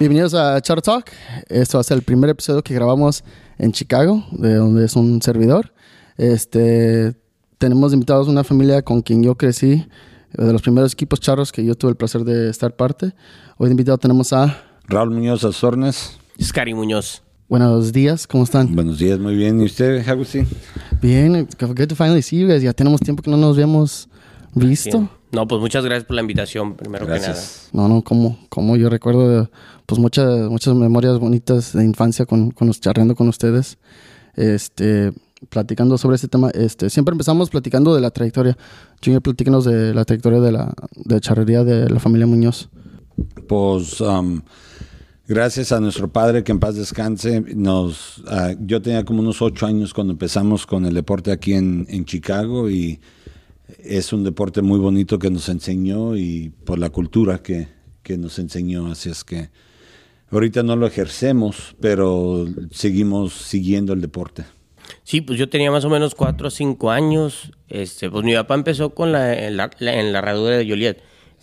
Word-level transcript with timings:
Bienvenidos 0.00 0.32
a 0.32 0.58
Char 0.62 0.80
Talk. 0.80 1.10
Esto 1.50 1.76
va 1.76 1.80
a 1.82 1.84
ser 1.84 1.98
el 1.98 2.02
primer 2.02 2.30
episodio 2.30 2.62
que 2.62 2.72
grabamos 2.72 3.22
en 3.58 3.70
Chicago, 3.70 4.24
de 4.32 4.54
donde 4.54 4.86
es 4.86 4.96
un 4.96 5.20
servidor. 5.20 5.74
Este, 6.16 7.14
tenemos 7.58 7.92
invitados 7.92 8.26
una 8.26 8.42
familia 8.42 8.80
con 8.80 9.02
quien 9.02 9.22
yo 9.22 9.34
crecí, 9.34 9.86
de 10.32 10.52
los 10.54 10.62
primeros 10.62 10.94
equipos 10.94 11.20
charros 11.20 11.52
que 11.52 11.62
yo 11.62 11.74
tuve 11.74 11.90
el 11.90 11.98
placer 11.98 12.24
de 12.24 12.48
estar 12.48 12.74
parte. 12.74 13.12
Hoy 13.58 13.66
de 13.66 13.72
invitado 13.72 13.98
tenemos 13.98 14.32
a 14.32 14.64
Raúl 14.88 15.10
Muñoz 15.10 15.44
Azornes. 15.44 16.16
Scary 16.42 16.72
Muñoz. 16.72 17.22
Buenos 17.46 17.92
días, 17.92 18.26
¿cómo 18.26 18.44
están? 18.44 18.74
Buenos 18.74 18.98
días, 18.98 19.18
muy 19.18 19.36
bien. 19.36 19.60
¿Y 19.60 19.66
usted, 19.66 20.08
Agustín? 20.08 20.48
Bien, 21.02 21.46
good 21.60 21.88
to 21.88 21.94
finally 21.94 22.22
see 22.22 22.38
you 22.40 22.48
guys. 22.48 22.62
Ya 22.62 22.72
tenemos 22.72 23.02
tiempo 23.02 23.22
que 23.22 23.30
no 23.30 23.36
nos 23.36 23.54
habíamos 23.54 24.08
visto. 24.54 24.96
Bien. 24.96 25.19
No, 25.32 25.46
pues 25.46 25.60
muchas 25.60 25.84
gracias 25.84 26.04
por 26.06 26.16
la 26.16 26.22
invitación, 26.22 26.74
primero 26.74 27.06
Gracias. 27.06 27.68
No, 27.72 27.88
no, 27.88 28.02
como, 28.02 28.38
como 28.48 28.76
yo 28.76 28.88
recuerdo 28.90 29.50
pues 29.86 30.00
muchas, 30.00 30.48
muchas 30.50 30.74
memorias 30.74 31.18
bonitas 31.18 31.72
de 31.72 31.84
infancia 31.84 32.26
con, 32.26 32.50
con 32.50 32.66
los- 32.68 32.80
charreando 32.80 33.14
con 33.14 33.28
ustedes. 33.28 33.78
Este, 34.34 35.12
platicando 35.48 35.96
sobre 35.98 36.16
este 36.16 36.28
tema. 36.28 36.50
Este, 36.50 36.90
siempre 36.90 37.12
empezamos 37.12 37.50
platicando 37.50 37.94
de 37.94 38.00
la 38.00 38.10
trayectoria. 38.10 38.56
Junior, 39.04 39.22
platícanos 39.22 39.64
de 39.64 39.94
la 39.94 40.04
trayectoria 40.04 40.40
de 40.40 40.52
la 40.52 40.74
de 40.94 41.20
charrería 41.20 41.64
de 41.64 41.88
la 41.88 42.00
familia 42.00 42.26
Muñoz. 42.26 42.68
Pues 43.48 44.00
um, 44.00 44.42
gracias 45.26 45.72
a 45.72 45.80
nuestro 45.80 46.08
padre, 46.08 46.44
que 46.44 46.52
en 46.52 46.60
paz 46.60 46.76
descanse, 46.76 47.40
nos, 47.54 48.22
ah, 48.28 48.52
yo 48.60 48.80
tenía 48.82 49.04
como 49.04 49.20
unos 49.20 49.40
ocho 49.42 49.66
años 49.66 49.94
cuando 49.94 50.12
empezamos 50.12 50.66
con 50.66 50.84
el 50.86 50.94
deporte 50.94 51.32
aquí 51.32 51.54
en, 51.54 51.86
en 51.88 52.04
Chicago 52.04 52.70
y 52.70 53.00
es 53.84 54.12
un 54.12 54.24
deporte 54.24 54.62
muy 54.62 54.78
bonito 54.78 55.18
que 55.18 55.30
nos 55.30 55.48
enseñó 55.48 56.16
y 56.16 56.52
por 56.64 56.78
la 56.78 56.90
cultura 56.90 57.42
que, 57.42 57.68
que 58.02 58.16
nos 58.16 58.38
enseñó. 58.38 58.90
Así 58.90 59.10
es 59.10 59.24
que 59.24 59.50
ahorita 60.30 60.62
no 60.62 60.76
lo 60.76 60.86
ejercemos, 60.86 61.74
pero 61.80 62.46
seguimos 62.70 63.34
siguiendo 63.34 63.92
el 63.92 64.00
deporte. 64.00 64.44
Sí, 65.04 65.20
pues 65.20 65.38
yo 65.38 65.48
tenía 65.48 65.70
más 65.70 65.84
o 65.84 65.90
menos 65.90 66.14
cuatro 66.14 66.48
o 66.48 66.50
cinco 66.50 66.90
años. 66.90 67.52
Este, 67.68 68.10
pues 68.10 68.24
mi 68.24 68.34
papá 68.34 68.54
empezó 68.54 68.90
con 68.90 69.12
la, 69.12 69.46
en, 69.46 69.56
la, 69.56 69.70
en 69.80 70.12
la 70.12 70.18
herradura 70.18 70.56
de 70.56 70.68
Joliet. 70.68 71.02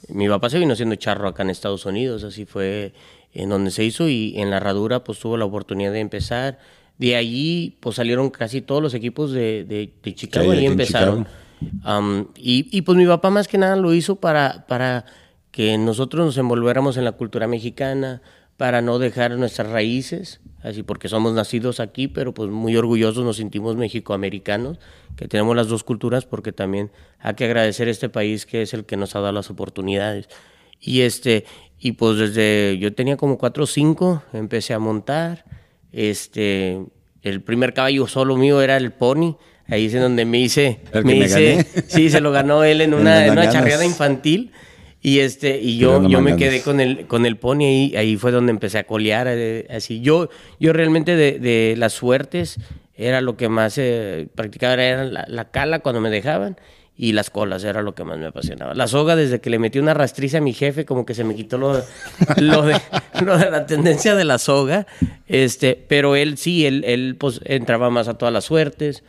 Mi 0.09 0.27
papá 0.27 0.49
se 0.49 0.59
vino 0.59 0.75
siendo 0.75 0.95
charro 0.95 1.27
acá 1.27 1.43
en 1.43 1.49
Estados 1.49 1.85
Unidos, 1.85 2.23
así 2.23 2.45
fue 2.45 2.93
en 3.33 3.49
donde 3.49 3.71
se 3.71 3.83
hizo 3.83 4.07
y 4.07 4.33
en 4.37 4.49
la 4.49 4.57
herradura 4.57 5.03
pues 5.03 5.19
tuvo 5.19 5.37
la 5.37 5.45
oportunidad 5.45 5.91
de 5.91 5.99
empezar. 5.99 6.59
De 6.97 7.15
allí 7.15 7.77
pues 7.79 7.95
salieron 7.95 8.29
casi 8.29 8.61
todos 8.61 8.81
los 8.81 8.93
equipos 8.93 9.31
de, 9.31 9.63
de, 9.63 9.91
de 10.01 10.15
Chicago, 10.15 10.51
hay 10.51 10.59
ahí 10.59 10.67
aquí 10.67 10.83
y, 12.35 12.67
y 12.71 12.81
pues 12.81 12.97
mi 12.97 13.05
papá 13.05 13.29
más 13.29 13.47
que 13.47 13.57
nada 13.57 13.75
lo 13.75 13.93
hizo 13.93 14.17
para, 14.17 14.65
para 14.67 15.05
que 15.51 15.77
nosotros 15.77 16.25
nos 16.25 16.37
envolviéramos 16.37 16.97
en 16.97 17.05
la 17.05 17.13
cultura 17.13 17.47
mexicana, 17.47 18.21
para 18.57 18.81
no 18.81 18.97
dejar 18.97 19.37
nuestras 19.37 19.69
raíces, 19.69 20.41
así 20.63 20.81
porque 20.81 21.09
somos 21.09 21.33
nacidos 21.33 21.79
aquí, 21.79 22.07
pero 22.07 22.33
pues 22.33 22.49
muy 22.49 22.75
orgullosos 22.75 23.23
nos 23.23 23.37
sentimos 23.37 23.75
mexicoamericanos, 23.75 24.79
que 25.15 25.27
tenemos 25.27 25.55
las 25.55 25.67
dos 25.67 25.83
culturas, 25.83 26.25
porque 26.25 26.51
también 26.51 26.91
hay 27.19 27.35
que 27.35 27.45
agradecer 27.45 27.87
a 27.87 27.91
este 27.91 28.09
país 28.09 28.45
que 28.45 28.63
es 28.63 28.73
el 28.73 28.85
que 28.85 28.97
nos 28.97 29.15
ha 29.15 29.19
dado 29.19 29.31
las 29.31 29.51
oportunidades. 29.51 30.27
Y 30.79 31.01
este, 31.01 31.45
y 31.79 31.93
pues 31.93 32.17
desde 32.17 32.77
yo 32.79 32.93
tenía 32.93 33.15
como 33.15 33.37
cuatro 33.37 33.63
o 33.63 33.67
cinco, 33.67 34.23
empecé 34.33 34.73
a 34.73 34.79
montar, 34.79 35.45
este, 35.91 36.83
el 37.21 37.41
primer 37.41 37.73
caballo 37.73 38.07
solo 38.07 38.37
mío 38.37 38.61
era 38.61 38.77
el 38.77 38.91
pony, 38.91 39.37
ahí 39.69 39.85
es 39.85 39.93
en 39.93 40.01
donde 40.01 40.25
me 40.25 40.39
hice, 40.39 40.79
El 40.93 41.05
me 41.05 41.15
hice, 41.17 41.55
gané. 41.55 41.65
sí, 41.87 42.09
se 42.09 42.21
lo 42.21 42.31
ganó 42.31 42.63
él 42.63 42.81
en 42.81 42.93
una, 42.95 43.25
en 43.25 43.33
una 43.33 43.49
charreada 43.49 43.85
infantil. 43.85 44.51
Y 44.99 45.19
este, 45.19 45.59
y 45.61 45.77
yo, 45.77 46.07
yo 46.09 46.21
me 46.21 46.35
quedé 46.35 46.61
con 46.61 46.79
el, 46.79 47.05
con 47.07 47.25
el 47.25 47.37
pony 47.37 47.61
ahí, 47.61 47.95
ahí 47.95 48.17
fue 48.17 48.31
donde 48.31 48.51
empecé 48.51 48.79
a 48.79 48.83
colear, 48.85 49.27
eh, 49.29 49.67
así. 49.69 50.01
Yo, 50.01 50.29
yo 50.59 50.73
realmente 50.73 51.15
de, 51.15 51.39
de 51.39 51.75
las 51.77 51.93
suertes 51.93 52.57
era 52.95 53.21
lo 53.21 53.37
que 53.37 53.47
más 53.47 53.77
eh, 53.77 54.27
practicaba, 54.35 54.73
era 54.73 55.05
la, 55.05 55.25
la 55.27 55.51
cala 55.51 55.79
cuando 55.79 56.01
me 56.01 56.09
dejaban 56.09 56.57
y 56.97 57.13
las 57.13 57.29
colas 57.29 57.63
era 57.63 57.83
lo 57.83 57.93
que 57.93 58.03
más 58.03 58.17
me 58.17 58.25
apasionaba. 58.25 58.73
La 58.73 58.87
soga, 58.87 59.15
desde 59.15 59.39
que 59.39 59.51
le 59.51 59.59
metí 59.59 59.77
una 59.77 59.93
rastriza 59.93 60.39
a 60.39 60.41
mi 60.41 60.51
jefe, 60.51 60.83
como 60.83 61.05
que 61.05 61.13
se 61.13 61.23
me 61.23 61.35
quitó 61.35 61.59
lo, 61.59 61.73
lo, 62.37 62.63
de, 62.63 62.81
lo 63.23 63.37
de 63.37 63.51
la 63.51 63.67
tendencia 63.67 64.15
de 64.15 64.25
la 64.25 64.39
soga. 64.39 64.87
Este, 65.27 65.81
pero 65.87 66.15
él 66.15 66.37
sí, 66.39 66.65
él, 66.65 66.83
él 66.85 67.15
pues 67.19 67.39
entraba 67.45 67.91
más 67.91 68.07
a 68.07 68.17
todas 68.17 68.33
las 68.33 68.45
suertes. 68.45 69.03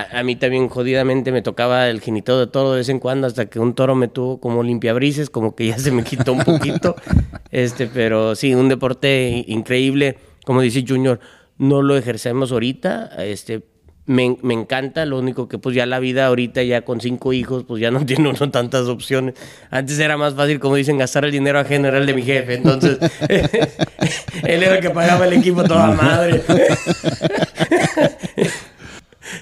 A, 0.00 0.18
a 0.18 0.22
mí 0.22 0.36
también 0.36 0.68
jodidamente 0.68 1.32
me 1.32 1.42
tocaba 1.42 1.88
el 1.88 2.00
genito 2.00 2.38
de 2.38 2.46
toro 2.46 2.72
de 2.72 2.78
vez 2.78 2.88
en 2.88 2.98
cuando 2.98 3.26
hasta 3.26 3.46
que 3.46 3.58
un 3.58 3.74
toro 3.74 3.94
me 3.94 4.08
tuvo 4.08 4.40
como 4.40 4.62
limpiabrises, 4.62 5.30
como 5.30 5.54
que 5.54 5.68
ya 5.68 5.78
se 5.78 5.90
me 5.90 6.04
quitó 6.04 6.32
un 6.32 6.44
poquito. 6.44 6.96
este, 7.50 7.86
pero 7.86 8.34
sí, 8.34 8.54
un 8.54 8.68
deporte 8.68 9.44
increíble. 9.46 10.18
Como 10.44 10.60
dice 10.60 10.84
Junior, 10.86 11.20
no 11.58 11.82
lo 11.82 11.96
ejercemos 11.96 12.52
ahorita. 12.52 13.22
Este, 13.24 13.62
me, 14.08 14.36
me 14.42 14.54
encanta, 14.54 15.04
lo 15.04 15.18
único 15.18 15.48
que 15.48 15.58
pues 15.58 15.76
ya 15.76 15.84
la 15.84 15.98
vida 15.98 16.26
ahorita 16.26 16.62
ya 16.62 16.80
con 16.82 17.00
cinco 17.00 17.34
hijos 17.34 17.64
pues 17.64 17.80
ya 17.80 17.90
no 17.90 18.04
tiene 18.06 18.28
uno 18.28 18.50
tantas 18.50 18.86
opciones. 18.86 19.34
Antes 19.70 19.98
era 19.98 20.16
más 20.16 20.34
fácil, 20.34 20.58
como 20.58 20.76
dicen, 20.76 20.98
gastar 20.98 21.24
el 21.26 21.32
dinero 21.32 21.58
ajeno, 21.58 21.88
era 21.88 21.98
el 21.98 22.06
de 22.06 22.14
mi 22.14 22.22
jefe. 22.22 22.54
Entonces, 22.54 22.98
él 24.42 24.62
era 24.62 24.76
el 24.76 24.80
que 24.80 24.90
pagaba 24.90 25.26
el 25.26 25.34
equipo 25.34 25.62
toda 25.62 25.92
madre. 25.92 26.42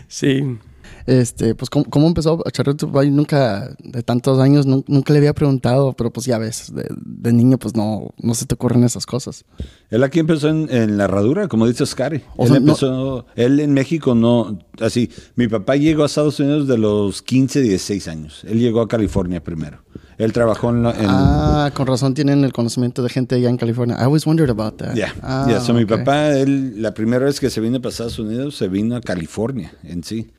Sí. 0.08 0.58
Este, 1.06 1.54
pues, 1.54 1.70
¿cómo, 1.70 1.84
cómo 1.84 2.08
empezó 2.08 2.42
a 2.46 2.50
charrear 2.50 2.76
tu 2.76 2.88
papá? 2.88 3.04
Yo 3.04 3.10
nunca, 3.12 3.76
de 3.78 4.02
tantos 4.02 4.40
años, 4.40 4.66
nun- 4.66 4.84
nunca 4.88 5.12
le 5.12 5.18
había 5.20 5.34
preguntado, 5.34 5.92
pero 5.92 6.10
pues 6.12 6.26
ya 6.26 6.36
ves, 6.38 6.72
de, 6.74 6.84
de 6.90 7.32
niño, 7.32 7.58
pues 7.58 7.76
no, 7.76 8.12
no 8.18 8.34
se 8.34 8.44
te 8.44 8.54
ocurren 8.54 8.82
esas 8.82 9.06
cosas. 9.06 9.44
Él 9.90 10.02
aquí 10.02 10.18
empezó 10.18 10.48
en, 10.48 10.68
en 10.68 10.96
la 10.98 11.04
herradura, 11.04 11.46
como 11.46 11.68
dice 11.68 11.84
Oscar. 11.84 12.20
O 12.36 12.42
él 12.44 12.48
sea, 12.50 12.60
no- 12.60 12.66
empezó, 12.66 13.26
él 13.36 13.60
en 13.60 13.72
México 13.72 14.16
no, 14.16 14.58
así, 14.80 15.08
mi 15.36 15.46
papá 15.46 15.76
llegó 15.76 16.02
a 16.02 16.06
Estados 16.06 16.40
Unidos 16.40 16.66
de 16.66 16.78
los 16.78 17.22
15, 17.22 17.60
16 17.62 18.08
años. 18.08 18.42
Él 18.44 18.58
llegó 18.58 18.80
a 18.80 18.88
California 18.88 19.42
primero. 19.42 19.84
Él 20.18 20.32
trabajó 20.32 20.70
en, 20.70 20.82
la- 20.82 20.90
en 20.92 21.06
Ah, 21.08 21.70
con 21.74 21.86
razón 21.86 22.14
tienen 22.14 22.42
el 22.44 22.52
conocimiento 22.52 23.02
de 23.02 23.10
gente 23.10 23.34
allá 23.34 23.50
en 23.50 23.56
California. 23.58 23.96
I 23.98 24.04
always 24.04 24.26
wondered 24.26 24.50
about 24.50 24.76
that. 24.78 24.94
Ya, 24.94 25.14
Ah, 25.22 25.46
ya. 25.48 25.60
So, 25.60 25.74
mi 25.74 25.82
ok. 25.82 25.90
papá, 25.90 26.30
él, 26.30 26.80
la 26.80 26.94
primera 26.94 27.24
vez 27.26 27.38
que 27.38 27.50
se 27.50 27.60
vino 27.60 27.80
para 27.82 27.90
Estados 27.90 28.18
Unidos, 28.18 28.56
se 28.56 28.68
vino 28.68 28.96
a 28.96 29.00
California 29.00 29.72
en 29.84 30.02
sí. 30.02 30.30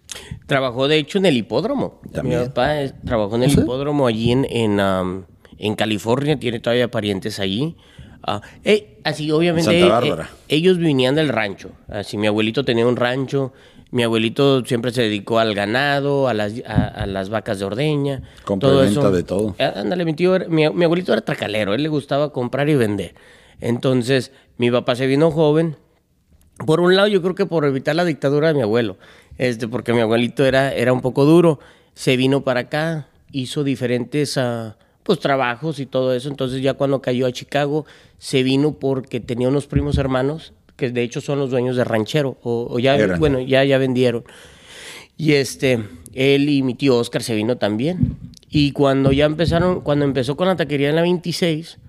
Trabajó, 0.47 0.87
de 0.87 0.97
hecho, 0.97 1.19
en 1.19 1.25
el 1.27 1.37
hipódromo. 1.37 2.01
También. 2.11 2.39
Mi 2.41 2.45
papá 2.47 2.81
eh, 2.81 2.93
trabajó 3.05 3.35
en 3.35 3.43
el 3.43 3.51
¿Sí? 3.51 3.59
hipódromo 3.59 4.07
allí 4.07 4.31
en, 4.31 4.45
en, 4.49 4.79
am, 4.79 5.25
en 5.59 5.75
California, 5.75 6.39
tiene 6.39 6.59
todavía 6.59 6.89
parientes 6.89 7.39
allí. 7.39 7.75
Ah, 8.23 8.41
eh, 8.63 8.99
así, 9.03 9.29
obviamente, 9.31 9.79
Santa 9.79 9.85
eh, 9.85 9.89
Bárbara. 9.89 10.29
ellos 10.49 10.79
venían 10.79 11.13
del 11.15 11.29
rancho. 11.29 11.69
Así, 11.87 12.17
mi 12.17 12.25
abuelito 12.27 12.65
tenía 12.65 12.87
un 12.87 12.95
rancho. 12.95 13.53
Mi 13.91 14.03
abuelito 14.03 14.65
siempre 14.65 14.91
se 14.91 15.03
dedicó 15.03 15.39
al 15.39 15.53
ganado, 15.55 16.27
a 16.27 16.33
las, 16.33 16.53
a, 16.65 16.87
a 16.87 17.05
las 17.05 17.29
vacas 17.29 17.59
de 17.59 17.65
ordeña. 17.65 18.21
Compra 18.43 18.69
todo 18.69 18.83
eso. 18.83 19.11
de 19.11 19.23
todo. 19.23 19.55
Ah, 19.59 19.73
Ándale, 19.77 20.03
mi 20.05 20.13
tío, 20.13 20.35
era- 20.35 20.47
mi, 20.47 20.69
mi 20.69 20.83
abuelito 20.85 21.13
era 21.13 21.21
tracalero, 21.21 21.73
él 21.73 21.83
le 21.83 21.89
gustaba 21.89 22.31
comprar 22.33 22.67
y 22.69 22.75
vender. 22.75 23.15
Entonces, 23.61 24.31
mi 24.57 24.69
papá 24.71 24.95
se 24.95 25.07
vino 25.07 25.31
joven. 25.31 25.77
Por 26.65 26.79
un 26.81 26.95
lado, 26.95 27.07
yo 27.07 27.21
creo 27.21 27.35
que 27.35 27.45
por 27.45 27.65
evitar 27.65 27.95
la 27.95 28.03
dictadura 28.05 28.47
de 28.49 28.55
mi 28.55 28.61
abuelo, 28.61 28.97
este, 29.37 29.67
porque 29.67 29.93
mi 29.93 29.99
abuelito 30.01 30.43
era, 30.45 30.73
era 30.73 30.91
un 30.91 31.01
poco 31.01 31.23
duro, 31.25 31.59
se 31.93 32.17
vino 32.17 32.41
para 32.43 32.61
acá, 32.61 33.07
hizo 33.31 33.63
diferentes 33.63 34.37
ah, 34.37 34.75
pues, 35.03 35.19
trabajos 35.19 35.79
y 35.79 35.85
todo 35.85 36.13
eso. 36.13 36.29
Entonces, 36.29 36.61
ya 36.61 36.73
cuando 36.73 37.01
cayó 37.01 37.27
a 37.27 37.31
Chicago, 37.31 37.85
se 38.17 38.41
vino 38.43 38.73
porque 38.73 39.19
tenía 39.19 39.47
unos 39.47 39.67
primos 39.67 39.97
hermanos, 39.99 40.53
que 40.77 40.91
de 40.91 41.03
hecho 41.03 41.19
son 41.19 41.39
los 41.39 41.49
dueños 41.49 41.75
de 41.75 41.83
Ranchero, 41.83 42.37
o, 42.43 42.67
o 42.69 42.79
ya, 42.79 42.95
Eran. 42.95 43.19
bueno, 43.19 43.41
ya, 43.41 43.63
ya 43.65 43.77
vendieron. 43.77 44.23
Y 45.17 45.33
este, 45.33 45.83
él 46.13 46.47
y 46.47 46.61
mi 46.61 46.75
tío 46.75 46.95
Oscar 46.97 47.23
se 47.23 47.35
vino 47.35 47.57
también. 47.57 48.17
Y 48.49 48.71
cuando 48.71 49.11
ya 49.11 49.25
empezaron, 49.25 49.81
cuando 49.81 50.05
empezó 50.05 50.37
con 50.37 50.47
la 50.47 50.55
taquería 50.55 50.89
en 50.89 50.95
la 50.95 51.01
26, 51.01 51.79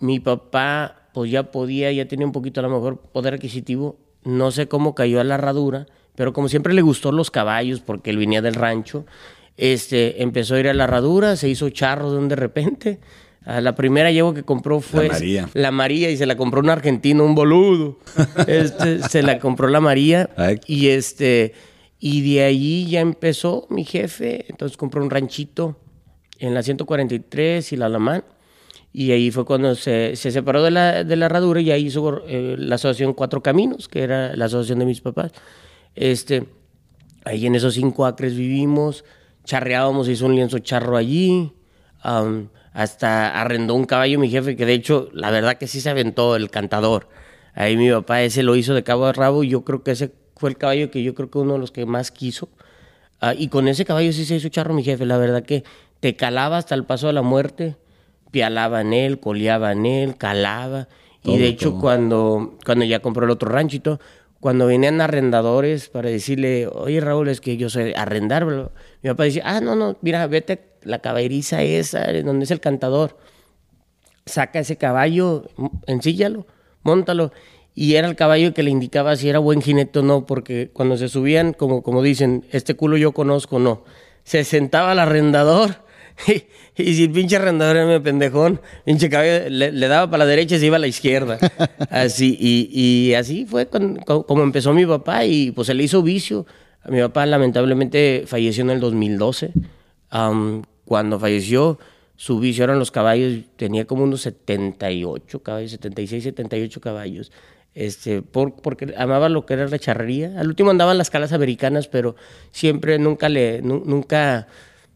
mi 0.00 0.20
papá 0.20 1.08
pues 1.12 1.30
ya 1.30 1.50
podía, 1.50 1.90
ya 1.92 2.06
tenía 2.06 2.26
un 2.26 2.32
poquito 2.32 2.60
a 2.60 2.62
lo 2.62 2.70
mejor 2.70 2.98
poder 2.98 3.34
adquisitivo. 3.34 3.98
No 4.24 4.50
sé 4.50 4.68
cómo 4.68 4.94
cayó 4.94 5.20
a 5.20 5.24
la 5.24 5.34
herradura, 5.34 5.86
pero 6.14 6.32
como 6.32 6.48
siempre 6.48 6.74
le 6.74 6.82
gustó 6.82 7.10
los 7.10 7.30
caballos 7.30 7.80
porque 7.80 8.10
él 8.10 8.18
venía 8.18 8.42
del 8.42 8.54
rancho, 8.54 9.06
este, 9.56 10.22
empezó 10.22 10.54
a 10.54 10.60
ir 10.60 10.68
a 10.68 10.74
la 10.74 10.84
herradura, 10.84 11.36
se 11.36 11.48
hizo 11.48 11.68
charro 11.70 12.12
de 12.12 12.18
un 12.18 12.28
de 12.28 12.36
repente. 12.36 13.00
Ah, 13.44 13.60
la 13.60 13.74
primera 13.74 14.10
yegua 14.12 14.34
que 14.34 14.44
compró 14.44 14.80
fue 14.80 15.08
La 15.08 15.12
María. 15.14 15.48
la 15.54 15.70
María 15.72 16.10
y 16.10 16.16
se 16.16 16.26
la 16.26 16.36
compró 16.36 16.60
un 16.60 16.70
argentino, 16.70 17.24
un 17.24 17.34
boludo. 17.34 17.98
Este, 18.46 19.02
se 19.02 19.22
la 19.22 19.38
compró 19.38 19.68
la 19.68 19.80
María 19.80 20.30
Ay. 20.36 20.60
y 20.66 20.88
este 20.88 21.54
y 21.98 22.34
de 22.34 22.42
ahí 22.44 22.86
ya 22.88 23.00
empezó 23.00 23.66
mi 23.70 23.84
jefe, 23.84 24.46
entonces 24.48 24.76
compró 24.76 25.02
un 25.02 25.10
ranchito 25.10 25.78
en 26.38 26.52
la 26.54 26.62
143 26.62 27.72
y 27.72 27.76
la 27.76 27.86
Alamán. 27.86 28.24
Y 28.92 29.12
ahí 29.12 29.30
fue 29.30 29.44
cuando 29.44 29.74
se, 29.74 30.16
se 30.16 30.32
separó 30.32 30.62
de 30.62 30.70
la, 30.70 31.02
de 31.04 31.16
la 31.16 31.26
herradura 31.26 31.60
y 31.60 31.70
ahí 31.70 31.86
hizo 31.86 32.22
eh, 32.26 32.56
la 32.58 32.74
asociación 32.74 33.14
Cuatro 33.14 33.42
Caminos, 33.42 33.88
que 33.88 34.02
era 34.02 34.36
la 34.36 34.46
asociación 34.46 34.80
de 34.80 34.84
mis 34.84 35.00
papás. 35.00 35.32
Este, 35.94 36.44
ahí 37.24 37.46
en 37.46 37.54
esos 37.54 37.74
cinco 37.74 38.04
acres 38.04 38.36
vivimos, 38.36 39.04
charreábamos, 39.44 40.08
hizo 40.08 40.26
un 40.26 40.34
lienzo 40.34 40.58
charro 40.58 40.96
allí, 40.96 41.52
hasta 42.72 43.40
arrendó 43.40 43.74
un 43.74 43.84
caballo 43.84 44.18
mi 44.18 44.30
jefe, 44.30 44.56
que 44.56 44.66
de 44.66 44.74
hecho, 44.74 45.08
la 45.12 45.30
verdad 45.30 45.58
que 45.58 45.66
sí 45.66 45.80
se 45.80 45.90
aventó 45.90 46.36
el 46.36 46.50
cantador. 46.50 47.08
Ahí 47.54 47.76
mi 47.76 47.90
papá 47.90 48.22
ese 48.22 48.42
lo 48.42 48.56
hizo 48.56 48.74
de 48.74 48.82
cabo 48.82 49.06
a 49.06 49.12
rabo 49.12 49.44
y 49.44 49.48
yo 49.48 49.62
creo 49.62 49.82
que 49.82 49.90
ese 49.90 50.12
fue 50.36 50.50
el 50.50 50.56
caballo 50.56 50.90
que 50.90 51.02
yo 51.02 51.14
creo 51.14 51.30
que 51.30 51.38
uno 51.38 51.54
de 51.54 51.58
los 51.58 51.70
que 51.70 51.84
más 51.84 52.10
quiso. 52.10 52.48
Ah, 53.20 53.34
y 53.34 53.48
con 53.48 53.68
ese 53.68 53.84
caballo 53.84 54.12
sí 54.12 54.24
se 54.24 54.36
hizo 54.36 54.48
charro 54.48 54.74
mi 54.74 54.82
jefe, 54.82 55.04
la 55.06 55.18
verdad 55.18 55.42
que 55.42 55.64
te 56.00 56.16
calaba 56.16 56.56
hasta 56.56 56.74
el 56.74 56.84
paso 56.84 57.06
de 57.06 57.12
la 57.12 57.22
muerte, 57.22 57.76
pialaba 58.30 58.80
en 58.80 58.92
él, 58.92 59.20
coleaba 59.20 59.72
en 59.72 59.86
él, 59.86 60.16
calaba. 60.16 60.88
y 61.22 61.38
de 61.38 61.46
hecho 61.46 61.70
todo. 61.70 61.80
cuando, 61.80 62.58
cuando 62.64 62.84
ya 62.84 62.98
compró 63.00 63.24
el 63.24 63.30
otro 63.30 63.50
ranchito, 63.50 64.00
cuando 64.40 64.66
venían 64.66 65.00
arrendadores 65.00 65.88
para 65.88 66.08
decirle, 66.08 66.66
oye 66.66 67.00
Raúl, 67.00 67.28
es 67.28 67.40
que 67.40 67.56
yo 67.56 67.70
sé 67.70 67.94
arrendar, 67.96 68.44
bro", 68.44 68.72
mi 69.02 69.10
papá 69.10 69.24
decía, 69.24 69.44
ah, 69.46 69.60
no, 69.60 69.76
no, 69.76 69.96
mira, 70.00 70.26
vete 70.26 70.71
la 70.84 71.00
caballeriza 71.00 71.62
esa, 71.62 72.12
donde 72.22 72.44
es 72.44 72.50
el 72.50 72.60
cantador 72.60 73.16
saca 74.26 74.60
ese 74.60 74.76
caballo, 74.76 75.48
ensíllalo, 75.86 76.46
móntalo. 76.82 77.32
Y 77.74 77.94
era 77.94 78.06
el 78.06 78.16
caballo 78.16 78.52
que 78.52 78.62
le 78.62 78.70
indicaba 78.70 79.16
si 79.16 79.28
era 79.28 79.38
buen 79.38 79.62
jinete 79.62 80.00
o 80.00 80.02
no, 80.02 80.26
porque 80.26 80.70
cuando 80.72 80.96
se 80.98 81.08
subían, 81.08 81.54
como, 81.54 81.82
como 81.82 82.02
dicen, 82.02 82.44
este 82.52 82.74
culo 82.74 82.96
yo 82.98 83.12
conozco, 83.12 83.58
no. 83.58 83.82
Se 84.24 84.44
sentaba 84.44 84.92
el 84.92 84.98
arrendador 84.98 85.76
y, 86.28 86.44
y 86.82 86.94
si 86.94 87.04
el 87.04 87.10
pinche 87.10 87.36
arrendador 87.36 87.76
era 87.76 87.86
medio 87.86 88.02
pendejón, 88.02 88.60
pinche 88.84 89.08
caballo 89.08 89.48
le, 89.48 89.72
le 89.72 89.88
daba 89.88 90.10
para 90.10 90.24
la 90.24 90.26
derecha 90.30 90.56
y 90.56 90.60
se 90.60 90.66
iba 90.66 90.76
a 90.76 90.80
la 90.80 90.86
izquierda. 90.86 91.38
Así, 91.90 92.36
y, 92.38 92.68
y 92.72 93.14
así 93.14 93.46
fue 93.46 93.66
con- 93.66 93.96
como 93.96 94.42
empezó 94.42 94.72
mi 94.74 94.84
papá 94.86 95.24
y 95.24 95.50
pues 95.50 95.66
se 95.66 95.74
le 95.74 95.82
hizo 95.82 96.02
vicio. 96.02 96.46
A 96.84 96.90
mi 96.90 97.00
papá 97.00 97.24
lamentablemente 97.26 98.24
falleció 98.26 98.64
en 98.64 98.70
el 98.70 98.80
2012. 98.80 99.52
Am, 100.10 100.62
cuando 100.92 101.18
falleció, 101.18 101.78
su 102.16 102.38
vicio 102.38 102.64
eran 102.64 102.78
los 102.78 102.90
caballos, 102.90 103.44
tenía 103.56 103.86
como 103.86 104.04
unos 104.04 104.20
78 104.20 105.42
caballos, 105.42 105.70
76, 105.70 106.22
78 106.24 106.80
caballos. 106.82 107.32
Este, 107.72 108.20
por, 108.20 108.56
porque 108.56 108.92
amaba 108.98 109.30
lo 109.30 109.46
que 109.46 109.54
era 109.54 109.66
la 109.68 109.78
charrería. 109.78 110.38
Al 110.38 110.48
último 110.48 110.68
andaban 110.70 110.98
las 110.98 111.08
calas 111.08 111.32
americanas, 111.32 111.88
pero 111.88 112.14
siempre 112.50 112.98
nunca 112.98 113.30
le, 113.30 113.62
nu- 113.62 113.82
nunca 113.86 114.48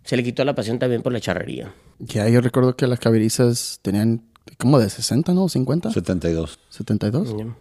se 0.05 0.19
le 0.19 0.23
quitó 0.23 0.45
la 0.45 0.55
pasión 0.55 0.79
también 0.79 1.01
por 1.01 1.15
la 1.15 1.21
charrería. 1.21 1.73
Ya, 1.99 2.29
yo 2.29 2.43
recuerdo 2.43 2.77
que 2.77 2.87
las 2.87 3.01
caberizas 3.01 3.79
tenían 3.81 4.21
como 4.59 4.79
de 4.79 4.91
60, 4.91 5.33
¿no? 5.33 5.45
¿50? 5.47 5.95
72. 5.95 6.59
¿72? 6.71 7.57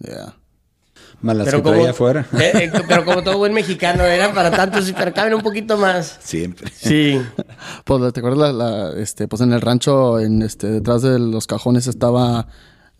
Ya. 0.00 0.36
Más 1.24 1.36
las 1.36 1.54
que 1.54 1.62
traía 1.62 1.90
afuera. 1.90 2.26
eh, 2.38 2.52
eh, 2.54 2.72
pero 2.86 3.04
como 3.04 3.22
todo 3.22 3.38
buen 3.38 3.54
mexicano, 3.54 4.04
eran 4.04 4.34
para 4.34 4.50
tantos, 4.50 4.92
pero 4.96 5.12
caben 5.14 5.34
un 5.34 5.40
poquito 5.40 5.78
más. 5.78 6.18
Siempre. 6.20 6.70
Sí. 6.74 7.20
Pues, 7.84 8.12
¿te 8.12 8.20
acuerdas? 8.20 8.38
La, 8.38 8.52
la, 8.52 9.00
este, 9.00 9.26
pues 9.28 9.40
en 9.42 9.52
el 9.52 9.60
rancho, 9.60 10.20
en 10.20 10.42
este, 10.42 10.68
detrás 10.68 11.02
de 11.02 11.18
los 11.18 11.46
cajones 11.46 11.86
estaba 11.86 12.46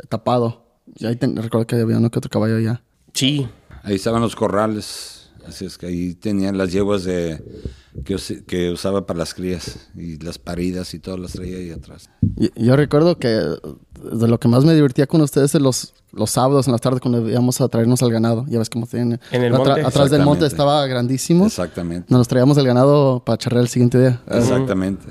tapado. 0.09 0.67
Y 0.97 1.07
ahí 1.07 1.17
ten- 1.17 1.37
recuerdo 1.37 1.67
que 1.67 1.77
había 1.77 1.97
uno 1.99 2.11
que 2.11 2.19
otro 2.19 2.31
caballo 2.31 2.57
allá. 2.57 2.83
Sí. 3.13 3.47
Ahí 3.83 3.95
estaban 3.97 4.21
los 4.23 4.37
corrales. 4.37 5.31
Así 5.47 5.67
es 5.67 5.77
que 5.79 5.87
ahí 5.87 6.15
tenían 6.15 6.57
las 6.59 6.73
yeguas 6.73 7.05
de, 7.05 7.43
que, 8.05 8.15
us- 8.15 8.43
que 8.47 8.71
usaba 8.71 9.07
para 9.07 9.19
las 9.21 9.35
crías. 9.35 9.89
Y 9.97 10.19
las 10.19 10.39
paridas 10.39 10.95
y 10.95 10.99
todas 10.99 11.21
las 11.21 11.33
traía 11.33 11.59
ahí 11.59 11.71
atrás. 11.71 12.11
Y- 12.37 12.51
yo 12.65 12.77
recuerdo 12.77 13.19
que 13.19 13.29
de 13.29 14.29
lo 14.29 14.39
que 14.41 14.49
más 14.49 14.65
me 14.65 14.75
divertía 14.75 15.07
con 15.07 15.21
ustedes 15.21 15.55
es 15.55 15.61
los, 15.61 15.95
los 16.13 16.31
sábados 16.31 16.67
en 16.67 16.73
las 16.73 16.81
tardes 16.81 17.01
cuando 17.01 17.29
íbamos 17.29 17.61
a 17.61 17.69
traernos 17.69 18.03
al 18.03 18.11
ganado. 18.11 18.45
Ya 18.49 18.59
ves 18.59 18.71
cómo 18.71 18.87
tienen. 18.87 19.21
En 19.31 19.43
el 19.43 19.53
monte. 19.53 19.83
Atrás 19.83 20.11
del 20.11 20.23
monte 20.23 20.47
estaba 20.47 20.87
grandísimo. 20.87 21.47
Exactamente. 21.47 22.07
Nos 22.13 22.27
traíamos 22.29 22.57
el 22.59 22.67
ganado 22.67 23.23
para 23.25 23.39
charrear 23.39 23.63
el 23.63 23.69
siguiente 23.69 23.99
día. 24.01 24.21
Exactamente. 24.31 25.07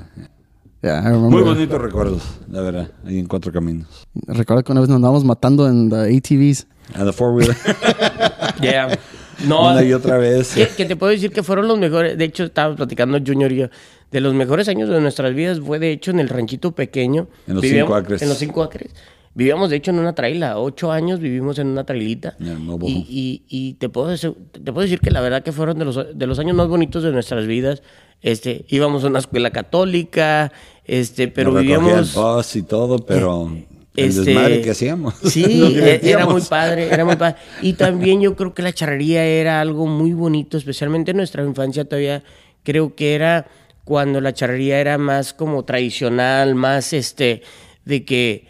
Yeah, 0.82 1.00
I 1.00 1.04
remember. 1.04 1.30
Muy 1.30 1.42
bonitos 1.42 1.80
recuerdos, 1.80 2.22
la 2.50 2.60
verdad, 2.60 2.90
ahí 3.06 3.18
en 3.18 3.24
Cuatro 3.24 3.50
Caminos. 3.50 4.06
Recuerdo 4.26 4.62
que 4.64 4.72
una 4.72 4.82
vez 4.82 4.90
nos 4.90 4.96
andábamos 4.96 5.24
matando 5.24 5.66
en 5.66 5.88
the 5.88 5.96
ATVs. 6.14 6.66
A 6.94 7.06
the 7.06 7.12
four 7.14 7.32
wheeler. 7.32 7.56
Yeah. 8.60 8.98
No, 9.46 9.70
Una 9.72 9.82
y 9.84 9.92
otra 9.92 10.18
vez. 10.18 10.54
Que, 10.54 10.68
que 10.68 10.84
te 10.84 10.96
puedo 10.96 11.10
decir 11.12 11.30
que 11.32 11.42
fueron 11.42 11.68
los 11.68 11.78
mejores. 11.78 12.16
De 12.18 12.24
hecho, 12.24 12.44
estábamos 12.44 12.76
platicando 12.76 13.18
Junior 13.24 13.50
y 13.52 13.56
yo. 13.56 13.66
De 14.10 14.20
los 14.20 14.32
mejores 14.34 14.68
años 14.68 14.88
de 14.88 15.00
nuestras 15.00 15.34
vidas 15.34 15.60
fue, 15.60 15.78
de 15.78 15.90
hecho, 15.92 16.10
en 16.10 16.20
el 16.20 16.28
ranchito 16.28 16.72
pequeño. 16.72 17.28
En 17.46 17.54
los 17.54 17.62
Vivíamos- 17.62 17.88
cinco 17.88 17.94
acres. 17.96 18.22
En 18.22 18.28
los 18.28 18.38
cinco 18.38 18.62
acres. 18.62 18.90
Vivíamos, 19.36 19.68
de 19.70 19.76
hecho, 19.76 19.90
en 19.90 19.98
una 19.98 20.14
traila. 20.14 20.58
Ocho 20.60 20.92
años 20.92 21.18
vivimos 21.18 21.58
en 21.58 21.66
una 21.66 21.84
trailita. 21.84 22.36
Y, 22.38 22.92
y- 23.08 23.42
y 23.48 23.74
te, 23.74 23.88
puedo 23.88 24.06
decir, 24.08 24.32
te 24.52 24.60
puedo 24.72 24.82
decir 24.82 25.00
que 25.00 25.10
la 25.10 25.20
verdad 25.20 25.42
que 25.42 25.50
fueron 25.50 25.78
de 25.78 25.84
los, 25.84 25.98
de 26.16 26.26
los 26.26 26.38
años 26.38 26.54
más 26.54 26.68
bonitos 26.68 27.02
de 27.02 27.10
nuestras 27.10 27.46
vidas. 27.46 27.82
Este, 28.22 28.64
íbamos 28.68 29.02
a 29.04 29.08
una 29.08 29.18
escuela 29.18 29.50
católica, 29.50 30.52
este, 30.84 31.28
pero 31.28 31.50
Nos 31.50 31.60
vivíamos... 31.62 32.16
el 32.16 32.22
bus 32.22 32.56
y 32.56 32.62
todo, 32.62 32.98
pero 33.04 33.50
el 33.96 34.08
Este, 34.10 34.22
desmadre 34.24 34.60
que 34.60 34.70
hacíamos. 34.70 35.14
Sí, 35.24 35.44
e- 35.78 36.00
era 36.02 36.26
muy 36.26 36.42
padre, 36.42 36.88
era 36.92 37.04
muy 37.04 37.16
padre. 37.16 37.36
Y 37.62 37.74
también 37.74 38.20
yo 38.20 38.34
creo 38.36 38.54
que 38.54 38.62
la 38.62 38.72
charrería 38.72 39.24
era 39.24 39.60
algo 39.60 39.86
muy 39.86 40.12
bonito, 40.12 40.56
especialmente 40.56 41.12
en 41.12 41.18
nuestra 41.18 41.44
infancia 41.44 41.84
todavía. 41.84 42.22
Creo 42.62 42.94
que 42.94 43.14
era 43.14 43.46
cuando 43.84 44.20
la 44.20 44.32
charrería 44.32 44.80
era 44.80 44.98
más 44.98 45.32
como 45.34 45.64
tradicional, 45.64 46.54
más 46.54 46.92
este, 46.92 47.42
de 47.84 48.04
que, 48.04 48.46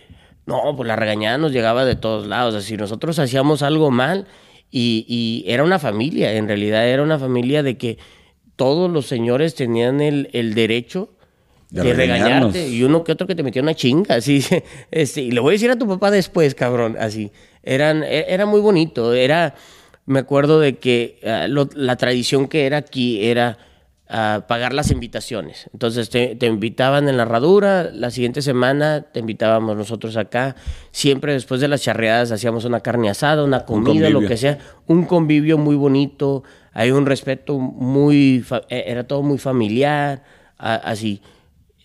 no, 0.47 0.75
pues 0.77 0.87
la 0.87 0.97
regañada 0.97 1.39
nos 1.39 1.53
llegaba 1.53 1.85
de 1.85 1.97
todos 1.97 2.27
lados. 2.27 2.55
Así, 2.55 2.77
nosotros 2.77 3.19
hacíamos 3.19 3.63
algo 3.63 3.91
mal 3.91 4.27
y, 4.71 5.05
y 5.09 5.51
era 5.51 5.65
una 5.65 5.79
familia, 5.79 6.33
en 6.35 6.47
realidad 6.49 6.89
era 6.89 7.03
una 7.03 7.19
familia 7.19 7.63
de 7.63 7.77
que 7.77 7.99
todos 8.57 8.91
los 8.91 9.07
señores 9.07 9.55
tenían 9.57 10.01
el, 10.01 10.31
el 10.33 10.55
derecho 10.55 11.11
De 11.83 11.91
regañarte 11.97 12.69
y 12.69 12.83
uno 12.83 13.03
que 13.03 13.13
otro 13.13 13.27
que 13.27 13.35
te 13.35 13.43
metía 13.43 13.63
una 13.63 13.75
chinga, 13.75 14.15
así, 14.17 14.45
este, 14.91 15.23
y 15.23 15.31
le 15.33 15.41
voy 15.41 15.51
a 15.51 15.55
decir 15.55 15.71
a 15.71 15.77
tu 15.77 15.87
papá 15.89 16.11
después, 16.11 16.55
cabrón, 16.55 16.97
así. 16.99 17.33
Eran, 17.63 18.03
e- 18.05 18.27
era 18.29 18.47
muy 18.47 18.61
bonito, 18.61 19.13
era, 19.15 19.55
me 20.07 20.19
acuerdo 20.21 20.61
de 20.61 20.79
que 20.79 21.19
ah, 21.27 21.47
lo- 21.49 21.69
la 21.75 21.97
tradición 21.97 22.47
que 22.49 22.67
era 22.67 22.77
aquí 22.77 23.25
era 23.25 23.57
ah, 24.09 24.45
pagar 24.47 24.73
las 24.75 24.91
invitaciones. 24.91 25.69
Entonces 25.73 26.11
te, 26.11 26.37
te 26.37 26.47
invitaban 26.47 27.09
en 27.09 27.17
la 27.17 27.23
herradura, 27.25 27.91
la 27.93 28.11
siguiente 28.11 28.43
semana 28.43 29.07
te 29.13 29.21
invitábamos 29.21 29.77
nosotros 29.77 30.17
acá, 30.19 30.55
siempre 30.93 31.33
después 31.33 31.61
de 31.61 31.69
las 31.69 31.83
charreadas 31.83 32.31
hacíamos 32.31 32.65
una 32.67 32.81
carne 32.81 33.09
asada, 33.11 33.43
una 33.43 33.65
comida, 33.65 34.11
lo 34.11 34.21
que 34.29 34.37
sea, 34.37 34.59
un 34.87 35.05
convivio 35.07 35.57
muy 35.59 35.75
bonito, 35.75 36.45
hay 36.73 36.91
un 36.91 37.07
respeto 37.07 37.59
muy, 37.59 38.45
eh, 38.69 38.85
era 38.87 39.05
todo 39.05 39.23
muy 39.23 39.39
familiar, 39.39 40.23
así 40.59 41.21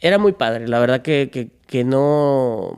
era 0.02 0.18
muy 0.18 0.34
padre. 0.34 0.68
La 0.68 0.80
verdad 0.80 1.02
que, 1.02 1.30
que, 1.32 1.50
que 1.68 1.84
no, 1.84 2.76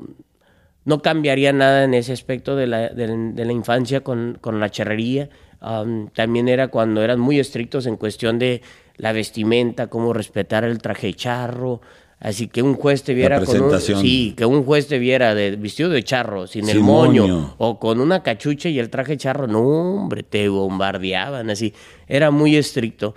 no 0.86 1.01
cambiaría 1.01 1.54
nada 1.54 1.84
en 1.84 1.94
ese 1.94 2.13
aspecto 2.13 2.56
de 2.56 2.68
la, 2.68 2.90
de, 2.90 3.08
de 3.34 3.46
la 3.46 3.51
infancia 3.51 4.01
con, 4.01 4.38
con 4.42 4.60
la 4.60 4.70
charrería. 4.70 5.30
Um, 5.62 6.08
también 6.10 6.48
era 6.48 6.70
cuando 6.70 7.04
eran 7.04 7.20
muy 7.20 7.40
estrictos 7.40 7.86
en 7.86 7.96
cuestión 7.96 8.40
de 8.40 8.62
la 8.98 9.12
vestimenta, 9.12 9.88
cómo 9.88 10.13
respetar 10.13 10.63
el 10.63 10.80
traje 10.80 11.13
charro. 11.13 11.82
Así 12.20 12.48
que 12.48 12.62
un 12.62 12.75
juez 12.75 13.01
te 13.01 13.16
viera 13.16 13.44
con 13.44 13.62
un, 13.62 13.80
sí, 13.80 14.36
que 14.38 14.46
un 14.46 14.63
juez 14.63 14.88
te 14.88 15.00
viera 15.00 15.34
de 15.34 15.56
vestido 15.56 15.90
de 15.90 16.04
charro, 16.04 16.46
sin, 16.46 16.70
el 16.70 16.80
moño, 16.80 17.24
moño. 17.28 17.56
o 17.58 17.80
con 17.80 18.00
una 18.00 18.22
cachucha 18.22 18.70
y 18.70 18.78
el 18.78 18.92
traje 18.92 19.18
charro, 19.18 19.48
no, 19.48 19.62
hombre, 19.62 20.22
te 20.22 20.48
bombardeaban 20.48 21.50
así. 21.50 21.74
Era 22.08 22.30
muy 22.30 22.56
estricto. 22.56 23.16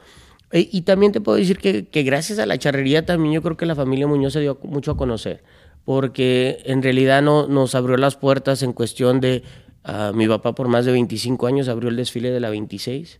E- 0.54 0.68
y 0.70 0.82
también 0.82 1.11
te 1.11 1.20
puedo 1.20 1.37
decir 1.37 1.58
que, 1.58 2.02
gracias 2.04 2.38
a 2.38 2.46
la 2.46 2.56
charrería 2.56 3.04
también 3.04 3.34
yo 3.34 3.42
creo 3.42 3.56
que 3.56 3.66
la 3.66 3.75
familia 3.75 4.06
Muñoz 4.06 4.34
se 4.34 4.40
dio 4.40 4.56
mucho 4.62 4.92
a 4.92 4.96
conocer, 4.96 5.42
porque 5.84 6.62
en 6.64 6.80
realidad 6.80 7.23
no, 7.23 7.49
nos 7.49 7.75
abrió 7.75 7.96
las 7.96 8.14
puertas 8.14 8.62
en 8.62 8.73
cuestión 8.73 9.20
de, 9.20 9.42
ah, 9.82 10.12
mi 10.14 10.28
papá 10.28 10.54
por 10.54 10.68
más 10.68 10.84
de 10.84 10.92
25 10.92 11.49
años 11.49 11.66
abrió 11.66 11.90
el 11.90 11.96
desfile 11.96 12.30
de 12.30 12.38
la 12.38 12.50
26, 12.50 13.18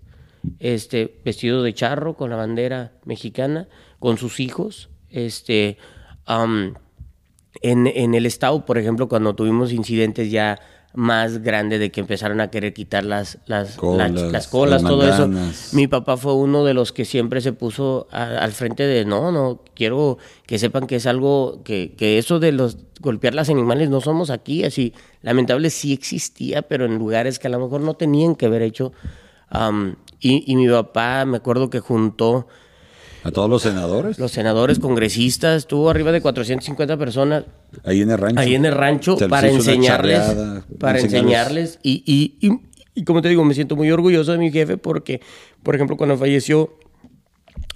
este, 0.61 1.21
vestido 1.25 1.65
de 1.65 1.75
charro 1.75 2.15
con 2.15 2.31
la 2.31 2.37
bandera 2.37 2.93
mexicana, 3.05 3.67
con 3.99 4.17
sus 4.17 4.39
hijos, 4.39 4.89
este, 5.11 5.77
en, 7.63 7.87
en 7.89 8.15
el 8.15 8.27
estado, 8.27 8.65
por 8.65 8.79
ejemplo, 8.79 9.09
cuando 9.09 9.35
tuvimos 9.35 9.73
incidentes 9.73 10.31
ya 10.31 10.61
más 10.95 11.43
grandes 11.43 11.81
de 11.81 11.91
que 11.91 12.01
empezaron 12.01 12.41
a 12.41 12.51
querer 12.51 12.73
quitar 12.73 13.05
las, 13.05 13.39
las, 13.47 13.75
Colas, 13.77 14.13
las, 14.13 14.33
las 14.33 14.47
colas, 14.49 14.83
las 14.83 14.91
todo 14.91 15.03
eso. 15.09 15.27
Mi 15.75 15.89
papá 15.89 16.17
fue 16.17 16.35
uno 16.35 16.65
de 16.65 16.73
los 16.73 16.93
que 16.93 17.05
siempre 17.05 17.41
se 17.41 17.53
puso 17.53 18.07
a- 18.13 18.39
al 18.39 18.53
frente 18.53 18.85
de, 18.87 19.05
no, 19.05 19.33
no, 19.33 19.61
quiero 19.75 20.19
que 20.47 20.59
sepan 20.59 20.87
que 20.87 20.97
es 20.97 21.07
algo, 21.07 21.63
que, 21.65 21.95
que 21.97 22.19
eso 22.19 22.39
de 22.39 22.53
los 22.53 22.79
golpear 23.01 23.35
las 23.35 23.51
animales 23.51 23.91
no 23.91 24.01
somos 24.01 24.31
aquí, 24.31 24.63
así, 24.65 24.95
lamentable 25.23 25.69
sí 25.71 25.93
existía, 25.93 26.63
pero 26.63 26.85
en 26.87 26.97
lugares 26.97 27.39
que 27.41 27.49
a 27.49 27.51
lo 27.51 27.59
mejor 27.59 27.81
no 27.81 27.95
tenían 27.95 28.35
que 28.37 28.47
haber 28.47 28.63
hecho. 28.63 28.93
Y, 30.21 30.51
y 30.51 30.57
mi 30.57 30.69
papá, 30.69 31.25
me 31.27 31.37
acuerdo 31.37 31.71
que 31.71 31.81
juntó 31.81 32.47
A 33.25 33.31
todos 33.31 33.49
los 33.49 33.63
senadores. 33.63 34.19
los 34.19 34.31
senadores, 34.31 34.79
congresistas, 34.79 35.67
tuvo 35.67 35.91
arriba 35.91 36.13
de 36.13 36.21
450 36.21 36.97
personas 36.99 37.45
ahí 37.85 38.03
en 38.03 38.11
el 38.11 38.19
rancho. 38.19 38.41
ahí 38.41 38.55
en 38.55 38.65
el 38.67 38.73
rancho 38.75 39.17
para 39.29 39.49
enseñarles, 39.49 40.19
charreada, 40.19 40.65
para 40.79 41.01
enseñarles 41.01 41.79
y, 41.83 42.03
y, 42.07 42.47
y, 42.47 42.61
y 42.95 43.05
como 43.05 43.23
te 43.23 43.29
digo, 43.29 43.45
me 43.45 43.55
siento 43.55 43.77
muy 43.77 43.91
orgulloso 43.91 44.33
de 44.33 44.39
mi 44.39 44.53
jefe 44.53 44.77
porque, 44.77 45.21
por 45.63 45.75
ejemplo, 45.75 45.97
cuando 45.97 46.17
falleció, 46.19 46.77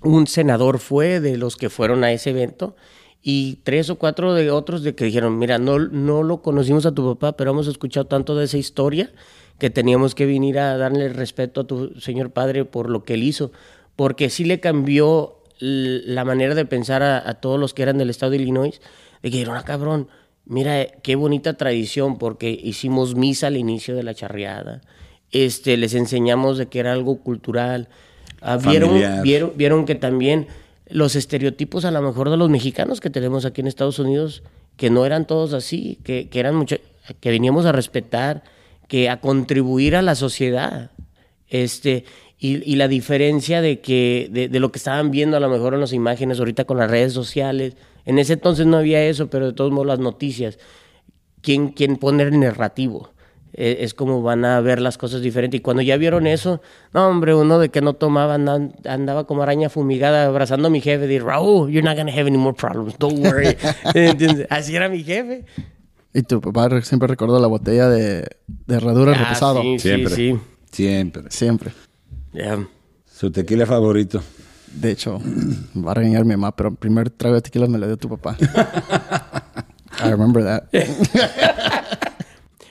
un 0.03 0.27
senador 0.27 0.79
fue 0.79 1.21
de 1.21 1.37
los 1.37 1.57
que 1.57 1.71
fueron 1.71 2.05
a 2.05 2.13
ese 2.13 2.31
evento 2.31 2.77
y 3.23 3.57
tres 3.65 3.91
o 3.91 3.97
cuatro 3.97 4.35
de 4.35 4.51
otros 4.51 4.83
de 4.83 4.95
que 4.95 5.05
dijeron, 5.05 5.39
mira, 5.39 5.59
no, 5.59 5.79
no 5.79 6.23
lo 6.23 6.43
conocimos 6.43 6.87
a 6.87 6.95
tu 6.95 7.15
papá, 7.15 7.37
pero 7.37 7.51
hemos 7.51 7.67
escuchado 7.67 8.07
tanto 8.07 8.37
de 8.37 8.45
esa 8.45 8.59
historia 8.59 9.13
que 9.59 9.71
teníamos 9.71 10.15
que 10.15 10.25
venir 10.25 10.59
a 10.59 10.77
darle 10.77 11.09
respeto 11.09 11.63
a 11.63 11.67
tu 11.67 11.99
señor 12.01 12.31
padre 12.31 12.65
por 12.65 12.89
lo 12.89 13.03
que 13.03 13.15
él 13.15 13.25
hizo, 13.25 13.51
porque 13.97 14.31
sí 14.31 14.45
le 14.45 14.61
cambió 14.61 15.38
la 15.59 16.25
manera 16.25 16.55
de 16.55 16.65
pensar 16.65 17.03
a, 17.03 17.29
a 17.29 17.35
todos 17.35 17.59
los 17.59 17.75
que 17.75 17.83
eran 17.83 17.99
del 17.99 18.11
estado 18.11 18.31
de 18.31 18.39
Illinois, 18.39 18.81
de 19.23 19.31
que 19.31 19.37
dijeron, 19.39 19.57
ah, 19.57 19.65
cabrón, 19.65 20.09
mira 20.45 20.81
eh, 20.81 20.99
qué 21.03 21.17
bonita 21.17 21.55
tradición, 21.55 22.19
porque 22.19 22.51
hicimos 22.51 23.15
misa 23.15 23.49
al 23.49 23.57
inicio 23.57 23.95
de 23.95 24.03
la 24.03 24.15
charreada, 24.15 24.81
este, 25.31 25.77
les 25.77 25.95
enseñamos 25.95 26.59
de 26.59 26.67
que 26.67 26.81
era 26.81 26.93
algo 26.93 27.21
cultural, 27.21 27.89
Ah, 28.41 28.57
vieron, 28.57 29.23
vieron, 29.23 29.53
vieron 29.57 29.85
que 29.85 29.95
también 29.95 30.47
los 30.89 31.17
estereotipos 31.17 31.85
a 31.85 31.91
lo 31.91 32.01
mejor 32.03 32.31
de 32.31 32.37
los 32.37 32.49
mexicanos 32.49 33.01
que 33.01 33.11
tenemos 33.11 33.45
aquí 33.45 33.61
en 33.61 33.67
Estados 33.67 33.99
Unidos, 33.99 34.43
que 34.77 34.91
no 34.91 35.05
eran 35.05 35.27
todos 35.27 35.53
así, 35.53 35.99
que, 36.05 36.29
que 36.29 36.41
eran 36.41 36.55
mucho, 36.55 36.77
que 37.21 37.31
veníamos 37.31 37.67
a 37.67 37.73
respetar, 37.73 38.45
que 38.87 39.09
a 39.11 39.21
contribuir 39.21 39.97
a 39.97 40.03
la 40.03 40.15
sociedad. 40.15 40.93
Este, 41.49 42.05
y, 42.39 42.71
y 42.71 42.77
la 42.77 42.89
diferencia 42.89 43.61
de 43.61 43.81
que, 43.81 44.29
de, 44.31 44.49
de 44.49 44.61
lo 44.61 44.71
que 44.71 44.79
estaban 44.79 45.11
viendo 45.11 45.37
a 45.37 45.41
lo 45.41 45.49
mejor 45.49 45.75
en 45.75 45.81
las 45.81 45.93
imágenes 45.93 46.39
ahorita 46.39 46.65
con 46.65 46.77
las 46.79 46.91
redes 46.91 47.13
sociales. 47.13 47.77
En 48.05 48.19
ese 48.19 48.35
entonces 48.35 48.65
no 48.67 48.77
había 48.79 49.03
eso, 49.05 49.29
pero 49.29 49.47
de 49.47 49.53
todos 49.53 49.71
modos 49.73 49.87
las 49.89 49.99
noticias. 49.99 50.59
¿Quién, 51.43 51.69
quién 51.69 51.97
pone 51.97 52.23
el 52.23 52.39
narrativo? 52.39 53.11
Eh, 53.55 53.79
es 53.81 53.93
como 53.95 54.23
van 54.23 54.45
a 54.45 54.61
ver 54.61 54.81
las 54.81 54.99
cosas 54.99 55.21
diferentes. 55.21 55.59
Y 55.59 55.63
cuando 55.63 55.83
ya 55.83 55.97
vieron 55.97 56.27
eso, 56.27 56.61
no, 56.93 57.09
hombre, 57.09 57.35
uno 57.35 57.59
de 57.59 57.71
que 57.71 57.81
no 57.81 57.95
tomaba 57.95 58.35
andan- 58.37 58.75
andaba 58.87 59.27
como 59.27 59.43
araña 59.43 59.69
fumigada 59.69 60.27
abrazando 60.27 60.69
a 60.69 60.71
mi 60.71 60.81
jefe. 60.81 61.07
De 61.07 61.19
Raúl, 61.19 61.71
you're 61.71 61.83
not 61.87 61.97
gonna 61.97 62.13
have 62.13 62.29
any 62.29 62.39
more 62.39 62.55
problems, 62.57 62.97
don't 62.99 63.19
worry. 63.19 63.57
Así 64.51 64.77
era 64.77 64.89
mi 64.89 65.03
jefe. 65.03 65.45
Y 66.15 66.23
tu 66.23 66.41
papá 66.41 66.69
re- 66.69 66.83
siempre 66.83 67.09
recordó 67.09 67.39
la 67.41 67.47
botella 67.49 67.89
de, 67.89 68.27
de 68.47 68.75
herradura 68.77 69.13
Ah, 69.13 69.25
reposado. 69.25 69.63
sí, 69.63 69.79
Siempre. 69.79 70.15
sí, 70.15 70.33
sí. 70.33 70.39
Siempre. 70.73 71.23
Siempre. 71.31 71.73
Ya. 72.33 72.67
Su 73.07 73.31
tequila 73.31 73.67
favorito. 73.67 74.23
De 74.73 74.91
hecho, 74.91 75.21
va 75.77 75.93
a 75.93 75.95
regañar 75.95 76.25
mi 76.25 76.33
mamá, 76.37 76.55
pero 76.55 76.69
el 76.71 76.77
primer 76.77 77.11
trago 77.11 77.35
de 77.37 77.43
tequila 77.43 77.67
me 77.67 77.79
lo 77.79 77.87
dio 77.87 77.97
tu 77.97 78.09
papá. 78.09 78.37
I 80.05 80.11
remember 80.11 80.43
that. 80.45 80.65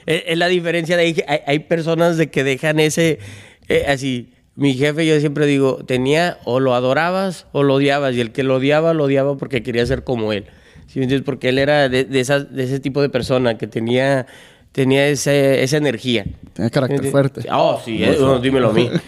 Es, 0.06 0.24
es 0.26 0.38
la 0.38 0.48
diferencia 0.48 0.96
de 0.96 1.04
ahí 1.04 1.16
hay, 1.28 1.40
hay 1.46 1.60
personas 1.60 2.16
de 2.16 2.30
que 2.32 2.46
dejan 2.46 2.80
ese 2.80 3.20
eh, 3.68 3.84
así. 3.90 4.32
Mi 4.56 4.74
jefe, 4.74 5.06
yo 5.06 5.20
siempre 5.20 5.46
digo, 5.46 5.84
tenía 5.86 6.38
o 6.46 6.62
lo 6.62 6.74
adorabas 6.76 7.46
o 7.52 7.62
lo 7.62 7.74
odiabas. 7.74 8.16
Y 8.16 8.22
el 8.22 8.32
que 8.32 8.44
lo 8.44 8.56
odiaba, 8.56 8.94
lo 8.94 9.04
odiaba 9.04 9.36
porque 9.36 9.64
quería 9.64 9.86
ser 9.86 10.06
como 10.06 10.32
él. 10.32 10.46
¿Sí 10.88 11.00
me 11.00 11.04
entiendes? 11.04 11.26
Porque 11.26 11.50
él 11.50 11.60
era 11.60 11.90
de, 11.90 12.06
de 12.06 12.20
esas- 12.22 12.54
de 12.56 12.64
ese 12.64 12.80
tipo 12.80 13.02
de 13.02 13.10
persona 13.10 13.58
que 13.58 13.68
tenía, 13.68 14.28
tenía 14.78 15.08
ese- 15.08 15.64
esa 15.64 15.78
energía. 15.78 16.24
Tenía 16.54 16.70
carácter 16.70 17.00
¿Sí 17.00 17.06
me 17.06 17.12
fuerte. 17.12 17.42
Oh, 17.52 17.82
sí, 17.84 18.04
eh, 18.04 18.16
no, 18.20 18.38
dímelo 18.38 18.70
a 18.70 18.74
mí. 18.74 18.92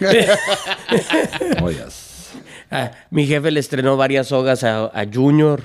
Ah, 2.72 2.90
mi 3.10 3.26
jefe 3.26 3.50
le 3.50 3.58
estrenó 3.60 3.96
varias 3.96 4.28
sogas 4.28 4.64
a, 4.64 4.86
a 4.86 5.04
Junior. 5.12 5.62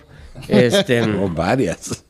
Este, 0.47 1.01
O 1.23 1.29
varias. 1.29 2.03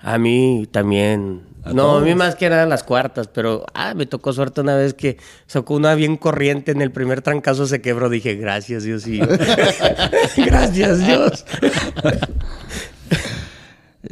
A 0.00 0.16
mí 0.18 0.66
también. 0.70 1.42
¿A 1.62 1.72
no, 1.72 1.96
a 1.96 2.00
mí 2.00 2.14
más 2.14 2.36
que 2.36 2.50
nada 2.50 2.64
las 2.66 2.82
cuartas, 2.84 3.28
pero 3.28 3.64
ah, 3.74 3.94
me 3.94 4.04
tocó 4.06 4.32
suerte 4.34 4.60
una 4.62 4.76
vez 4.76 4.92
que 4.94 5.16
sacó 5.46 5.74
una 5.74 5.94
bien 5.94 6.16
corriente 6.18 6.72
en 6.72 6.80
el 6.82 6.90
primer 6.90 7.20
trancazo 7.22 7.66
se 7.66 7.80
quebró. 7.82 8.08
Dije, 8.10 8.34
gracias 8.34 8.82
Dios 8.84 9.06
y 9.06 9.20
gracias 10.36 11.06
Dios. 11.06 11.44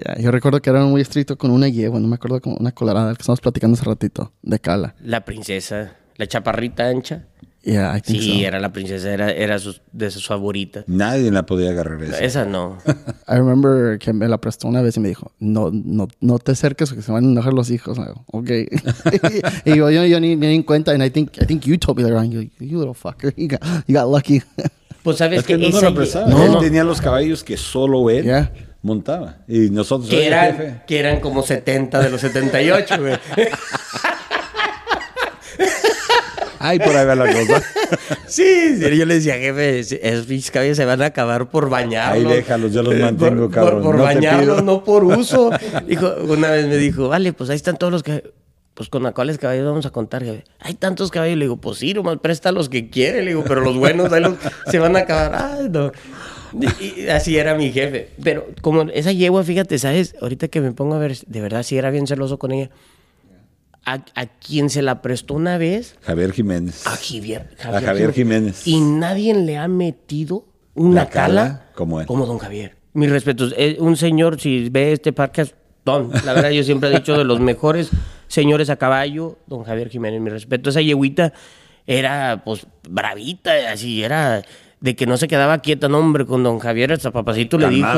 Ya, 0.04 0.16
yo 0.20 0.30
recuerdo 0.30 0.60
que 0.60 0.70
era 0.70 0.82
muy 0.84 1.00
estricto 1.00 1.36
con 1.36 1.50
una 1.50 1.68
yegua, 1.68 2.00
no 2.00 2.08
me 2.08 2.14
acuerdo 2.16 2.40
como 2.40 2.56
una 2.56 2.72
colorada 2.72 3.14
que 3.14 3.20
estamos 3.22 3.40
platicando 3.40 3.74
hace 3.74 3.84
ratito, 3.84 4.32
de 4.42 4.58
cala. 4.58 4.94
La 5.04 5.24
princesa, 5.24 5.92
la 6.16 6.26
chaparrita 6.26 6.88
ancha. 6.88 7.24
Yeah, 7.64 7.96
I 7.96 8.00
think 8.00 8.20
Sí, 8.20 8.40
so. 8.42 8.48
era 8.48 8.58
la 8.58 8.72
princesa, 8.72 9.12
era, 9.12 9.30
era 9.30 9.56
sus- 9.60 9.82
de 9.92 10.10
sus 10.10 10.26
favoritas. 10.26 10.82
Nadie 10.88 11.30
la 11.30 11.46
podía 11.46 11.70
agarrar 11.70 12.02
esa. 12.02 12.18
Esa 12.18 12.44
no. 12.44 12.78
I 13.28 13.34
remember 13.36 14.00
que 14.00 14.12
me 14.12 14.26
la 14.26 14.38
prestó 14.40 14.66
una 14.66 14.82
vez 14.82 14.96
y 14.96 15.00
me 15.00 15.06
dijo, 15.08 15.30
no, 15.38 15.70
no, 15.72 16.08
no 16.20 16.38
te 16.40 16.50
acerques 16.52 16.88
porque 16.88 17.02
se 17.02 17.12
van 17.12 17.24
a 17.24 17.28
enojar 17.28 17.52
los 17.52 17.70
hijos. 17.70 17.98
I 17.98 18.02
go, 18.02 18.24
ok. 18.32 18.50
y 19.64 19.76
yo, 19.76 19.90
yo, 19.90 20.04
yo 20.06 20.18
ni, 20.18 20.34
ni 20.34 20.46
en 20.56 20.64
cuenta, 20.64 20.90
and 20.90 21.04
I 21.04 21.10
think, 21.10 21.36
I 21.40 21.46
think 21.46 21.64
you 21.64 21.78
told 21.78 21.98
me 21.98 22.02
that, 22.04 22.10
Ryan. 22.12 22.32
You, 22.32 22.40
you 22.58 22.78
little 22.80 22.94
fucker. 22.94 23.32
You 23.36 23.46
got, 23.48 23.60
you 23.86 23.94
got 23.96 24.08
lucky. 24.12 24.42
Pues 25.04 25.18
sabes 25.18 25.40
Es 25.40 25.46
que 25.46 25.56
no 25.56 25.68
lo 25.68 25.80
ye- 25.80 25.94
prestaba. 25.94 26.26
no, 26.28 26.42
Él 26.44 26.52
no, 26.52 26.58
tenía 26.58 26.82
los 26.82 27.00
caballos 27.00 27.44
que 27.44 27.56
solo 27.56 28.10
él 28.10 28.24
Yeah. 28.24 28.52
Montaba. 28.82 29.38
Y 29.48 29.70
nosotros, 29.70 30.10
que, 30.10 30.16
"Oye, 30.16 30.26
eran, 30.26 30.56
jefe". 30.56 30.74
que 30.86 30.98
eran 30.98 31.20
como 31.20 31.42
70 31.42 32.00
de 32.00 32.10
los 32.10 32.20
78, 32.20 32.96
güey. 33.00 33.14
Ay, 36.64 36.78
por 36.78 36.94
ahí 36.96 37.04
va 37.04 37.16
la 37.16 37.26
cosa. 37.32 37.60
Sí, 38.28 38.76
sí, 38.76 38.96
yo 38.96 39.04
le 39.04 39.14
decía, 39.14 39.34
jefe, 39.34 39.80
esos 39.80 40.26
pinches 40.26 40.50
caballos 40.52 40.76
se 40.76 40.84
van 40.84 41.02
a 41.02 41.06
acabar 41.06 41.48
por 41.50 41.68
bañarlos. 41.68 42.24
Ahí 42.30 42.36
déjalos, 42.36 42.72
yo 42.72 42.84
los 42.84 42.94
Eh, 42.94 42.98
mantengo, 42.98 43.42
por, 43.46 43.50
cabrón, 43.50 43.74
Por, 43.74 43.82
por 43.82 43.96
no 43.96 44.02
bañarlos, 44.04 44.82
por 44.82 45.02
uso. 45.04 45.50
Dijo, 45.88 46.14
una 46.28 46.50
vez 46.52 46.68
me 46.68 46.76
dijo, 46.76 47.08
vale, 47.08 47.32
pues 47.32 47.50
ahí 47.50 47.56
están 47.56 47.76
todos 47.78 47.92
los 47.92 48.02
que... 48.04 48.32
Pues 48.74 48.88
con 48.88 49.02
la 49.02 49.12
cuáles 49.12 49.36
caballos 49.38 49.66
vamos 49.66 49.84
a 49.86 49.90
contar, 49.90 50.22
jefe. 50.24 50.44
Hay 50.60 50.74
tantos 50.74 51.10
caballos. 51.10 51.36
Le 51.36 51.44
digo, 51.44 51.56
pues 51.58 51.78
sí, 51.78 51.92
nomás 51.92 52.18
presta 52.22 52.52
los 52.52 52.68
que 52.70 52.88
quiere. 52.88 53.20
Le 53.22 53.28
digo, 53.28 53.44
pero 53.46 53.60
los 53.60 53.76
buenos 53.76 54.10
ahí 54.12 54.22
los- 54.22 54.36
se 54.70 54.78
van 54.78 54.96
a 54.96 55.00
acabar. 55.00 55.34
Ay, 55.58 55.68
no. 55.68 55.92
Y, 56.80 57.00
y 57.02 57.08
así 57.08 57.36
era 57.36 57.54
mi 57.54 57.72
jefe. 57.72 58.08
Pero 58.22 58.48
como 58.60 58.82
esa 58.82 59.12
yegua, 59.12 59.42
fíjate, 59.44 59.78
¿sabes? 59.78 60.14
Ahorita 60.20 60.48
que 60.48 60.60
me 60.60 60.72
pongo 60.72 60.94
a 60.94 60.98
ver, 60.98 61.16
de 61.26 61.40
verdad 61.40 61.62
sí 61.62 61.76
era 61.78 61.90
bien 61.90 62.06
celoso 62.06 62.38
con 62.38 62.52
ella. 62.52 62.70
A, 63.84 63.94
a 64.14 64.26
quien 64.26 64.70
se 64.70 64.80
la 64.80 65.02
prestó 65.02 65.34
una 65.34 65.58
vez, 65.58 65.96
Javier 66.02 66.32
Jiménez. 66.32 66.86
a 66.86 66.90
Javier, 66.90 67.48
A 67.64 67.80
Javier 67.80 68.12
Jiménez. 68.12 68.64
Y 68.66 68.80
nadie 68.80 69.34
le 69.34 69.56
ha 69.58 69.66
metido 69.66 70.44
una 70.74 71.02
La 71.02 71.08
cala 71.08 71.26
cala, 71.26 71.70
como 71.74 72.00
él. 72.00 72.06
Como 72.06 72.24
don 72.26 72.38
Javier. 72.38 72.76
Mis 72.92 73.10
respetos. 73.10 73.52
Es 73.56 73.78
un 73.80 73.96
señor, 73.96 74.40
si 74.40 74.68
ve 74.68 74.92
este 74.92 75.12
podcast, 75.12 75.54
don. 75.84 76.12
La 76.24 76.32
verdad, 76.32 76.50
yo 76.50 76.62
siempre 76.62 76.90
he 76.90 76.94
dicho 76.94 77.18
de 77.18 77.24
los 77.24 77.40
mejores 77.40 77.90
señores 78.28 78.70
a 78.70 78.76
caballo, 78.76 79.38
don 79.48 79.64
Javier 79.64 79.88
Jiménez. 79.88 80.20
Mi 80.20 80.30
respeto. 80.30 80.70
Esa 80.70 80.80
yeguita 80.80 81.32
era, 81.84 82.42
pues, 82.44 82.66
bravita, 82.88 83.72
así, 83.72 84.04
era 84.04 84.44
de 84.82 84.94
que 84.96 85.06
no 85.06 85.16
se 85.16 85.28
quedaba 85.28 85.58
quieta, 85.58 85.88
no, 85.88 85.98
hombre, 85.98 86.26
con 86.26 86.42
don 86.42 86.58
Javier, 86.58 86.92
hasta 86.92 87.10
papacito 87.12 87.56
le 87.56 87.68
dijo, 87.70 87.88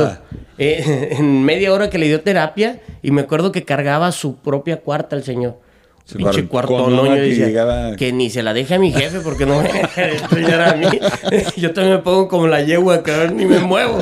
eh, 0.58 1.08
en 1.18 1.42
media 1.42 1.72
hora 1.72 1.90
que 1.90 1.98
le 1.98 2.06
dio 2.06 2.20
terapia, 2.20 2.80
y 3.02 3.10
me 3.10 3.22
acuerdo 3.22 3.50
que 3.50 3.64
cargaba 3.64 4.12
su 4.12 4.36
propia 4.36 4.80
cuarta 4.80 5.16
el 5.16 5.24
señor. 5.24 5.58
Sí, 6.04 6.18
Pinche 6.18 6.46
cuarto- 6.46 6.86
que 7.14 7.20
decía, 7.22 7.46
llegaba- 7.46 7.96
que 7.96 8.12
ni 8.12 8.28
se 8.28 8.42
la 8.42 8.52
deje 8.52 8.74
a 8.74 8.78
mi 8.78 8.92
jefe 8.92 9.20
porque 9.20 9.46
no 9.46 9.62
me 9.62 9.72
deja 9.72 10.08
estrellar 10.08 10.60
a 10.60 10.76
mí. 10.76 10.86
Yo 11.56 11.72
también 11.72 11.96
me 11.96 12.02
pongo 12.02 12.28
como 12.28 12.46
la 12.46 12.60
yegua, 12.62 13.02
cabrón, 13.02 13.38
ni 13.38 13.46
me 13.46 13.58
muevo. 13.60 13.98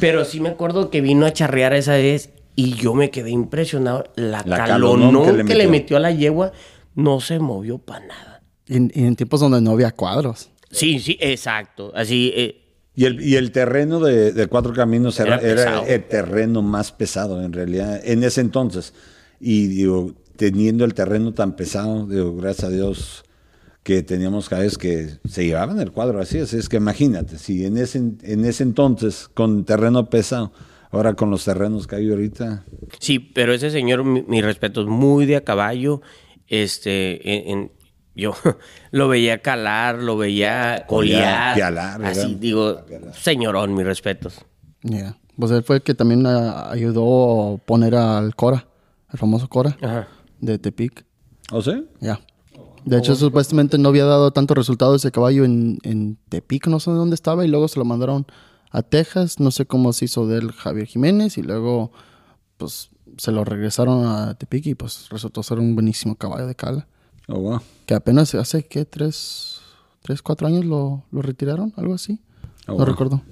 Pero 0.00 0.26
sí 0.26 0.40
me 0.40 0.50
acuerdo 0.50 0.90
que 0.90 1.00
vino 1.00 1.24
a 1.24 1.32
charrear 1.32 1.72
esa 1.72 1.92
vez 1.94 2.28
y 2.54 2.74
yo 2.74 2.92
me 2.94 3.10
quedé 3.10 3.30
impresionado. 3.30 4.04
La, 4.16 4.42
La 4.44 4.58
calonón 4.58 5.12
calonón 5.12 5.36
que, 5.38 5.44
que 5.44 5.54
le, 5.54 5.64
le 5.64 5.70
metió. 5.70 5.96
a 5.96 6.00
la 6.00 6.10
yegua 6.10 6.52
no 6.94 7.20
se 7.20 7.38
movió 7.38 7.78
para 7.78 8.04
nada. 8.06 8.42
Y 8.66 8.76
en 8.76 9.16
tiempos 9.16 9.40
donde 9.40 9.60
no 9.62 9.70
había 9.72 9.92
cuadros. 9.92 10.50
Sí, 10.74 10.98
sí, 10.98 11.16
exacto. 11.20 11.92
Así, 11.94 12.32
eh, 12.34 12.60
Y 12.94 13.04
el, 13.06 13.20
y 13.20 13.36
el 13.36 13.50
terreno 13.52 14.00
de, 14.00 14.32
de 14.32 14.46
Cuatro 14.46 14.72
Caminos 14.72 15.18
era, 15.20 15.38
Era 15.38 15.62
era 15.62 15.86
el 15.86 16.04
terreno 16.04 16.62
más 16.62 16.92
pesado 16.92 17.42
en 17.42 17.52
realidad 17.52 18.00
en 18.04 18.22
ese 18.24 18.40
entonces. 18.40 18.94
Y 19.40 19.66
digo, 19.68 20.12
teniendo 20.36 20.84
el 20.84 20.94
terreno 20.94 21.32
tan 21.34 21.56
pesado, 21.56 22.06
digo, 22.06 22.34
gracias 22.36 22.64
a 22.64 22.70
Dios 22.70 23.24
que 23.82 24.02
teníamos 24.02 24.48
cada 24.48 24.62
vez 24.62 24.78
que 24.78 25.18
se 25.28 25.44
llevaban 25.44 25.78
el 25.80 25.92
cuadro 25.92 26.20
así. 26.20 26.38
Así 26.38 26.56
es 26.56 26.68
que 26.68 26.76
imagínate, 26.78 27.36
si 27.38 27.64
en 27.66 27.76
ese, 27.76 27.98
en 27.98 28.44
ese 28.44 28.62
entonces 28.62 29.28
con 29.34 29.64
terreno 29.66 30.08
pesado, 30.08 30.52
ahora 30.90 31.14
con 31.14 31.30
los 31.30 31.44
terrenos 31.44 31.86
que 31.86 31.96
hay 31.96 32.10
ahorita, 32.10 32.64
Sí, 33.00 33.18
pero 33.18 33.52
ese 33.52 33.70
señor, 33.70 34.04
mi, 34.04 34.22
mi 34.22 34.40
respeto, 34.40 34.80
es 34.82 34.86
muy 34.86 35.26
de 35.26 35.36
a 35.36 35.44
caballo. 35.44 36.00
Este, 36.48 37.28
en, 37.34 37.48
en- 37.58 37.72
yo 38.14 38.34
lo 38.90 39.08
veía 39.08 39.42
calar, 39.42 39.98
lo 39.98 40.16
veía 40.16 40.84
colear. 40.86 41.54
pialar, 41.54 42.00
¿verdad? 42.00 42.24
así 42.24 42.34
digo, 42.34 42.80
señorón, 43.12 43.74
mis 43.74 43.84
respetos. 43.84 44.44
Yeah. 44.82 45.16
Pues 45.38 45.50
él 45.50 45.62
fue 45.62 45.76
el 45.76 45.82
que 45.82 45.94
también 45.94 46.26
ah, 46.26 46.70
ayudó 46.70 47.54
a 47.54 47.58
poner 47.58 47.94
al 47.94 48.34
Cora, 48.36 48.66
el 49.12 49.18
famoso 49.18 49.48
Cora 49.48 49.76
Ajá. 49.82 50.08
de 50.40 50.58
Tepic. 50.58 51.04
¿o 51.50 51.62
sea? 51.62 51.82
Ya. 52.00 52.20
De 52.84 52.98
hecho, 52.98 53.16
supuestamente 53.16 53.78
no 53.78 53.88
había 53.88 54.04
dado 54.04 54.30
tanto 54.30 54.54
resultado 54.54 54.94
ese 54.94 55.10
caballo 55.10 55.44
en, 55.44 55.78
en 55.84 56.18
Tepic, 56.28 56.66
no 56.66 56.80
sé 56.80 56.90
dónde 56.90 57.14
estaba, 57.14 57.44
y 57.44 57.48
luego 57.48 57.66
se 57.66 57.78
lo 57.78 57.84
mandaron 57.86 58.26
a 58.70 58.82
Texas, 58.82 59.40
no 59.40 59.50
sé 59.50 59.64
cómo 59.64 59.92
se 59.92 60.04
hizo 60.04 60.26
de 60.26 60.38
él 60.38 60.52
Javier 60.52 60.86
Jiménez, 60.86 61.38
y 61.38 61.42
luego 61.42 61.92
pues 62.58 62.90
se 63.16 63.32
lo 63.32 63.44
regresaron 63.44 64.06
a 64.06 64.34
Tepic 64.34 64.66
y 64.66 64.74
pues 64.74 65.08
resultó 65.10 65.42
ser 65.42 65.58
un 65.58 65.74
buenísimo 65.74 66.16
caballo 66.16 66.46
de 66.46 66.54
cala. 66.54 66.86
Oh, 67.28 67.38
wow. 67.38 67.60
Que 67.86 67.94
apenas 67.94 68.34
hace, 68.34 68.64
¿qué? 68.66 68.84
¿Tres, 68.84 69.60
tres 70.02 70.22
cuatro 70.22 70.46
años 70.46 70.64
lo, 70.64 71.04
lo 71.10 71.22
retiraron? 71.22 71.72
Algo 71.76 71.94
así. 71.94 72.18
Oh, 72.66 72.72
no 72.72 72.76
wow. 72.78 72.84
recuerdo. 72.86 73.22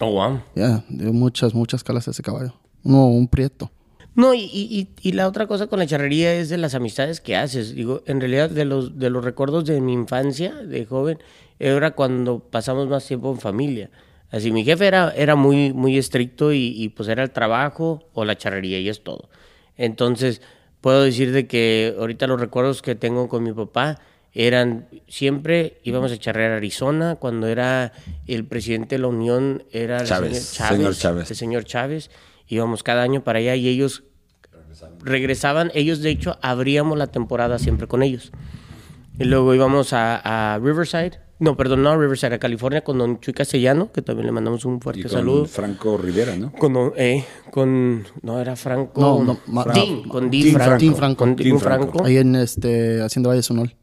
Oh, 0.00 0.10
wow. 0.12 0.40
Ya, 0.54 0.84
dio 0.88 1.12
muchas, 1.12 1.54
muchas 1.54 1.82
calas 1.84 2.08
a 2.08 2.10
ese 2.10 2.22
caballo. 2.22 2.52
Uno, 2.82 3.06
un 3.06 3.28
prieto. 3.28 3.70
No, 4.14 4.32
y, 4.34 4.40
y- 4.44 4.78
y- 4.80 4.88
y 5.08 5.12
la 5.12 5.28
otra 5.28 5.46
cosa 5.46 5.66
con 5.66 5.78
la 5.78 5.86
charrería 5.86 6.32
es 6.34 6.48
de 6.48 6.56
las 6.58 6.74
amistades 6.74 7.20
que 7.20 7.36
haces. 7.36 7.74
Digo, 7.74 8.02
en 8.06 8.20
realidad, 8.20 8.48
de 8.50 8.64
los, 8.64 8.98
de 8.98 9.10
los 9.10 9.22
recuerdos 9.24 9.64
de 9.66 9.80
mi 9.80 9.92
infancia, 9.92 10.54
de 10.54 10.86
joven, 10.86 11.18
era 11.58 11.90
cuando 11.94 12.38
pasamos 12.40 12.88
más 12.88 13.06
tiempo 13.06 13.30
en 13.30 13.38
familia. 13.40 13.90
Así, 14.30 14.50
mi 14.52 14.64
jefe 14.64 14.86
era, 14.86 15.10
era 15.14 15.36
muy, 15.36 15.72
muy 15.72 15.98
estricto 15.98 16.52
y, 16.52 16.66
y, 16.74 16.88
pues 16.88 17.08
era 17.08 17.22
el 17.22 17.30
trabajo 17.30 18.02
o 18.14 18.24
la 18.24 18.36
charrería 18.36 18.80
y 18.80 18.88
es 18.88 19.04
todo. 19.04 19.28
Entonces, 19.76 20.40
puedo 20.80 21.02
decir 21.02 21.32
de 21.32 21.46
que 21.46 21.94
ahorita 21.98 22.26
los 22.26 22.40
recuerdos 22.40 22.82
que 22.82 22.94
tengo 22.94 23.28
con 23.28 23.42
mi 23.42 23.52
papá 23.52 23.98
eran 24.32 24.86
siempre 25.08 25.78
íbamos 25.82 26.12
a 26.12 26.18
charrear 26.18 26.52
a 26.52 26.56
Arizona 26.56 27.16
cuando 27.16 27.46
era 27.46 27.92
el 28.26 28.44
presidente 28.44 28.96
de 28.96 28.98
la 29.00 29.08
Unión 29.08 29.64
era 29.72 29.98
el 30.00 30.06
Chávez, 30.06 30.44
señor 30.44 30.68
Chávez, 30.68 30.98
Chávez. 30.98 31.30
el 31.30 31.36
señor 31.36 31.64
Chávez 31.64 32.10
íbamos 32.46 32.82
cada 32.82 33.02
año 33.02 33.24
para 33.24 33.38
allá 33.38 33.54
y 33.56 33.68
ellos 33.68 34.04
regresaban 35.02 35.70
ellos 35.74 36.00
de 36.00 36.10
hecho 36.10 36.38
abríamos 36.42 36.98
la 36.98 37.06
temporada 37.06 37.58
siempre 37.58 37.86
con 37.86 38.02
ellos 38.02 38.30
y 39.18 39.24
luego 39.24 39.54
íbamos 39.54 39.94
a, 39.94 40.54
a 40.54 40.58
Riverside 40.58 41.25
no 41.38 41.56
perdón 41.56 41.82
no 41.82 41.90
a 41.90 41.96
Riverside 41.96 42.34
a 42.34 42.38
California 42.38 42.82
con 42.82 42.98
Don 42.98 43.20
Chuy 43.20 43.34
Castellano 43.34 43.90
que 43.92 44.00
también 44.02 44.26
le 44.26 44.32
mandamos 44.32 44.64
un 44.64 44.76
Y 44.76 44.80
fuerte 44.80 45.02
con 45.02 45.10
saludo 45.10 45.44
Franco 45.46 45.98
Rivera, 45.98 46.34
¿no? 46.36 46.52
con, 46.52 46.72
don- 46.72 46.92
eh, 46.96 47.24
con 47.50 48.04
no 48.22 48.40
era 48.40 48.56
Franco 48.56 49.00
No, 49.00 49.38
no, 49.46 49.64
Dean, 49.72 50.02
no, 50.04 50.08
con 50.08 50.30
Dean 50.30 50.44
Dean 50.44 50.54
Franco. 50.54 50.66
Franco, 50.66 50.84
Dean 50.84 50.94
Franco. 50.96 51.16
con 51.18 51.36
Dean 51.36 51.48
Dean 51.48 51.60
Franco. 51.60 51.90
Franco 51.92 52.04
Ahí 52.06 52.16
en 52.16 52.36
este, 52.36 53.02
Hacienda 53.02 53.28
Valle 53.30 53.42
Sonol. 53.42 53.74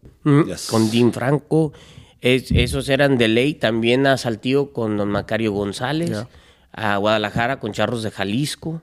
Yes. 0.47 0.67
Con 0.71 0.89
Dean 0.89 1.11
Franco. 1.13 1.73
Es- 2.21 2.49
esos 2.51 2.87
eran 2.89 3.17
de 3.17 3.27
ley. 3.27 3.53
También 3.53 4.07
a 4.07 4.17
Saltillo 4.17 4.71
con 4.71 4.95
don 4.97 5.09
Macario 5.09 5.51
González. 5.51 6.25
A 6.71 6.97
Guadalajara 6.97 7.59
con 7.59 7.71
Charros 7.73 8.01
de 8.03 8.09
Jalisco. 8.11 8.81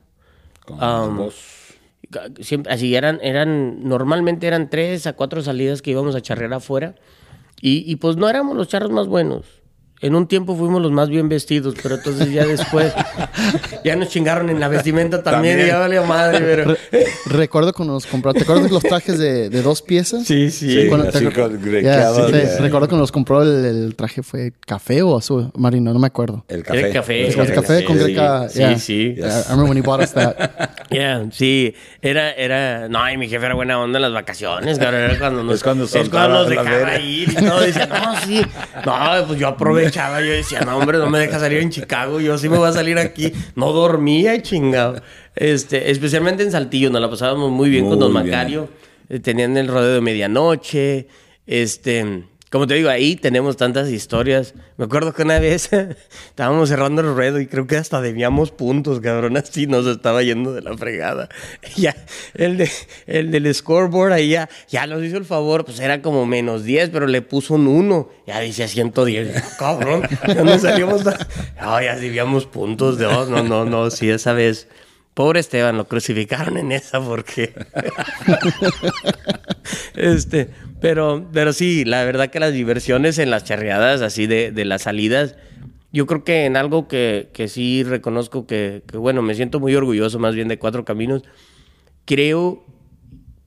Con 0.66 0.78
Um, 0.82 1.16
vos. 1.16 1.34
Siempre, 2.40 2.72
así 2.72 2.94
eran, 2.94 3.18
eran, 3.22 3.82
normalmente 3.88 4.46
eran 4.46 4.68
tres 4.70 5.06
a 5.06 5.14
cuatro 5.14 5.42
salidas 5.42 5.80
que 5.82 5.90
íbamos 5.92 6.14
a 6.14 6.20
charrear 6.20 6.52
afuera. 6.52 6.94
Y, 7.62 7.96
pues 7.96 8.16
no 8.16 8.28
éramos 8.28 8.56
los 8.56 8.68
charros 8.68 8.90
más 8.90 9.06
buenos. 9.06 9.59
En 10.02 10.14
un 10.14 10.26
tiempo 10.26 10.56
fuimos 10.56 10.80
los 10.80 10.92
más 10.92 11.08
bien 11.10 11.28
vestidos, 11.28 11.74
pero 11.82 11.96
entonces 11.96 12.32
ya 12.32 12.46
después 12.46 12.92
ya 13.84 13.96
nos 13.96 14.08
chingaron 14.08 14.48
en 14.48 14.58
la 14.58 14.68
vestimenta 14.68 15.22
también, 15.22 15.56
También. 15.58 15.66
y 15.68 15.70
ya 15.70 15.78
valió 15.78 16.04
madre, 16.04 16.38
pero... 16.40 16.76
Recuerdo 17.26 17.72
cuando 17.74 17.94
nos 17.94 18.06
compró, 18.06 18.32
¿te 18.32 18.42
acuerdas 18.42 18.64
de 18.64 18.70
los 18.70 18.82
trajes 18.82 19.18
de, 19.18 19.50
de 19.50 19.62
dos 19.62 19.82
piezas? 19.82 20.24
Sí, 20.26 20.50
sí. 20.50 20.70
Sí, 20.82 20.88
Cuando- 20.88 21.08
así 21.08 21.18
te- 21.24 21.32
con 21.32 21.60
grequeados 21.62 22.26
sí, 22.26 22.32
de- 22.32 22.58
Recuerdo 22.60 22.88
cuando 22.88 23.02
nos 23.02 23.12
compró 23.12 23.42
el, 23.42 23.64
el 23.64 23.94
traje 23.94 24.22
fue 24.22 24.52
café 24.66 25.02
o 25.02 25.18
azul, 25.18 25.50
marino, 25.56 25.92
no 25.92 25.98
me 25.98 26.06
acuerdo. 26.06 26.44
El 26.48 26.62
café. 26.62 26.86
el 26.86 26.92
café. 26.92 27.26
El 27.28 27.52
café 27.52 27.84
con 27.84 27.96
sí, 27.98 28.02
greca. 28.04 28.48
Sí, 28.48 28.58
yeah. 28.58 28.78
sí. 28.78 29.14
Yeah, 29.16 29.26
I 29.40 29.42
remember 29.50 29.68
when 29.68 29.76
he 29.78 29.82
bought 29.82 30.00
us 30.02 30.12
that. 30.14 30.70
Yeah, 30.90 31.26
sí, 31.30 31.72
era, 32.02 32.32
era, 32.32 32.88
no, 32.88 33.08
y 33.08 33.16
mi 33.16 33.28
jefe 33.28 33.46
era 33.46 33.54
buena 33.54 33.78
onda 33.80 33.98
en 33.98 34.02
las 34.02 34.12
vacaciones, 34.12 34.76
cabrón, 34.76 35.02
era 35.02 35.16
cuando 35.20 35.44
nos, 35.44 35.54
Es 35.54 35.62
cuando 35.62 35.84
es 35.84 36.08
cuando 36.08 36.28
nos 36.40 36.48
dejaba 36.48 36.98
ir 36.98 37.28
y 37.30 37.34
todo, 37.36 37.60
decía, 37.60 37.86
no, 37.86 38.16
sí, 38.22 38.42
no, 38.84 39.26
pues 39.28 39.38
yo 39.38 39.56
aprovechaba, 39.90 40.20
yo 40.20 40.32
decía, 40.32 40.60
no, 40.60 40.76
hombre, 40.76 40.98
no 40.98 41.10
me 41.10 41.18
deja 41.18 41.38
salir 41.38 41.58
en 41.58 41.70
Chicago, 41.70 42.20
yo 42.20 42.38
sí 42.38 42.48
me 42.48 42.56
voy 42.58 42.68
a 42.68 42.72
salir 42.72 42.98
aquí, 42.98 43.32
no 43.56 43.72
dormía, 43.72 44.40
chingado, 44.40 45.02
este, 45.34 45.90
especialmente 45.90 46.42
en 46.42 46.52
Saltillo, 46.52 46.90
nos 46.90 47.00
la 47.00 47.10
pasábamos 47.10 47.50
muy 47.50 47.70
bien 47.70 47.88
con 47.88 47.98
Don. 47.98 48.12
Macario, 48.12 48.68
eh, 49.08 49.20
tenían 49.20 49.56
el 49.56 49.68
rodeo 49.68 49.94
de 49.94 50.00
medianoche, 50.00 51.08
este, 51.46 52.24
como 52.50 52.66
te 52.66 52.74
digo, 52.74 52.90
ahí 52.90 53.14
tenemos 53.14 53.56
tantas 53.56 53.88
historias. 53.90 54.54
Me 54.76 54.86
acuerdo 54.86 55.12
que 55.12 55.22
una 55.22 55.38
vez 55.38 55.70
estábamos 56.26 56.68
cerrando 56.68 57.00
el 57.00 57.14
ruedo 57.14 57.38
y 57.38 57.46
creo 57.46 57.68
que 57.68 57.76
hasta 57.76 58.00
debíamos 58.00 58.50
puntos, 58.50 58.98
cabrón, 58.98 59.36
así 59.36 59.68
nos 59.68 59.86
estaba 59.86 60.24
yendo 60.24 60.52
de 60.52 60.62
la 60.62 60.76
fregada. 60.76 61.28
Ya, 61.76 61.94
el, 62.34 62.56
de, 62.56 62.70
el 63.06 63.30
del 63.30 63.54
scoreboard 63.54 64.12
ahí 64.12 64.30
ya, 64.30 64.48
ya 64.68 64.86
nos 64.86 65.02
hizo 65.04 65.16
el 65.16 65.24
favor, 65.24 65.64
pues 65.64 65.78
era 65.78 66.02
como 66.02 66.26
menos 66.26 66.64
10, 66.64 66.90
pero 66.90 67.06
le 67.06 67.22
puso 67.22 67.54
un 67.54 67.68
1. 67.68 68.10
Ya 68.26 68.40
dice 68.40 68.66
110. 68.66 69.56
Cabrón, 69.56 70.02
ya 70.26 70.42
nos 70.42 70.62
salimos. 70.62 71.04
No, 71.04 71.80
ya 71.80 71.96
debíamos 71.96 72.46
puntos 72.46 72.98
de 72.98 73.04
dos. 73.04 73.28
No, 73.28 73.44
no, 73.44 73.64
no, 73.64 73.90
sí, 73.90 74.10
esa 74.10 74.32
vez. 74.32 74.66
Pobre 75.14 75.40
Esteban, 75.40 75.76
lo 75.76 75.86
crucificaron 75.86 76.56
en 76.56 76.72
esa 76.72 77.00
porque. 77.00 77.52
este, 79.96 80.50
pero, 80.80 81.26
pero 81.32 81.52
sí, 81.52 81.84
la 81.84 82.04
verdad 82.04 82.28
que 82.28 82.40
las 82.40 82.52
diversiones 82.52 83.18
en 83.18 83.30
las 83.30 83.44
charreadas, 83.44 84.02
así 84.02 84.26
de, 84.26 84.52
de 84.52 84.64
las 84.64 84.82
salidas, 84.82 85.36
yo 85.92 86.06
creo 86.06 86.24
que 86.24 86.44
en 86.44 86.56
algo 86.56 86.86
que, 86.86 87.30
que 87.32 87.48
sí 87.48 87.82
reconozco 87.82 88.46
que, 88.46 88.82
que, 88.86 88.96
bueno, 88.96 89.22
me 89.22 89.34
siento 89.34 89.58
muy 89.58 89.74
orgulloso 89.74 90.18
más 90.18 90.34
bien 90.34 90.48
de 90.48 90.58
Cuatro 90.58 90.84
Caminos, 90.84 91.22
creo 92.04 92.64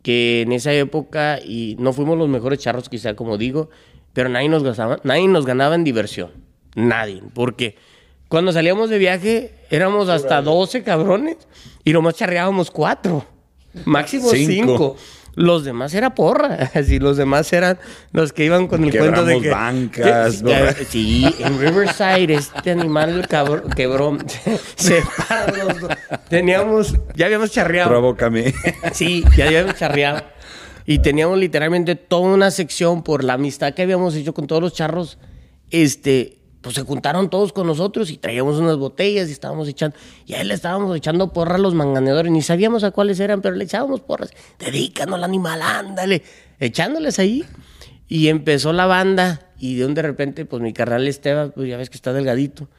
que 0.02 0.42
en 0.42 0.52
esa 0.52 0.74
época, 0.74 1.40
y 1.40 1.78
no 1.80 1.94
fuimos 1.94 2.18
los 2.18 2.28
mejores 2.28 2.60
charros 2.60 2.90
quizá 2.90 3.16
como 3.16 3.38
digo, 3.38 3.70
pero 4.12 4.28
nadie 4.28 4.50
nos 4.50 4.64
ganaba, 4.64 5.00
nadie 5.04 5.28
nos 5.28 5.46
ganaba 5.46 5.76
en 5.76 5.86
diversión, 5.86 6.32
nadie, 6.76 7.24
porque 7.34 7.78
cuando 8.28 8.52
salíamos 8.52 8.90
de 8.90 8.98
viaje 8.98 9.54
éramos 9.76 10.08
hasta 10.08 10.42
12 10.42 10.84
cabrones 10.84 11.38
y 11.84 11.94
nomás 11.94 12.16
charreábamos 12.16 12.70
cuatro, 12.70 13.26
máximo 13.86 14.30
Cinco. 14.30 14.96
Los 15.36 15.66
demás 15.66 15.96
era 15.96 16.14
porra, 16.14 16.70
así 16.76 17.00
los 17.00 17.18
demás 17.18 17.52
eran 17.54 17.80
los 18.12 18.34
que 18.34 18.46
iban 18.46 18.68
con 18.68 18.84
el 18.84 18.96
cuento 18.96 19.26
de 19.26 19.42
que 19.42 19.50
bancas, 19.50 20.44
eh, 20.46 20.86
sí, 20.88 21.26
en 21.40 21.60
Riverside 21.60 22.36
este 22.36 22.70
animal 22.70 23.28
cabrón 23.28 23.72
quebró, 23.76 24.16
se 24.76 25.02
pararon 25.28 25.68
los 25.68 25.80
dos. 25.82 25.92
Teníamos, 26.30 26.96
ya 27.16 27.26
habíamos 27.26 27.50
charreado. 27.50 27.90
Provócame. 27.90 28.54
Sí, 28.92 29.24
ya 29.36 29.48
habíamos 29.48 29.76
charreado. 29.76 30.22
Y 30.86 31.00
teníamos 31.00 31.40
literalmente 31.40 31.96
toda 31.96 32.32
una 32.32 32.52
sección 32.52 33.02
por 33.02 33.24
la 33.24 33.34
amistad 33.34 33.74
que 33.74 33.82
habíamos 33.82 34.14
hecho 34.16 34.36
con 34.36 34.46
todos 34.46 34.62
los 34.62 34.74
charros. 34.74 35.18
Este, 35.72 36.43
pues 36.64 36.76
se 36.76 36.82
juntaron 36.84 37.30
todos 37.30 37.52
con 37.52 37.68
nosotros 37.68 38.10
y 38.10 38.18
traíamos 38.18 38.58
unas 38.58 38.78
botellas 38.78 39.28
y 39.28 39.34
estábamos 39.34 39.68
echando. 39.68 39.98
Y 40.26 40.34
ahí 40.34 40.46
le 40.46 40.54
estábamos 40.54 40.96
echando 40.96 41.34
porras 41.34 41.56
a 41.56 41.62
los 41.62 41.74
manganeadores. 41.76 42.32
Ni 42.32 42.42
sabíamos 42.42 42.86
a 42.86 42.92
cuáles 42.92 43.20
eran, 43.20 43.42
pero 43.42 43.54
le 43.56 43.66
echábamos 43.66 44.00
porras. 44.00 44.32
Dedícanos 44.58 45.16
al 45.16 45.26
animal, 45.26 45.62
ándale. 45.62 46.24
Echándoles 46.60 47.20
ahí. 47.20 47.44
Y 48.08 48.30
empezó 48.30 48.72
la 48.72 48.86
banda. 48.86 49.52
Y 49.60 49.76
de 49.76 49.86
un 49.86 49.94
de 49.94 50.02
repente, 50.04 50.46
pues 50.46 50.64
mi 50.64 50.72
carnal 50.72 51.06
Esteban, 51.06 51.52
pues 51.54 51.68
ya 51.70 51.76
ves 51.76 51.90
que 51.90 51.98
está 51.98 52.14
delgadito. 52.14 52.70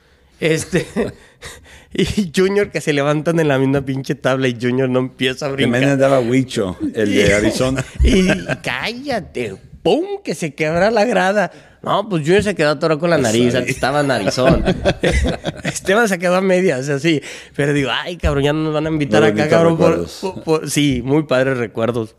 Este. 0.40 0.86
y 1.92 2.32
Junior 2.34 2.70
que 2.70 2.80
se 2.80 2.94
levantan 2.94 3.38
en 3.38 3.48
la 3.48 3.58
misma 3.58 3.82
pinche 3.82 4.14
tabla 4.14 4.48
y 4.48 4.56
Junior 4.60 4.88
no 4.88 4.98
empieza 4.98 5.46
a 5.46 5.48
También 5.50 5.70
brincar. 5.70 5.90
andaba 5.90 6.20
Huicho, 6.20 6.76
el 6.94 7.14
de 7.14 7.34
Arizona. 7.34 7.84
Y 8.02 8.28
cállate, 8.62 9.56
¡pum! 9.82 10.22
Que 10.24 10.34
se 10.34 10.54
quebra 10.54 10.90
la 10.90 11.04
grada. 11.04 11.52
No, 11.84 12.08
pues 12.08 12.22
Junior 12.22 12.42
se 12.42 12.54
quedó 12.54 12.70
atorado 12.70 12.98
con 13.00 13.10
la 13.10 13.18
nariz, 13.18 13.54
antes 13.54 13.74
estaba 13.74 14.02
narizón. 14.02 14.64
Esteban 15.64 16.08
se 16.08 16.18
quedó 16.18 16.36
a 16.36 16.40
medias, 16.40 16.88
así. 16.88 17.20
Pero 17.54 17.72
digo, 17.72 17.90
ay, 17.92 18.16
cabrón, 18.16 18.44
ya 18.44 18.52
no 18.52 18.60
nos 18.64 18.74
van 18.74 18.86
a 18.86 18.90
invitar 18.90 19.22
Muy 19.22 19.30
acá, 19.32 19.48
cabrón. 19.48 19.76
por- 19.76 19.90
recuerdos. 19.90 20.18
por- 20.20 20.42
por- 20.42 20.70
sí, 20.70 21.02
muy 21.04 21.24
padres 21.24 21.58
recuerdos. 21.58 22.16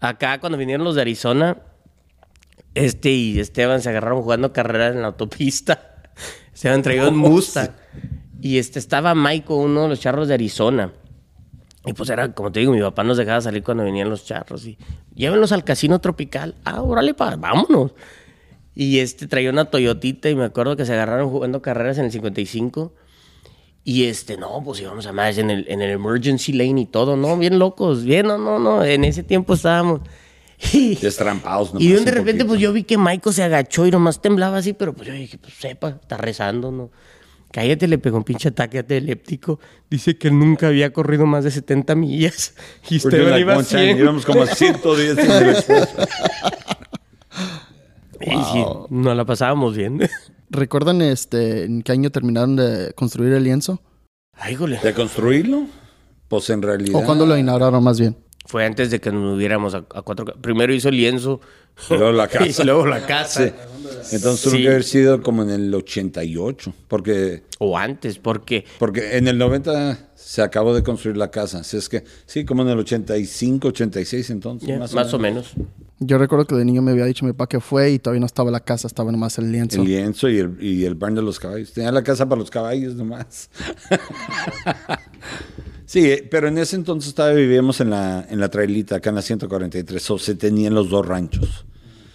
Acá, 0.00 0.38
cuando 0.40 0.56
vinieron 0.58 0.84
los 0.84 0.94
de 0.94 1.00
Arizona, 1.02 1.58
este 2.74 3.10
y 3.10 3.40
Esteban 3.40 3.80
se 3.82 3.88
agarraron 3.88 4.22
jugando 4.22 4.52
carreras 4.52 4.94
en 4.94 5.02
la 5.02 5.08
autopista. 5.08 6.02
Esteban 6.54 6.82
traía 6.82 7.08
un 7.08 7.16
Mustang. 7.16 7.70
Y 8.40 8.58
este 8.58 8.78
estaba 8.78 9.14
Maiko, 9.14 9.56
uno 9.56 9.82
de 9.82 9.88
los 9.88 10.00
charros 10.00 10.28
de 10.28 10.34
Arizona. 10.34 10.92
Y 11.84 11.92
pues 11.92 12.10
era, 12.10 12.32
como 12.32 12.52
te 12.52 12.60
digo, 12.60 12.72
mi 12.72 12.80
papá 12.80 13.02
nos 13.02 13.16
dejaba 13.16 13.40
salir 13.40 13.62
cuando 13.62 13.82
venían 13.82 14.08
los 14.10 14.24
charros. 14.24 14.64
Y 14.66 14.76
llévenlos 15.14 15.50
al 15.52 15.64
casino 15.64 16.00
tropical. 16.00 16.54
Ah, 16.64 16.82
órale, 16.82 17.14
pa, 17.14 17.34
vámonos. 17.36 17.92
Y 18.80 19.00
este 19.00 19.26
traía 19.26 19.50
una 19.50 19.64
Toyotita 19.64 20.30
y 20.30 20.36
me 20.36 20.44
acuerdo 20.44 20.76
que 20.76 20.86
se 20.86 20.92
agarraron 20.92 21.28
jugando 21.30 21.60
carreras 21.60 21.98
en 21.98 22.04
el 22.04 22.12
55. 22.12 22.92
Y 23.82 24.04
este, 24.04 24.36
no, 24.36 24.62
pues 24.64 24.80
íbamos 24.80 25.04
a 25.06 25.12
más 25.12 25.36
en 25.36 25.50
el, 25.50 25.66
en 25.68 25.82
el 25.82 25.90
emergency 25.90 26.52
lane 26.52 26.82
y 26.82 26.86
todo, 26.86 27.16
¿no? 27.16 27.36
Bien 27.36 27.58
locos, 27.58 28.04
bien, 28.04 28.28
no, 28.28 28.38
no, 28.38 28.60
no. 28.60 28.84
En 28.84 29.02
ese 29.02 29.24
tiempo 29.24 29.54
estábamos. 29.54 30.02
Y, 30.72 30.94
Destrampados 30.96 31.72
nomás 31.72 31.82
y 31.82 31.92
de 31.92 32.10
repente, 32.10 32.44
poquito. 32.44 32.46
pues 32.46 32.60
yo 32.60 32.72
vi 32.72 32.82
que 32.82 32.98
Michael 32.98 33.34
se 33.34 33.44
agachó 33.44 33.86
y 33.86 33.92
nomás 33.92 34.20
temblaba 34.20 34.58
así, 34.58 34.72
pero 34.72 34.92
pues 34.92 35.08
yo 35.08 35.14
dije, 35.14 35.38
pues 35.38 35.54
sepa, 35.54 35.98
está 36.00 36.16
rezando, 36.16 36.72
¿no? 36.72 36.90
Cállate, 37.52 37.88
le 37.88 37.98
pegó 37.98 38.16
un 38.16 38.24
pinche 38.24 38.48
ataque 38.50 38.78
epiléptico. 38.78 39.58
Dice 39.90 40.18
que 40.18 40.30
nunca 40.30 40.68
había 40.68 40.92
corrido 40.92 41.26
más 41.26 41.44
de 41.44 41.50
70 41.50 41.94
millas. 41.96 42.54
Y 42.90 42.98
like 43.00 43.40
iba 43.40 43.54
a 43.54 43.58
one 43.58 43.66
time, 43.66 43.84
100. 43.86 43.98
Íbamos 43.98 44.26
como 44.26 44.42
a 44.42 44.46
110 44.46 45.18
en 45.18 45.28
Y 48.20 48.64
nos 48.94 49.16
la 49.16 49.24
pasábamos 49.24 49.76
bien. 49.76 50.00
¿Recuerdan 50.50 51.02
este, 51.02 51.64
en 51.64 51.82
qué 51.82 51.92
año 51.92 52.10
terminaron 52.10 52.56
de 52.56 52.92
construir 52.94 53.32
el 53.34 53.44
lienzo? 53.44 53.82
Ay. 54.34 54.56
¿De 54.82 54.94
construirlo? 54.94 55.66
Pues 56.28 56.48
en 56.50 56.62
realidad. 56.62 57.00
¿O 57.00 57.04
cuándo 57.04 57.26
lo 57.26 57.36
inauguraron 57.36 57.82
más 57.82 57.98
bien? 58.00 58.16
Fue 58.46 58.64
antes 58.64 58.90
de 58.90 58.98
que 59.00 59.12
nos 59.12 59.22
moviéramos 59.22 59.74
a, 59.74 59.78
a 59.94 60.00
cuatro... 60.02 60.24
Primero 60.40 60.72
hizo 60.72 60.88
el 60.88 60.96
lienzo. 60.96 61.40
Y 61.90 61.94
luego 61.94 62.12
la 62.12 62.28
casa. 62.28 62.62
Y 62.62 62.64
luego 62.66 62.86
la 62.86 63.04
casa. 63.04 63.46
Sí. 64.02 64.16
Entonces 64.16 64.42
tuvo 64.42 64.52
Sí. 64.56 64.62
que 64.62 64.68
haber 64.68 64.84
sido 64.84 65.22
como 65.22 65.42
en 65.42 65.50
el 65.50 65.74
88. 65.74 66.72
Porque, 66.88 67.42
O 67.58 67.76
antes, 67.76 68.18
porque... 68.18 68.64
porque 68.78 69.18
en 69.18 69.28
el 69.28 69.36
90 69.36 70.10
se 70.14 70.40
acabó 70.40 70.74
de 70.74 70.82
construir 70.82 71.18
la 71.18 71.30
casa. 71.30 71.58
Así 71.58 71.76
es 71.76 71.90
que, 71.90 72.04
sí, 72.24 72.46
como 72.46 72.62
en 72.62 72.68
el 72.70 72.78
85, 72.78 73.68
86 73.68 74.30
entonces. 74.30 74.78
más, 74.78 74.94
más, 74.94 75.12
o 75.12 75.16
o 75.16 75.20
menos. 75.20 75.52
Yo 76.00 76.16
recuerdo 76.16 76.46
que 76.46 76.54
de 76.54 76.64
niño 76.64 76.80
me 76.80 76.92
había 76.92 77.04
dicho 77.06 77.24
mi 77.26 77.32
papá 77.32 77.48
que 77.48 77.58
fue 77.60 77.90
y 77.90 77.98
todavía 77.98 78.20
no 78.20 78.26
estaba 78.26 78.50
la 78.52 78.60
casa, 78.60 78.86
estaba 78.86 79.10
nomás 79.10 79.36
el 79.38 79.50
lienzo. 79.50 79.80
El 79.82 79.88
lienzo 79.88 80.28
y 80.28 80.38
el, 80.38 80.56
y 80.62 80.84
el 80.84 80.94
barn 80.94 81.16
de 81.16 81.22
los 81.22 81.40
caballos. 81.40 81.72
Tenía 81.72 81.90
la 81.90 82.02
casa 82.04 82.28
para 82.28 82.38
los 82.40 82.50
caballos 82.50 82.94
nomás. 82.94 83.50
sí, 85.86 86.08
pero 86.30 86.48
en 86.48 86.58
ese 86.58 86.76
entonces 86.76 87.14
todavía 87.14 87.40
vivíamos 87.40 87.80
en 87.80 87.90
la, 87.90 88.26
en 88.28 88.40
la 88.40 88.48
trailita, 88.48 88.96
acá 88.96 89.10
en 89.10 89.16
la 89.16 89.22
143. 89.22 90.10
O 90.10 90.18
se 90.18 90.34
tenían 90.34 90.74
los 90.74 90.88
dos 90.88 91.06
ranchos. 91.06 91.64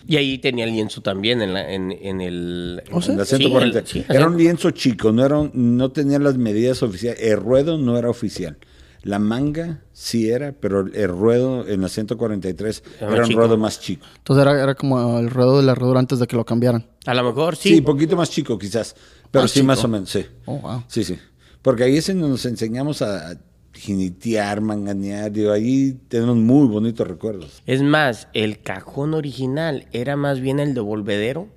Y 0.05 0.17
ahí 0.17 0.37
tenía 0.37 0.65
el 0.65 0.71
lienzo 0.71 1.01
también 1.01 1.41
en, 1.41 1.53
la, 1.53 1.71
en, 1.71 1.91
en 1.91 2.19
el... 2.21 2.83
En 2.89 3.17
la 3.17 3.25
Sí, 3.25 3.37
140. 3.37 3.79
el- 3.79 3.87
sí, 3.87 4.05
era 4.09 4.27
un 4.27 4.37
lienzo 4.37 4.71
chico, 4.71 5.13
no, 5.13 5.25
era 5.25 5.37
un- 5.39 5.51
no 5.77 5.91
tenía 5.91 6.19
las 6.19 6.37
medidas 6.37 6.83
oficiales. 6.83 7.21
El 7.21 7.37
ruedo 7.37 7.77
no 7.77 7.97
era 7.97 8.09
oficial. 8.09 8.57
La 9.03 9.19
manga 9.19 9.81
sí 9.91 10.29
era, 10.29 10.53
pero 10.53 10.79
el 10.81 11.09
ruedo 11.09 11.67
en 11.67 11.81
la 11.81 11.89
143 11.89 12.83
Era 13.01 13.11
era, 13.11 13.21
un 13.23 13.27
chico. 13.27 13.39
ruedo 13.41 13.57
más 13.57 13.79
chico. 13.81 14.05
Entonces 14.17 14.41
era, 14.45 14.63
era 14.63 14.75
como 14.75 15.19
el 15.19 15.29
ruedo 15.29 15.57
de 15.57 15.63
la 15.63 15.73
herradura 15.73 15.99
antes 15.99 16.19
de 16.19 16.27
que 16.27 16.35
lo 16.37 16.45
cambiaran. 16.45 16.87
A 17.05 17.13
lo 17.13 17.23
mejor 17.23 17.55
Sí, 17.57 17.69
sí. 17.75 17.81
poquito 17.81 18.15
más 18.15 18.29
chico 18.31 18.57
quizás, 18.57 18.95
pero 19.29 19.43
Más 19.43 19.51
sí 19.51 19.59
chico. 19.59 19.67
más 19.67 19.83
o 19.83 19.87
menos, 19.89 20.09
sí. 20.09 20.25
Oh, 20.45 20.57
wow. 20.59 20.83
Sí, 20.87 21.03
sí. 21.03 21.17
Porque 21.61 21.83
ahí 21.83 21.97
es 21.97 22.07
en 22.09 22.19
donde 22.21 22.31
nos 22.33 22.45
enseñamos 22.45 23.01
a 23.01 23.37
jinitear, 23.73 24.61
manganear, 24.61 25.31
digo, 25.31 25.51
ahí 25.51 25.97
tenemos 26.07 26.37
muy 26.37 26.67
bonitos 26.67 27.07
recuerdos. 27.07 27.61
Es 27.65 27.81
más, 27.81 28.27
el 28.33 28.61
cajón 28.61 29.13
original 29.13 29.87
era 29.91 30.15
más 30.15 30.39
bien 30.39 30.59
el 30.59 30.73
devolvedero. 30.73 31.47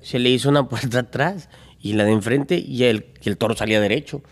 Se 0.00 0.18
le 0.18 0.30
hizo 0.30 0.48
una 0.50 0.68
puerta 0.68 0.98
atrás 1.00 1.48
y 1.80 1.94
la 1.94 2.04
de 2.04 2.12
enfrente 2.12 2.58
y 2.58 2.84
el, 2.84 3.06
y 3.22 3.28
el 3.30 3.38
toro 3.38 3.56
salía 3.56 3.80
derecho. 3.80 4.22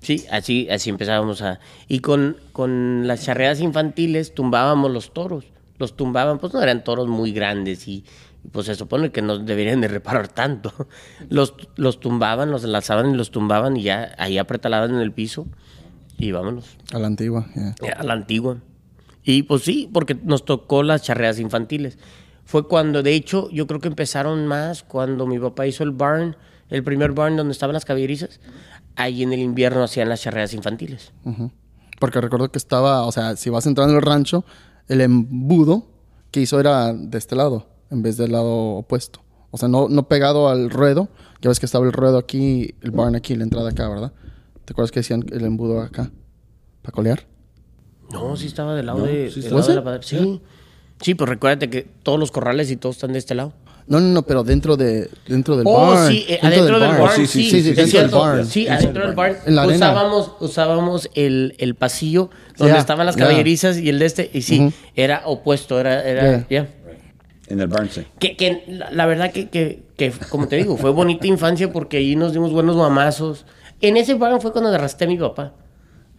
Sí, 0.00 0.24
así, 0.30 0.68
así 0.70 0.90
empezábamos 0.90 1.42
a... 1.42 1.60
Y 1.88 2.00
con, 2.00 2.36
con 2.52 3.06
las 3.06 3.24
charreadas 3.24 3.60
infantiles 3.60 4.34
tumbábamos 4.34 4.90
los 4.90 5.12
toros. 5.12 5.44
Los 5.78 5.96
tumbaban, 5.96 6.38
pues 6.38 6.52
no 6.52 6.62
eran 6.62 6.84
toros 6.84 7.08
muy 7.08 7.32
grandes 7.32 7.86
y 7.88 8.04
pues 8.52 8.66
se 8.66 8.74
supone 8.74 9.10
que 9.10 9.22
no 9.22 9.38
deberían 9.38 9.80
de 9.80 9.88
reparar 9.88 10.28
tanto. 10.28 10.72
Los, 11.28 11.54
los 11.76 12.00
tumbaban, 12.00 12.50
los 12.50 12.64
enlazaban 12.64 13.10
y 13.10 13.16
los 13.16 13.30
tumbaban 13.30 13.76
y 13.76 13.82
ya 13.82 14.14
ahí 14.18 14.38
apretalaban 14.38 14.94
en 14.94 15.00
el 15.00 15.12
piso 15.12 15.46
y 16.16 16.32
vámonos. 16.32 16.76
A 16.92 16.98
la 16.98 17.06
antigua. 17.06 17.46
yeah. 17.54 17.94
A 17.96 18.02
la 18.02 18.14
antigua. 18.14 18.58
Y 19.24 19.42
pues 19.42 19.62
sí, 19.62 19.90
porque 19.92 20.14
nos 20.14 20.44
tocó 20.44 20.82
las 20.82 21.02
charreas 21.02 21.38
infantiles. 21.38 21.98
Fue 22.44 22.66
cuando, 22.66 23.02
de 23.02 23.12
hecho, 23.12 23.50
yo 23.50 23.66
creo 23.66 23.80
que 23.80 23.88
empezaron 23.88 24.46
más 24.46 24.82
cuando 24.82 25.26
mi 25.26 25.38
papá 25.38 25.66
hizo 25.66 25.84
el 25.84 25.90
barn, 25.90 26.34
el 26.70 26.82
primer 26.84 27.12
barn 27.12 27.36
donde 27.36 27.52
estaban 27.52 27.74
las 27.74 27.84
caballerizas. 27.84 28.40
Ahí 28.96 29.22
en 29.22 29.32
el 29.32 29.40
invierno 29.40 29.82
hacían 29.84 30.08
las 30.08 30.22
charreas 30.22 30.52
infantiles. 30.54 31.12
Porque 32.00 32.20
recuerdo 32.20 32.50
que 32.50 32.58
estaba, 32.58 33.02
o 33.04 33.12
sea, 33.12 33.36
si 33.36 33.50
vas 33.50 33.66
entrando 33.66 33.92
en 33.92 33.96
el 33.98 34.02
rancho, 34.04 34.44
el 34.88 35.00
embudo 35.00 35.86
que 36.30 36.40
hizo 36.40 36.60
era 36.60 36.92
de 36.92 37.18
este 37.18 37.34
lado, 37.36 37.68
en 37.90 38.02
vez 38.02 38.16
del 38.16 38.32
lado 38.32 38.54
opuesto. 38.76 39.20
O 39.50 39.56
sea, 39.58 39.68
no, 39.68 39.88
no 39.88 40.08
pegado 40.08 40.48
al 40.48 40.68
ruedo. 40.70 41.08
Ya 41.40 41.48
ves 41.48 41.58
que 41.60 41.66
estaba 41.66 41.86
el 41.86 41.92
ruedo 41.92 42.18
aquí, 42.18 42.74
el 42.82 42.90
barn 42.90 43.14
aquí, 43.16 43.34
la 43.34 43.44
entrada 43.44 43.70
acá, 43.70 43.88
¿verdad? 43.88 44.12
¿Te 44.64 44.72
acuerdas 44.72 44.90
que 44.90 45.00
decían 45.00 45.24
el 45.32 45.44
embudo 45.44 45.80
acá? 45.80 46.10
¿Para 46.82 46.92
colear? 46.92 47.26
No, 48.12 48.36
sí 48.36 48.46
estaba 48.46 48.74
del 48.74 48.86
lado 48.86 49.04
de, 49.04 49.30
sí 49.30 49.40
del 49.42 49.54
lado 49.54 49.66
de 49.66 49.74
la 49.74 49.80
¿Sí? 49.80 49.84
padre- 49.84 50.02
Sí. 50.02 50.42
Sí, 51.00 51.14
pues 51.14 51.28
recuérdate 51.30 51.70
que 51.70 51.82
todos 52.02 52.18
los 52.18 52.32
corrales 52.32 52.70
y 52.72 52.76
todos 52.76 52.96
están 52.96 53.12
de 53.12 53.20
este 53.20 53.34
lado. 53.36 53.52
No, 53.88 54.00
no, 54.00 54.06
no, 54.08 54.22
pero 54.22 54.44
dentro 54.44 54.76
de 54.76 55.08
dentro 55.26 55.56
del 55.56 55.66
Oh, 55.66 55.88
barn. 55.94 56.08
sí, 56.12 56.26
eh, 56.28 56.38
adentro 56.42 56.78
del 56.78 56.90
barn, 56.98 57.12
Sí, 57.16 57.26
sí, 57.26 57.42
sí, 57.44 57.50
sí, 57.50 57.56
es 57.58 57.64
dentro 57.64 57.82
del 57.82 57.90
cierto. 57.90 58.20
barn. 58.20 58.46
Sí, 58.46 58.68
adentro 58.68 59.06
del 59.06 59.14
barn. 59.16 59.36
En 59.46 59.54
la 59.56 59.62
arena. 59.62 59.76
usábamos, 59.76 60.32
usábamos 60.40 61.10
el, 61.14 61.54
el 61.58 61.74
pasillo 61.74 62.28
donde 62.58 62.78
estaban 62.78 63.06
las 63.06 63.16
caballerizas 63.16 63.78
y 63.78 63.88
el 63.88 63.98
de 63.98 64.06
este. 64.06 64.30
Y 64.32 64.42
sí, 64.42 64.70
era 64.94 65.22
opuesto, 65.24 65.80
era, 65.80 66.02
era, 66.02 66.22
Ya. 66.22 66.46
ya. 66.50 66.68
En 67.48 67.60
el 67.60 67.66
barn, 67.68 67.88
sí. 67.90 68.02
Que, 68.18 68.36
que 68.36 68.64
la, 68.68 68.90
la 68.90 69.06
verdad 69.06 69.32
que, 69.32 69.48
que, 69.48 69.82
que, 69.96 70.12
como 70.28 70.48
te 70.48 70.56
digo, 70.56 70.76
fue 70.76 70.90
bonita 70.90 71.26
infancia 71.26 71.72
porque 71.72 71.96
ahí 71.96 72.14
nos 72.14 72.34
dimos 72.34 72.52
buenos 72.52 72.76
mamazos. 72.76 73.46
En 73.80 73.96
ese 73.96 74.14
barn 74.14 74.38
fue 74.42 74.52
cuando 74.52 74.68
arrastré 74.70 75.06
a 75.06 75.08
mi 75.08 75.16
papá, 75.16 75.54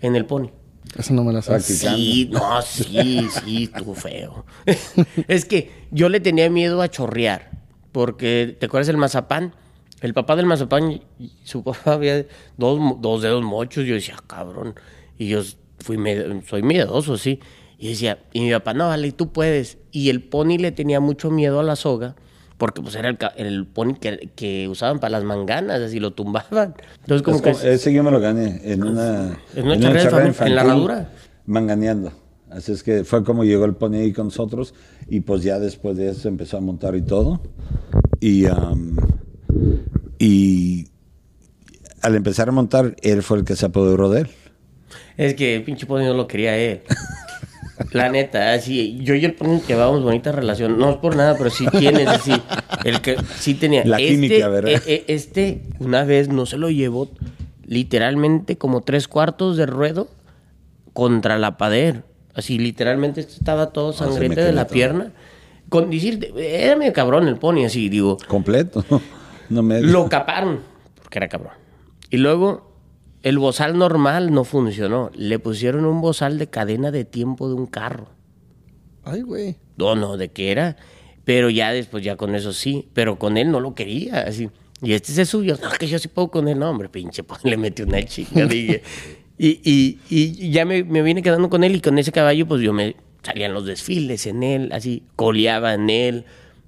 en 0.01 0.15
el 0.15 0.25
pony. 0.25 0.49
Eso 0.97 1.13
no 1.13 1.23
me 1.23 1.32
la 1.32 1.43
sé. 1.43 1.51
Practicando. 1.51 1.97
Sí, 1.97 2.29
no, 2.32 2.62
sí, 2.63 3.27
sí, 3.45 3.63
estuvo 3.71 3.93
feo. 3.93 4.43
es 5.27 5.45
que 5.45 5.71
yo 5.91 6.10
le 6.10 6.19
tenía 6.19 6.49
miedo 6.49 6.82
a 6.82 6.88
chorrear, 6.89 7.51
porque, 7.91 8.56
¿te 8.60 8.65
acuerdas 8.67 8.88
del 8.88 8.97
mazapán? 8.97 9.54
El 10.02 10.13
papá 10.13 10.36
del 10.36 10.45
mazapán, 10.45 11.02
su 11.43 11.63
papá 11.63 11.93
había 11.93 12.25
dos, 12.58 12.80
dos 13.02 13.21
dedos 13.21 13.43
mochos, 13.43 13.86
yo 13.86 13.95
decía, 13.95 14.15
"Ah, 14.17 14.23
cabrón, 14.28 14.75
y 15.17 15.28
yo 15.28 15.41
fui 15.80 15.97
medio- 15.97 16.41
soy 16.47 16.62
miedoso, 16.63 17.17
sí. 17.17 17.39
Y 17.78 17.89
decía, 17.89 18.19
y 18.34 18.41
mi 18.41 18.52
papá, 18.52 18.73
no, 18.73 18.88
vale, 18.89 19.12
tú 19.13 19.32
puedes. 19.32 19.78
Y 19.91 20.10
el 20.10 20.21
pony 20.21 20.58
le 20.60 20.71
tenía 20.73 20.99
mucho 20.99 21.32
miedo 21.32 21.60
a 21.62 21.63
la 21.63 21.78
soga, 21.78 22.15
porque 22.58 22.82
pues 22.82 22.95
era 22.95 23.08
el, 23.10 23.17
el 23.38 23.65
pony 23.67 23.93
que, 23.99 24.30
que 24.36 24.67
usaban 24.67 24.99
para 24.99 25.12
las 25.12 25.23
manganas, 25.23 25.80
así 25.82 25.99
lo 26.02 26.12
tumbaban. 26.12 26.75
Entonces 27.02 27.21
como 27.23 27.38
Es 27.38 27.41
que... 27.62 27.73
ese 27.73 27.93
yo 27.93 28.04
me 28.04 28.12
lo 28.12 28.19
gané 28.19 28.60
en 28.65 28.84
una, 28.84 29.39
En 29.56 29.65
una 29.67 29.78
fam- 29.78 30.45
en 30.45 30.56
la 30.56 30.62
herradura. 30.63 31.10
Manganeando. 31.45 32.12
Así 32.50 32.72
es 32.72 32.84
que 32.84 33.04
fue 33.04 33.24
como 33.24 33.44
llegó 33.44 33.66
el 33.66 33.76
pony 33.76 33.96
ahí 33.96 34.14
con 34.14 34.28
nosotros 34.28 34.74
y 35.08 35.20
pues 35.22 35.44
ya 35.44 35.60
después 35.60 35.98
de 35.98 36.10
eso 36.10 36.28
empezó 36.28 36.58
a 36.58 36.62
montar 36.62 36.96
y 36.96 37.02
todo. 37.02 37.42
Y, 38.20 38.46
am, 38.48 38.98
y 40.18 40.88
al 42.02 42.16
empezar 42.16 42.50
a 42.50 42.52
montar, 42.52 42.96
él 43.02 43.22
fue 43.24 43.38
el 43.38 43.46
que 43.46 43.56
se 43.56 43.68
apoderó 43.68 44.10
de 44.10 44.22
él. 44.22 44.28
Es 45.18 45.36
que 45.36 45.56
el 45.56 45.64
pinche 45.64 45.86
pony 45.86 46.04
no 46.04 46.14
lo 46.14 46.28
quería 46.28 46.58
él. 46.58 46.82
La 47.92 48.10
neta, 48.10 48.54
así, 48.54 49.00
yo 49.04 49.16
y 49.16 49.24
el 49.24 49.36
pony 49.36 49.62
llevábamos 49.66 50.04
bonita 50.04 50.32
relación. 50.32 50.78
No 50.78 50.90
es 50.90 50.98
por 50.98 51.16
nada, 51.16 51.36
pero 51.38 51.50
sí 51.50 51.66
tienes 51.78 52.08
así. 52.08 52.34
El 52.84 53.00
que 53.00 53.16
sí 53.38 53.54
tenía. 53.54 53.86
La 53.86 53.98
química, 53.98 54.50
¿verdad? 54.50 54.72
eh, 54.72 54.82
eh, 54.86 55.06
este, 55.08 55.62
una 55.80 56.04
vez 56.04 56.28
no 56.28 56.46
se 56.46 56.58
lo 56.58 56.70
llevó 56.70 57.10
literalmente 57.66 58.58
como 58.58 58.82
tres 58.82 59.08
cuartos 59.08 59.56
de 59.56 59.66
ruedo 59.66 60.10
contra 60.92 61.38
la 61.38 61.58
pader. 61.58 62.04
Así, 62.39 62.58
literalmente 62.58 63.19
estaba 63.21 63.71
todo 63.71 63.91
se 63.91 64.06
me 64.06 64.12
sangrete 64.13 64.43
de 64.43 64.54
la 64.54 64.65
pierna. 64.65 65.12
Con 65.67 65.89
decir, 65.89 66.34
era 66.38 66.75
medio 66.78 66.93
cabrón 66.93 67.28
el 67.28 67.38
pony, 67.38 67.65
así, 67.65 67.89
digo. 67.89 68.17
Completo. 68.28 68.84
No 69.49 69.63
me 69.63 69.82
Lo 69.82 70.08
caparon, 70.08 70.60
porque 71.02 71.17
era 71.17 71.28
cabrón. 71.28 71.54
Y 72.12 72.17
luego 72.17 72.71
el 73.23 73.39
bozal 73.39 73.80
normal 73.80 74.32
no 74.32 74.43
funcionó. 74.43 75.10
Le 75.15 75.39
pusieron 75.39 75.86
un 75.86 76.02
bozal 76.02 76.38
de 76.38 76.52
cadena 76.52 76.91
de 76.91 77.04
tiempo 77.04 77.49
de 77.49 77.56
un 77.56 77.65
carro. 77.65 78.10
Ay, 79.04 79.23
güey. 79.23 79.58
No, 79.75 79.95
no, 79.95 80.17
de 80.17 80.30
qué 80.30 80.52
era. 80.52 80.78
Pero 81.25 81.49
ya 81.49 81.71
después, 81.71 82.04
ya 82.04 82.15
con 82.15 82.36
eso 82.36 82.54
sí. 82.54 82.89
Pero 82.93 83.17
con 83.17 83.38
él 83.38 83.49
no 83.49 83.60
lo 83.60 83.73
quería, 83.73 84.19
así. 84.19 84.52
Y 84.84 84.93
este 84.93 85.13
se 85.13 85.25
subió. 85.25 85.58
No, 85.62 85.71
que 85.80 85.88
yo 85.88 85.97
sí 85.97 86.08
puedo 86.10 86.30
con 86.30 86.47
él. 86.47 86.60
No, 86.60 86.69
hombre, 86.69 86.88
pinche, 86.88 87.23
pues 87.23 87.43
le 87.43 87.58
metí 87.58 87.82
una 87.82 88.04
chica. 88.06 88.45
dije. 88.45 88.84
Y, 89.41 89.62
y, 89.63 89.99
y 90.10 90.52
ya 90.52 90.65
me, 90.65 90.84
me 90.84 91.02
vine 91.02 91.23
quedando 91.23 91.49
con 91.49 91.63
él 91.63 91.75
y 91.75 91.82
con 91.82 91.97
ese 91.97 92.12
caballo, 92.12 92.45
pues 92.45 92.62
yo 92.62 92.73
me 92.73 92.95
salía 93.23 93.45
en 93.45 93.54
los 93.54 93.65
desfiles 93.65 94.28
en 94.28 94.43
él, 94.43 94.69
así, 94.73 95.04
coleaba 95.15 95.73
en 95.73 95.89
él. 95.89 96.25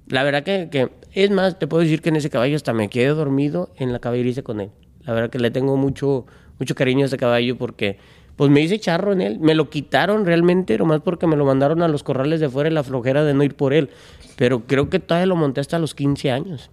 La 0.08 0.22
verdad 0.22 0.42
que, 0.42 0.68
que, 0.70 0.90
es 1.12 1.30
más, 1.30 1.58
te 1.58 1.66
puedo 1.66 1.82
decir 1.82 2.00
que 2.00 2.08
en 2.08 2.16
ese 2.16 2.30
caballo 2.30 2.56
hasta 2.56 2.72
me 2.72 2.88
quedé 2.88 3.08
dormido 3.08 3.70
en 3.76 3.92
la 3.92 3.98
caballeriza 3.98 4.42
con 4.42 4.60
él. 4.60 4.70
La 5.04 5.12
verdad 5.12 5.30
que 5.30 5.38
le 5.38 5.50
tengo 5.50 5.76
mucho, 5.76 6.26
mucho 6.58 6.74
cariño 6.74 7.02
a 7.02 7.06
ese 7.06 7.18
caballo 7.18 7.56
porque 7.58 7.98
pues 8.36 8.50
me 8.50 8.60
hice 8.60 8.78
charro 8.78 9.12
en 9.12 9.20
él. 9.20 9.38
Me 9.38 9.54
lo 9.54 9.68
quitaron 9.68 10.24
realmente, 10.24 10.76
nomás 10.78 11.00
porque 11.02 11.26
me 11.26 11.36
lo 11.36 11.44
mandaron 11.44 11.82
a 11.82 11.88
los 11.88 12.02
corrales 12.02 12.40
de 12.40 12.48
fuera 12.48 12.70
y 12.70 12.72
la 12.72 12.82
flojera 12.82 13.24
de 13.24 13.34
no 13.34 13.44
ir 13.44 13.54
por 13.54 13.72
él. 13.72 13.90
Pero 14.36 14.66
creo 14.66 14.88
que 14.88 14.98
todavía 14.98 15.26
lo 15.26 15.36
monté 15.36 15.60
hasta 15.60 15.78
los 15.78 15.94
15 15.94 16.30
años. 16.30 16.70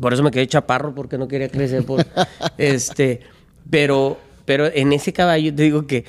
Por 0.00 0.12
eso 0.12 0.22
me 0.22 0.30
quedé 0.30 0.46
chaparro, 0.46 0.94
porque 0.94 1.18
no 1.18 1.26
quería 1.26 1.48
crecer. 1.48 1.84
Por, 1.84 2.06
este, 2.58 3.20
pero, 3.68 4.18
pero 4.46 4.66
en 4.72 4.92
ese 4.94 5.12
caballo 5.12 5.54
te 5.54 5.64
digo 5.64 5.86
que 5.86 6.04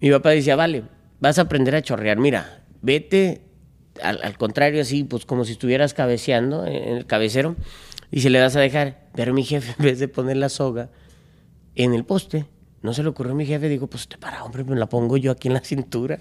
mi 0.00 0.10
papá 0.10 0.30
decía, 0.30 0.54
vale, 0.54 0.84
vas 1.18 1.38
a 1.38 1.42
aprender 1.42 1.74
a 1.74 1.82
chorrear. 1.82 2.18
Mira, 2.18 2.64
vete 2.82 3.42
al, 4.02 4.20
al 4.22 4.38
contrario, 4.38 4.80
así, 4.82 5.04
pues 5.04 5.26
como 5.26 5.44
si 5.44 5.52
estuvieras 5.52 5.94
cabeceando 5.94 6.64
en 6.66 6.96
el 6.96 7.06
cabecero. 7.06 7.56
Y 8.10 8.20
se 8.20 8.30
le 8.30 8.40
vas 8.40 8.56
a 8.56 8.60
dejar. 8.60 9.08
Pero 9.14 9.32
mi 9.34 9.44
jefe, 9.44 9.74
en 9.78 9.84
vez 9.84 9.98
de 9.98 10.08
poner 10.08 10.36
la 10.36 10.48
soga 10.48 10.90
en 11.74 11.94
el 11.94 12.04
poste, 12.04 12.46
no 12.82 12.92
se 12.94 13.02
le 13.02 13.08
ocurrió 13.08 13.32
a 13.32 13.36
mi 13.36 13.46
jefe. 13.46 13.68
Digo, 13.68 13.86
pues 13.86 14.08
te 14.08 14.18
para, 14.18 14.44
hombre, 14.44 14.64
me 14.64 14.76
la 14.76 14.88
pongo 14.88 15.16
yo 15.16 15.30
aquí 15.32 15.48
en 15.48 15.54
la 15.54 15.60
cintura. 15.60 16.20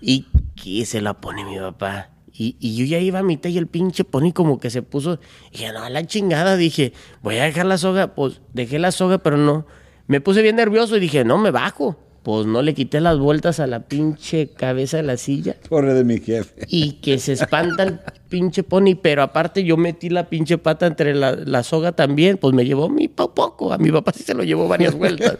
Y 0.00 0.26
que 0.54 0.84
se 0.84 1.00
la 1.00 1.20
pone 1.20 1.44
mi 1.44 1.58
papá. 1.58 2.10
Y, 2.36 2.56
y, 2.58 2.74
yo 2.74 2.84
ya 2.84 2.98
iba 2.98 3.20
a 3.20 3.22
mitad 3.22 3.48
y 3.48 3.58
el 3.58 3.68
pinche 3.68 4.02
pony 4.02 4.32
como 4.32 4.58
que 4.58 4.68
se 4.68 4.82
puso. 4.82 5.20
Y 5.52 5.64
no, 5.72 5.88
la 5.88 6.06
chingada. 6.06 6.56
Dije, 6.56 6.92
voy 7.22 7.38
a 7.38 7.44
dejar 7.44 7.66
la 7.66 7.78
soga. 7.78 8.14
Pues 8.14 8.40
dejé 8.52 8.78
la 8.78 8.92
soga, 8.92 9.18
pero 9.18 9.36
no. 9.36 9.66
Me 10.06 10.20
puse 10.20 10.42
bien 10.42 10.56
nervioso 10.56 10.96
y 10.96 11.00
dije, 11.00 11.24
no, 11.24 11.38
me 11.38 11.50
bajo. 11.50 11.96
Pues 12.22 12.46
no 12.46 12.62
le 12.62 12.72
quité 12.72 13.02
las 13.02 13.18
vueltas 13.18 13.60
a 13.60 13.66
la 13.66 13.80
pinche 13.80 14.48
cabeza 14.48 14.96
de 14.96 15.02
la 15.02 15.18
silla. 15.18 15.56
Pobre 15.68 15.92
de 15.92 16.04
mi 16.04 16.20
jefe. 16.20 16.66
Y 16.68 16.92
que 16.92 17.18
se 17.18 17.34
espanta 17.34 17.82
el 17.82 18.00
pinche 18.30 18.62
pony, 18.62 18.96
pero 19.00 19.22
aparte 19.22 19.62
yo 19.62 19.76
metí 19.76 20.08
la 20.08 20.30
pinche 20.30 20.56
pata 20.56 20.86
entre 20.86 21.14
la, 21.14 21.32
la 21.32 21.62
soga 21.62 21.92
también, 21.92 22.38
pues 22.38 22.54
me 22.54 22.64
llevó 22.64 22.88
mi 22.88 23.08
poco. 23.08 23.74
A 23.74 23.78
mi 23.78 23.92
papá 23.92 24.12
sí 24.12 24.22
se 24.22 24.32
lo 24.32 24.42
llevó 24.42 24.68
varias 24.68 24.94
vueltas. 24.94 25.36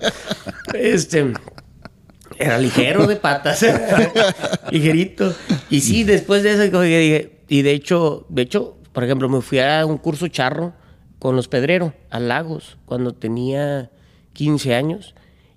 este. 0.75 1.33
Era 2.39 2.59
ligero 2.59 3.07
de 3.07 3.17
patas. 3.17 3.65
Ligerito. 4.71 5.35
Y 5.71 5.81
sí, 5.81 6.05
después 6.05 6.43
de 6.43 6.53
eso, 6.53 6.81
dije, 6.83 7.39
y 7.49 7.63
de 7.63 7.71
hecho, 7.71 8.27
de 8.29 8.43
hecho, 8.43 8.77
por 8.93 9.05
ejemplo, 9.05 9.29
me 9.29 9.41
fui 9.41 9.59
a 9.59 9.87
un 9.87 9.99
curso 9.99 10.29
charro 10.29 10.75
con 11.19 11.37
los 11.37 11.49
pedreros 11.49 11.93
a 12.11 12.21
Lagos 12.21 12.77
cuando 12.85 13.15
tenía 13.15 13.91
15 14.35 14.75
años. 14.75 15.15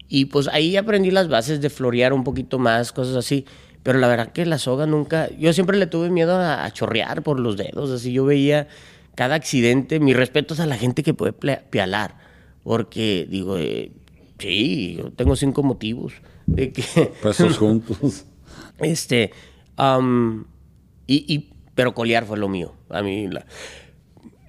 Y 0.07 0.25
pues 0.25 0.47
ahí 0.47 0.77
aprendí 0.77 1.11
las 1.11 1.27
bases 1.27 1.59
de 1.59 1.69
florear 1.69 2.13
un 2.13 2.23
poquito 2.23 2.59
más, 2.59 2.93
cosas 2.93 3.15
así. 3.17 3.45
Pero 3.83 3.99
la 3.99 4.07
verdad 4.07 4.31
que 4.31 4.45
la 4.45 4.57
soga 4.57 4.85
nunca. 4.85 5.29
Yo 5.37 5.51
siempre 5.53 5.77
le 5.77 5.87
tuve 5.87 6.09
miedo 6.09 6.35
a, 6.35 6.63
a 6.63 6.71
chorrear 6.71 7.23
por 7.23 7.39
los 7.39 7.57
dedos. 7.57 7.91
Así 7.91 8.13
yo 8.13 8.25
veía 8.25 8.67
cada 9.15 9.35
accidente. 9.35 9.99
Mi 9.99 10.13
respeto 10.13 10.53
es 10.53 10.59
a 10.59 10.65
la 10.65 10.77
gente 10.77 11.03
que 11.03 11.13
puede 11.13 11.33
pialar. 11.33 12.15
Porque 12.63 13.27
digo, 13.29 13.57
eh, 13.57 13.91
sí, 14.39 14.95
yo 14.97 15.11
tengo 15.11 15.35
cinco 15.35 15.63
motivos 15.63 16.13
de 16.45 16.71
que. 16.71 16.83
Pues 17.21 17.37
juntos. 17.57 18.25
Este. 18.79 19.31
Um, 19.77 20.45
y, 21.05 21.33
y, 21.33 21.53
pero 21.75 21.93
colear 21.93 22.25
fue 22.25 22.37
lo 22.37 22.49
mío. 22.49 22.73
A 22.89 23.01
mí, 23.01 23.27
la, 23.27 23.45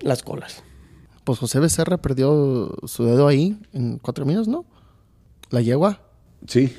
las 0.00 0.22
colas. 0.22 0.62
Pues 1.28 1.40
José 1.40 1.60
Becerra 1.60 1.98
perdió 1.98 2.74
su 2.86 3.04
dedo 3.04 3.28
ahí 3.28 3.58
en 3.74 3.98
cuatro 3.98 4.24
minutos, 4.24 4.48
¿no? 4.48 4.64
La 5.50 5.60
yegua. 5.60 6.00
Sí. 6.46 6.74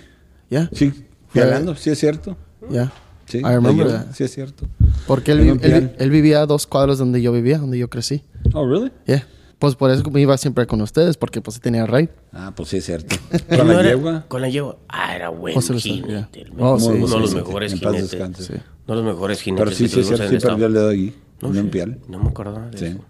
¿Ya? 0.49 0.71
Sí. 0.73 0.91
Pialando, 1.31 1.75
sí 1.75 1.91
es 1.91 1.99
cierto. 1.99 2.35
Ya. 2.67 2.91
Sí, 3.27 3.37
I 3.37 3.43
remember 3.43 3.85
yegua, 3.85 4.05
that. 4.05 4.15
sí 4.15 4.23
es 4.23 4.33
cierto. 4.33 4.65
Porque 5.05 5.33
él, 5.33 5.59
él, 5.61 5.95
él 5.95 6.09
vivía 6.09 6.41
a 6.41 6.45
dos 6.47 6.65
cuadros 6.65 6.97
donde 6.97 7.21
yo 7.21 7.31
vivía, 7.31 7.59
donde 7.59 7.77
yo 7.77 7.91
crecí. 7.91 8.23
Oh, 8.55 8.67
really? 8.67 8.91
Yeah. 9.05 9.27
Pues 9.59 9.75
por 9.75 9.91
eso 9.91 10.09
me 10.09 10.19
iba 10.19 10.35
siempre 10.35 10.65
con 10.65 10.81
ustedes, 10.81 11.15
porque 11.15 11.41
pues 11.41 11.53
sí 11.53 11.61
tenía 11.61 11.85
rey. 11.85 12.09
Ah, 12.33 12.51
pues 12.55 12.69
sí 12.69 12.77
es 12.77 12.85
cierto. 12.85 13.17
Con 13.55 13.67
la 13.67 13.83
yegua. 13.83 14.25
Con 14.27 14.41
la 14.41 14.49
yegua. 14.49 14.79
Ah, 14.87 15.15
era 15.15 15.29
buen 15.29 15.53
José 15.53 15.73
Becerra, 15.73 16.27
el 16.33 16.51
Oh, 16.57 16.79
sí, 16.79 16.87
uno 16.87 17.05
sí, 17.07 17.13
de 17.13 17.19
los 17.19 17.29
sí, 17.29 17.35
mejores 17.35 17.73
jinetes. 17.75 18.13
Uno 18.49 18.59
de 18.87 18.95
los 18.95 19.03
mejores 19.03 19.41
jinetes. 19.41 19.63
Pero 19.63 19.75
sí, 19.77 19.87
sí 19.87 20.03
Sí 20.03 20.37
perdió 20.43 20.65
el 20.65 20.73
dedo 20.73 20.89
ahí. 20.89 21.15
No, 21.39 21.49
en 21.49 21.57
un 21.59 21.69
pial. 21.69 21.99
No 22.07 22.17
me 22.17 22.29
acordaba 22.29 22.67
de 22.69 22.77
Sí. 22.79 22.85
eso. 22.85 23.05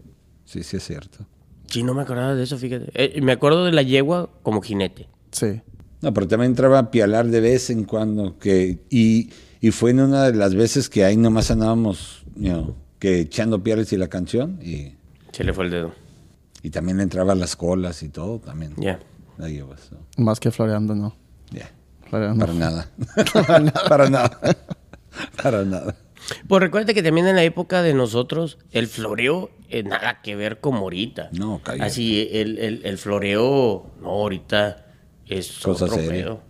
Sí, 0.50 0.64
sí 0.64 0.78
es 0.78 0.84
cierto. 0.88 1.20
Sí, 1.68 1.84
no 1.84 1.94
me 1.94 2.02
acordaba 2.02 2.34
de 2.34 2.42
eso, 2.44 2.58
fíjate. 2.58 2.90
Eh, 2.96 3.22
me 3.22 3.32
acuerdo 3.34 3.66
de 3.66 3.72
la 3.72 3.84
yegua 3.84 4.32
como 4.42 4.62
jinete. 4.62 5.08
Sí. 5.32 5.62
No, 6.02 6.12
pero 6.12 6.28
también 6.28 6.52
entraba 6.52 6.80
a 6.80 6.90
pialar 6.90 7.28
de 7.28 7.40
vez 7.40 7.70
en 7.70 7.84
cuando. 7.84 8.40
Que, 8.40 8.80
y, 8.90 9.30
y 9.62 9.70
fue 9.70 9.92
en 9.92 10.00
una 10.00 10.24
de 10.24 10.34
las 10.36 10.56
veces 10.56 10.90
que 10.90 11.06
ahí 11.06 11.18
nomás 11.18 11.52
andábamos, 11.52 12.24
you 12.36 12.50
know, 12.52 12.76
que 12.98 13.20
echando 13.20 13.62
piales 13.64 13.94
y 13.94 13.98
la 13.98 14.08
canción. 14.08 14.58
Y, 14.64 14.96
Se 15.32 15.44
le 15.44 15.54
fue 15.54 15.66
el 15.66 15.72
dedo. 15.72 15.92
y 16.64 16.72
también 16.72 16.98
le 16.98 17.04
entraba 17.04 17.36
las 17.36 17.56
colas 17.56 18.02
y 18.02 18.10
todo 18.10 18.40
también. 18.40 18.74
Ya. 18.78 19.00
La 19.38 19.50
yegua, 19.50 19.78
so, 19.78 19.98
Más 20.18 20.40
que 20.40 20.50
floreando, 20.50 20.96
no. 20.96 21.16
yeah. 21.52 21.70
Floreando. 22.10 22.44
Para 22.48 22.54
nada. 22.58 22.90
Para 23.88 24.10
nada. 24.10 24.40
Para 25.44 25.64
nada. 25.64 25.96
Pues 26.48 26.62
recuerda 26.62 26.94
que 26.94 27.04
también 27.04 27.28
en 27.28 27.36
la 27.36 27.44
época 27.44 27.82
de 27.82 27.94
nosotros, 27.94 28.58
el 28.72 28.88
floreo 28.88 29.50
eh, 29.70 29.84
nada 29.84 30.22
que 30.22 30.36
ver 30.36 30.60
como 30.60 30.80
ahorita. 30.80 31.30
No, 31.34 31.62
cállate. 31.64 31.84
Así, 31.86 32.28
el, 32.32 32.58
el, 32.60 32.82
el 32.86 32.98
floreo, 32.98 33.92
no, 34.02 34.10
ahorita 34.10 34.86
es 35.28 35.60
Cosa 35.60 35.86
otro 35.86 35.98
seria. 35.98 36.12
pedo. 36.12 36.42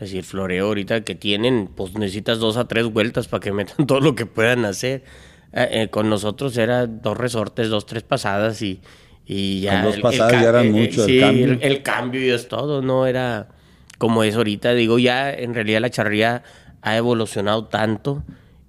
Así, 0.00 0.18
el 0.18 0.24
floreo 0.24 0.66
ahorita 0.66 1.02
que 1.02 1.14
tienen, 1.14 1.68
pues 1.74 1.94
necesitas 1.94 2.38
dos 2.38 2.56
a 2.56 2.68
tres 2.68 2.86
vueltas 2.92 3.28
para 3.28 3.40
que 3.40 3.52
metan 3.52 3.86
todo 3.86 4.00
lo 4.00 4.14
que 4.14 4.26
puedan 4.26 4.64
hacer. 4.64 5.04
Eh, 5.52 5.68
eh, 5.70 5.88
con 5.90 6.10
nosotros 6.10 6.56
era 6.58 6.86
dos 6.86 7.16
resortes, 7.16 7.68
dos, 7.68 7.86
tres 7.86 8.02
pasadas 8.02 8.60
y, 8.62 8.80
y 9.24 9.60
ya. 9.60 9.82
Con 9.82 9.92
dos 9.92 10.00
pasadas 10.00 10.32
ya 10.32 10.48
eran 10.50 10.72
mucho, 10.72 11.04
el 11.04 11.10
sí, 11.10 11.20
cambio. 11.20 11.44
El, 11.52 11.62
el 11.62 11.82
cambio 11.82 12.24
y 12.24 12.30
es 12.30 12.48
todo, 12.48 12.82
no 12.82 13.06
era 13.06 13.48
como 13.98 14.22
es 14.24 14.34
ahorita. 14.34 14.74
Digo, 14.74 14.98
ya 14.98 15.32
en 15.32 15.54
realidad 15.54 15.80
la 15.80 15.90
charrería 15.90 16.42
ha 16.82 16.96
evolucionado 16.96 17.64
tanto 17.66 18.22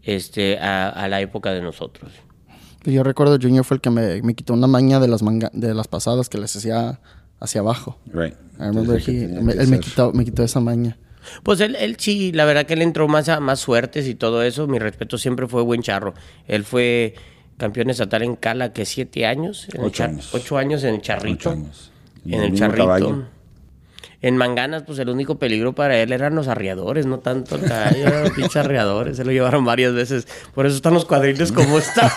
este, 0.07 0.57
a, 0.57 0.89
a 0.89 1.07
la 1.07 1.21
época 1.21 1.51
de 1.53 1.61
nosotros. 1.61 2.11
Y 2.85 2.93
Yo 2.93 3.03
recuerdo 3.03 3.37
Junior 3.39 3.63
fue 3.65 3.75
el 3.75 3.81
que 3.81 3.89
me, 3.89 4.21
me 4.23 4.33
quitó 4.33 4.53
una 4.53 4.67
maña 4.67 4.99
de 4.99 5.07
las 5.07 5.21
manga, 5.21 5.51
de 5.53 5.73
las 5.73 5.87
pasadas 5.87 6.29
que 6.29 6.37
les 6.37 6.55
hacía 6.55 6.99
hacia 7.39 7.61
abajo. 7.61 7.99
Right. 8.13 8.33
I 8.59 8.63
remember 8.63 8.99
he- 9.05 9.27
me- 9.27 9.53
él 9.53 9.67
me 9.67 9.79
quitó, 9.79 10.11
me 10.13 10.23
quitó 10.25 10.43
esa 10.43 10.59
maña. 10.59 10.97
Pues 11.43 11.59
él, 11.59 11.75
él 11.75 11.97
sí, 11.99 12.31
la 12.31 12.45
verdad 12.45 12.65
que 12.65 12.73
él 12.73 12.81
entró 12.81 13.07
más 13.09 13.27
a 13.27 13.39
más 13.41 13.59
suertes 13.59 14.07
y 14.07 14.15
todo 14.15 14.41
eso. 14.43 14.65
Mi 14.67 14.79
respeto 14.79 15.17
siempre 15.17 15.45
fue 15.47 15.61
buen 15.61 15.81
charro. 15.81 16.13
Él 16.47 16.63
fue 16.63 17.15
campeón 17.57 17.89
estatal 17.89 18.21
en 18.23 18.35
Cala, 18.37 18.71
que 18.71 18.85
siete 18.85 19.25
años. 19.25 19.67
en 19.73 19.81
el 19.81 19.87
Ocho 19.87 19.93
char- 19.97 20.09
años. 20.11 20.29
Ocho 20.33 20.57
años 20.57 20.83
en 20.85 20.95
el 20.95 21.01
charrito. 21.01 21.49
Ocho 21.49 21.59
años. 21.59 21.91
En 22.25 22.33
el 22.35 22.51
el 22.53 22.55
charrito. 22.57 22.85
caballo. 22.85 23.25
En 24.21 24.35
Manganas, 24.35 24.81
pues 24.83 24.97
el 24.99 25.09
único 25.09 25.37
peligro 25.37 25.73
para 25.73 25.95
él 25.99 26.11
eran 26.11 26.33
los 26.33 26.47
arriadores, 26.47 27.05
no 27.05 27.19
tanto 27.19 27.55
el 27.55 27.65
caballo, 27.65 28.07
eran 28.07 28.23
los 28.23 28.31
pinches 28.31 28.55
arriadores. 28.55 29.17
Se 29.17 29.23
lo 29.23 29.31
llevaron 29.31 29.63
varias 29.63 29.93
veces. 29.93 30.27
Por 30.55 30.65
eso 30.65 30.75
están 30.75 30.95
los 30.95 31.05
cuadriles 31.05 31.51
como 31.51 31.77
están. 31.77 32.09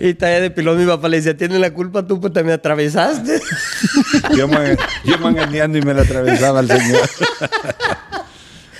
y 0.00 0.14
todavía 0.14 0.40
de 0.40 0.50
pilón 0.50 0.78
mi 0.78 0.86
papá 0.86 1.08
le 1.08 1.18
decía, 1.18 1.36
tienes 1.36 1.60
la 1.60 1.72
culpa 1.72 2.06
tú, 2.06 2.20
pues 2.20 2.32
te 2.32 2.42
me 2.42 2.52
atravesaste. 2.52 3.40
Yo, 4.36 4.48
me, 4.48 4.76
yo 5.04 5.18
manganeando 5.18 5.78
y 5.78 5.82
me 5.82 5.94
la 5.94 6.02
atravesaba 6.02 6.60
el 6.60 6.68
señor. 6.68 7.08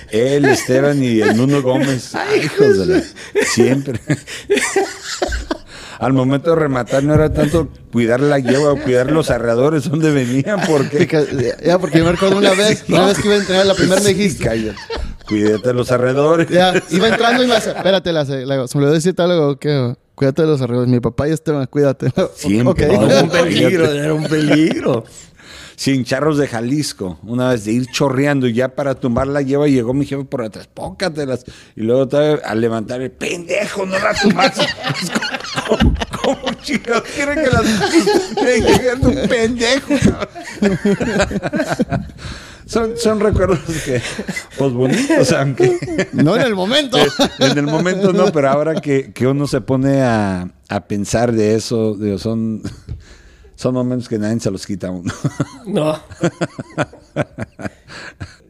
Él, 0.09 0.45
Esteban 0.45 1.01
y 1.03 1.21
el 1.21 1.35
Nuno 1.35 1.61
Gómez. 1.61 2.13
Ay, 2.15 2.41
hijos 2.45 2.77
de 2.79 2.85
la- 2.97 3.03
Siempre. 3.45 3.99
Al 5.99 6.13
momento 6.13 6.51
de 6.51 6.55
rematar 6.57 7.03
no 7.03 7.13
era 7.15 7.33
tanto 7.33 7.69
cuidar 7.91 8.19
la 8.19 8.39
yegua 8.39 8.73
o 8.73 8.77
cuidar 8.77 9.11
los 9.11 9.29
arreadores 9.31 9.89
donde 9.89 10.11
venían, 10.11 10.59
porque 10.67 11.07
ya, 11.65 11.79
porque 11.79 11.97
yo 11.99 12.05
me 12.05 12.11
recuerdo 12.11 12.37
una 12.37 12.51
vez, 12.53 12.83
una 12.87 13.05
vez 13.07 13.17
que 13.19 13.27
iba 13.27 13.35
a 13.35 13.39
entrenar, 13.39 13.65
la 13.65 13.73
primera 13.73 14.01
me 14.01 14.13
dijiste, 14.13 14.43
Cállate. 14.43 14.77
Cuídate 15.27 15.67
de 15.67 15.73
los 15.73 15.91
arredores. 15.91 16.47
ya, 16.49 16.73
iba 16.91 17.07
entrando 17.09 17.43
y 17.43 17.47
me 17.47 17.55
hace, 17.55 17.71
espérate, 17.71 18.13
la, 18.13 18.25
se- 18.25 18.45
me 18.45 18.53
olvidó 18.55 18.91
decirte 18.93 19.21
algo, 19.21 19.57
que 19.57 19.95
cuídate 20.15 20.43
de 20.43 20.47
los 20.47 20.61
arreglos. 20.61 20.87
Mi 20.87 20.99
papá 20.99 21.27
y 21.27 21.31
Esteban, 21.33 21.65
cuídate. 21.65 22.11
Siempre. 22.35 22.87
Ok. 22.87 22.93
Era 23.03 23.23
un 23.23 23.29
peligro, 23.31 23.91
era 23.91 24.13
un 24.13 24.23
peligro. 24.23 25.03
Sin 25.77 26.03
charros 26.05 26.39
de 26.39 26.47
Jalisco, 26.47 27.19
una 27.21 27.51
vez 27.51 27.63
de 27.65 27.71
ir 27.71 27.85
chorreando 27.85 28.47
y 28.47 28.53
ya 28.53 28.69
para 28.69 28.95
tumbar 28.95 29.27
la 29.27 29.43
lleva 29.43 29.67
llegó 29.67 29.93
mi 29.93 30.07
jefe 30.07 30.25
por 30.25 30.41
atrás, 30.41 30.67
pócatelas. 30.67 31.45
Y 31.75 31.81
luego 31.81 32.09
al 32.43 32.59
levantar 32.59 32.99
el 33.01 33.11
pendejo, 33.11 33.85
no 33.85 33.97
la 33.99 34.11
tumbas. 34.15 34.53
¿Cómo, 35.67 35.93
cómo 36.19 36.53
chicos 36.63 37.03
quieren 37.15 37.43
que 37.43 37.51
las 37.51 39.01
un 39.01 39.27
pendejo? 39.29 39.93
son, 42.65 42.97
son 42.97 43.19
recuerdos 43.19 43.59
que, 43.85 44.01
pues 44.57 44.73
bonitos, 44.73 45.31
aunque. 45.31 45.77
No 46.11 46.35
en 46.35 46.41
el 46.41 46.55
momento. 46.55 46.97
en 47.39 47.55
el 47.55 47.67
momento 47.67 48.13
no, 48.13 48.31
pero 48.31 48.49
ahora 48.49 48.81
que, 48.81 49.13
que 49.13 49.27
uno 49.27 49.45
se 49.45 49.61
pone 49.61 50.01
a, 50.01 50.49
a 50.69 50.87
pensar 50.87 51.33
de 51.33 51.53
eso, 51.53 51.93
digo, 51.95 52.17
son, 52.17 52.63
son 53.57 53.73
momentos 53.73 54.07
que 54.07 54.17
nadie 54.17 54.39
se 54.39 54.49
los 54.49 54.65
quita 54.65 54.87
a 54.87 54.91
uno. 54.91 55.11
No. 55.67 55.95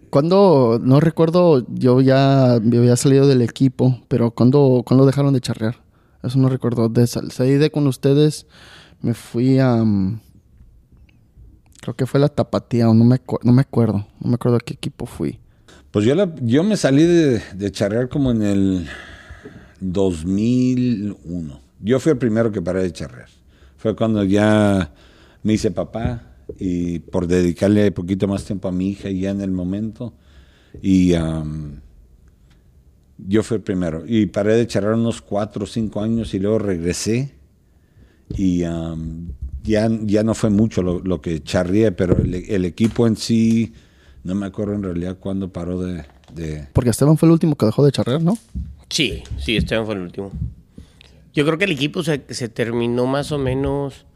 Cuando, 0.09 0.79
no 0.81 0.99
recuerdo, 0.99 1.65
yo 1.73 1.99
ya 2.01 2.59
me 2.61 2.77
había 2.77 2.95
salido 2.95 3.27
del 3.27 3.41
equipo, 3.41 4.01
pero 4.07 4.31
cuando, 4.31 4.83
cuando 4.85 5.05
dejaron 5.05 5.33
de 5.33 5.41
charrear. 5.41 5.83
Eso 6.23 6.39
no 6.39 6.47
recuerdo. 6.49 6.89
De, 6.89 7.05
sal- 7.07 7.31
salí 7.31 7.55
de 7.55 7.69
con 7.71 7.87
ustedes, 7.87 8.45
me 9.01 9.13
fui 9.13 9.59
a... 9.59 9.75
mm, 9.75 10.19
creo 11.81 11.95
que 11.95 12.05
fue 12.05 12.19
la 12.19 12.29
Tapatía, 12.29 12.89
o 12.89 12.93
no 12.93 13.03
me, 13.03 13.19
no 13.43 13.51
me 13.51 13.61
acuerdo. 13.61 14.07
No 14.19 14.29
me 14.29 14.35
acuerdo 14.35 14.57
a 14.57 14.61
qué 14.61 14.73
equipo 14.75 15.05
fui. 15.05 15.39
Pues 15.91 16.05
yo, 16.05 16.15
la- 16.15 16.33
yo 16.41 16.63
me 16.63 16.77
salí 16.77 17.03
de, 17.03 17.41
de 17.55 17.71
charrear 17.71 18.07
como 18.09 18.31
en 18.31 18.41
el 18.43 18.87
2001. 19.81 21.59
Yo 21.81 21.99
fui 21.99 22.11
el 22.13 22.17
primero 22.17 22.51
que 22.51 22.61
paré 22.61 22.81
de 22.83 22.91
charrear. 22.93 23.29
Fue 23.77 23.95
cuando 23.95 24.23
ya 24.23 24.93
me 25.43 25.53
hice 25.53 25.71
papá 25.71 26.35
y 26.59 26.99
por 26.99 27.27
dedicarle 27.27 27.91
poquito 27.91 28.27
más 28.27 28.43
tiempo 28.45 28.67
a 28.67 28.71
mi 28.71 28.89
hija 28.89 29.09
ya 29.09 29.29
en 29.31 29.41
el 29.41 29.51
momento. 29.51 30.13
Y 30.81 31.13
am, 31.13 31.79
yo 33.17 33.43
fui 33.43 33.57
el 33.57 33.63
primero. 33.63 34.03
Y 34.07 34.27
paré 34.27 34.55
de 34.55 34.67
charrear 34.67 34.93
unos 34.93 35.21
cuatro 35.21 35.63
o 35.63 35.67
cinco 35.67 36.01
años 36.01 36.33
y 36.33 36.39
luego 36.39 36.59
regresé. 36.59 37.33
Y 38.35 38.63
am, 38.63 39.29
ya, 39.63 39.89
ya 40.03 40.23
no 40.23 40.33
fue 40.33 40.49
mucho 40.49 40.81
lo, 40.81 40.99
lo 40.99 41.21
que 41.21 41.41
charrié, 41.43 41.91
pero 41.91 42.17
el, 42.17 42.33
el 42.33 42.65
equipo 42.65 43.07
en 43.07 43.15
sí, 43.15 43.73
no 44.23 44.35
me 44.35 44.45
acuerdo 44.45 44.73
en 44.73 44.83
realidad 44.83 45.17
cuándo 45.19 45.51
paró 45.51 45.81
de, 45.81 46.03
de- 46.33 46.67
Porque 46.73 46.89
Esteban 46.89 47.17
fue 47.17 47.27
el 47.27 47.33
último 47.33 47.55
que 47.55 47.65
dejó 47.65 47.85
de 47.85 47.91
charrear, 47.91 48.21
¿no? 48.21 48.37
Sí, 48.89 49.23
sí, 49.39 49.55
Esteban 49.57 49.85
fue 49.85 49.95
el 49.95 50.01
último. 50.01 50.31
Yo 51.37 51.45
creo 51.45 51.59
que 51.59 51.65
el 51.65 51.71
equipo 51.71 52.01
se, 52.01 52.23
se 52.29 52.49
terminó 52.49 53.05
más 53.05 53.31
o 53.31 53.37
menos 53.37 54.07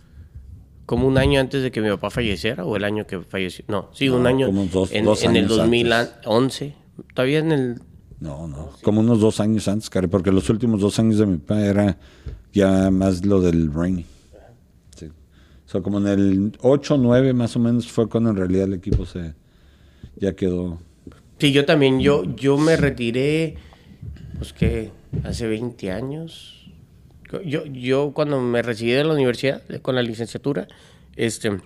como 0.87 1.07
un 1.07 1.19
año 1.19 1.39
antes 1.39 1.61
de 1.61 1.69
que 1.69 1.79
mi 1.79 1.87
papá 1.89 2.09
falleciera 2.09 2.65
o 2.65 2.75
el 2.75 2.83
año 2.83 3.05
que 3.05 3.21
falleció. 3.21 3.63
No, 3.67 3.89
sí, 3.93 4.09
un 4.09 4.23
No, 4.23 4.29
año 4.29 4.47
como 4.47 4.65
dos- 4.65 4.91
en, 4.91 5.05
dos 5.05 5.23
en 5.23 5.35
el 5.35 5.45
años 5.45 5.57
2011. 5.57 6.73
Todavía 7.13 7.37
en 7.37 7.51
el... 7.51 7.81
No, 8.19 8.47
no, 8.47 8.71
como 8.81 9.01
unos 9.01 9.19
dos 9.19 9.39
años 9.39 9.67
antes, 9.67 9.87
Cari, 9.91 10.07
porque 10.07 10.31
los 10.31 10.49
últimos 10.49 10.81
dos 10.81 10.97
años 10.97 11.19
de 11.19 11.27
mi 11.27 11.37
papá 11.37 11.61
era 11.63 11.99
ya 12.53 12.89
más 12.89 13.23
lo 13.23 13.39
del 13.39 13.71
Rainy. 13.71 14.03
Sí. 14.97 15.09
So, 15.67 15.83
como 15.83 15.99
en 15.99 16.07
el 16.07 16.51
8 16.61 16.97
9 16.97 17.33
más 17.33 17.55
o 17.55 17.59
menos 17.59 17.87
fue 17.87 18.09
cuando 18.09 18.31
en 18.31 18.37
realidad 18.37 18.63
el 18.65 18.73
equipo 18.73 19.05
se 19.05 19.35
ya 20.15 20.33
quedó. 20.33 20.79
Sí, 21.37 21.51
yo 21.51 21.65
también, 21.65 21.99
yo, 21.99 22.23
yo 22.35 22.57
me 22.57 22.77
retiré, 22.77 23.57
pues 24.39 24.53
que 24.53 24.89
hace 25.23 25.45
20 25.47 25.91
años. 25.91 26.60
Yo, 27.45 27.65
yo 27.65 28.11
cuando 28.13 28.41
me 28.41 28.61
recibí 28.61 28.91
de 28.91 29.03
la 29.03 29.13
universidad 29.13 29.61
con 29.81 29.95
la 29.95 30.01
licenciatura, 30.01 30.67
este, 31.15 31.59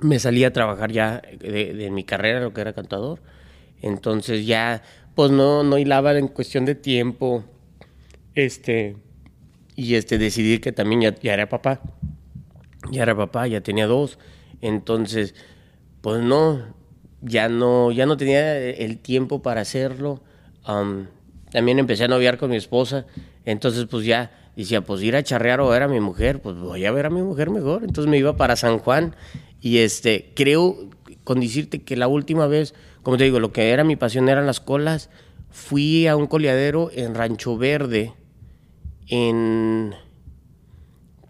me 0.00 0.18
salí 0.18 0.44
a 0.44 0.52
trabajar 0.52 0.92
ya 0.92 1.22
de, 1.38 1.90
mi 1.90 2.04
carrera, 2.04 2.40
lo 2.40 2.52
que 2.52 2.60
era 2.60 2.72
cantador. 2.72 3.20
Entonces 3.82 4.46
ya, 4.46 4.82
pues 5.14 5.30
no, 5.30 5.62
no 5.62 5.78
hilaba 5.78 6.16
en 6.18 6.28
cuestión 6.28 6.64
de 6.64 6.74
tiempo, 6.74 7.44
este, 8.34 8.96
y 9.74 9.94
este, 9.94 10.18
decidí 10.18 10.58
que 10.58 10.72
también 10.72 11.16
ya, 11.22 11.32
era 11.32 11.48
papá. 11.48 11.80
Ya 12.90 13.02
era 13.02 13.16
papá, 13.16 13.46
ya 13.46 13.60
tenía 13.60 13.86
dos. 13.86 14.18
Entonces, 14.60 15.34
pues 16.00 16.22
no, 16.22 16.74
ya 17.20 17.48
no, 17.48 17.90
ya 17.92 18.06
no 18.06 18.16
tenía 18.16 18.56
el 18.58 18.98
tiempo 18.98 19.42
para 19.42 19.62
hacerlo. 19.62 20.22
Am, 20.64 21.08
también 21.50 21.78
empecé 21.78 22.04
a 22.04 22.08
noviar 22.08 22.38
con 22.38 22.50
mi 22.50 22.56
esposa. 22.56 23.06
Entonces, 23.44 23.86
pues 23.86 24.06
ya 24.06 24.45
decía, 24.62 24.80
pues 24.80 25.02
ir 25.02 25.16
a 25.16 25.22
charrear 25.22 25.60
o 25.60 25.68
ver 25.68 25.82
a 25.82 25.88
mi 25.88 26.00
mujer, 26.00 26.40
pues 26.40 26.56
voy 26.56 26.84
a 26.86 26.92
ver 26.92 27.06
a 27.06 27.10
mi 27.10 27.22
mujer 27.22 27.50
mejor. 27.50 27.84
Entonces 27.84 28.10
me 28.10 28.18
iba 28.18 28.36
para 28.36 28.56
San 28.56 28.78
Juan. 28.78 29.14
Y 29.60 29.78
este, 29.78 30.32
creo, 30.34 30.88
con 31.24 31.40
decirte 31.40 31.82
que 31.82 31.96
la 31.96 32.08
última 32.08 32.46
vez, 32.46 32.74
como 33.02 33.18
te 33.18 33.24
digo, 33.24 33.38
lo 33.38 33.52
que 33.52 33.70
era 33.70 33.84
mi 33.84 33.96
pasión 33.96 34.28
eran 34.28 34.46
las 34.46 34.60
colas. 34.60 35.10
Fui 35.50 36.06
a 36.06 36.16
un 36.16 36.26
coleadero 36.26 36.90
en 36.92 37.14
Rancho 37.14 37.56
Verde, 37.56 38.12
en 39.08 39.94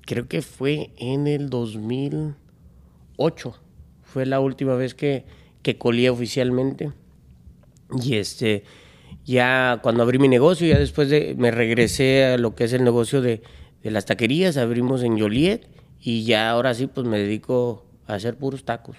creo 0.06 0.26
que 0.28 0.40
fue 0.40 0.92
en 0.96 1.26
el 1.26 1.50
2008. 1.50 3.54
Fue 4.02 4.24
la 4.24 4.40
última 4.40 4.76
vez 4.76 4.94
que, 4.94 5.26
que 5.62 5.76
colía 5.76 6.10
oficialmente. 6.12 6.92
Y 8.02 8.16
este, 8.16 8.64
ya 9.24 9.80
cuando 9.82 10.02
abrí 10.02 10.18
mi 10.18 10.28
negocio, 10.28 10.66
ya 10.68 10.78
después 10.78 11.08
de, 11.08 11.34
me 11.36 11.50
regresé 11.50 12.24
a 12.24 12.38
lo 12.38 12.54
que 12.54 12.64
es 12.64 12.72
el 12.72 12.84
negocio 12.84 13.20
de, 13.20 13.42
las 13.82 14.04
taquerías, 14.06 14.56
abrimos 14.56 15.04
en 15.04 15.18
Joliet 15.18 15.68
y 16.00 16.24
ya 16.24 16.50
ahora 16.50 16.74
sí, 16.74 16.88
pues 16.88 17.06
me 17.06 17.18
dedico 17.18 17.86
a 18.06 18.14
hacer 18.14 18.36
puros 18.36 18.64
tacos. 18.64 18.96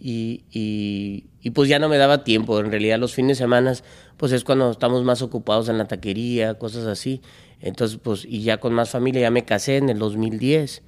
Y, 0.00 0.44
y, 0.50 1.50
pues 1.50 1.68
ya 1.68 1.78
no 1.78 1.88
me 1.88 1.98
daba 1.98 2.24
tiempo, 2.24 2.58
en 2.60 2.70
realidad 2.70 2.98
los 2.98 3.14
fines 3.14 3.38
de 3.38 3.44
semana, 3.44 3.72
pues 4.16 4.32
es 4.32 4.44
cuando 4.44 4.70
estamos 4.70 5.02
más 5.04 5.22
ocupados 5.22 5.68
en 5.68 5.78
la 5.78 5.86
taquería, 5.86 6.54
cosas 6.54 6.86
así. 6.86 7.20
Entonces, 7.60 7.98
pues, 8.02 8.24
y 8.24 8.42
ya 8.42 8.58
con 8.58 8.74
más 8.74 8.90
familia, 8.90 9.22
ya 9.22 9.30
me 9.30 9.44
casé 9.44 9.76
en 9.76 9.88
el 9.88 9.98
2010, 9.98 10.82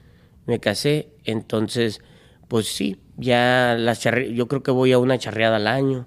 me 0.46 0.60
casé, 0.60 1.08
entonces, 1.24 2.00
pues 2.48 2.66
sí, 2.68 3.00
ya 3.16 3.76
las 3.78 4.04
charre- 4.04 4.32
yo 4.34 4.48
creo 4.48 4.62
que 4.62 4.70
voy 4.70 4.92
a 4.92 4.98
una 4.98 5.18
charreada 5.18 5.56
al 5.56 5.66
año, 5.66 6.06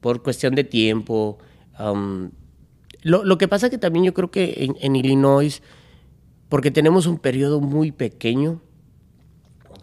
por 0.00 0.22
cuestión 0.22 0.54
de 0.54 0.64
tiempo. 0.64 1.38
am. 1.74 2.30
lo, 3.02 3.24
lo 3.24 3.38
que 3.38 3.48
pasa 3.48 3.70
que 3.70 3.78
también 3.78 4.04
yo 4.04 4.14
creo 4.14 4.30
que 4.30 4.68
en, 4.80 4.96
Illinois, 4.96 5.62
porque 6.48 6.70
tenemos 6.70 7.06
un 7.06 7.18
periodo 7.18 7.60
muy 7.60 7.92
pequeño, 7.92 8.60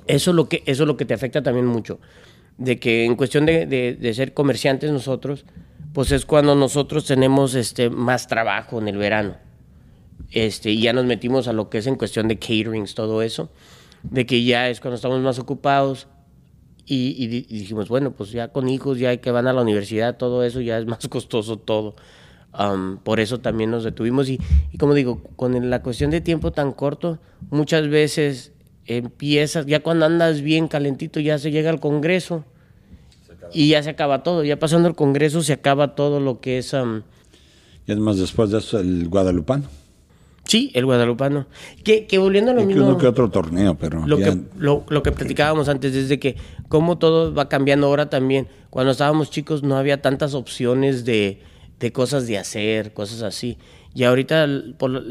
eso 0.08 0.32
es 0.32 0.36
lo 0.36 0.47
que, 0.49 0.63
eso 0.65 0.84
es 0.84 0.88
lo 0.88 0.97
que 0.97 1.06
te 1.06 1.13
afecta 1.13 1.41
también 1.43 1.65
mucho. 1.65 1.99
De 2.58 2.80
que 2.80 3.06
en 3.06 3.15
cuestión 3.15 3.45
de, 3.45 3.65
de- 3.65 3.95
de 3.95 4.13
ser 4.13 4.34
comerciantes 4.34 4.91
nosotros, 4.91 5.45
pues 5.93 6.12
es 6.12 6.25
cuando 6.25 6.56
nosotros 6.56 7.06
tenemos 7.06 7.56
este, 7.56 7.89
más 7.89 8.28
trabajo 8.28 8.80
en 8.80 8.88
el 8.88 8.97
verano. 8.97 9.38
Este, 10.32 10.71
y 10.71 10.82
ya 10.82 10.93
nos 10.93 11.06
metimos 11.06 11.47
a 11.47 11.54
lo 11.54 11.69
que 11.69 11.78
es 11.80 11.88
en 11.88 11.95
cuestión 11.95 12.28
de 12.28 12.38
caterings, 12.39 12.95
todo 12.95 13.21
eso. 13.21 13.49
De 14.04 14.25
que 14.25 14.43
ya 14.43 14.69
es 14.69 14.80
cuando 14.80 14.95
estamos 14.95 15.19
más 15.21 15.39
ocupados. 15.39 16.08
Y, 16.88 17.15
y 17.24 17.28
di- 17.28 17.45
y 17.50 17.60
dijimos, 17.60 17.89
bueno, 17.89 18.12
pues 18.12 18.32
ya 18.32 18.50
con 18.50 18.69
hijos, 18.69 19.00
ya 19.00 19.17
que 19.17 19.32
van 19.32 19.48
a 19.48 19.54
la 19.54 19.62
universidad, 19.62 20.17
todo 20.17 20.43
eso 20.43 20.62
ya 20.62 20.78
es 20.78 20.86
más 20.88 21.08
costoso 21.08 21.58
todo. 21.58 21.95
Am, 22.52 23.00
por 23.04 23.19
eso 23.19 23.39
también 23.39 23.71
nos 23.71 23.84
detuvimos. 23.84 24.30
Y, 24.30 24.39
y 24.71 24.78
como 24.78 24.93
digo, 24.93 25.21
con 25.36 25.69
la 25.69 25.82
cuestión 25.82 26.12
de 26.12 26.21
tiempo 26.21 26.52
tan 26.52 26.71
corto, 26.71 27.19
muchas 27.50 27.89
veces 27.89 28.52
empiezas, 28.86 29.65
ya 29.65 29.82
cuando 29.82 30.06
andas 30.06 30.41
bien 30.41 30.67
calentito, 30.67 31.19
ya 31.19 31.38
se 31.39 31.52
llega 31.52 31.69
al 31.71 31.80
Congreso 31.80 32.45
y 33.52 33.69
ya 33.69 33.82
se 33.84 33.89
acaba 33.89 34.24
todo. 34.24 34.43
Ya 34.43 34.58
pasando 34.60 34.88
el 34.88 34.95
Congreso 34.95 35.41
se 35.41 35.54
acaba 35.54 35.95
todo 35.95 36.19
lo 36.19 36.39
que 36.39 36.60
es, 36.60 36.74
am, 36.74 37.02
Y 37.88 37.91
además 37.91 38.17
después 38.17 38.52
de 38.52 38.60
eso 38.60 38.80
el 38.80 39.10
guadalupano. 39.10 39.65
Sí, 40.45 40.71
el 40.73 40.86
guadalupano. 40.86 41.47
Que, 41.84 42.05
que 42.08 42.17
volviendo 42.17 42.51
a 42.51 42.53
lo 42.53 42.62
Y 42.62 42.67
que 42.67 42.73
mismo... 42.73 42.88
uno 42.88 42.97
que 42.97 43.08
otro 43.08 43.29
torneo, 43.29 43.75
pero 43.75 44.05
lo 44.08 44.17
ya- 44.17 44.31
que, 44.34 44.39
lo, 44.58 44.86
lo 44.89 45.03
que 45.03 45.12
platicábamos 45.12 45.67
antes, 45.69 45.93
desde 45.93 46.19
que 46.19 46.36
cómo 46.67 46.97
todo 46.97 47.34
va 47.34 47.49
cambiando 47.49 47.88
ahora 47.88 48.10
también. 48.10 48.47
Cuando 48.69 48.91
estábamos 48.91 49.29
chicos 49.29 49.63
no 49.63 49.77
había 49.77 50.01
tantas 50.01 50.34
opciones 50.34 51.05
de, 51.05 51.39
de 51.79 51.91
cosas 51.91 52.27
de 52.27 52.38
hacer, 52.38 52.93
cosas 52.93 53.21
así. 53.21 53.58
Y 53.93 54.03
ahorita 54.03 54.47
por 54.77 55.03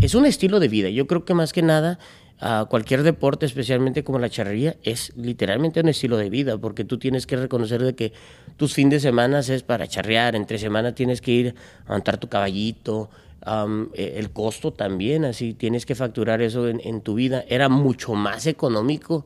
es 0.00 0.14
un 0.14 0.26
estilo 0.26 0.60
de 0.60 0.68
vida. 0.68 0.88
Yo 0.90 1.06
creo 1.06 1.24
que 1.24 1.34
más 1.34 1.52
que 1.52 1.62
nada 1.62 1.98
a 2.40 2.66
cualquier 2.68 3.04
deporte, 3.04 3.46
especialmente 3.46 4.02
como 4.02 4.18
la 4.18 4.28
charrería, 4.28 4.76
es 4.82 5.12
literalmente 5.16 5.80
un 5.80 5.88
estilo 5.88 6.16
de 6.16 6.28
vida, 6.28 6.58
porque 6.58 6.84
tú 6.84 6.98
tienes 6.98 7.26
que 7.26 7.36
reconocer 7.36 7.82
de 7.82 7.94
que 7.94 8.12
tus 8.56 8.74
fines 8.74 8.90
de 9.02 9.08
semana 9.08 9.38
es 9.38 9.62
para 9.62 9.86
charrear, 9.86 10.34
entre 10.34 10.58
semana 10.58 10.94
tienes 10.94 11.20
que 11.20 11.30
ir 11.30 11.54
a 11.86 11.92
montar 11.92 12.18
tu 12.18 12.28
caballito, 12.28 13.08
eh, 13.46 14.14
el 14.16 14.30
costo 14.30 14.72
también, 14.72 15.24
así 15.24 15.54
tienes 15.54 15.86
que 15.86 15.94
facturar 15.94 16.42
eso 16.42 16.68
en, 16.68 16.80
en 16.84 17.00
tu 17.00 17.14
vida. 17.14 17.44
Era 17.48 17.68
mucho 17.68 18.14
más 18.14 18.46
económico 18.46 19.24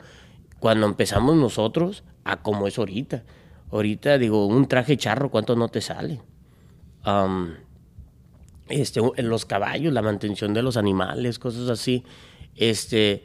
cuando 0.61 0.87
empezamos 0.87 1.37
nosotros 1.37 2.05
a 2.25 2.43
como 2.43 2.67
es 2.67 2.79
ahorita. 2.79 3.25
Ahorita, 3.71 4.19
digo, 4.19 4.47
un 4.47 4.67
traje 4.67 4.97
charro, 4.97 5.31
¿cuánto 5.31 5.55
no 5.55 5.69
te 5.69 5.81
sale? 5.81 6.21
Este, 8.69 9.01
los 9.23 9.45
caballos, 9.47 9.93
la 9.93 10.03
mantención 10.03 10.55
de 10.55 10.63
los 10.63 10.77
animales, 10.77 11.39
cosas 11.39 11.69
así. 11.69 12.05
Este, 12.55 13.25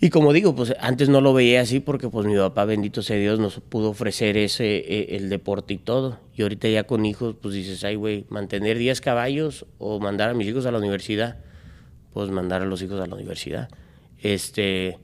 Y 0.00 0.10
como 0.10 0.32
digo, 0.32 0.54
pues 0.54 0.74
antes 0.78 1.08
no 1.08 1.20
lo 1.20 1.34
veía 1.34 1.60
así 1.60 1.80
porque 1.80 2.08
pues 2.08 2.24
mi 2.24 2.36
papá, 2.36 2.64
bendito 2.64 3.02
sea 3.02 3.16
Dios, 3.16 3.40
nos 3.40 3.58
pudo 3.58 3.90
ofrecer 3.90 4.36
ese, 4.36 4.76
eh, 4.76 5.16
el 5.16 5.28
deporte 5.28 5.74
y 5.74 5.78
todo. 5.78 6.20
Y 6.34 6.42
ahorita 6.42 6.68
ya 6.68 6.84
con 6.84 7.04
hijos, 7.04 7.34
pues 7.40 7.54
dices, 7.54 7.82
ay, 7.82 7.96
güey, 7.96 8.24
mantener 8.28 8.78
10 8.78 9.00
caballos 9.00 9.66
o 9.78 9.98
mandar 9.98 10.30
a 10.30 10.34
mis 10.34 10.46
hijos 10.46 10.66
a 10.66 10.70
la 10.70 10.78
universidad. 10.78 11.38
Pues 12.12 12.30
mandar 12.30 12.62
a 12.62 12.66
los 12.66 12.80
hijos 12.80 13.00
a 13.00 13.06
la 13.06 13.14
universidad. 13.16 13.68
Este, 14.22 14.98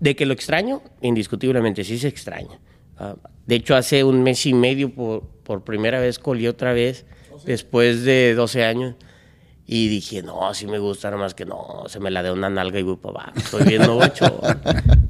de 0.00 0.16
que 0.16 0.26
lo 0.26 0.32
extraño, 0.32 0.82
indiscutiblemente 1.02 1.84
sí 1.84 1.98
se 1.98 2.08
extraña. 2.08 2.58
Ah, 2.98 3.14
de 3.46 3.54
hecho, 3.54 3.76
hace 3.76 4.02
un 4.02 4.24
mes 4.24 4.44
y 4.44 4.54
medio 4.54 4.92
por, 4.92 5.22
por 5.44 5.62
primera 5.62 6.00
vez 6.00 6.18
colí 6.18 6.48
otra 6.48 6.72
vez, 6.72 7.06
después 7.44 8.02
de 8.02 8.34
12 8.34 8.64
años. 8.64 8.96
Y 9.68 9.88
dije, 9.88 10.22
no, 10.22 10.54
sí 10.54 10.66
me 10.66 10.78
gusta, 10.78 11.10
más 11.16 11.34
que 11.34 11.44
no, 11.44 11.84
se 11.88 11.98
me 11.98 12.12
la 12.12 12.22
de 12.22 12.30
una 12.30 12.48
nalga 12.48 12.78
y 12.78 12.84
voy 12.84 12.96
para 12.96 13.24
abajo. 13.24 13.32
Estoy 13.36 13.64
viendo 13.64 13.96
bachón. 13.96 14.34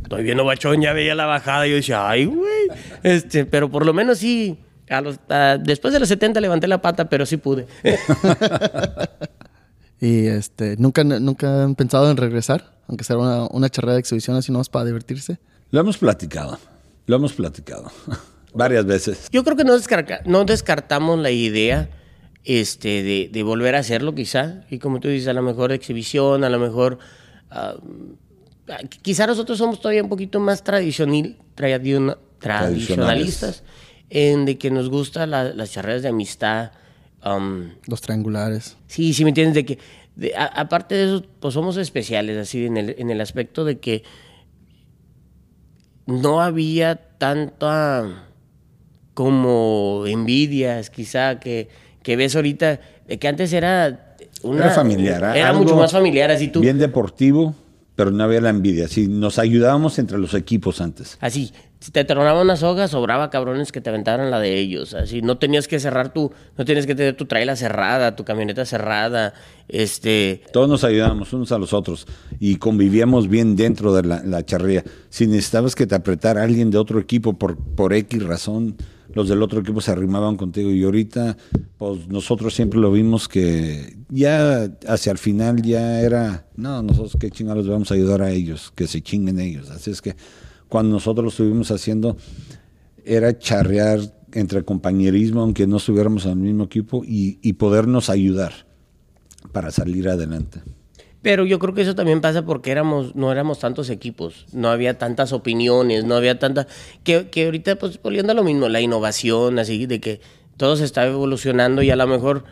Estoy 0.03 0.23
viendo 0.23 0.47
bachón, 0.47 0.81
ya 0.81 0.95
veía 0.95 1.15
la 1.15 1.27
bajada 1.27 1.67
y 1.67 1.71
yo 1.71 1.77
decía, 1.77 2.09
ay, 2.09 2.25
güey. 2.25 2.69
Este, 3.03 3.45
pero 3.45 3.71
por 3.71 3.85
lo 3.85 3.93
menos 3.93 4.19
sí, 4.19 4.59
a 4.89 5.03
los, 5.03 5.19
después 5.61 5.93
de 5.93 6.01
los 6.01 6.09
70 6.09 6.41
levanté 6.41 6.69
la 6.69 6.81
pata, 6.81 7.11
pero 7.11 7.27
sí 7.27 7.37
pude. 7.37 7.67
y 10.01 10.27
este, 10.27 10.77
¿nunca, 10.79 11.05
¿nunca 11.05 11.65
han 11.65 11.75
pensado 11.75 12.11
en 12.11 12.17
regresar? 12.17 12.79
Aunque 12.89 13.05
sea 13.05 13.19
una, 13.19 13.47
una 13.51 13.69
charrera 13.69 13.95
de 13.95 14.01
exhibición 14.01 14.37
así 14.37 14.53
nomás 14.53 14.71
para 14.71 14.87
divertirse. 14.87 15.39
Lo 15.71 15.81
hemos 15.81 15.99
platicado, 15.99 16.59
lo 17.05 17.17
hemos 17.17 17.35
platicado 17.35 17.93
varias 18.55 18.87
veces. 18.87 19.29
Yo 19.33 19.45
creo 19.45 19.57
que 19.57 19.65
no, 19.65 19.75
no 20.25 20.45
descartamos 20.47 21.19
la 21.19 21.31
idea 21.31 21.91
este, 22.47 23.03
de, 23.03 23.29
de, 23.31 23.43
volver 23.43 23.75
a 23.75 23.81
hacerlo 23.81 24.15
quizá. 24.15 24.63
Y 24.71 24.79
como 24.79 25.01
tú 25.01 25.09
dices, 25.09 25.29
a 25.29 25.33
lo 25.33 25.43
mejor 25.43 25.73
exhibición, 25.73 26.45
a 26.45 26.49
lo 26.49 26.59
mejor... 26.59 26.99
Uh, 27.51 28.17
quizá 29.03 29.27
nosotros 29.27 29.59
somos 29.59 29.81
todavía 29.81 30.03
un 30.03 30.09
poquito 30.09 30.41
más 30.41 30.65
tradicional, 30.65 31.37
tradicionalistas 32.39 33.63
en 34.11 34.45
de 34.45 34.59
que 34.59 34.71
nos 34.71 34.89
gustan 34.89 35.31
las 35.31 35.71
charreras 35.73 36.03
de 36.03 36.09
amistad. 36.09 36.73
Um, 37.25 37.71
Los 37.87 38.01
triangulares. 38.01 38.77
Sí, 38.87 39.15
sí, 39.15 39.25
¿me 39.25 39.31
entiendes? 39.31 39.55
De 39.55 39.65
que, 39.65 39.79
aparte 40.37 40.95
de 40.95 41.05
eso, 41.05 41.25
pues 41.41 41.55
somos 41.55 41.77
especiales, 41.77 42.39
así, 42.39 42.67
en 42.67 42.77
el, 42.77 42.95
en 42.99 43.11
el 43.11 43.21
aspecto 43.21 43.65
de 43.65 43.79
que 43.79 44.05
no 46.07 46.41
había 46.41 46.97
tanta 47.19 48.29
como 49.15 50.05
envidias, 50.07 50.91
quizá, 50.91 51.41
que 51.41 51.69
que 52.07 52.15
ves 52.15 52.37
ahorita, 52.37 52.79
que 53.19 53.27
antes 53.27 53.53
era 53.53 54.15
una... 54.45 54.67
Era 54.67 54.71
familiar. 54.71 55.37
Era 55.37 55.53
mucho 55.53 55.75
más 55.75 55.91
familiar, 55.91 56.31
así 56.31 56.47
tú... 56.47 56.61
Bien 56.61 56.79
deportivo, 56.79 57.53
pero 57.97 58.13
no 58.13 58.23
había 58.23 58.41
la 58.41 58.51
envidia. 58.51 58.87
Si 58.87 59.09
nos 59.09 59.41
ayudábamos 59.41 59.99
entre 59.99 60.17
los 60.17 60.33
equipos 60.35 60.81
antes. 60.81 61.19
Así, 61.21 61.53
si 61.81 61.91
te 61.91 62.05
tronaban 62.05 62.45
una 62.45 62.55
soga, 62.55 62.87
sobraba 62.87 63.29
cabrones 63.29 63.73
que 63.73 63.81
te 63.81 63.91
aventaran 63.91 64.31
la 64.31 64.39
de 64.39 64.57
ellos. 64.57 64.95
Así, 64.95 65.21
no 65.21 65.39
tenías 65.39 65.67
que 65.67 65.81
cerrar 65.81 66.13
tu, 66.13 66.31
no 66.57 66.65
tenías 66.65 66.87
que 66.87 66.95
tener 66.95 67.17
tu 67.17 67.27
traila 67.27 67.57
cerrada, 67.57 68.15
tu 68.15 68.25
camioneta 68.25 68.65
cerrada, 68.65 69.35
este... 69.67 70.43
Todos 70.53 70.69
nos 70.69 70.85
ayudábamos 70.85 71.33
unos 71.33 71.51
a 71.51 71.59
los 71.59 71.73
otros 71.73 72.07
y 72.39 72.55
convivíamos 72.55 73.29
bien 73.29 73.57
dentro 73.57 73.93
de 73.93 74.05
la, 74.05 74.23
la 74.23 74.47
charrería. 74.47 74.85
Si 75.09 75.27
necesitabas 75.27 75.75
que 75.75 75.89
te 75.89 75.97
apretara 75.97 76.45
alguien 76.45 76.71
de 76.71 76.79
otro 76.79 77.01
equipo 77.01 77.33
por, 77.33 77.57
por 77.57 77.93
X 77.95 78.23
razón, 78.23 78.77
los 79.17 79.29
del 79.29 79.43
otro 79.43 79.61
equipo 79.61 79.81
se 79.81 79.91
arrimaban 79.91 80.37
contigo 80.37 80.71
y 80.71 80.85
ahorita 80.85 81.39
pues 81.79 82.07
nosotros 82.07 82.55
siempre 82.55 82.79
lo 82.79 82.93
vimos 82.93 83.29
que 83.29 83.97
ya 84.11 84.71
hacia 84.87 85.11
el 85.11 85.17
final 85.17 85.63
ya 85.63 86.03
era, 86.03 86.47
no, 86.55 86.83
nosotros 86.83 87.17
qué 87.19 87.31
chingados 87.31 87.67
vamos 87.67 87.91
a 87.91 87.95
ayudar 87.95 88.21
a 88.21 88.31
ellos, 88.31 88.75
que 88.77 88.87
se 88.87 89.01
chinguen 89.01 89.41
ellos. 89.41 89.71
Así 89.71 89.91
es 89.91 90.03
que 90.03 90.17
cuando 90.69 90.93
nosotros 90.93 91.25
lo 91.25 91.31
estuvimos 91.31 91.71
haciendo 91.71 92.19
era 93.07 93.39
charrear 93.39 94.01
entre 94.33 94.63
compañerismo, 94.67 95.41
aunque 95.41 95.67
no 95.67 95.79
estuviéramos 95.79 96.27
en 96.27 96.33
el 96.33 96.37
mismo 96.37 96.65
equipo, 96.65 97.03
y, 97.03 97.39
y 97.41 97.55
podernos 97.55 98.11
ayudar 98.11 98.67
para 99.51 99.71
salir 99.71 100.11
adelante. 100.11 100.61
Pero 101.27 101.45
yo 101.45 101.59
creo 101.59 101.75
que 101.75 101.83
eso 101.83 101.97
también 101.97 102.21
pasa 102.21 102.45
porque 102.45 102.71
éramos, 102.71 103.17
no 103.17 103.33
éramos 103.33 103.59
tantos 103.59 103.91
equipos, 103.91 104.47
no 104.53 104.69
había 104.69 104.97
tantas 104.97 105.33
opiniones, 105.33 106.05
no 106.05 106.15
había 106.15 106.39
tanta... 106.39 106.69
Que, 107.03 107.31
que 107.31 107.47
ahorita, 107.47 107.75
pues, 107.81 108.01
volviendo 108.01 108.31
a 108.31 108.37
lo 108.37 108.45
mismo, 108.45 108.69
la 108.69 108.81
innovación, 108.81 109.59
así, 109.59 109.87
de 109.87 109.99
que 109.99 110.21
todo 110.57 110.77
se 110.77 110.85
está 110.85 111.05
evolucionando 111.05 111.83
y 111.83 111.91
a 111.91 111.97
lo 111.97 112.07
mejor 112.07 112.45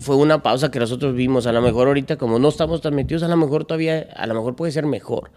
fue 0.00 0.16
una 0.16 0.42
pausa 0.42 0.72
que 0.72 0.80
nosotros 0.80 1.14
vimos. 1.14 1.46
A 1.46 1.52
lo 1.52 1.62
mejor 1.62 1.86
ahorita, 1.86 2.16
como 2.16 2.40
no 2.40 2.48
estamos 2.48 2.80
tan 2.80 2.96
metidos, 2.96 3.22
a 3.22 3.28
lo 3.28 3.36
mejor 3.36 3.66
todavía, 3.66 4.08
a 4.16 4.26
lo 4.26 4.34
mejor 4.34 4.56
puede 4.56 4.72
ser 4.72 4.84
mejor. 4.84 5.30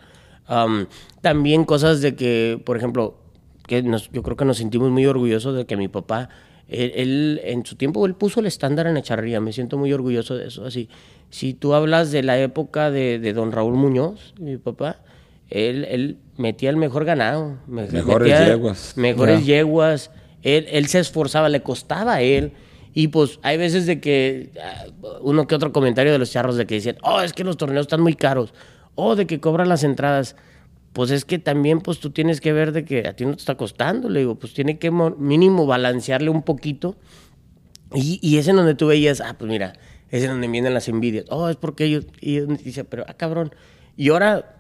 también 1.22 1.66
cosas 1.66 2.02
de 2.02 2.16
que, 2.16 2.60
por 2.66 2.78
ejemplo, 2.78 3.20
que 3.68 3.84
yo 4.12 4.24
creo 4.24 4.38
que 4.38 4.46
nos 4.46 4.58
sentimos 4.58 4.90
muy 4.90 5.06
orgullosos 5.06 5.56
de 5.56 5.68
que 5.68 5.78
mi 5.78 5.88
papá, 5.88 6.30
él, 6.68 7.42
en 7.44 7.66
su 7.66 7.76
tiempo, 7.76 8.06
él 8.06 8.16
puso 8.16 8.40
el 8.40 8.48
estándar 8.48 8.88
en 8.88 8.96
la 8.96 9.02
charrería. 9.02 9.40
Me 9.40 9.54
siento 9.54 9.78
muy 9.78 9.94
orgulloso 9.94 10.36
de 10.36 10.48
eso. 10.48 10.66
Así, 10.66 10.90
si 11.30 11.54
tú 11.54 11.74
hablas 11.74 12.12
de 12.12 12.24
la 12.24 12.40
época 12.40 12.92
de, 12.92 13.34
don 13.34 13.52
Raúl 13.52 13.76
Muñoz, 13.76 14.34
mi 14.40 14.58
papá, 14.58 14.98
él, 15.50 15.86
él 15.86 16.18
metía 16.38 16.70
el 16.70 16.78
mejor 16.78 17.06
ganado. 17.06 17.58
Mejores 17.68 18.48
yeguas. 18.48 18.94
Mejores 18.98 19.46
yeguas. 19.46 20.12
Él, 20.42 20.66
él 20.70 20.88
se 20.88 21.00
esforzaba, 21.00 21.50
le 21.50 21.62
costaba 21.62 22.16
a 22.16 22.22
él. 22.22 22.54
Y 22.94 23.10
pues 23.10 23.40
hay 23.44 23.58
veces 23.58 23.86
de 23.86 24.00
que 24.00 24.52
ah, 24.64 24.86
uno 25.22 25.48
que 25.48 25.54
otro 25.54 25.72
comentario 25.74 26.14
de 26.14 26.18
los 26.18 26.32
charros 26.32 26.56
de 26.56 26.66
que 26.66 26.76
dicen, 26.76 26.98
oh, 27.04 27.22
es 27.22 27.34
que 27.34 27.44
los 27.44 27.58
torneos 27.58 27.84
están 27.84 28.02
muy 28.02 28.16
caros. 28.16 28.54
O 28.96 29.10
oh, 29.10 29.16
de 29.16 29.28
que 29.28 29.40
cobran 29.40 29.68
las 29.68 29.84
entradas. 29.84 30.36
Pues 30.96 31.12
es 31.12 31.26
que 31.26 31.40
también 31.40 31.82
pues 31.82 32.00
tú 32.00 32.12
tienes 32.12 32.40
que 32.40 32.54
ver 32.54 32.72
de 32.72 32.86
que 32.86 33.06
a 33.06 33.14
ti 33.14 33.26
no 33.26 33.34
te 33.34 33.40
está 33.40 33.56
costando. 33.56 34.08
Le 34.08 34.22
digo, 34.22 34.36
pues 34.36 34.54
tiene 34.54 34.80
que 34.80 34.92
mínimo 34.92 35.66
balancearle 35.66 36.30
un 36.30 36.42
poquito. 36.42 36.96
Y, 37.94 38.18
y 38.22 38.38
es 38.38 38.48
en 38.48 38.56
donde 38.56 38.76
tú 38.76 38.88
veías, 38.88 39.20
ah, 39.20 39.36
pues 39.38 39.52
mira, 39.52 39.74
es 40.10 40.24
en 40.24 40.30
donde 40.30 40.48
vienen 40.48 40.74
las 40.74 40.88
envidias. 40.88 41.26
Oh, 41.28 41.50
es 41.50 41.58
porque 41.58 41.84
ellos. 41.84 42.06
Y 42.22 42.40
dice, 42.40 42.86
pero, 42.86 43.04
ah, 43.10 43.14
cabrón. 43.14 43.54
Y 43.98 44.08
ahora, 44.08 44.56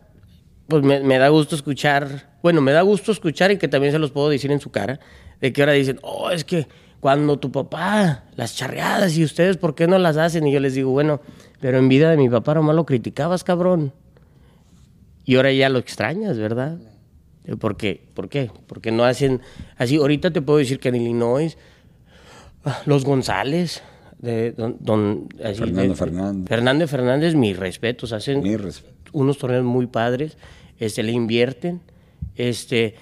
pues 0.67 0.83
me, 0.83 1.17
da 1.17 1.29
gusto 1.29 1.55
escuchar. 1.55 2.35
Bueno, 2.43 2.59
me 2.59 2.73
da 2.73 2.81
gusto 2.81 3.13
escuchar 3.13 3.51
y 3.51 3.57
que 3.57 3.69
también 3.69 3.93
se 3.93 3.99
los 3.99 4.11
puedo 4.11 4.27
decir 4.27 4.51
en 4.51 4.59
su 4.59 4.71
cara. 4.71 4.99
De 5.39 5.53
que 5.53 5.61
ahora 5.61 5.71
dicen, 5.71 5.99
oh, 6.01 6.31
es 6.31 6.43
que 6.43 6.67
cuando 6.99 7.39
tu 7.39 7.49
papá, 7.49 8.25
las 8.35 8.57
charreadas 8.57 9.17
y 9.17 9.23
ustedes, 9.23 9.55
¿por 9.55 9.73
qué 9.73 9.87
no 9.87 9.97
las 9.99 10.17
hacen? 10.17 10.45
Y 10.47 10.51
yo 10.51 10.59
les 10.59 10.73
digo, 10.73 10.91
bueno, 10.91 11.21
pero 11.61 11.77
en 11.77 11.87
vida 11.87 12.09
de 12.09 12.17
mi 12.17 12.27
papá 12.27 12.55
nomás 12.55 12.75
lo 12.75 12.85
criticabas, 12.85 13.45
cabrón. 13.45 13.93
Y 15.25 15.35
ahora 15.35 15.51
ya 15.51 15.69
lo 15.69 15.79
extrañas, 15.79 16.37
¿verdad? 16.37 16.77
¿Por 17.59 17.77
qué? 17.77 18.07
¿Por 18.13 18.29
qué? 18.29 18.51
Porque 18.67 18.91
no 18.91 19.03
hacen 19.03 19.41
así. 19.77 19.97
Ahorita 19.97 20.31
te 20.31 20.41
puedo 20.41 20.59
decir 20.59 20.79
que 20.79 20.89
en 20.89 20.95
Illinois, 20.95 21.57
ah, 22.63 22.81
los 22.85 23.03
González, 23.03 23.83
de 24.19 24.51
don, 24.53 25.29
Fernando 25.39 25.95
Fernández. 25.95 26.49
Fernando 26.49 26.87
Fernández, 26.87 27.35
mis 27.35 27.57
respetos, 27.57 28.13
hacen 28.13 28.43
unos 29.11 29.37
torneos 29.37 29.63
muy 29.63 29.87
padres, 29.87 30.37
este, 30.79 31.03
le 31.03 31.11
invierten. 31.11 31.81
Este, 32.35 32.95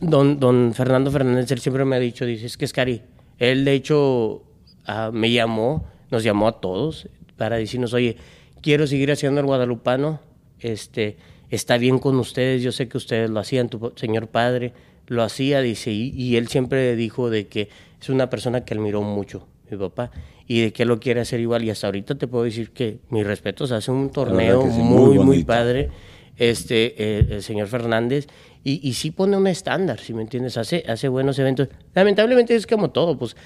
don, 0.00 0.40
don 0.40 0.72
Fernando 0.74 1.10
Fernández, 1.10 1.50
él 1.50 1.60
siempre 1.60 1.84
me 1.84 1.96
ha 1.96 2.00
dicho, 2.00 2.24
dice, 2.24 2.46
es 2.46 2.56
que 2.56 2.64
es 2.64 2.72
cari. 2.72 3.02
Él, 3.38 3.64
de 3.64 3.74
hecho, 3.74 4.42
ah, 4.86 5.10
me 5.12 5.30
llamó, 5.30 5.86
nos 6.10 6.24
llamó 6.24 6.48
a 6.48 6.60
todos 6.60 7.08
para 7.36 7.56
decirnos, 7.56 7.92
oye, 7.94 8.16
quiero 8.62 8.86
seguir 8.86 9.12
haciendo 9.12 9.40
el 9.40 9.46
guadalupano, 9.46 10.20
este, 10.58 11.16
está 11.50 11.78
bien 11.78 11.98
con 11.98 12.16
ustedes, 12.18 12.62
yo 12.62 12.72
sé 12.72 12.88
que 12.88 12.96
ustedes 12.96 13.30
lo 13.30 13.40
hacían, 13.40 13.68
tu 13.68 13.92
señor 13.96 14.28
padre 14.28 14.72
lo 15.06 15.24
hacía, 15.24 15.60
dice, 15.60 15.90
y, 15.90 16.10
y 16.10 16.36
él 16.36 16.48
siempre 16.48 16.94
dijo 16.94 17.30
de 17.30 17.48
que 17.48 17.68
es 18.00 18.08
una 18.08 18.30
persona 18.30 18.64
que 18.64 18.74
admiró 18.74 19.02
mucho, 19.02 19.46
mi 19.68 19.76
papá, 19.76 20.12
y 20.46 20.62
de 20.62 20.72
qué 20.72 20.84
lo 20.84 21.00
quiere 21.00 21.20
hacer 21.20 21.40
igual. 21.40 21.64
Y 21.64 21.70
hasta 21.70 21.88
ahorita 21.88 22.14
te 22.14 22.26
puedo 22.26 22.44
decir 22.44 22.70
que 22.70 23.00
mis 23.10 23.26
respetos, 23.26 23.72
hace 23.72 23.90
un 23.90 24.10
torneo 24.10 24.64
muy, 24.64 25.18
muy, 25.18 25.44
padre 25.44 25.90
este, 26.36 26.94
eh, 26.96 27.26
el 27.30 27.42
señor 27.42 27.66
Fernández. 27.66 28.28
Y, 28.62 28.86
y 28.88 28.92
sí 28.94 29.10
pone 29.10 29.36
un 29.36 29.46
estándar, 29.46 29.98
si 29.98 30.12
me 30.12 30.22
entiendes, 30.22 30.56
hace, 30.56 30.84
hace 30.86 31.08
buenos 31.08 31.38
eventos. 31.38 31.68
Lamentablemente 31.94 32.54
es 32.54 32.66
como 32.66 32.90
todo, 32.90 33.18
pues 33.18 33.36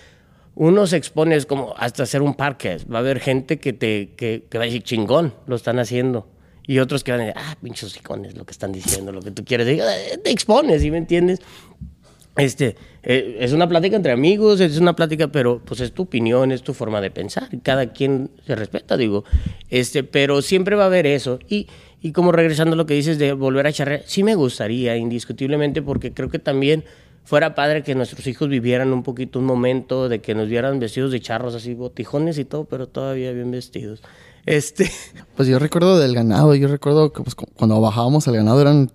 uno 0.55 0.87
se 0.87 0.97
expone 0.97 1.37
es 1.37 1.47
como 1.47 1.75
hasta 1.77 2.03
hacer 2.03 2.21
un 2.21 2.35
parque. 2.35 2.79
Va 2.93 2.99
a 2.99 3.01
haber 3.01 3.21
gente 3.21 3.59
que 3.59 3.73
te 3.73 4.15
que, 4.17 4.45
que 4.49 4.59
va 4.59 4.65
a 4.65 4.67
decir 4.67 4.83
chingón, 4.83 5.33
lo 5.47 5.57
están 5.57 5.79
haciendo. 5.79 6.29
Y 6.67 6.79
otros 6.79 7.05
que 7.05 7.12
van 7.12 7.21
a 7.21 7.25
decir, 7.25 7.43
ah, 7.45 7.57
pinchos 7.62 7.97
icones, 7.97 8.37
lo 8.37 8.45
que 8.45 8.53
están 8.53 8.73
diciendo, 8.73 9.12
lo 9.12 9.21
que 9.21 9.31
tú 9.31 9.45
quieres. 9.45 9.67
Eh, 9.69 10.19
te 10.23 10.31
expones, 10.31 10.83
¿sí 10.83 10.91
me 10.91 10.99
entiendes? 10.99 11.41
Este, 12.37 12.75
eh, 13.05 13.37
es 13.41 13.53
una 13.53 13.69
plática 13.69 13.95
entre 13.95 14.11
amigos, 14.11 14.61
es 14.61 14.79
una 14.79 14.97
plática, 14.97 15.29
pero 15.29 15.61
pues 15.65 15.81
es 15.81 15.93
tu 15.93 16.03
opinión, 16.03 16.51
es 16.51 16.62
tu 16.62 16.75
forma 16.75 17.01
de 17.01 17.11
pensar, 17.11 17.49
cada 17.62 17.93
quien 17.93 18.31
se 18.45 18.57
respeta, 18.57 18.97
digo, 18.97 19.25
este, 19.71 20.03
pero 20.03 20.43
siempre 20.43 20.75
va 20.75 20.85
a 20.85 20.87
haber 20.87 21.07
eso. 21.07 21.39
Y, 21.49 21.69
y 22.01 22.12
como 22.12 22.33
regresando 22.33 22.75
a 22.75 22.77
lo 22.77 22.87
que 22.87 22.95
dices 22.95 23.19
de 23.19 23.35
volver 23.35 23.69
a 23.69 23.73
charrear, 23.73 24.03
sí 24.07 24.25
me 24.25 24.35
gustaría, 24.35 24.97
indiscutiblemente, 24.97 25.81
porque 25.81 26.12
creo 26.12 26.29
que 26.29 26.41
también 26.41 26.85
fuera 27.23 27.55
padre 27.55 27.83
que 27.83 27.95
nuestros 27.95 28.27
hijos 28.27 28.49
vivieran 28.49 28.93
un 28.93 29.03
poquito 29.03 29.39
un 29.39 29.47
momento 29.47 30.09
de 30.09 30.21
que 30.21 30.35
nos 30.35 30.49
vieran 30.49 30.81
vestidos 30.81 31.12
de 31.12 31.21
charros, 31.21 31.55
así 31.55 31.75
botijones 31.75 32.37
y 32.39 32.45
todo, 32.45 32.65
pero 32.65 32.89
todavía 32.89 33.33
bien 33.33 33.51
vestidos. 33.53 34.03
Este, 34.47 34.90
Pues 35.36 35.49
yo 35.49 35.59
recuerdo 35.59 35.99
del 35.99 36.14
ganado, 36.14 36.55
yo 36.55 36.68
recuerdo 36.68 37.12
que 37.12 37.22
pues, 37.22 37.34
cu- 37.34 37.49
cuando 37.57 37.80
bajábamos 37.80 38.28
al 38.28 38.36
ganado 38.36 38.61
eran 38.61 38.90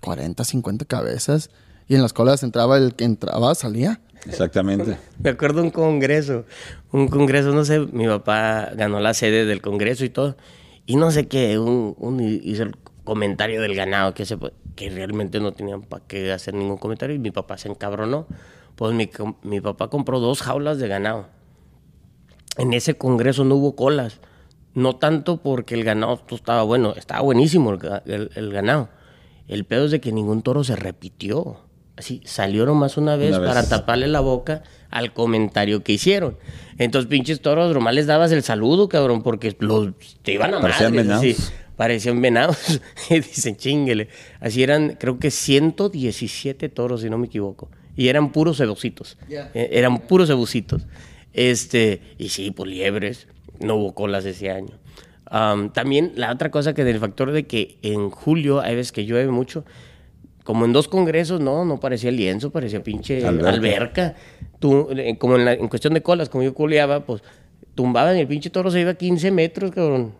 40, 0.00 0.42
50 0.44 0.84
cabezas 0.86 1.50
y 1.88 1.94
en 1.96 2.02
las 2.02 2.12
colas 2.12 2.42
entraba 2.42 2.78
el 2.78 2.94
que 2.94 3.04
entraba, 3.04 3.54
salía. 3.54 4.00
Exactamente. 4.26 4.96
Me 5.18 5.30
acuerdo 5.30 5.62
un 5.62 5.70
congreso, 5.70 6.44
un 6.92 7.08
congreso, 7.08 7.52
no 7.52 7.64
sé, 7.64 7.80
mi 7.80 8.06
papá 8.06 8.70
ganó 8.74 9.00
la 9.00 9.12
sede 9.14 9.44
del 9.44 9.60
congreso 9.60 10.04
y 10.04 10.10
todo, 10.10 10.36
y 10.86 10.96
no 10.96 11.10
sé 11.10 11.26
qué, 11.28 11.58
un, 11.58 11.94
un 11.98 12.20
hizo 12.20 12.62
el 12.62 12.76
comentario 13.04 13.60
del 13.60 13.74
ganado, 13.74 14.14
que, 14.14 14.24
se, 14.24 14.38
que 14.76 14.88
realmente 14.90 15.40
no 15.40 15.52
tenían 15.52 15.82
para 15.82 16.04
qué 16.06 16.32
hacer 16.32 16.54
ningún 16.54 16.78
comentario, 16.78 17.16
y 17.16 17.18
mi 17.18 17.30
papá 17.30 17.58
se 17.58 17.68
encabronó. 17.68 18.26
Pues 18.76 18.94
mi, 18.94 19.10
mi 19.42 19.60
papá 19.60 19.88
compró 19.88 20.20
dos 20.20 20.40
jaulas 20.42 20.78
de 20.78 20.88
ganado. 20.88 21.26
En 22.56 22.72
ese 22.72 22.94
congreso 22.94 23.44
no 23.44 23.56
hubo 23.56 23.74
colas, 23.76 24.20
no 24.74 24.96
tanto 24.96 25.38
porque 25.42 25.74
el 25.74 25.84
ganado 25.84 26.22
pues, 26.26 26.40
estaba 26.40 26.62
bueno, 26.62 26.94
estaba 26.96 27.20
buenísimo 27.22 27.70
el, 27.72 27.78
ga- 27.78 28.02
el- 28.06 28.30
el 28.34 28.52
ganado. 28.52 28.88
El 29.48 29.64
pedo 29.64 29.86
es 29.86 29.90
de 29.90 30.00
que 30.00 30.12
ningún 30.12 30.42
toro 30.42 30.62
se 30.64 30.76
repitió. 30.76 31.58
Así, 31.96 32.22
salió 32.24 32.64
nomás 32.64 32.96
una 32.96 33.16
vez, 33.16 33.30
Una 33.30 33.40
vez. 33.40 33.48
para 33.48 33.68
taparle 33.68 34.06
la 34.08 34.20
boca 34.20 34.62
al 34.90 35.12
comentario 35.12 35.82
que 35.82 35.92
hicieron. 35.92 36.38
Entonces, 36.78 37.10
pinches 37.10 37.40
toros, 37.42 37.74
nomás 37.74 37.94
les 37.94 38.06
dabas 38.06 38.32
el 38.32 38.42
saludo, 38.42 38.88
cabrón, 38.88 39.22
porque 39.22 39.54
los, 39.58 39.88
te 40.22 40.32
iban 40.32 40.54
a 40.54 40.60
Parecían 40.60 40.92
madres, 40.94 41.06
venados. 41.08 41.24
así. 41.24 41.52
parecían 41.76 42.22
venados. 42.22 42.80
Y 43.10 43.14
Dicen, 43.16 43.56
chinguele. 43.56 44.08
Así 44.40 44.62
eran, 44.62 44.96
creo 44.98 45.18
que 45.18 45.30
117 45.30 46.68
toros, 46.70 47.02
si 47.02 47.10
no 47.10 47.18
me 47.18 47.26
equivoco. 47.26 47.70
Y 47.96 48.08
eran 48.08 48.32
puros 48.32 48.56
cebocitos. 48.56 49.18
Eh, 49.28 49.68
Eran 49.72 49.98
puros 49.98 50.28
cebocitos. 50.28 50.86
Este, 51.34 52.00
y 52.18 52.28
sí, 52.30 52.50
pues 52.50 52.70
liebres. 52.70 53.26
No 53.60 53.76
hubo 53.76 53.94
colas 53.94 54.24
ese 54.24 54.50
año. 54.50 54.74
Am, 55.26 55.72
también 55.72 56.12
la 56.16 56.32
otra 56.32 56.50
cosa 56.50 56.74
que 56.74 56.82
del 56.84 56.98
factor 56.98 57.30
de 57.30 57.46
que 57.46 57.78
en 57.82 58.10
julio 58.10 58.60
hay 58.60 58.74
veces 58.74 58.90
que 58.92 59.04
llueve 59.04 59.30
mucho, 59.30 59.64
como 60.44 60.64
en 60.64 60.72
dos 60.72 60.88
congresos, 60.88 61.40
no, 61.40 61.64
no 61.64 61.78
parecía 61.78 62.10
lienzo, 62.10 62.50
parecía 62.50 62.82
pinche 62.82 63.24
Alberca. 63.24 63.48
alberca. 63.50 64.14
Tú, 64.58 64.88
eh, 64.90 65.16
como 65.18 65.36
en, 65.36 65.44
la- 65.44 65.52
en 65.52 65.68
cuestión 65.68 65.94
de 65.94 66.02
colas, 66.02 66.28
como 66.28 66.42
yo 66.42 66.52
culeaba, 66.54 67.04
pues 67.04 67.22
tumbaban 67.76 68.16
el 68.16 68.26
pinche 68.26 68.50
toro 68.50 68.70
se 68.70 68.80
iba 68.80 68.90
a 68.90 68.94
15 68.94 69.30
metros, 69.30 69.70
cabrón, 69.70 70.12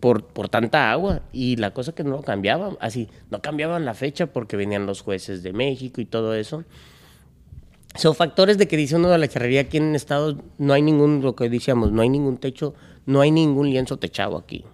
por, 0.00 0.24
por 0.26 0.48
tanta 0.48 0.90
agua. 0.90 1.22
Y 1.32 1.56
la 1.56 1.72
cosa 1.72 1.92
que 1.94 2.02
no 2.02 2.10
lo 2.10 2.22
cambiaban, 2.22 2.76
así, 2.80 3.08
no 3.30 3.40
cambiaban 3.40 3.84
la 3.84 3.94
fecha 3.94 4.26
porque 4.26 4.56
venían 4.56 4.86
los 4.86 5.02
jueces 5.02 5.42
de 5.42 5.52
México 5.52 6.00
y 6.00 6.04
todo 6.06 6.34
eso. 6.34 6.64
Son 7.98 8.14
factores 8.14 8.58
de 8.58 8.68
que 8.68 8.76
dice 8.76 8.96
uno 8.96 9.08
de 9.08 9.18
la 9.18 9.28
charrería 9.28 9.62
aquí 9.62 9.76
en 9.76 9.94
Estados, 9.94 10.36
no 10.56 10.72
hay 10.72 10.82
ningún, 10.82 11.20
lo 11.20 11.34
que 11.34 11.48
decíamos, 11.50 11.92
no 11.92 12.00
hay 12.00 12.08
ningún 12.08 12.38
techo, 12.38 12.74
no 13.06 13.20
hay 13.20 13.30
ningún 13.30 13.70
lienzo 13.70 13.96
techado 13.96 14.36
aquí. 14.38 14.64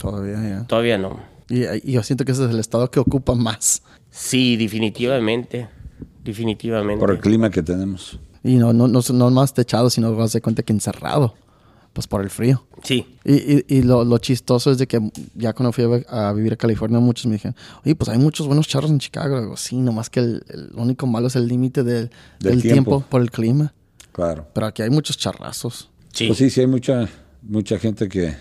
Todavía, 0.00 0.36
ya. 0.42 0.66
Todavía 0.66 0.98
no. 0.98 1.20
Y, 1.48 1.64
y 1.88 1.92
yo 1.92 2.02
siento 2.02 2.24
que 2.24 2.32
ese 2.32 2.44
es 2.44 2.50
el 2.50 2.58
estado 2.58 2.90
que 2.90 3.00
ocupa 3.00 3.34
más. 3.34 3.82
Sí, 4.10 4.56
definitivamente. 4.56 5.68
Definitivamente. 6.24 7.00
Por 7.00 7.10
el 7.10 7.20
clima 7.20 7.50
que 7.50 7.62
tenemos. 7.62 8.18
Y 8.42 8.56
no, 8.56 8.72
no, 8.72 8.88
no, 8.88 9.00
no 9.00 9.30
más 9.30 9.54
techado, 9.54 9.88
sino 9.88 10.14
vas 10.14 10.32
de 10.32 10.40
cuenta 10.40 10.62
que 10.62 10.72
encerrado. 10.72 11.34
Pues 11.98 12.06
por 12.06 12.22
el 12.22 12.30
frío. 12.30 12.64
Sí. 12.84 13.04
Y, 13.24 13.32
y, 13.34 13.64
y 13.66 13.82
lo, 13.82 14.04
lo 14.04 14.18
chistoso 14.18 14.70
es 14.70 14.78
de 14.78 14.86
que 14.86 15.00
ya 15.34 15.52
cuando 15.52 15.72
fui 15.72 15.82
a, 15.82 15.88
vi- 15.88 16.04
a 16.08 16.32
vivir 16.32 16.52
a 16.52 16.56
California, 16.56 17.00
muchos 17.00 17.26
me 17.26 17.32
dijeron, 17.32 17.56
oye, 17.84 17.96
pues 17.96 18.08
hay 18.08 18.18
muchos 18.18 18.46
buenos 18.46 18.68
charros 18.68 18.88
en 18.92 19.00
Chicago. 19.00 19.40
Digo, 19.40 19.56
sí, 19.56 19.74
nomás 19.78 20.08
que 20.08 20.20
el, 20.20 20.44
el 20.48 20.70
único 20.76 21.08
malo 21.08 21.26
es 21.26 21.34
el 21.34 21.48
límite 21.48 21.82
del, 21.82 22.08
Del 22.38 22.52
del 22.52 22.62
tiempo. 22.62 22.90
tiempo. 22.98 23.04
por 23.10 23.20
el 23.20 23.32
clima. 23.32 23.74
Claro. 24.12 24.46
Pero 24.54 24.66
aquí 24.68 24.82
hay 24.82 24.90
muchos 24.90 25.18
charrazos. 25.18 25.90
Sí. 26.12 26.28
Pues 26.28 26.38
sí, 26.38 26.50
sí 26.50 26.60
hay 26.60 26.68
mucha, 26.68 27.08
mucha 27.42 27.80
gente 27.80 28.08
que 28.08 28.32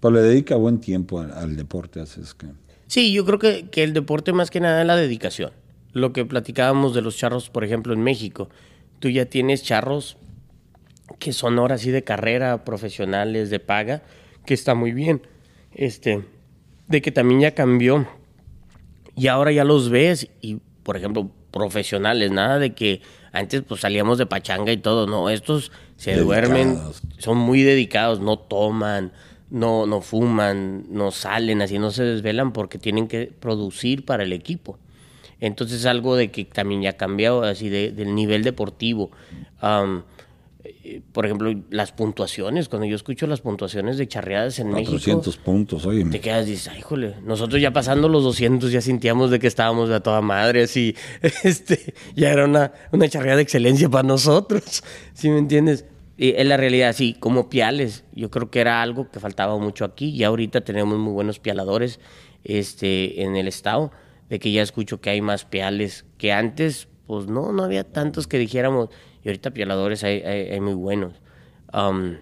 pues, 0.00 0.12
le 0.12 0.22
dedica 0.22 0.56
buen 0.56 0.80
tiempo 0.80 1.20
al, 1.20 1.30
al 1.30 1.54
deporte. 1.54 2.00
Así 2.00 2.20
es 2.20 2.34
que. 2.34 2.48
Sí, 2.88 3.12
yo 3.12 3.24
creo 3.24 3.38
que, 3.38 3.68
que 3.70 3.84
el 3.84 3.92
deporte 3.92 4.32
más 4.32 4.50
que 4.50 4.58
nada 4.58 4.80
es 4.80 4.86
la 4.88 4.96
dedicación. 4.96 5.52
Lo 5.92 6.12
que 6.12 6.24
platicábamos 6.24 6.96
de 6.96 7.02
los 7.02 7.16
charros, 7.16 7.48
por 7.48 7.62
ejemplo, 7.62 7.92
en 7.94 8.00
México. 8.02 8.48
Tú 8.98 9.08
ya 9.08 9.26
tienes 9.26 9.62
charros 9.62 10.16
que 11.18 11.32
son 11.32 11.58
ahora 11.58 11.78
sí 11.78 11.90
de 11.90 12.04
carrera, 12.04 12.64
profesionales, 12.64 13.50
de 13.50 13.60
paga, 13.60 14.02
que 14.46 14.54
está 14.54 14.74
muy 14.74 14.92
bien. 14.92 15.22
Este, 15.74 16.24
de 16.88 17.02
que 17.02 17.12
también 17.12 17.40
ya 17.40 17.54
cambió. 17.54 18.06
Y 19.14 19.26
ahora 19.28 19.52
ya 19.52 19.64
los 19.64 19.90
ves 19.90 20.28
y, 20.40 20.58
por 20.82 20.96
ejemplo, 20.96 21.30
profesionales, 21.50 22.30
nada 22.30 22.58
de 22.58 22.74
que 22.74 23.00
antes 23.32 23.62
pues 23.62 23.80
salíamos 23.80 24.18
de 24.18 24.26
pachanga 24.26 24.72
y 24.72 24.76
todo, 24.76 25.06
no, 25.06 25.28
estos 25.28 25.72
se 25.96 26.12
duermen, 26.24 26.78
son 27.18 27.36
muy 27.38 27.62
dedicados, 27.62 28.20
no 28.20 28.38
toman, 28.38 29.12
no, 29.50 29.86
no 29.86 30.00
fuman, 30.02 30.84
no 30.90 31.10
salen, 31.10 31.62
así 31.62 31.78
no 31.78 31.90
se 31.90 32.04
desvelan 32.04 32.52
porque 32.52 32.78
tienen 32.78 33.08
que 33.08 33.26
producir 33.26 34.04
para 34.04 34.22
el 34.22 34.32
equipo. 34.32 34.78
Entonces 35.40 35.84
algo 35.86 36.16
de 36.16 36.30
que 36.30 36.44
también 36.44 36.82
ya 36.82 36.90
ha 36.90 36.96
cambiado 36.96 37.42
así 37.42 37.68
de- 37.68 37.92
del 37.92 38.14
nivel 38.14 38.42
deportivo. 38.44 39.10
Por 41.12 41.26
ejemplo, 41.26 41.52
las 41.70 41.92
puntuaciones, 41.92 42.68
cuando 42.68 42.86
yo 42.86 42.96
escucho 42.96 43.26
las 43.26 43.40
puntuaciones 43.40 43.98
de 43.98 44.08
charreadas 44.08 44.58
en 44.58 44.68
México, 44.68 44.92
400 44.92 45.36
puntos, 45.38 45.86
oye. 45.86 46.04
te 46.04 46.20
quedas 46.20 46.46
y 46.46 46.52
dices, 46.52 46.68
ay, 46.68 46.80
jole, 46.80 47.14
nosotros 47.24 47.60
ya 47.60 47.72
pasando 47.72 48.08
los 48.08 48.22
200 48.24 48.70
ya 48.72 48.80
sentíamos 48.80 49.30
de 49.30 49.38
que 49.38 49.46
estábamos 49.46 49.90
a 49.90 50.00
toda 50.00 50.20
madre, 50.20 50.64
así, 50.64 50.94
este, 51.44 51.94
ya 52.14 52.30
era 52.30 52.44
una, 52.44 52.72
una 52.92 53.08
charreada 53.08 53.36
de 53.36 53.42
excelencia 53.42 53.88
para 53.88 54.06
nosotros, 54.06 54.82
¿sí 55.14 55.28
me 55.28 55.38
entiendes? 55.38 55.84
Y 56.16 56.34
en 56.36 56.48
la 56.48 56.56
realidad, 56.56 56.94
sí, 56.94 57.14
como 57.18 57.48
piales, 57.48 58.04
yo 58.12 58.30
creo 58.30 58.50
que 58.50 58.60
era 58.60 58.82
algo 58.82 59.10
que 59.10 59.20
faltaba 59.20 59.56
mucho 59.58 59.84
aquí, 59.84 60.10
y 60.10 60.24
ahorita 60.24 60.62
tenemos 60.62 60.98
muy 60.98 61.12
buenos 61.12 61.38
pialadores 61.38 62.00
este, 62.44 63.22
en 63.22 63.36
el 63.36 63.46
estado, 63.46 63.92
de 64.28 64.38
que 64.38 64.50
ya 64.50 64.62
escucho 64.62 65.00
que 65.00 65.10
hay 65.10 65.20
más 65.20 65.44
piales 65.44 66.04
que 66.18 66.32
antes, 66.32 66.88
pues 67.06 67.28
no, 67.28 67.52
no 67.52 67.62
había 67.62 67.84
tantos 67.84 68.26
que 68.26 68.38
dijéramos, 68.38 68.90
y 69.28 69.30
ahorita 69.30 69.50
pialadores 69.50 70.04
hay, 70.04 70.20
hay, 70.22 70.48
hay 70.50 70.60
muy 70.60 70.74
buenos. 70.74 71.14
Am, 71.72 72.16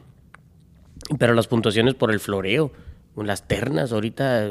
pero 1.19 1.35
las 1.35 1.47
puntuaciones 1.47 1.95
por 1.95 2.11
el 2.13 2.19
floreo, 2.21 2.73
las 3.17 3.47
ternas, 3.47 3.93
ahorita, 3.93 4.49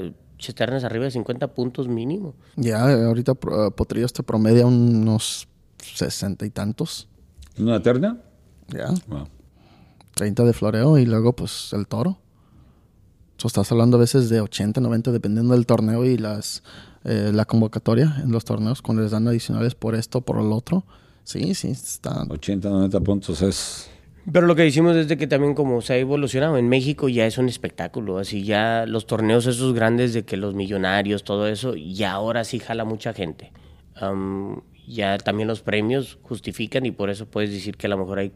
ternas 0.56 0.84
arriba 0.86 1.06
de 1.06 1.12
50 1.12 1.48
puntos 1.54 1.88
mínimo. 1.88 2.34
Ya, 2.56 2.82
ahorita 3.08 3.34
pro- 3.36 3.72
Potrillos 3.72 4.14
te 4.14 4.24
promedia 4.24 4.66
unos 4.66 5.48
sesenta 5.82 6.46
y 6.46 6.50
tantos. 6.50 7.08
¿Una 7.60 7.82
terna? 7.82 8.20
Ya, 8.70 8.88
Wow. 9.08 9.28
30 10.16 10.44
de 10.46 10.54
floreo 10.54 10.98
y 10.98 11.06
luego 11.06 11.34
pues 11.34 11.74
el 11.74 11.88
toro. 11.88 12.20
So, 13.38 13.48
estás 13.50 13.70
hablando 13.74 13.98
a 13.98 14.00
veces 14.00 14.30
de 14.30 14.40
80, 14.40 14.80
90, 14.80 15.12
dependiendo 15.12 15.54
del 15.54 15.66
torneo 15.66 16.06
y 16.06 16.18
las 16.18 16.64
eh, 17.04 17.32
la 17.34 17.44
convocatoria 17.44 18.16
en 18.24 18.32
los 18.32 18.46
torneos, 18.46 18.82
cuando 18.82 19.04
les 19.04 19.12
dan 19.12 19.28
adicionales 19.28 19.76
por 19.76 19.94
esto, 19.94 20.22
por 20.22 20.40
el 20.40 20.52
otro. 20.54 20.86
Sí, 21.26 21.54
sí, 21.56 21.72
están. 21.72 22.32
80, 22.32 22.70
90 22.70 23.00
puntos 23.02 23.42
es. 23.42 23.90
Pero 24.32 24.48
lo 24.48 24.56
que 24.56 24.62
decimos 24.64 24.96
es 24.96 25.08
de 25.08 25.18
que 25.18 25.28
también 25.28 25.54
como 25.54 25.82
se 25.82 25.94
ha 25.94 25.98
evolucionado, 25.98 26.58
en 26.58 26.70
México 26.70 27.10
ya 27.10 27.26
es 27.28 27.38
un 27.38 27.50
espectáculo, 27.50 28.18
así 28.18 28.44
ya 28.44 28.86
los 28.88 29.06
torneos 29.06 29.46
esos 29.46 29.74
grandes 29.74 30.14
de 30.14 30.24
que 30.24 30.38
los 30.38 30.56
millonarios, 30.56 31.24
todo 31.24 31.48
eso, 31.48 31.76
ya 31.76 32.14
ahora 32.14 32.44
sí 32.44 32.60
jala 32.60 32.86
mucha 32.86 33.14
gente. 33.14 33.52
Ya 34.88 35.18
también 35.18 35.48
los 35.48 35.62
premios 35.62 36.18
justifican 36.24 36.86
y 36.86 36.92
por 36.92 37.10
eso 37.10 37.26
puedes 37.28 37.52
decir 37.52 37.76
que 37.76 37.88
a 37.88 37.90
lo 37.90 37.98
mejor 37.98 38.20
hay 38.20 38.32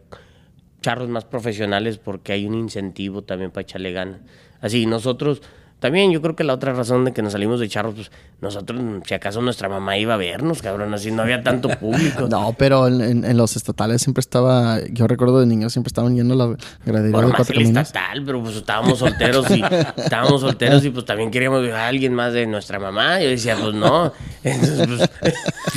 charros 0.81 1.09
más 1.09 1.25
profesionales 1.25 1.97
porque 1.97 2.33
hay 2.33 2.45
un 2.45 2.55
incentivo 2.55 3.23
también 3.23 3.51
para 3.51 3.61
echarle 3.63 3.91
ganas. 3.91 4.21
Así, 4.61 4.85
nosotros, 4.85 5.41
también 5.79 6.11
yo 6.11 6.21
creo 6.21 6.35
que 6.35 6.43
la 6.43 6.53
otra 6.53 6.73
razón 6.73 7.05
de 7.05 7.13
que 7.13 7.21
nos 7.21 7.31
salimos 7.33 7.59
de 7.59 7.67
charros, 7.69 7.95
pues 7.95 8.11
nosotros, 8.41 8.79
si 9.05 9.13
acaso 9.13 9.41
nuestra 9.41 9.69
mamá 9.69 9.97
iba 9.97 10.13
a 10.13 10.17
vernos, 10.17 10.61
cabrón, 10.61 10.93
así 10.93 11.11
no 11.11 11.21
había 11.23 11.41
tanto 11.43 11.69
público. 11.79 12.27
No, 12.29 12.53
pero 12.57 12.87
en, 12.87 13.23
en- 13.25 13.37
los 13.37 13.55
estatales 13.55 14.01
siempre 14.01 14.19
estaba. 14.19 14.79
Yo 14.91 15.07
recuerdo 15.07 15.39
de 15.39 15.45
niños 15.45 15.71
siempre 15.73 15.89
estaban 15.89 16.15
yendo 16.15 16.33
a 16.33 16.37
la 16.37 16.57
gradería 16.85 17.17
de 17.17 17.31
Cuatro 17.31 17.43
el 17.53 17.63
Caminos. 17.63 17.87
estatal, 17.87 18.23
pero 18.25 18.41
pues 18.43 18.55
estábamos 18.57 18.99
solteros 18.99 19.49
y 19.51 19.63
estábamos 19.97 20.41
solteros 20.41 20.83
y 20.85 20.89
pues 20.89 21.05
también 21.05 21.31
queríamos 21.31 21.61
ver 21.61 21.73
a 21.73 21.87
alguien 21.87 22.13
más 22.13 22.33
de 22.33 22.45
nuestra 22.45 22.79
mamá. 22.79 23.21
Yo 23.21 23.29
decía, 23.29 23.55
pues 23.59 23.73
no. 23.73 24.11
Entonces, 24.43 24.87
pues, 24.87 25.09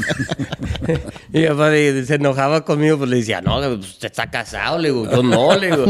y 1.33 1.47
papá 1.47 1.71
se 1.71 2.15
enojaba 2.15 2.65
conmigo, 2.65 2.99
pues 2.99 3.11
le 3.11 3.17
decía, 3.17 3.41
no, 3.41 3.59
pues 3.61 3.79
usted 3.91 4.07
está 4.07 4.31
casado, 4.31 4.79
le 4.79 4.89
digo, 4.91 5.11
yo 5.11 5.23
no, 5.23 5.57
le 5.57 5.71
digo. 5.71 5.85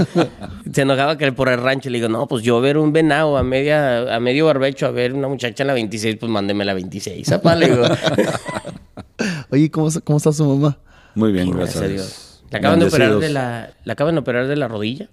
Se 0.73 0.83
enojaba 0.83 1.17
que 1.19 1.33
por 1.33 1.49
el 1.49 1.59
rancho, 1.61 1.91
le 1.91 1.99
digo, 1.99 2.09
no, 2.09 2.27
pues 2.27 2.43
yo 2.43 2.61
ver 2.61 2.79
un 2.79 2.93
venado 2.93 3.37
a 3.37 3.43
media, 3.43 4.02
a 4.11 4.21
medio 4.21 4.47
barbecho, 4.47 4.87
a 4.87 4.91
ver 4.91 5.13
una 5.15 5.29
muchacha 5.29 5.63
en 5.63 5.67
la 5.69 5.75
26, 5.75 6.17
pues 6.17 6.31
mándeme 6.31 6.65
la 6.65 6.75
26, 6.75 7.27
zapá, 7.27 7.55
le 7.57 7.69
digo. 7.71 7.83
Oye, 9.51 9.71
¿cómo, 9.71 9.89
está- 9.89 10.01
¿cómo 10.01 10.17
está 10.19 10.33
su 10.33 10.45
mamá? 10.47 10.79
Muy 11.15 11.33
bien, 11.33 11.47
Bien, 11.47 11.57
gracias, 11.59 11.83
a 11.83 11.89
Dios. 11.89 12.43
Le 12.51 12.59
acaban, 12.59 12.81
de 12.81 12.87
operar 12.87 13.19
de 13.19 13.29
la, 13.31 13.73
le 13.85 13.93
acaban 13.93 14.15
de 14.15 14.21
operar 14.21 14.47
de 14.47 14.57
la 14.57 14.69
rodilla. 14.69 15.09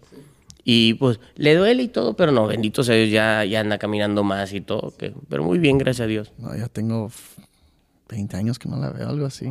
Y 0.63 0.95
pues 0.95 1.19
le 1.35 1.55
duele 1.55 1.83
y 1.83 1.87
todo, 1.87 2.15
pero 2.15 2.31
no, 2.31 2.45
bendito 2.47 2.83
sea 2.83 2.95
Dios, 2.95 3.09
ya, 3.09 3.43
ya 3.45 3.61
anda 3.61 3.77
caminando 3.77 4.23
más 4.23 4.53
y 4.53 4.61
todo. 4.61 4.93
que- 4.97 5.13
pero 5.29 5.43
muy 5.43 5.57
bien, 5.57 5.77
gracias 5.77 6.05
a 6.05 6.07
Dios. 6.07 6.31
No, 6.37 6.55
ya 6.55 6.67
tengo 6.67 7.07
f- 7.07 7.41
20 8.09 8.37
años 8.37 8.59
que 8.59 8.69
no 8.69 8.77
la 8.77 8.89
veo, 8.89 9.07
algo 9.09 9.25
así. 9.25 9.45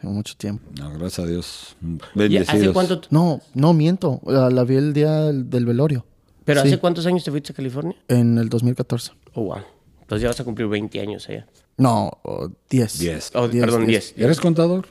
Tengo 0.00 0.14
mucho 0.14 0.34
tiempo. 0.36 0.64
No, 0.78 0.90
gracias 0.90 1.18
a 1.20 1.28
Dios. 1.28 1.76
¿Y 1.82 2.18
Bendecidos. 2.18 2.48
¿Hace 2.62 2.72
cuánto? 2.72 3.00
No, 3.10 3.40
no 3.54 3.72
miento. 3.72 4.20
La, 4.26 4.50
la 4.50 4.64
vi 4.64 4.76
el 4.76 4.92
día 4.92 5.12
del, 5.22 5.48
del 5.50 5.66
velorio. 5.66 6.04
¿Pero 6.44 6.62
Sí. 6.62 6.68
hace 6.68 6.78
cuántos 6.78 7.06
años 7.06 7.24
te 7.24 7.30
fuiste 7.30 7.52
a 7.52 7.56
California? 7.56 7.96
En 8.08 8.38
el 8.38 8.48
2014. 8.48 9.12
Oh, 9.34 9.44
wow. 9.44 9.58
Entonces 10.00 10.22
ya 10.22 10.28
vas 10.28 10.40
a 10.40 10.44
cumplir 10.44 10.68
20 10.68 11.00
años 11.00 11.28
allá. 11.28 11.46
No, 11.78 12.10
oh, 12.24 12.48
10. 12.70 12.98
10. 12.98 13.30
Oh, 13.34 13.48
Diez, 13.48 13.64
perdón, 13.64 13.86
diez. 13.86 14.14
10. 14.14 14.24
¿Eres 14.26 14.40
contador? 14.40 14.86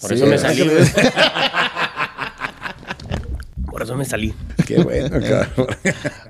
Por 0.00 0.10
Sí, 0.10 0.16
eso 0.16 0.26
me 0.26 0.38
salí. 0.38 0.62
Por 3.70 3.82
eso 3.82 3.94
me 3.96 4.04
salí. 4.04 4.34
Qué 4.66 4.82
bueno, 4.82 5.10
cabrón. 5.20 5.66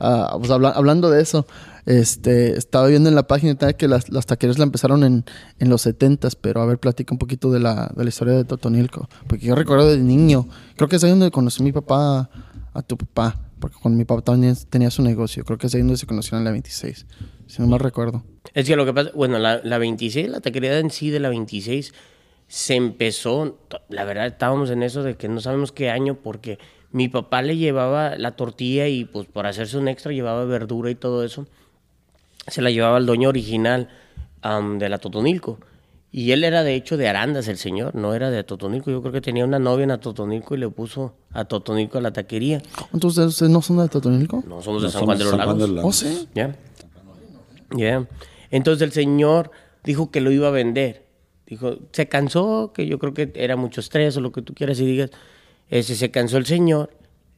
Ah, 0.01 0.35
pues 0.39 0.51
habla- 0.51 0.71
hablando 0.71 1.11
de 1.11 1.23
eso, 1.23 1.47
este, 1.85 2.57
estaba 2.59 2.89
viendo 2.89 3.09
en 3.09 3.15
la 3.15 3.27
página 3.29 3.55
que 3.75 3.87
las, 3.87 4.11
las 4.11 4.27
taquerías 4.27 4.59
la 4.59 4.65
empezaron 4.65 5.05
en, 5.05 5.25
en 5.61 5.69
los 5.69 5.83
70 5.83 6.29
pero 6.41 6.61
a 6.63 6.67
ver, 6.67 6.79
platica 6.79 7.15
un 7.15 7.19
poquito 7.19 7.53
de 7.53 7.61
la, 7.61 7.93
de 7.95 8.03
la 8.03 8.09
historia 8.09 8.35
de 8.35 8.45
Totonilco. 8.45 9.09
Porque 9.29 9.47
yo 9.47 9.55
recuerdo 9.55 9.89
de 9.91 9.99
niño, 9.99 10.49
creo 10.77 10.89
que 10.89 10.97
es 10.97 11.05
ahí 11.05 11.11
donde 11.11 11.31
conocí 11.31 11.63
a 11.63 11.65
mi 11.65 11.73
papá, 11.73 12.29
a 12.75 12.83
tu 12.83 12.97
papá, 12.97 13.37
porque 13.59 13.77
cuando 13.81 13.99
mi 13.99 14.05
papá 14.05 14.23
tenía 14.69 14.91
su 14.91 15.03
negocio, 15.03 15.45
creo 15.45 15.59
que 15.59 15.67
es 15.67 15.75
ahí 15.75 15.81
donde 15.81 15.97
se 15.97 16.07
conocieron 16.07 16.41
en 16.41 16.45
la 16.45 16.51
26, 16.53 17.07
si 17.47 17.63
no 17.63 17.69
mal 17.69 17.81
recuerdo. 17.81 18.25
Es 18.55 18.67
que 18.67 18.77
lo 18.77 18.85
que 18.85 18.93
pasa, 18.93 19.11
bueno, 19.15 19.39
la, 19.39 19.61
la 19.63 19.79
26, 19.79 20.29
la 20.29 20.41
taquería 20.41 20.79
en 20.79 20.91
sí 20.91 21.11
de 21.11 21.21
la 21.21 21.29
26 21.29 21.93
se 22.49 22.75
empezó, 22.77 23.59
la 23.89 24.05
verdad 24.05 24.27
estábamos 24.27 24.71
en 24.71 24.83
eso 24.83 25.03
de 25.03 25.17
que 25.17 25.29
no 25.29 25.41
sabemos 25.41 25.73
qué 25.73 25.91
año 25.91 26.17
porque 26.23 26.59
mi 26.93 27.09
papá 27.09 27.43
le 27.43 27.57
llevaba 27.57 28.17
la 28.17 28.37
tortilla 28.37 28.87
y 28.87 29.05
pues 29.05 29.27
por 29.27 29.47
hacerse 29.47 29.77
un 29.77 29.89
extra 29.89 30.13
llevaba 30.13 30.45
verdura 30.45 30.91
y 30.91 30.95
todo 30.95 31.25
eso. 31.25 31.47
Se 32.47 32.63
la 32.63 32.71
llevaba 32.71 32.97
al 32.97 33.07
dueño 33.07 33.29
original 33.29 33.89
de 34.79 34.89
la 34.89 34.99
Totonilco. 34.99 35.59
Y 36.13 36.33
él 36.33 36.45
era 36.45 36.63
de 36.63 36.75
hecho 36.75 36.97
de 36.97 37.09
Arandas, 37.09 37.49
el 37.49 37.59
señor, 37.59 37.95
no 37.95 38.15
era 38.15 38.31
de 38.31 38.43
Totonilco. 38.43 38.91
Yo 38.91 39.03
creo 39.03 39.13
que 39.13 39.21
tenía 39.21 39.45
una 39.45 39.59
novia 39.59 39.85
en 39.85 39.91
Atotonilco 39.91 40.55
y 40.55 40.59
le 40.59 40.69
puso 40.71 41.15
a 41.33 41.45
Totonilco 41.45 41.99
a 41.99 42.01
la 42.01 42.13
taquería. 42.13 42.63
Entonces, 42.95 43.27
¿ustedes 43.27 43.53
no 43.53 43.61
son 43.61 43.79
de 43.79 43.89
Totonilco? 43.89 44.43
No 44.47 44.63
somos 44.63 44.83
de 44.83 44.89
No 44.89 44.93
San 44.93 45.05
Juan 45.05 45.19
de 45.19 45.25
los 45.25 45.31
San 45.33 45.41
Juan 45.45 45.59
Lagos. 45.59 45.69
de 45.69 45.75
los 45.75 45.85
Oh, 45.85 45.93
sí. 45.93 46.29
Ya. 46.35 46.57
Ya. 47.73 48.07
Entonces 48.51 48.83
el 48.83 48.93
señor 48.93 49.51
dijo 49.85 50.11
que 50.11 50.21
lo 50.21 50.31
iba 50.31 50.49
a 50.49 50.53
vender. 50.53 51.05
Dijo, 51.47 51.77
se 51.93 52.09
cansó, 52.09 52.73
que 52.73 52.87
yo 52.87 52.99
creo 52.99 53.15
que 53.15 53.33
era 53.35 53.57
mucho 53.57 53.81
estrés 53.81 54.17
o 54.17 54.21
lo 54.21 54.33
que 54.33 54.43
tú 54.43 54.55
quieras 54.55 54.81
y 54.81 54.87
digas. 54.87 55.11
Ese 55.69 55.97
se 55.97 56.11
cansó 56.11 56.39
el 56.39 56.47
señor 56.47 56.91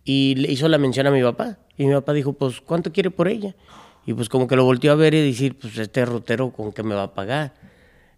y 0.04 0.34
le 0.36 0.52
hizo 0.52 0.68
la 0.68 0.78
mención 0.78 1.06
a 1.06 1.10
mi 1.10 1.22
papá. 1.22 1.58
Y 1.76 1.86
mi 1.86 1.94
papá 1.94 2.12
dijo, 2.12 2.32
pues, 2.32 2.60
¿cuánto 2.60 2.92
quiere 2.92 3.10
por 3.10 3.28
ella? 3.28 3.54
Y 4.06 4.14
pues 4.14 4.28
como 4.28 4.46
que 4.46 4.56
lo 4.56 4.64
volteó 4.64 4.92
a 4.92 4.94
ver 4.94 5.14
y 5.14 5.26
decir, 5.26 5.58
pues 5.58 5.76
este 5.78 6.04
rotero 6.04 6.50
con 6.50 6.72
qué 6.72 6.82
me 6.82 6.94
va 6.94 7.04
a 7.04 7.14
pagar. 7.14 7.54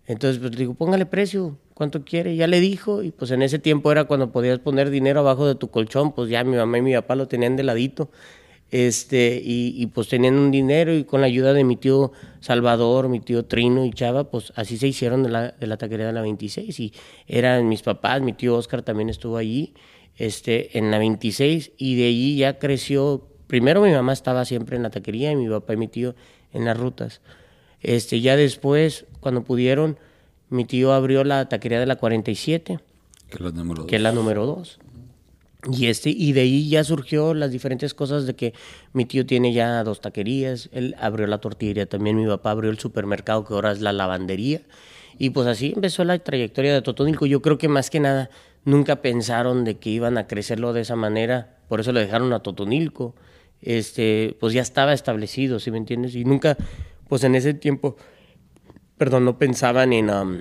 Entonces, 0.07 0.40
pues 0.40 0.53
le 0.53 0.59
digo, 0.59 0.74
póngale 0.74 1.07
precio, 1.07 1.59
¿cuánto 1.74 2.05
quiere? 2.05 2.34
Ya 2.36 2.46
le 2.46 2.61
dijo, 2.61 3.03
y 3.03 3.11
pues 3.11 3.30
en 3.30 3.42
ese 3.42 3.59
tiempo 3.59 3.92
era 3.92 4.05
cuando 4.05 4.32
podías 4.32 4.59
poner 4.59 4.90
dinero 4.90 5.20
abajo 5.20 5.46
de 5.46 5.55
tu 5.55 5.70
colchón, 5.70 6.12
pues 6.12 6.28
ya 6.28 6.42
mi 6.44 6.57
mamá 6.57 6.78
y 6.78 6.82
mi 6.82 6.94
papá 6.94 7.14
lo 7.14 7.28
tenían 7.28 7.57
de 7.57 7.62
ladito. 7.62 8.11
Este, 8.70 9.40
y, 9.44 9.74
y, 9.76 9.86
pues 9.86 10.09
tenían 10.09 10.34
un 10.34 10.53
dinero 10.53 10.94
y 10.94 11.03
con 11.03 11.20
la 11.20 11.26
ayuda 11.26 11.53
de 11.53 11.64
mi 11.64 11.76
tío 11.76 12.12
Salvador, 12.38 13.09
mi 13.09 13.18
tío 13.18 13.44
Trino 13.44 13.84
y 13.84 13.90
Chava, 13.90 14.30
pues 14.30 14.53
así 14.55 14.78
se 14.78 14.86
hicieron 14.86 15.24
de 15.24 15.28
la, 15.28 15.51
de 15.53 15.66
la 15.66 15.76
taquería 15.76 16.07
de 16.07 16.12
la 16.12 16.20
26 16.22 16.78
y 16.78 16.92
eran 17.26 17.68
mis 17.68 17.82
papás, 17.82 18.20
mi 18.22 18.32
tío 18.32 18.55
Oscar 18.55 18.82
también 18.82 19.09
estuvo 19.09 19.38
allí, 19.38 19.74
este, 20.16 20.78
en 20.78 20.92
la 20.92 20.98
26 20.98 21.72
y 21.78 21.96
de 21.96 22.07
allí 22.07 22.36
ya 22.36 22.61
creció, 22.61 23.26
primero 23.48 23.82
mi 23.82 23.90
mamá 23.90 24.12
estaba 24.12 24.44
siempre 24.44 24.76
en 24.76 24.84
la 24.84 24.90
taquería 24.90 25.32
y 25.32 25.36
mi 25.36 25.48
papá 25.48 25.72
y 25.72 25.76
mi 25.76 25.88
tío 25.88 26.14
en 26.53 26.64
las 26.64 26.78
rutas. 26.78 27.22
Este, 27.80 28.20
ya 28.20 28.36
después, 28.36 29.07
cuando 29.21 29.45
pudieron, 29.45 29.99
mi 30.49 30.64
tío 30.64 30.93
abrió 30.93 31.25
la 31.25 31.49
taquería 31.49 31.81
de 31.81 31.87
la 31.87 31.97
47, 31.97 32.81
Que 33.29 33.35
es 33.35 33.41
la 33.41 33.51
número 33.51 33.87
que 33.87 33.97
es 33.97 34.03
la 34.03 34.12
número 34.12 34.47
2. 34.47 34.79
Y, 35.71 35.87
este, 35.87 36.11
y 36.11 36.33
de 36.33 36.41
ahí 36.41 36.68
ya 36.68 36.85
surgió 36.85 37.35
las 37.35 37.53
diferentes 37.53 37.93
cosas 37.93 38.27
de 38.27 38.35
que 38.35 38.55
mi 38.95 39.05
tío 39.05 39.27
tiene 39.27 39.53
ya 39.53 39.85
dos 39.85 40.01
taquerías, 40.01 40.71
él 40.73 40.97
abrió 40.99 41.27
la 41.27 41.39
tortillería 41.39 41.87
también, 41.87 42.16
mi 42.16 42.27
papá 42.27 42.53
abrió 42.53 42.71
el 42.71 42.79
supermercado 42.79 43.45
que 43.45 43.53
ahora 43.53 43.73
es 43.73 43.81
la 43.81 43.93
lavandería. 43.93 44.62
Y 45.18 45.31
pues 45.31 45.47
así 45.47 45.73
empezó 45.75 46.03
la 46.05 46.18
trayectoria 46.18 46.73
de 46.73 46.81
Totonilco. 46.81 47.27
Yo 47.27 47.43
creo 47.43 47.59
que 47.59 47.68
más 47.68 47.91
que 47.91 48.01
nada 48.01 48.31
nunca 48.64 49.03
pensaron 49.03 49.64
de 49.64 49.77
que 49.77 49.91
iban 49.91 50.16
a 50.16 50.27
crecerlo 50.27 50.73
de 50.73 50.81
esa 50.81 50.97
manera, 50.97 51.59
por 51.68 51.81
eso 51.81 51.93
le 51.93 52.01
dejaron 52.01 52.33
a 52.33 52.41
Totonilco. 52.41 53.14
Este, 53.61 54.37
pues 54.41 54.55
ya 54.55 54.62
estaba 54.62 54.95
establecido, 54.95 55.61
¿sí 55.61 55.71
me 55.71 55.77
entiendes? 55.77 56.14
Y 56.14 56.25
nunca, 56.25 56.57
pues 57.07 57.23
en 57.25 57.35
ese 57.35 57.53
tiempo, 57.53 57.97
perdón, 59.01 59.24
no 59.24 59.38
pensaban 59.38 59.94
en, 59.94 60.11
um, 60.11 60.40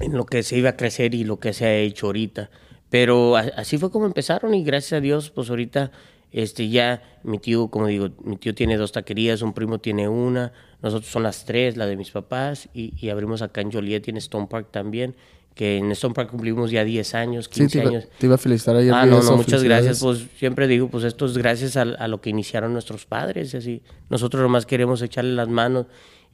en 0.00 0.12
lo 0.16 0.26
que 0.26 0.42
se 0.42 0.58
iba 0.58 0.70
a 0.70 0.76
crecer 0.76 1.14
y 1.14 1.22
lo 1.22 1.38
que 1.38 1.52
se 1.52 1.64
ha 1.64 1.76
hecho 1.76 2.06
ahorita. 2.06 2.50
Pero 2.90 3.36
así 3.36 3.78
fue 3.78 3.92
como 3.92 4.04
empezaron 4.06 4.52
y 4.52 4.64
gracias 4.64 4.94
a 4.94 5.00
Dios, 5.00 5.30
pues 5.30 5.48
ahorita 5.48 5.92
este 6.32 6.68
ya 6.68 7.04
mi 7.22 7.38
tío, 7.38 7.68
como 7.68 7.86
digo, 7.86 8.08
mi 8.24 8.36
tío 8.36 8.52
tiene 8.52 8.76
dos 8.76 8.90
taquerías, 8.90 9.42
un 9.42 9.52
primo 9.52 9.78
tiene 9.78 10.08
una, 10.08 10.52
nosotros 10.82 11.08
son 11.08 11.22
las 11.22 11.44
tres, 11.44 11.76
la 11.76 11.86
de 11.86 11.96
mis 11.96 12.10
papás, 12.10 12.68
y, 12.74 12.94
y 12.98 13.10
abrimos 13.10 13.42
acá 13.42 13.60
en 13.60 13.70
Joliet, 13.70 14.02
y 14.08 14.10
en 14.10 14.16
Stone 14.16 14.48
Park 14.50 14.70
también, 14.72 15.14
que 15.54 15.76
en 15.76 15.92
Stone 15.92 16.14
Park 16.14 16.30
cumplimos 16.30 16.72
ya 16.72 16.82
10 16.82 17.14
años, 17.14 17.44
Sí, 17.44 17.60
15 17.60 17.78
te 17.78 17.78
iba, 17.78 17.90
años. 17.90 18.08
te 18.18 18.26
iba 18.26 18.34
a 18.34 18.38
felicitar 18.38 18.74
ayer. 18.74 18.92
Ah, 18.92 19.06
no, 19.06 19.22
no, 19.22 19.36
muchas 19.36 19.62
gracias. 19.62 20.00
Pues 20.00 20.26
siempre 20.36 20.66
digo, 20.66 20.88
pues 20.88 21.04
esto 21.04 21.26
es 21.26 21.38
gracias 21.38 21.76
a, 21.76 21.82
a 21.82 22.08
lo 22.08 22.20
que 22.20 22.28
iniciaron 22.30 22.72
nuestros 22.72 23.06
padres. 23.06 23.54
y 23.54 23.56
Así, 23.56 23.82
nosotros 24.10 24.42
nomás 24.42 24.66
queremos 24.66 25.00
echarle 25.00 25.32
las 25.32 25.48
manos 25.48 25.86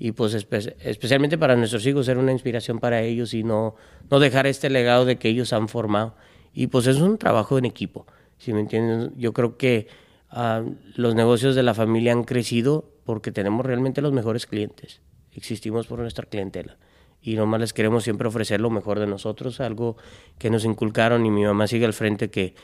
y 0.04 0.10
pues 0.10 0.34
espe- 0.34 0.74
especialmente 0.80 1.38
para 1.38 1.54
nuestros 1.54 1.86
hijos 1.86 2.06
ser 2.06 2.18
una 2.18 2.32
inspiración 2.32 2.80
para 2.80 3.02
ellos 3.02 3.34
y 3.34 3.44
no, 3.44 3.76
no 4.10 4.18
dejar 4.18 4.48
este 4.48 4.68
legado 4.68 5.04
de 5.04 5.14
que 5.16 5.28
ellos 5.28 5.52
han 5.52 5.68
formado. 5.68 6.16
Y 6.52 6.66
pues 6.66 6.88
es 6.88 6.96
un 6.96 7.18
trabajo 7.18 7.56
en 7.56 7.66
equipo, 7.66 8.04
si 8.36 8.52
me 8.52 8.58
entienden? 8.58 9.12
Yo 9.16 9.32
creo 9.32 9.56
que 9.56 9.86
ah, 10.28 10.62
los 10.96 11.14
negocios 11.14 11.54
de 11.54 11.62
la 11.62 11.72
familia 11.74 12.10
han 12.10 12.24
crecido 12.24 12.90
porque 13.04 13.30
tenemos 13.30 13.64
realmente 13.64 14.02
los 14.02 14.12
mejores 14.12 14.46
clientes. 14.46 15.00
Existimos 15.34 15.86
por 15.86 16.00
nuestra 16.00 16.26
clientela 16.26 16.78
y 17.22 17.36
nomás 17.36 17.60
les 17.60 17.72
queremos 17.72 18.02
siempre 18.02 18.26
ofrecer 18.26 18.60
lo 18.60 18.70
mejor 18.70 18.98
de 18.98 19.06
nosotros, 19.06 19.60
algo 19.60 19.96
que 20.38 20.50
nos 20.50 20.64
inculcaron 20.64 21.24
y 21.24 21.30
mi 21.30 21.44
mamá 21.44 21.68
sigue 21.68 21.86
al 21.86 21.92
frente, 21.92 22.28
que 22.28 22.56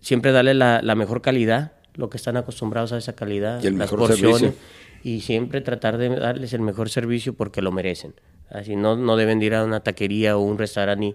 siempre 0.00 0.32
darle 0.32 0.54
la, 0.54 0.80
la 0.80 0.94
mejor 0.94 1.20
calidad, 1.20 1.72
lo 1.94 2.08
que 2.08 2.16
están 2.16 2.38
acostumbrados 2.38 2.92
a 2.92 2.96
esa 2.96 3.12
calidad, 3.14 3.62
Y 3.62 3.66
el 3.66 3.74
las 3.76 3.90
mejor 3.90 3.98
porciones, 4.08 4.38
servicio. 4.40 4.85
Y 5.06 5.20
siempre 5.20 5.60
tratar 5.60 5.98
de 5.98 6.08
darles 6.08 6.52
el 6.52 6.62
mejor 6.62 6.90
servicio 6.90 7.32
porque 7.32 7.62
lo 7.62 7.70
merecen. 7.70 8.14
Así 8.50 8.74
no, 8.74 8.96
no 8.96 9.16
deben 9.16 9.38
de 9.38 9.46
ir 9.46 9.54
a 9.54 9.62
una 9.62 9.78
taquería 9.78 10.36
o 10.36 10.40
un 10.40 10.58
restaurante 10.58 11.14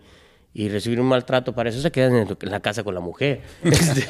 y, 0.53 0.63
y 0.63 0.69
recibir 0.69 1.01
un 1.01 1.07
maltrato, 1.07 1.53
para 1.53 1.71
eso 1.71 1.81
se 1.81 1.91
quedan 1.91 2.15
en, 2.15 2.37
la 2.49 2.61
casa 2.61 2.85
con 2.85 2.95
la 2.95 3.01
mujer. 3.01 3.41
Este, 3.63 4.07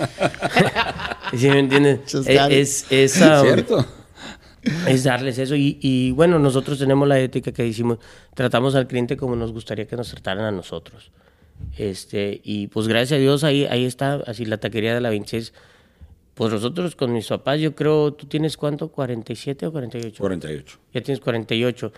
¿Sí 1.36 1.50
me 1.50 1.58
entiendes? 1.58 2.02
Just 2.12 2.30
Es, 2.30 2.86
es, 2.92 2.92
es, 2.92 3.22
um, 3.22 3.42
¿Cierto? 3.42 3.86
es 4.88 5.04
darles 5.04 5.40
eso. 5.40 5.56
Y, 5.56 5.80
y, 5.82 6.12
bueno, 6.12 6.38
nosotros 6.38 6.78
tenemos 6.78 7.08
la 7.08 7.20
ética 7.20 7.52
que 7.52 7.64
decimos, 7.64 7.98
tratamos 8.36 8.76
al 8.76 8.86
cliente 8.86 9.18
como 9.18 9.36
nos 9.36 9.52
gustaría 9.52 9.88
que 9.88 9.96
nos 9.96 10.12
trataran 10.12 10.46
a 10.46 10.52
nosotros. 10.52 11.10
Este, 11.76 12.40
y 12.44 12.68
pues 12.68 12.88
gracias 12.88 13.18
a 13.18 13.20
Dios 13.20 13.44
ahí, 13.44 13.66
ahí 13.66 13.86
está, 13.86 14.22
así 14.28 14.46
la 14.46 14.60
taquería 14.60 14.94
de 14.94 15.02
la 15.02 15.10
26. 15.10 15.54
Pues 16.34 16.52
nosotros 16.52 16.96
con 16.96 17.12
mis 17.14 17.28
papás, 17.28 17.60
yo 17.60 17.76
creo, 17.76 18.14
¿tú 18.14 18.26
tienes 18.26 18.58
cuánto? 18.58 18.92
¿47 18.92 19.68
o 19.68 19.72
48? 19.72 20.18
48. 20.22 20.78
Ya 20.94 21.02
tienes 21.02 21.20
48. 21.20 21.92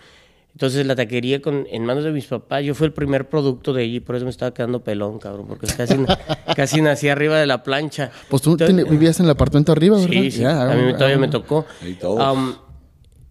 Entonces 0.52 0.86
la 0.86 0.94
taquería 0.94 1.42
con, 1.42 1.66
en 1.68 1.84
manos 1.84 2.04
de 2.04 2.12
mis 2.12 2.26
papás, 2.26 2.64
yo 2.64 2.74
fui 2.74 2.86
el 2.86 2.92
primer 2.92 3.28
producto 3.28 3.72
de 3.72 3.82
allí, 3.82 3.98
por 3.98 4.14
eso 4.14 4.24
me 4.24 4.30
estaba 4.30 4.54
quedando 4.54 4.84
pelón, 4.84 5.18
cabrón, 5.18 5.46
porque 5.48 5.66
casi, 5.66 5.96
casi 6.56 6.80
nací 6.80 7.08
arriba 7.08 7.38
de 7.38 7.46
la 7.46 7.62
plancha. 7.64 8.12
Pues 8.28 8.42
tú 8.42 8.52
Entonces- 8.52 8.76
tiene- 8.76 8.88
vivías 8.90 9.18
en 9.18 9.26
el 9.26 9.30
apartamento 9.32 9.72
arriba, 9.72 9.96
¿verdad? 9.96 10.12
Sí, 10.12 10.30
sí. 10.30 10.44
A 10.44 10.74
mí 10.74 10.92
ah, 10.92 10.96
todavía 10.96 11.16
ah. 11.16 11.20
me 11.20 11.28
tocó. 11.28 11.66
Y 11.84 11.94
todos. 11.94 12.36
Um, 12.36 12.54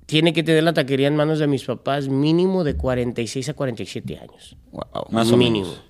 tiene 0.06 0.34
que 0.34 0.44
tener 0.44 0.64
la 0.64 0.74
taquería 0.74 1.08
en 1.08 1.16
manos 1.16 1.40
de 1.40 1.48
mis 1.48 1.64
papás 1.64 2.10
mínimo 2.10 2.64
de 2.66 2.76
46 2.76 3.50
a 3.50 3.54
47 3.54 4.18
años. 4.18 4.58
Wow. 4.72 5.06
Más 5.10 5.32
o 5.32 5.38
Mínimo. 5.38 5.68
menos. 5.68 5.82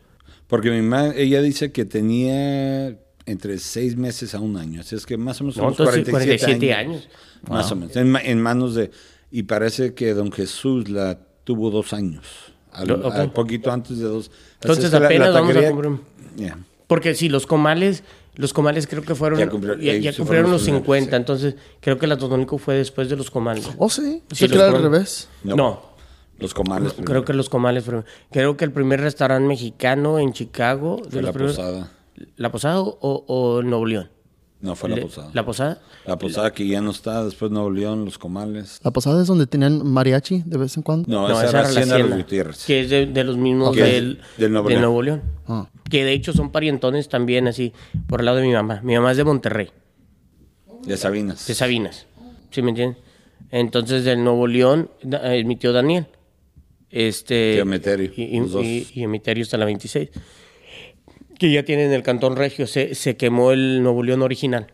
Porque 0.47 0.69
mi 0.69 0.81
mamá, 0.81 1.13
ella 1.15 1.41
dice 1.41 1.71
que 1.71 1.83
tenía 1.83 2.95
entre 3.25 3.57
seis 3.57 3.95
meses 3.95 4.33
a 4.35 4.39
un 4.39 4.57
año. 4.57 4.81
Así 4.81 4.95
es 4.95 5.05
que 5.05 5.17
más 5.17 5.39
o 5.41 5.45
menos 5.45 5.57
No, 5.57 5.63
unos 5.63 5.79
entonces 5.79 6.03
47, 6.09 6.11
47 6.45 6.73
años. 6.73 6.95
años. 6.95 7.09
Más 7.49 7.71
o 7.71 7.75
menos. 7.75 7.95
En, 7.95 8.15
en 8.15 8.41
manos 8.41 8.75
de... 8.75 8.91
Y 9.31 9.43
parece 9.43 9.93
que 9.93 10.13
don 10.13 10.31
Jesús 10.31 10.89
la 10.89 11.19
tuvo 11.43 11.71
dos 11.71 11.93
años. 11.93 12.25
Al, 12.71 12.87
Lo- 12.87 13.07
ok. 13.07 13.13
al 13.15 13.31
poquito 13.33 13.71
antes 13.71 13.97
de 13.97 14.05
dos. 14.05 14.29
Entonces 14.61 14.85
es 14.85 14.89
que 14.91 14.95
la- 14.95 14.99
la 15.01 15.05
apenas 15.07 15.33
vamos 15.33 15.49
a 15.51 15.53
taquería- 15.53 15.71
cumplir- 15.71 15.99
Ya. 16.35 16.57
Porque 16.87 17.15
sí, 17.15 17.29
los 17.29 17.47
comales, 17.47 18.03
los 18.35 18.53
comales 18.53 18.87
creo 18.87 19.01
que 19.03 19.15
fueron, 19.15 19.39
Ya 19.39 19.45
ya, 19.45 19.51
cumplieron- 19.51 19.79
ya 20.01 20.13
cumplieron 20.15 20.51
los 20.51 20.61
los 20.61 20.61
primeros, 20.63 20.85
50, 20.85 21.09
sí. 21.09 21.15
entonces 21.15 21.55
creo 21.79 21.97
que 21.97 22.07
la 22.07 22.17
Totónico 22.17 22.57
fue 22.57 22.75
después 22.75 23.09
de 23.09 23.15
los 23.15 23.31
comales. 23.31 23.67
Oh, 23.77 23.89
sí. 23.89 24.21
Sí, 24.31 24.47
Sí, 24.47 24.53
era 24.53 24.67
al 24.67 24.81
revés. 24.81 25.29
No. 25.43 25.55
No, 25.55 25.81
Los 26.39 26.53
comales. 26.53 26.93
creo 26.93 27.05
primero. 27.05 27.25
que 27.25 27.33
los 27.33 27.49
comales 27.49 27.83
fueron. 27.85 28.05
Creo 28.31 28.57
que 28.57 28.65
el 28.65 28.71
primer 28.71 29.01
restaurante 29.01 29.47
mexicano 29.47 30.19
en 30.19 30.33
Chicago. 30.33 30.97
de 31.03 31.09
Fue 31.09 31.21
los 31.21 31.23
la 31.23 31.33
primeros- 31.33 31.55
posada. 31.55 31.91
¿La 32.37 32.51
Posada 32.51 32.79
o, 32.81 32.97
o 33.27 33.61
Nuevo 33.63 33.85
León? 33.85 34.09
No, 34.61 34.75
fue 34.75 34.89
la 34.89 34.95
Le- 34.95 35.01
posada. 35.01 35.29
¿La 35.33 35.45
Posada? 35.45 35.81
La 36.05 36.17
posada 36.17 36.53
que 36.53 36.65
ya 36.65 36.79
no 36.79 36.91
está, 36.91 37.25
después 37.25 37.51
Nuevo 37.51 37.69
León, 37.69 38.05
los 38.05 38.17
comales. 38.17 38.79
La 38.83 38.91
posada 38.91 39.21
es 39.21 39.27
donde 39.27 39.45
tenían 39.45 39.85
mariachi 39.85 40.43
de 40.45 40.57
vez 40.57 40.77
en 40.77 40.83
cuando. 40.83 41.09
No, 41.11 41.27
No, 41.27 41.33
esa, 41.33 41.47
esa 41.47 41.49
era 41.49 41.61
la 41.63 41.67
Hacienda 41.69 41.95
de 41.95 41.99
los 42.03 42.11
Hacienda, 42.11 42.23
Gutiérrez. 42.23 42.65
que 42.65 42.79
es 42.81 42.89
de, 42.89 43.05
de 43.07 43.23
los 43.25 43.35
mismos 43.37 43.69
Ok. 43.69 43.75
del, 43.75 44.21
Del 44.37 44.51
Nuevo 44.53 44.67
de 44.69 44.75
León. 44.75 44.81
Nuevo 44.83 45.01
León. 45.01 45.21
Ah. 45.47 45.67
Que 45.89 46.05
de 46.05 46.13
hecho 46.13 46.31
son 46.31 46.51
parientones 46.53 47.09
también, 47.09 47.47
así, 47.49 47.73
por 48.07 48.21
el 48.21 48.25
lado 48.25 48.37
de 48.37 48.43
mi 48.47 48.53
mamá. 48.53 48.79
Mi 48.83 48.95
mamá 48.95 49.11
es 49.11 49.17
de 49.17 49.23
Monterrey. 49.25 49.69
De 50.85 50.95
Sabinas. 50.97 51.45
De 51.45 51.55
Sabinas. 51.55 52.05
¿Sí 52.51 52.61
me 52.61 52.69
entiendes? 52.69 53.01
Entonces, 53.51 54.05
del 54.05 54.23
Nuevo 54.23 54.47
León, 54.47 54.89
da- 55.03 55.35
eh, 55.35 55.43
mi 55.43 55.55
tío 55.57 55.73
Daniel. 55.73 56.07
Este, 56.89 57.53
Tío 57.55 57.63
Emeterio, 57.63 58.11
Y, 58.15 58.23
y, 58.23 58.37
y- 58.61 58.87
y 58.93 59.03
Emeterio 59.03 59.43
está 59.43 59.57
la 59.57 59.65
26. 59.65 60.09
Que 61.39 61.51
ya 61.51 61.63
tienen 61.63 61.91
el 61.93 62.03
Cantón 62.03 62.35
Regio. 62.35 62.67
Se, 62.67 62.95
se 62.95 63.17
quemó 63.17 63.51
el 63.51 63.81
Nuevo 63.83 64.03
León 64.03 64.21
original. 64.21 64.67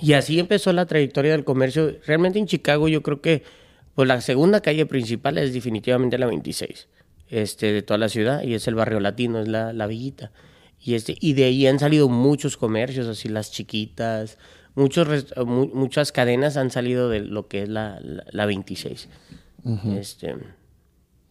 Y 0.00 0.12
así 0.12 0.38
empezó 0.38 0.72
la 0.72 0.86
trayectoria 0.86 1.32
del 1.32 1.44
comercio. 1.44 1.96
Realmente 2.06 2.38
en 2.38 2.46
Chicago 2.46 2.88
yo 2.88 3.02
creo 3.02 3.20
que 3.20 3.42
pues 3.94 4.06
la 4.06 4.20
segunda 4.20 4.60
calle 4.60 4.86
principal 4.86 5.38
es 5.38 5.52
definitivamente 5.54 6.18
la 6.18 6.26
26 6.26 6.86
este, 7.30 7.72
de 7.72 7.82
toda 7.82 7.96
la 7.98 8.08
ciudad 8.10 8.42
y 8.42 8.54
es 8.54 8.68
el 8.68 8.74
barrio 8.74 9.00
latino, 9.00 9.40
es 9.40 9.48
la, 9.48 9.72
la 9.72 9.86
villita. 9.86 10.32
Y, 10.80 10.94
este, 10.94 11.16
y 11.20 11.32
de 11.32 11.44
ahí 11.44 11.66
han 11.66 11.78
salido 11.78 12.08
muchos 12.08 12.56
comercios, 12.58 13.06
así 13.08 13.28
las 13.30 13.50
chiquitas, 13.50 14.38
muchos, 14.74 15.08
mu- 15.46 15.70
muchas 15.72 16.12
cadenas 16.12 16.56
han 16.58 16.70
salido 16.70 17.08
de 17.08 17.20
lo 17.20 17.48
que 17.48 17.62
es 17.62 17.68
la, 17.70 17.98
la, 18.02 18.24
la 18.30 18.46
26. 18.46 19.08
este, 19.98 20.36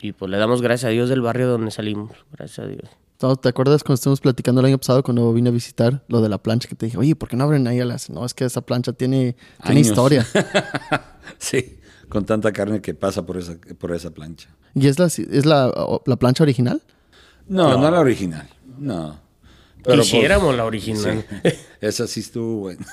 y 0.02 0.12
pues 0.12 0.30
le 0.32 0.38
damos 0.38 0.62
gracias 0.62 0.90
a 0.90 0.92
Dios 0.92 1.08
del 1.08 1.22
barrio 1.22 1.48
donde 1.48 1.72
salimos, 1.72 2.12
gracias 2.32 2.60
a 2.60 2.68
Dios. 2.68 2.90
¿Te 3.18 3.50
acuerdas 3.50 3.84
cuando 3.84 3.96
estuvimos 3.96 4.20
platicando 4.20 4.60
el 4.62 4.68
año 4.68 4.78
pasado 4.78 5.02
cuando 5.02 5.32
vine 5.34 5.50
a 5.50 5.52
visitar 5.52 6.04
lo 6.10 6.22
de 6.22 6.28
la 6.30 6.38
plancha 6.38 6.68
que 6.68 6.76
te 6.76 6.88
dije, 6.88 6.98
oye, 6.98 7.16
¿por 7.16 7.30
qué 7.30 7.38
no 7.38 7.46
abren 7.46 7.66
ahí 7.68 7.80
a 7.80 7.86
las... 7.86 8.10
No, 8.10 8.26
es 8.26 8.34
que 8.34 8.44
esa 8.44 8.62
plancha 8.62 8.94
tiene, 8.94 9.36
tiene 9.64 9.82
historia. 9.82 10.26
Sí, 11.40 11.80
con 12.08 12.24
tanta 12.24 12.54
carne 12.54 12.82
que 12.82 12.94
pasa 12.94 13.26
por 13.26 13.38
esa, 13.38 13.56
por 13.80 13.92
esa 13.92 14.12
plancha. 14.12 14.50
¿Y 14.76 14.88
es 14.88 15.00
la, 15.00 15.08
es 15.08 15.46
la, 15.46 15.74
la 16.06 16.16
plancha 16.18 16.44
original? 16.44 16.82
No, 17.48 17.78
no, 17.80 17.90
la 17.90 18.00
original. 18.00 18.48
No. 18.78 19.20
Pero, 19.84 19.98
pues, 19.98 20.12
Quisiéramos 20.12 20.56
la 20.56 20.66
original. 20.66 21.26
sí, 21.44 21.50
esa 21.82 22.06
sí 22.08 22.20
estuvo 22.20 22.58
buena. 22.58 22.86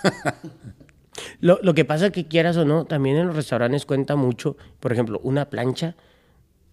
Lo, 1.41 1.59
lo 1.63 1.75
que 1.75 1.85
pasa 1.85 2.11
que 2.11 2.27
quieras 2.27 2.57
o 2.57 2.65
no, 2.65 2.85
también 2.87 3.17
en 3.17 3.27
los 3.27 3.37
restaurantes 3.37 3.85
cuenta 3.85 4.17
mucho. 4.17 4.57
Por 4.81 4.93
ejemplo, 4.93 5.21
una 5.23 5.51
plancha, 5.51 5.95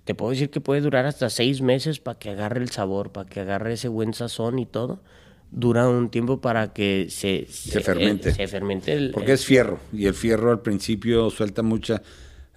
te 0.10 0.16
puedo 0.16 0.32
decir 0.32 0.49
que 0.49 0.60
puede 0.60 0.82
durar 0.82 1.05
hasta 1.05 1.30
seis 1.30 1.62
meses 1.62 1.99
para 1.99 2.18
que 2.18 2.32
agarre 2.32 2.64
el 2.64 2.72
sabor, 2.72 3.12
para 3.12 3.30
que 3.30 3.41
agarre 3.41 3.74
ese 3.74 3.89
buen 3.89 4.16
sazón 4.16 4.57
y 4.57 4.66
todo. 4.66 5.03
Dura 5.51 5.88
un 5.88 6.10
tiempo 6.10 6.41
para 6.41 6.74
que 6.74 7.05
se, 7.12 7.45
Se 7.47 7.80
fermente. 7.82 8.34
se 8.34 8.47
fermente 8.47 8.91
el- 8.93 9.12
Porque 9.12 9.28
el- 9.34 9.36
es 9.36 9.45
fierro. 9.45 9.78
Y 9.93 10.07
el 10.07 10.16
fierro 10.16 10.49
al 10.49 10.64
principio 10.64 11.30
suelta 11.30 11.62
mucha 11.62 12.01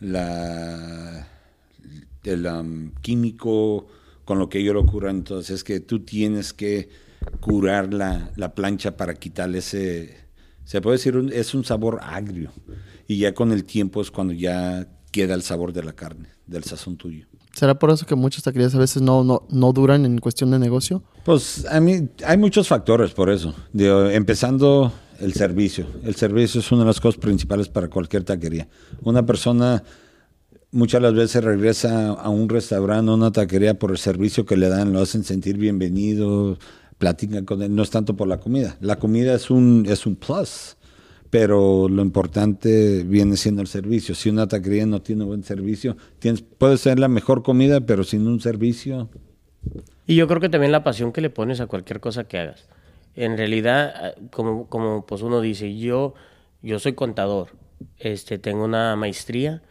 la 0.00 1.28
el 2.24 2.46
um, 2.46 2.92
químico 3.02 3.86
con 4.24 4.38
lo 4.38 4.48
que 4.48 4.60
ellos 4.60 4.72
lo 4.72 4.86
curan. 4.86 5.16
Entonces 5.16 5.56
es 5.56 5.62
que 5.62 5.78
tú 5.80 6.00
tienes 6.00 6.54
que 6.54 6.88
curar 7.40 7.92
la, 7.92 8.30
la 8.36 8.54
plancha 8.54 8.96
para 8.96 9.12
quitarle 9.12 9.58
ese, 9.58 10.16
se 10.64 10.80
puede 10.80 10.96
decir, 10.96 11.18
un- 11.18 11.30
es 11.30 11.52
un 11.52 11.66
sabor 11.66 11.98
agrio. 12.02 12.50
Y 13.06 13.18
ya 13.18 13.34
con 13.34 13.52
el 13.52 13.64
tiempo 13.66 14.00
es 14.00 14.10
cuando 14.10 14.32
ya 14.32 14.88
queda 15.10 15.34
el 15.34 15.42
sabor 15.42 15.74
de 15.74 15.82
la 15.82 15.92
carne, 15.92 16.28
del 16.46 16.64
sazón 16.64 16.96
tuyo. 16.96 17.26
¿Será 17.54 17.78
por 17.78 17.90
eso 17.90 18.06
que 18.06 18.14
muchas 18.14 18.44
taquerías 18.44 18.74
a 18.74 18.78
veces 18.78 19.02
no, 19.02 19.24
no, 19.24 19.42
no 19.50 19.72
duran 19.72 20.06
en 20.06 20.18
cuestión 20.18 20.50
de 20.50 20.58
negocio? 20.58 21.02
Pues 21.24 21.66
a 21.70 21.80
mí 21.80 22.08
hay 22.24 22.36
muchos 22.38 22.68
factores 22.68 23.12
por 23.12 23.30
eso. 23.30 23.54
Empezando 23.74 24.92
el 25.20 25.34
servicio. 25.34 25.86
El 26.02 26.14
servicio 26.16 26.60
es 26.60 26.72
una 26.72 26.82
de 26.82 26.86
las 26.88 27.00
cosas 27.00 27.20
principales 27.20 27.68
para 27.68 27.88
cualquier 27.88 28.24
taquería. 28.24 28.68
Una 29.02 29.24
persona 29.24 29.82
muchas 30.72 31.02
las 31.02 31.14
veces 31.14 31.44
regresa 31.44 32.10
a 32.10 32.28
un 32.28 32.48
restaurante, 32.48 33.10
a 33.10 33.14
una 33.14 33.30
taquería 33.30 33.78
por 33.78 33.90
el 33.90 33.98
servicio 33.98 34.44
que 34.44 34.56
le 34.56 34.68
dan, 34.68 34.92
lo 34.92 35.00
hacen 35.00 35.22
sentir 35.22 35.58
bienvenido, 35.58 36.58
platican 36.98 37.44
con 37.44 37.62
él. 37.62 37.74
No 37.74 37.82
es 37.82 37.90
tanto 37.90 38.16
por 38.16 38.26
la 38.26 38.40
comida. 38.40 38.76
La 38.80 38.98
comida 38.98 39.34
es 39.34 39.50
un, 39.50 39.84
es 39.88 40.06
un 40.06 40.16
plus. 40.16 40.76
Pero 41.32 41.88
lo 41.88 42.02
importante 42.02 43.04
viene 43.04 43.38
siendo 43.38 43.62
el 43.62 43.66
servicio. 43.66 44.14
Si 44.14 44.28
una 44.28 44.48
taquería 44.48 44.84
no 44.84 45.00
tiene 45.00 45.24
buen 45.24 45.42
servicio, 45.44 45.96
tienes, 46.18 46.42
puede 46.42 46.76
ser 46.76 46.98
la 46.98 47.08
mejor 47.08 47.42
comida, 47.42 47.80
pero 47.80 48.04
sin 48.04 48.26
un 48.26 48.38
servicio, 48.38 49.08
Y 50.06 50.16
yo 50.16 50.28
creo 50.28 50.42
que 50.42 50.50
también 50.50 50.72
la 50.72 50.84
pasión 50.84 51.10
que 51.10 51.22
le 51.22 51.30
pones 51.30 51.62
a 51.62 51.68
cualquier 51.68 52.00
cosa 52.00 52.24
que 52.24 52.36
hagas. 52.36 52.68
En 53.16 53.38
realidad, 53.38 53.94
ah, 53.96 54.12
como, 54.30 54.66
como 54.68 55.06
pues 55.06 55.22
uno 55.22 55.40
dice, 55.40 55.74
yo, 55.74 56.12
yo 56.60 56.78
soy 56.78 56.92
contador, 56.92 57.48
este, 57.96 58.36
tengo 58.36 58.62
una 58.66 58.94
maestría, 58.96 59.62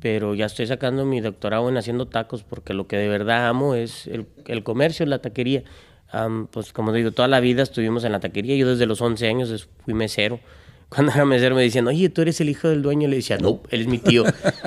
pero 0.00 0.34
ya 0.34 0.46
estoy 0.46 0.68
sacando 0.68 1.04
mi 1.04 1.20
doctorado 1.20 1.68
en 1.68 1.76
haciendo 1.76 2.08
tacos 2.08 2.44
porque 2.44 2.72
lo 2.72 2.86
que 2.86 2.96
de 2.96 3.08
verdad 3.08 3.46
amo 3.46 3.74
es 3.74 4.06
el, 4.06 4.26
el 4.46 4.62
comercio, 4.62 5.04
la 5.04 5.20
taquería. 5.20 5.64
Am, 6.10 6.46
pues 6.46 6.72
como 6.72 6.94
digo, 6.94 7.12
toda 7.12 7.28
la 7.28 7.40
vida 7.40 7.62
estuvimos 7.62 8.04
en 8.04 8.12
la 8.12 8.20
taquería. 8.20 8.56
Yo 8.56 8.70
desde 8.70 8.86
los 8.86 9.02
11 9.02 9.28
años 9.28 9.68
fui 9.84 9.92
mesero. 9.92 10.40
Cuando 10.90 11.12
era 11.12 11.24
mesero 11.24 11.54
me 11.54 11.62
decían, 11.62 11.86
oye, 11.86 12.08
tú 12.08 12.20
eres 12.20 12.40
el 12.40 12.48
hijo 12.48 12.68
del 12.68 12.82
dueño. 12.82 13.06
Le 13.08 13.14
decía, 13.16 13.38
no, 13.38 13.60
él 13.70 13.82
es 13.82 13.86
mi 13.86 13.98
tío. 13.98 14.24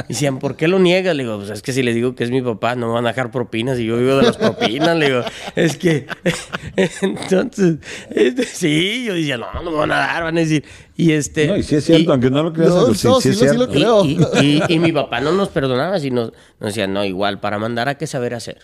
Decían, 0.08 0.40
¿por 0.40 0.56
qué 0.56 0.70
lo 0.70 0.80
niegas? 0.80 1.14
Le 1.18 1.24
digo, 1.24 1.38
pues 1.38 1.50
es 1.50 1.62
que 1.62 1.74
si 1.74 1.84
les 1.84 1.94
digo 1.96 2.16
que 2.16 2.24
es 2.24 2.32
mi 2.32 2.42
papá, 2.42 2.76
no 2.76 2.88
me 2.88 2.94
van 2.94 3.06
a 3.06 3.10
dejar 3.10 3.30
propinas 3.30 3.78
y 3.78 3.86
yo 3.88 3.98
vivo 3.98 4.16
de 4.16 4.24
las 4.24 4.38
propinas. 4.38 4.96
Le 4.98 5.08
digo, 5.08 5.22
es 5.58 5.76
que. 5.76 6.08
Entonces, 7.02 7.76
este, 8.10 8.46
sí, 8.46 9.04
yo 9.06 9.14
decía, 9.16 9.38
no, 9.38 9.48
no 9.64 9.70
me 9.72 9.78
van 9.78 9.92
a 9.92 9.98
dar, 9.98 10.24
van 10.24 10.38
a 10.38 10.40
decir. 10.40 10.64
Y 10.96 11.12
este. 11.12 11.48
No, 11.48 11.58
y 11.58 11.64
sí 11.64 11.76
es 11.76 11.84
cierto, 11.86 12.04
y- 12.04 12.12
aunque 12.12 12.30
no 12.30 12.42
lo 12.44 12.54
creas, 12.54 12.70
No, 12.70 12.84
pero 12.84 12.94
sí, 12.96 13.08
no, 13.08 13.22
sí 13.22 13.30
es 13.30 13.40
sí 13.40 13.46
lo- 13.46 13.52
sí 13.52 13.58
lo 13.58 13.64
y, 13.66 13.68
creo. 13.68 14.06
y- 14.06 14.18
y- 14.42 14.64
y 14.76 14.80
mi 14.80 14.92
papá 14.92 15.20
no 15.20 15.32
nos 15.34 15.50
perdonaba, 15.50 16.00
sino 16.00 16.32
nos 16.60 16.68
decía, 16.70 16.88
no, 16.88 17.04
igual, 17.04 17.40
para 17.40 17.60
mandar 17.60 17.90
hay 17.90 17.96
que 17.96 18.08
saber 18.08 18.34
hacer. 18.34 18.60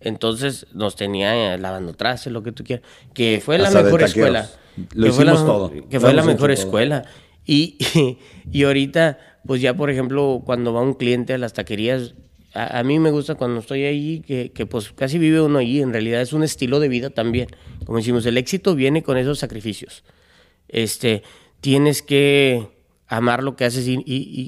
Entonces 0.00 0.66
nos 0.72 0.96
tenía 0.96 1.56
lavando 1.58 1.92
trastes, 1.94 2.32
lo 2.32 2.42
que 2.42 2.52
tú 2.52 2.64
quieras. 2.64 2.84
Que 3.14 3.40
fue 3.44 3.58
la 3.58 3.68
Hasta 3.68 3.82
mejor 3.82 4.00
taqueros. 4.00 4.16
escuela. 4.16 4.50
Lo 4.94 5.06
que 5.06 5.12
fue 5.12 5.24
la, 5.24 5.32
hicimos 5.32 5.46
todo. 5.46 5.72
Que 5.88 6.00
fue 6.00 6.12
la 6.14 6.22
mejor 6.22 6.50
escuela. 6.50 7.04
Y, 7.44 7.76
y, 7.94 8.18
y 8.52 8.62
ahorita, 8.64 9.18
pues 9.46 9.60
ya, 9.60 9.74
por 9.76 9.90
ejemplo, 9.90 10.42
cuando 10.44 10.72
va 10.72 10.80
un 10.82 10.94
cliente 10.94 11.34
a 11.34 11.38
las 11.38 11.52
taquerías, 11.52 12.14
a, 12.54 12.78
a 12.78 12.82
mí 12.84 12.98
me 12.98 13.10
gusta 13.10 13.34
cuando 13.34 13.60
estoy 13.60 13.84
ahí, 13.84 14.20
que, 14.26 14.52
que 14.52 14.66
pues 14.66 14.92
casi 14.92 15.18
vive 15.18 15.40
uno 15.40 15.58
allí. 15.58 15.80
En 15.82 15.92
realidad 15.92 16.20
es 16.20 16.32
un 16.32 16.42
estilo 16.42 16.80
de 16.80 16.88
vida 16.88 17.10
también. 17.10 17.48
Como 17.84 17.98
decimos, 17.98 18.24
el 18.26 18.36
éxito 18.38 18.74
viene 18.74 19.02
con 19.02 19.16
esos 19.18 19.38
sacrificios 19.38 20.04
este, 20.68 21.22
tienes 21.60 22.00
que 22.00 22.68
amar 23.08 23.42
lo 23.42 23.56
que 23.56 23.66
haces 23.66 23.86
y- 23.88 24.02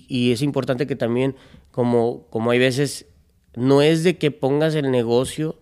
y 0.09 0.33
es 0.33 0.41
importante 0.41 0.87
que 0.87 0.97
también, 0.97 1.35
como, 1.71 2.27
como 2.31 2.51
hay 2.51 2.59
veces, 2.59 3.07
no 3.55 3.83
es 3.83 4.05
de 4.05 4.17
que 4.17 4.31
pongas 4.31 4.75
el 4.75 4.91
negocio 4.91 5.59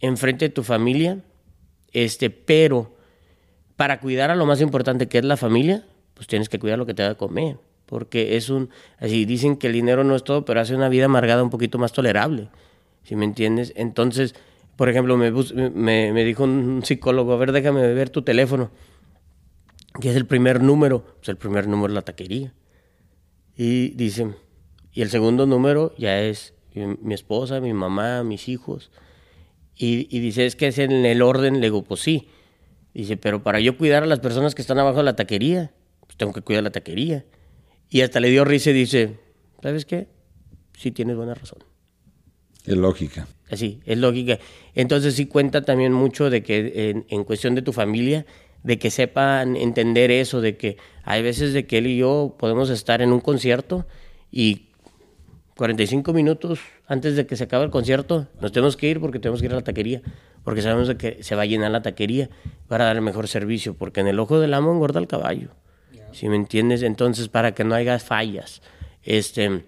enfrente 0.00 0.46
de 0.46 0.50
tu 0.50 0.62
familia, 0.62 1.24
este, 1.92 2.28
pero 2.28 2.97
para 3.78 4.00
cuidar 4.00 4.32
a 4.32 4.34
lo 4.34 4.44
más 4.44 4.60
importante 4.60 5.06
que 5.06 5.18
es 5.18 5.24
la 5.24 5.36
familia, 5.36 5.84
pues 6.14 6.26
tienes 6.26 6.48
que 6.48 6.58
cuidar 6.58 6.80
lo 6.80 6.84
que 6.84 6.94
te 6.94 7.04
da 7.04 7.10
de 7.10 7.16
comer, 7.16 7.58
porque 7.86 8.36
es 8.36 8.50
un, 8.50 8.70
así 8.98 9.24
dicen 9.24 9.56
que 9.56 9.68
el 9.68 9.72
dinero 9.72 10.02
no 10.02 10.16
es 10.16 10.24
todo, 10.24 10.44
pero 10.44 10.60
hace 10.60 10.74
una 10.74 10.88
vida 10.88 11.04
amargada 11.04 11.44
un 11.44 11.50
poquito 11.50 11.78
más 11.78 11.92
tolerable, 11.92 12.48
¿sí 13.04 13.14
me 13.14 13.24
entiendes? 13.24 13.72
Entonces, 13.76 14.34
por 14.74 14.88
ejemplo, 14.88 15.16
me, 15.16 15.30
me, 15.30 16.12
me 16.12 16.24
dijo 16.24 16.42
un 16.42 16.82
psicólogo, 16.84 17.32
a 17.32 17.36
ver, 17.36 17.52
déjame 17.52 17.86
ver 17.94 18.10
tu 18.10 18.22
teléfono 18.22 18.72
que 20.00 20.10
es 20.10 20.16
el 20.16 20.26
primer 20.26 20.60
número, 20.60 21.04
pues 21.18 21.28
el 21.28 21.36
primer 21.36 21.68
número 21.68 21.92
es 21.92 21.94
la 21.94 22.02
taquería. 22.02 22.52
Y 23.56 23.90
dice, 23.90 24.34
y 24.92 25.02
el 25.02 25.10
segundo 25.10 25.46
número 25.46 25.94
ya 25.96 26.20
es 26.20 26.52
mi, 26.74 26.96
mi 27.00 27.14
esposa, 27.14 27.60
mi 27.60 27.74
mamá, 27.74 28.24
mis 28.24 28.48
hijos. 28.48 28.90
Y, 29.76 30.08
y 30.10 30.18
dice, 30.18 30.46
es 30.46 30.56
que 30.56 30.66
es 30.66 30.78
en 30.78 30.90
el 30.90 31.22
orden, 31.22 31.60
le 31.60 31.66
digo, 31.68 31.84
pues 31.84 32.00
sí. 32.00 32.28
Dice, 32.94 33.16
pero 33.16 33.42
para 33.42 33.60
yo 33.60 33.76
cuidar 33.76 34.02
a 34.02 34.06
las 34.06 34.20
personas 34.20 34.54
que 34.54 34.62
están 34.62 34.78
abajo 34.78 34.98
de 34.98 35.04
la 35.04 35.16
taquería, 35.16 35.72
pues 36.06 36.16
tengo 36.16 36.32
que 36.32 36.42
cuidar 36.42 36.62
la 36.62 36.70
taquería. 36.70 37.24
Y 37.90 38.00
hasta 38.00 38.20
le 38.20 38.30
dio 38.30 38.44
risa 38.44 38.70
y 38.70 38.74
dice, 38.74 39.18
¿sabes 39.62 39.84
qué? 39.84 40.08
Sí 40.76 40.90
tienes 40.90 41.16
buena 41.16 41.34
razón. 41.34 41.58
Es 42.64 42.76
lógica. 42.76 43.26
Así, 43.50 43.80
es 43.86 43.98
lógica. 43.98 44.38
Entonces 44.74 45.14
sí 45.14 45.26
cuenta 45.26 45.62
también 45.62 45.92
mucho 45.92 46.28
de 46.28 46.42
que 46.42 46.90
en, 46.90 47.06
en 47.08 47.24
cuestión 47.24 47.54
de 47.54 47.62
tu 47.62 47.72
familia, 47.72 48.26
de 48.62 48.78
que 48.78 48.90
sepan 48.90 49.56
entender 49.56 50.10
eso, 50.10 50.40
de 50.40 50.56
que 50.56 50.76
hay 51.04 51.22
veces 51.22 51.52
de 51.52 51.66
que 51.66 51.78
él 51.78 51.86
y 51.86 51.96
yo 51.96 52.36
podemos 52.38 52.70
estar 52.70 53.00
en 53.00 53.12
un 53.12 53.20
concierto 53.20 53.86
y 54.30 54.68
45 55.56 56.12
minutos 56.12 56.60
antes 56.86 57.16
de 57.16 57.26
que 57.26 57.36
se 57.36 57.44
acabe 57.44 57.64
el 57.64 57.70
concierto 57.70 58.28
nos 58.40 58.52
tenemos 58.52 58.76
que 58.76 58.88
ir 58.88 59.00
porque 59.00 59.18
tenemos 59.18 59.40
que 59.40 59.46
ir 59.46 59.52
a 59.52 59.56
la 59.56 59.64
taquería, 59.64 60.02
porque 60.48 60.62
sabemos 60.62 60.88
que 60.94 61.22
se 61.22 61.34
va 61.34 61.42
a 61.42 61.44
llenar 61.44 61.70
la 61.70 61.82
taquería 61.82 62.30
para 62.68 62.86
dar 62.86 62.96
el 62.96 63.02
mejor 63.02 63.28
servicio, 63.28 63.74
porque 63.74 64.00
en 64.00 64.06
el 64.06 64.18
ojo 64.18 64.40
del 64.40 64.54
amo 64.54 64.72
engorda 64.72 64.98
el 64.98 65.06
caballo. 65.06 65.50
¿Sí 66.12 66.26
me 66.30 66.36
entiendes? 66.36 66.82
Entonces, 66.82 67.28
para 67.28 67.52
que 67.52 67.64
no 67.64 67.74
haya 67.74 67.98
fallas. 67.98 68.62
Este, 69.02 69.66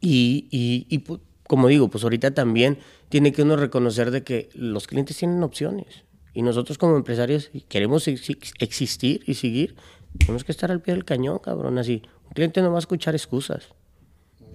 y, 0.00 0.48
y, 0.50 0.86
y, 0.88 1.04
como 1.46 1.68
digo, 1.68 1.88
pues 1.88 2.02
ahorita 2.02 2.32
también 2.32 2.78
tiene 3.10 3.30
que 3.32 3.42
uno 3.42 3.56
reconocer 3.56 4.10
de 4.10 4.24
que 4.24 4.48
los 4.54 4.86
clientes 4.86 5.18
tienen 5.18 5.42
opciones. 5.42 6.04
Y 6.32 6.40
nosotros 6.40 6.78
como 6.78 6.96
empresarios 6.96 7.50
si 7.52 7.60
queremos 7.60 8.08
ex- 8.08 8.54
existir 8.58 9.22
y 9.26 9.34
seguir. 9.34 9.76
Tenemos 10.16 10.44
que 10.44 10.52
estar 10.52 10.70
al 10.70 10.80
pie 10.80 10.94
del 10.94 11.04
cañón, 11.04 11.40
cabrón. 11.40 11.76
Así, 11.76 12.00
un 12.24 12.30
cliente 12.30 12.62
no 12.62 12.70
va 12.70 12.76
a 12.76 12.78
escuchar 12.78 13.14
excusas. 13.14 13.68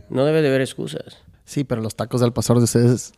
No 0.10 0.26
debe 0.26 0.42
de 0.42 0.48
haber 0.48 0.62
excusas. 0.62 1.20
Sí, 1.46 1.66
pero 1.66 1.82
los 1.82 1.96
tacos 1.96 2.20
del 2.20 2.34
pastor 2.34 2.58
de 2.58 2.64
ustedes 2.64 3.14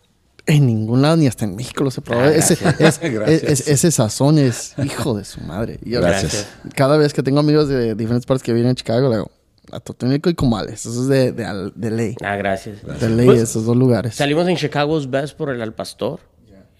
En 0.48 0.66
ningún 0.66 1.02
lado, 1.02 1.18
ni 1.18 1.28
hasta 1.28 1.46
en 1.46 1.56
México 1.56 1.84
los 1.84 1.98
he 1.98 2.02
probado. 2.02 2.30
Ah, 2.30 2.36
ese, 2.36 2.56
gracias. 2.56 3.00
es- 3.04 3.12
Gracias. 3.14 3.44
es- 3.44 3.68
ese 3.68 3.92
sazón 3.92 4.38
es 4.40 4.74
hijo 4.84 5.16
de 5.16 5.24
su 5.24 5.40
madre. 5.42 5.80
Y 5.86 5.92
Gracias. 5.92 6.48
Cada 6.76 6.98
vez 6.98 7.14
que 7.14 7.22
tengo 7.24 7.40
amigos 7.40 7.68
de 7.70 7.96
diferentes 7.96 8.26
partes 8.26 8.44
que 8.44 8.52
vienen 8.54 8.72
a 8.72 8.76
Chicago, 8.76 9.10
le 9.10 9.18
digo, 9.18 9.32
atotónico 9.72 10.30
y 10.30 10.34
comales. 10.34 10.86
Eso 10.86 11.02
es 11.04 11.08
de, 11.08 11.32
de, 11.32 11.46
al- 11.46 11.74
de 11.76 11.92
ley. 11.92 12.16
Ah, 12.24 12.36
gracias. 12.36 12.78
De 13.00 13.10
ley, 13.10 13.26
Pues, 13.28 13.42
esos 13.42 13.66
dos 13.66 13.78
lugares. 13.78 14.16
Salimos 14.16 14.48
en 14.48 14.58
Chicago's 14.58 15.10
Best 15.10 15.38
por 15.38 15.50
el 15.52 15.62
Al 15.62 15.74
Pastor. 15.74 16.20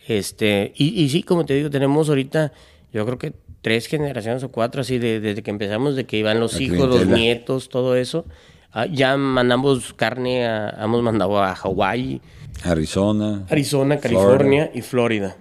Este, 0.08 0.74
y, 0.76 1.02
y 1.04 1.10
sí, 1.10 1.24
como 1.24 1.46
te 1.46 1.54
digo, 1.54 1.70
tenemos 1.70 2.10
ahorita, 2.10 2.52
yo 2.92 3.06
creo 3.06 3.18
que 3.18 3.34
tres 3.62 3.86
generaciones 3.86 4.44
o 4.44 4.50
cuatro, 4.52 4.82
así, 4.82 4.98
de- 4.98 5.20
desde 5.20 5.44
que 5.44 5.52
empezamos, 5.52 5.96
de 5.96 6.06
que 6.06 6.18
iban 6.18 6.40
los 6.40 6.54
La 6.56 6.62
hijos, 6.64 6.90
los 6.90 7.06
nietos, 7.06 7.70
todo 7.70 7.96
eso. 7.96 8.26
Ah, 8.74 8.88
ya 8.88 9.16
mandamos 9.18 9.94
carne, 9.94 10.48
a- 10.48 10.70
hemos 10.84 11.04
mandado 11.04 11.42
a 11.42 11.54
Hawái, 11.56 12.22
Arizona. 12.64 13.46
Arizona, 13.50 13.98
California 14.00 14.72
y 14.74 14.82
Florida. 14.82 15.38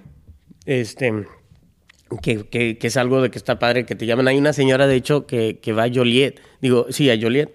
Este, 0.66 1.26
que, 2.22 2.46
que- 2.48 2.78
que 2.78 2.86
es 2.86 2.96
algo 2.96 3.20
de 3.22 3.30
que 3.30 3.38
está 3.38 3.58
padre 3.58 3.86
que 3.86 3.94
te 3.94 4.06
llaman. 4.06 4.28
Hay 4.28 4.38
una 4.38 4.52
señora, 4.52 4.86
de 4.86 4.96
hecho, 4.96 5.26
que, 5.26 5.58
que 5.60 5.72
va 5.72 5.84
a 5.84 5.90
Joliet. 5.92 6.40
Digo, 6.60 6.86
sí, 6.90 7.10
a 7.10 7.18
Joliet. 7.20 7.50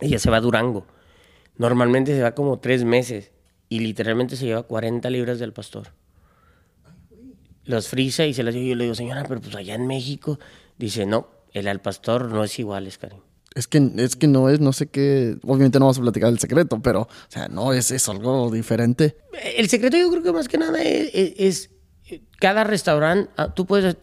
Ella 0.00 0.18
se 0.18 0.30
va 0.30 0.36
a 0.38 0.40
Durango. 0.40 0.86
Normalmente 1.56 2.14
se 2.14 2.22
va 2.22 2.34
como 2.34 2.58
tres 2.58 2.84
meses 2.84 3.32
y 3.68 3.80
literalmente 3.80 4.36
se 4.36 4.44
lleva 4.46 4.62
40 4.64 5.08
libras 5.10 5.38
del 5.38 5.52
pastor. 5.52 5.88
Los 7.64 7.88
frisa 7.88 8.26
y 8.26 8.34
se 8.34 8.42
las 8.42 8.54
lleva. 8.54 8.66
Yo 8.66 8.74
le 8.76 8.84
digo, 8.84 8.94
señora, 8.94 9.24
pero 9.26 9.40
pues 9.40 9.54
allá 9.56 9.74
en 9.74 9.86
México. 9.86 10.38
Dice, 10.78 11.06
no, 11.06 11.28
el 11.52 11.66
al 11.68 11.80
pastor 11.80 12.26
no 12.30 12.44
es 12.44 12.58
igual, 12.58 12.86
es 12.86 12.98
Karim. 12.98 13.20
Es 13.56 13.66
que, 13.66 13.90
es 13.96 14.14
que 14.16 14.26
no 14.28 14.48
es, 14.50 14.60
no 14.60 14.72
sé 14.72 14.86
qué. 14.86 15.36
Obviamente 15.42 15.78
no 15.78 15.86
vamos 15.86 15.98
a 15.98 16.02
platicar 16.02 16.28
el 16.30 16.38
secreto, 16.38 16.78
pero, 16.80 17.00
o 17.02 17.08
sea, 17.28 17.48
no, 17.48 17.72
es, 17.72 17.90
es 17.90 18.08
algo 18.08 18.50
diferente. 18.50 19.16
El 19.56 19.68
secreto 19.68 19.96
yo 19.96 20.10
creo 20.10 20.22
que 20.22 20.30
más 20.32 20.46
que 20.46 20.58
nada 20.58 20.80
es, 20.82 21.10
es- 21.14 21.70
es, 22.08 22.20
cada 22.38 22.62
restaurante, 22.64 23.30
ah, 23.36 23.52
tú 23.54 23.66
puedes, 23.66 23.96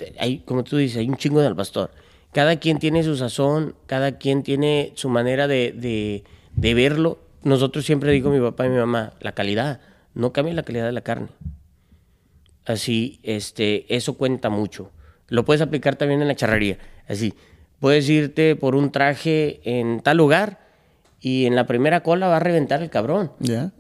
como 0.46 0.64
tú 0.66 0.76
dices, 0.78 0.98
hay 0.98 1.08
un 1.08 1.16
chingo 1.18 1.40
del 1.40 1.56
pastor. 1.56 1.92
Cada 2.34 2.60
quien 2.60 2.80
tiene 2.80 3.04
su 3.04 3.16
sazón, 3.16 3.76
cada 3.86 4.18
quien 4.18 4.42
tiene 4.44 4.92
su 4.96 5.08
manera 5.08 5.48
de, 5.48 5.72
de, 5.72 6.24
de 6.56 6.74
verlo. 6.74 7.20
Nosotros 7.44 7.86
siempre 7.86 8.12
digo 8.12 8.32
mi 8.32 8.40
papá 8.40 8.66
y 8.66 8.70
mi 8.70 8.78
mamá, 8.78 9.14
la 9.22 9.34
calidad, 9.34 9.80
no 10.16 10.34
cambia 10.34 10.54
la 10.56 10.64
calidad 10.64 10.86
de 10.88 10.92
la 10.94 11.02
carne. 11.02 11.28
Así, 12.66 13.20
este, 13.24 13.94
eso 13.96 14.16
cuenta 14.18 14.50
mucho. 14.50 14.92
Lo 15.28 15.46
puedes 15.46 15.62
aplicar 15.62 15.96
también 15.96 16.22
en 16.22 16.28
la 16.28 16.36
charrería. 16.36 16.78
Así, 17.08 17.34
puedes 17.84 18.08
irte 18.08 18.56
por 18.56 18.78
un 18.78 18.94
traje 18.94 19.60
en 19.66 20.00
tal 20.00 20.16
lugar 20.16 20.58
y 21.20 21.48
en 21.48 21.54
la 21.54 21.68
primera 21.68 22.00
cola 22.02 22.30
va 22.30 22.38
a 22.38 22.40
reventar 22.40 22.82
el 22.82 22.90
cabrón. 22.90 23.34
¿Ya? 23.40 23.72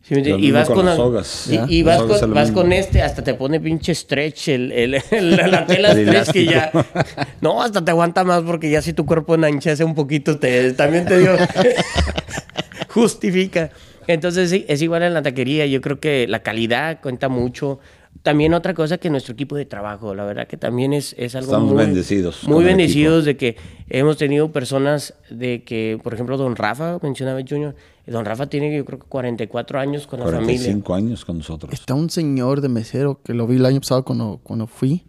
Sí, 0.00 0.14
me 0.14 0.18
entiendes? 0.18 0.42
Lo 0.42 0.46
y 0.48 0.52
vas 0.52 0.68
con 0.68 0.76
con, 0.76 1.12
las 1.16 1.48
y, 1.48 1.78
y 1.78 1.82
vas, 1.82 2.00
con, 2.02 2.32
vas 2.34 2.52
este, 2.70 3.02
hasta 3.02 3.24
te 3.24 3.34
pone 3.34 3.58
pinche 3.58 3.96
stretch 3.96 4.50
el, 4.50 4.70
el- 4.70 5.02
el- 5.10 5.36
la 5.36 5.66
tela 5.66 5.90
El 5.90 6.06
stretch 6.06 6.30
que 6.30 6.44
ya. 6.44 6.70
No, 7.40 7.60
hasta 7.60 7.84
te 7.84 7.90
aguanta 7.90 8.22
más 8.22 8.42
porque 8.42 8.70
ya 8.70 8.80
si 8.80 8.92
tu 8.92 9.04
cuerpo 9.04 9.34
enanchase 9.34 9.82
un 9.82 9.96
poquito, 9.96 10.38
te, 10.38 10.72
también 10.74 11.04
te 11.04 11.18
dio. 11.18 11.32
justifica. 12.90 13.70
Entonces, 14.06 14.50
sí, 14.50 14.64
es 14.68 14.80
igual 14.82 15.02
en 15.02 15.14
la 15.14 15.22
taquería. 15.22 15.66
Yo 15.66 15.80
creo 15.80 15.98
que 15.98 16.28
la 16.28 16.44
calidad 16.44 17.00
cuenta 17.00 17.28
mucho. 17.28 17.80
También 18.22 18.52
otra 18.52 18.74
cosa 18.74 18.98
que 18.98 19.10
nuestro 19.10 19.32
equipo 19.34 19.56
de 19.56 19.64
trabajo, 19.64 20.14
la 20.14 20.24
verdad 20.24 20.46
que 20.46 20.56
también 20.56 20.92
es, 20.92 21.14
es 21.18 21.34
algo 21.34 21.46
Estamos 21.52 21.72
muy... 21.72 21.84
bendecidos 21.84 22.46
Muy 22.48 22.64
bendecidos 22.64 23.24
de 23.24 23.36
que 23.36 23.56
hemos 23.88 24.16
tenido 24.18 24.50
personas 24.52 25.14
de 25.30 25.62
que, 25.64 25.98
por 26.02 26.14
ejemplo, 26.14 26.36
don 26.36 26.56
Rafa, 26.56 26.98
mencionaba 27.02 27.40
Junior, 27.48 27.74
don 28.06 28.24
Rafa 28.24 28.46
tiene 28.48 28.76
yo 28.76 28.84
creo 28.84 28.98
que 28.98 29.06
44 29.06 29.78
años 29.78 30.06
con 30.06 30.18
la 30.20 30.26
familia. 30.26 30.46
45 30.56 30.94
años 30.94 31.24
con 31.24 31.38
nosotros. 31.38 31.72
Está 31.72 31.94
un 31.94 32.10
señor 32.10 32.60
de 32.60 32.68
mesero 32.68 33.20
que 33.22 33.34
lo 33.34 33.46
vi 33.46 33.56
el 33.56 33.66
año 33.66 33.80
pasado 33.80 34.04
cuando, 34.04 34.40
cuando 34.42 34.66
fui. 34.66 35.04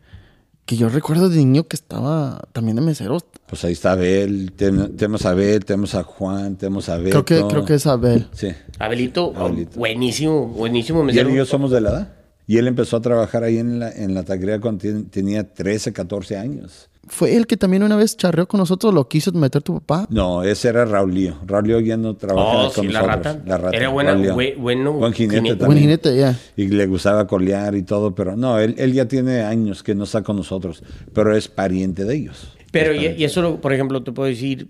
Que 0.66 0.78
yo 0.78 0.88
recuerdo 0.88 1.30
de 1.30 1.38
niño 1.38 1.68
que 1.68 1.76
estaba 1.76 2.40
también 2.54 2.76
de 2.76 2.84
mesero. 2.84 3.18
Pues 3.48 3.66
ahí 3.66 3.74
está 3.74 3.94
Abel, 3.94 4.52
ten- 4.56 4.96
tenemos 4.96 5.26
a 5.26 5.32
Abel, 5.32 5.66
tenemos 5.66 5.96
a 5.96 6.04
Juan, 6.04 6.58
tenemos 6.58 6.90
a 6.90 6.98
Beto. 7.00 7.26
Creo 7.26 7.42
que, 7.48 7.48
creo 7.52 7.66
que 7.66 7.74
es 7.74 7.88
Abel. 7.88 8.28
Sí. 8.34 8.50
Abelito, 8.78 9.34
Abelito. 9.36 9.80
buenísimo, 9.80 10.46
buenísimo 10.46 11.00
Y 11.00 11.02
él 11.02 11.06
mesero. 11.08 11.30
y 11.32 11.36
yo 11.38 11.46
somos 11.48 11.72
de 11.72 11.82
la 11.82 11.90
edad. 11.90 12.14
Y 12.50 12.58
él 12.58 12.68
empezó 12.68 12.98
a 12.98 13.02
trabajar 13.02 13.44
ahí 13.44 13.60
en 13.60 13.78
la, 13.78 13.92
en 13.92 14.16
la 14.16 14.24
taquería 14.24 14.60
cuando 14.60 14.82
ten- 14.82 15.06
tenía 15.12 15.44
13, 15.54 15.94
14 15.94 16.36
años. 16.36 16.90
Fue 17.08 17.36
el 17.36 17.46
que 17.46 17.58
también 17.58 17.84
una 17.84 17.96
vez 17.96 18.18
charreó 18.18 18.48
con 18.48 18.60
nosotros, 18.60 18.92
lo 18.92 19.08
quiso 19.08 19.32
meter 19.34 19.62
tu 19.62 19.76
papá. 19.76 20.08
No, 20.10 20.42
ese 20.44 20.70
era 20.70 20.84
Raulío. 20.84 21.38
Raulío 21.46 21.80
ya 21.80 21.96
no 21.96 22.16
trabajaba 22.16 22.68
Oh, 22.70 22.74
con 22.74 22.86
sí, 22.88 22.92
la 22.92 23.02
nosotros. 23.04 23.26
rata. 23.36 23.44
La 23.46 23.58
rata. 23.60 23.78
Era 23.78 23.90
buena, 23.90 24.16
bue- 24.16 24.58
bueno 24.58 24.94
Buen 24.94 25.14
jinete 25.14 25.36
jinete. 25.36 25.56
también. 25.58 25.68
Buen 25.68 25.80
jinete, 25.80 26.18
ya. 26.18 26.40
Y 26.58 26.68
le 26.70 26.88
gustaba 26.88 27.28
colear 27.28 27.76
y 27.76 27.84
todo, 27.84 28.16
pero 28.16 28.36
no, 28.36 28.58
él, 28.58 28.74
él 28.80 28.94
ya 28.94 29.08
tiene 29.08 29.42
años 29.42 29.84
que 29.84 29.94
no 29.94 30.06
está 30.06 30.24
con 30.24 30.36
nosotros, 30.36 30.82
pero 31.14 31.36
es 31.38 31.48
pariente 31.48 32.04
de 32.04 32.16
ellos. 32.16 32.52
Pero, 32.72 32.94
Es 32.94 33.16
y, 33.16 33.22
y 33.22 33.24
eso, 33.26 33.62
por 33.62 33.74
ejemplo, 33.74 34.02
te 34.04 34.12
puedo 34.12 34.28
decir, 34.28 34.70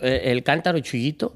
eh, 0.00 0.22
el 0.24 0.42
cántaro 0.42 0.78
paz 0.78 1.34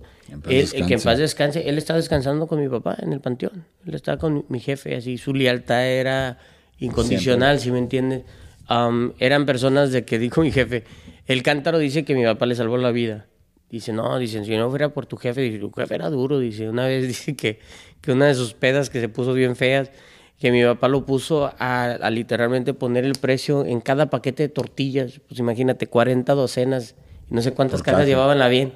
él- 0.49 0.68
el 0.74 0.87
que 0.87 0.95
en 0.95 1.01
paz 1.01 1.18
descanse, 1.18 1.68
él 1.68 1.78
está 1.78 1.95
descansando 1.95 2.47
con 2.47 2.61
mi 2.61 2.68
papá 2.68 2.97
en 3.01 3.12
el 3.12 3.20
panteón. 3.20 3.64
Él 3.87 3.95
está 3.95 4.16
con 4.18 4.45
mi, 4.49 4.61
jefe, 4.61 4.97
así, 4.97 5.18
su 5.18 5.35
lealtad 5.35 5.87
era 5.87 6.39
incondicional, 6.78 7.61
si 7.61 7.70
me 7.70 7.78
entiendes. 7.78 8.22
Am, 8.66 9.12
eran 9.18 9.47
personas 9.47 9.91
de 9.93 10.05
que 10.05 10.18
dijo 10.18 10.41
mi 10.43 10.53
jefe, 10.53 10.85
el 11.26 11.43
cántaro 11.43 11.78
dice 11.78 12.05
que 12.05 12.14
mi 12.14 12.24
papá 12.24 12.47
le 12.47 12.55
salvó 12.55 12.76
la 12.76 12.91
vida. 12.91 13.26
Dice, 13.70 13.93
no, 13.93 14.18
dice, 14.18 14.45
si 14.45 14.57
no 14.57 14.68
fuera 14.68 14.89
por 14.89 15.07
tu 15.07 15.16
jefe, 15.16 15.43
dice, 15.43 15.59
tu 15.59 15.70
jefe 15.70 15.95
era 15.95 16.11
duro, 16.11 16.39
dice, 16.41 16.68
una 16.68 16.87
vez 16.87 17.07
dice 17.09 17.37
que, 17.37 17.61
que 18.01 18.12
una 18.12 18.26
de 18.26 18.35
sus 18.35 18.55
pedas 18.55 18.91
que 18.91 19.01
se 19.01 19.09
puso 19.09 19.33
bien 19.33 19.55
feas, 19.57 19.91
que 20.41 20.51
mi 20.51 20.64
papá 20.64 20.89
lo 20.89 21.05
puso 21.05 21.53
a, 21.59 21.85
a 21.93 22.11
literalmente 22.11 22.72
poner 22.74 23.05
el 23.05 23.12
precio 23.12 23.64
en 23.66 23.81
cada 23.81 24.09
paquete 24.11 24.45
de 24.45 24.49
tortillas, 24.49 25.20
pues 25.28 25.39
imagínate, 25.39 25.87
40 25.87 26.33
docenas, 26.35 26.97
no 27.28 27.43
sé 27.43 27.53
cuántas 27.53 27.83
cajas 27.83 27.99
caja. 28.01 28.07
llevaban 28.07 28.39
la 28.39 28.49
bien, 28.49 28.72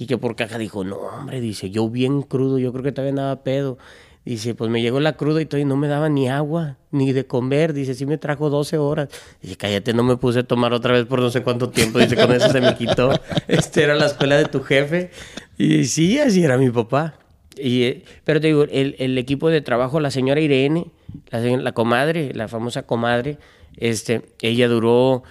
y 0.00 0.06
que 0.06 0.16
por 0.18 0.34
caja 0.34 0.56
dijo, 0.58 0.82
no, 0.82 0.96
hombre, 0.96 1.40
dice, 1.40 1.68
yo 1.70 1.88
bien 1.90 2.22
crudo, 2.22 2.58
yo 2.58 2.72
creo 2.72 2.82
que 2.82 2.90
todavía 2.92 3.10
andaba 3.10 3.42
pedo. 3.44 3.76
Dice, 4.24 4.54
pues 4.54 4.70
me 4.70 4.80
llegó 4.82 4.98
la 5.00 5.14
cruda 5.16 5.40
y 5.40 5.46
todavía 5.46 5.66
no 5.66 5.76
me 5.76 5.88
daba 5.88 6.08
ni 6.08 6.28
agua, 6.28 6.76
ni 6.90 7.12
de 7.12 7.26
comer. 7.26 7.72
Dice, 7.72 7.94
sí 7.94 8.04
me 8.06 8.16
trajo 8.18 8.48
12 8.50 8.76
horas. 8.78 9.08
Dice, 9.42 9.56
cállate, 9.56 9.92
no 9.94 10.02
me 10.02 10.16
puse 10.16 10.40
a 10.40 10.42
tomar 10.42 10.72
otra 10.72 10.92
vez 10.94 11.04
por 11.06 11.20
no 11.20 11.30
sé 11.30 11.42
cuánto 11.42 11.68
tiempo. 11.70 11.98
Dice, 11.98 12.16
con 12.16 12.30
eso 12.32 12.48
se 12.50 12.60
me 12.60 12.74
quitó. 12.76 13.12
Este 13.48 13.82
era 13.82 13.94
la 13.94 14.06
escuela 14.06 14.36
de 14.36 14.44
tu 14.46 14.60
jefe. 14.62 15.10
Y 15.58 15.84
sí, 15.84 16.18
así 16.18 16.42
era 16.44 16.56
mi 16.58 16.70
papá. 16.70 17.14
Y, 17.56 17.82
eh, 17.84 18.04
pero 18.24 18.40
te 18.40 18.46
digo, 18.48 18.64
el, 18.64 18.94
el 18.98 19.16
equipo 19.18 19.48
de 19.50 19.60
trabajo, 19.62 20.00
la 20.00 20.10
señora 20.10 20.40
Irene, 20.40 20.86
la, 21.30 21.40
señora- 21.42 21.62
la 21.62 21.72
comadre, 21.72 22.32
la 22.34 22.48
famosa 22.48 22.82
comadre, 22.84 23.38
este, 23.76 24.22
ella 24.40 24.68
duró 24.68 25.22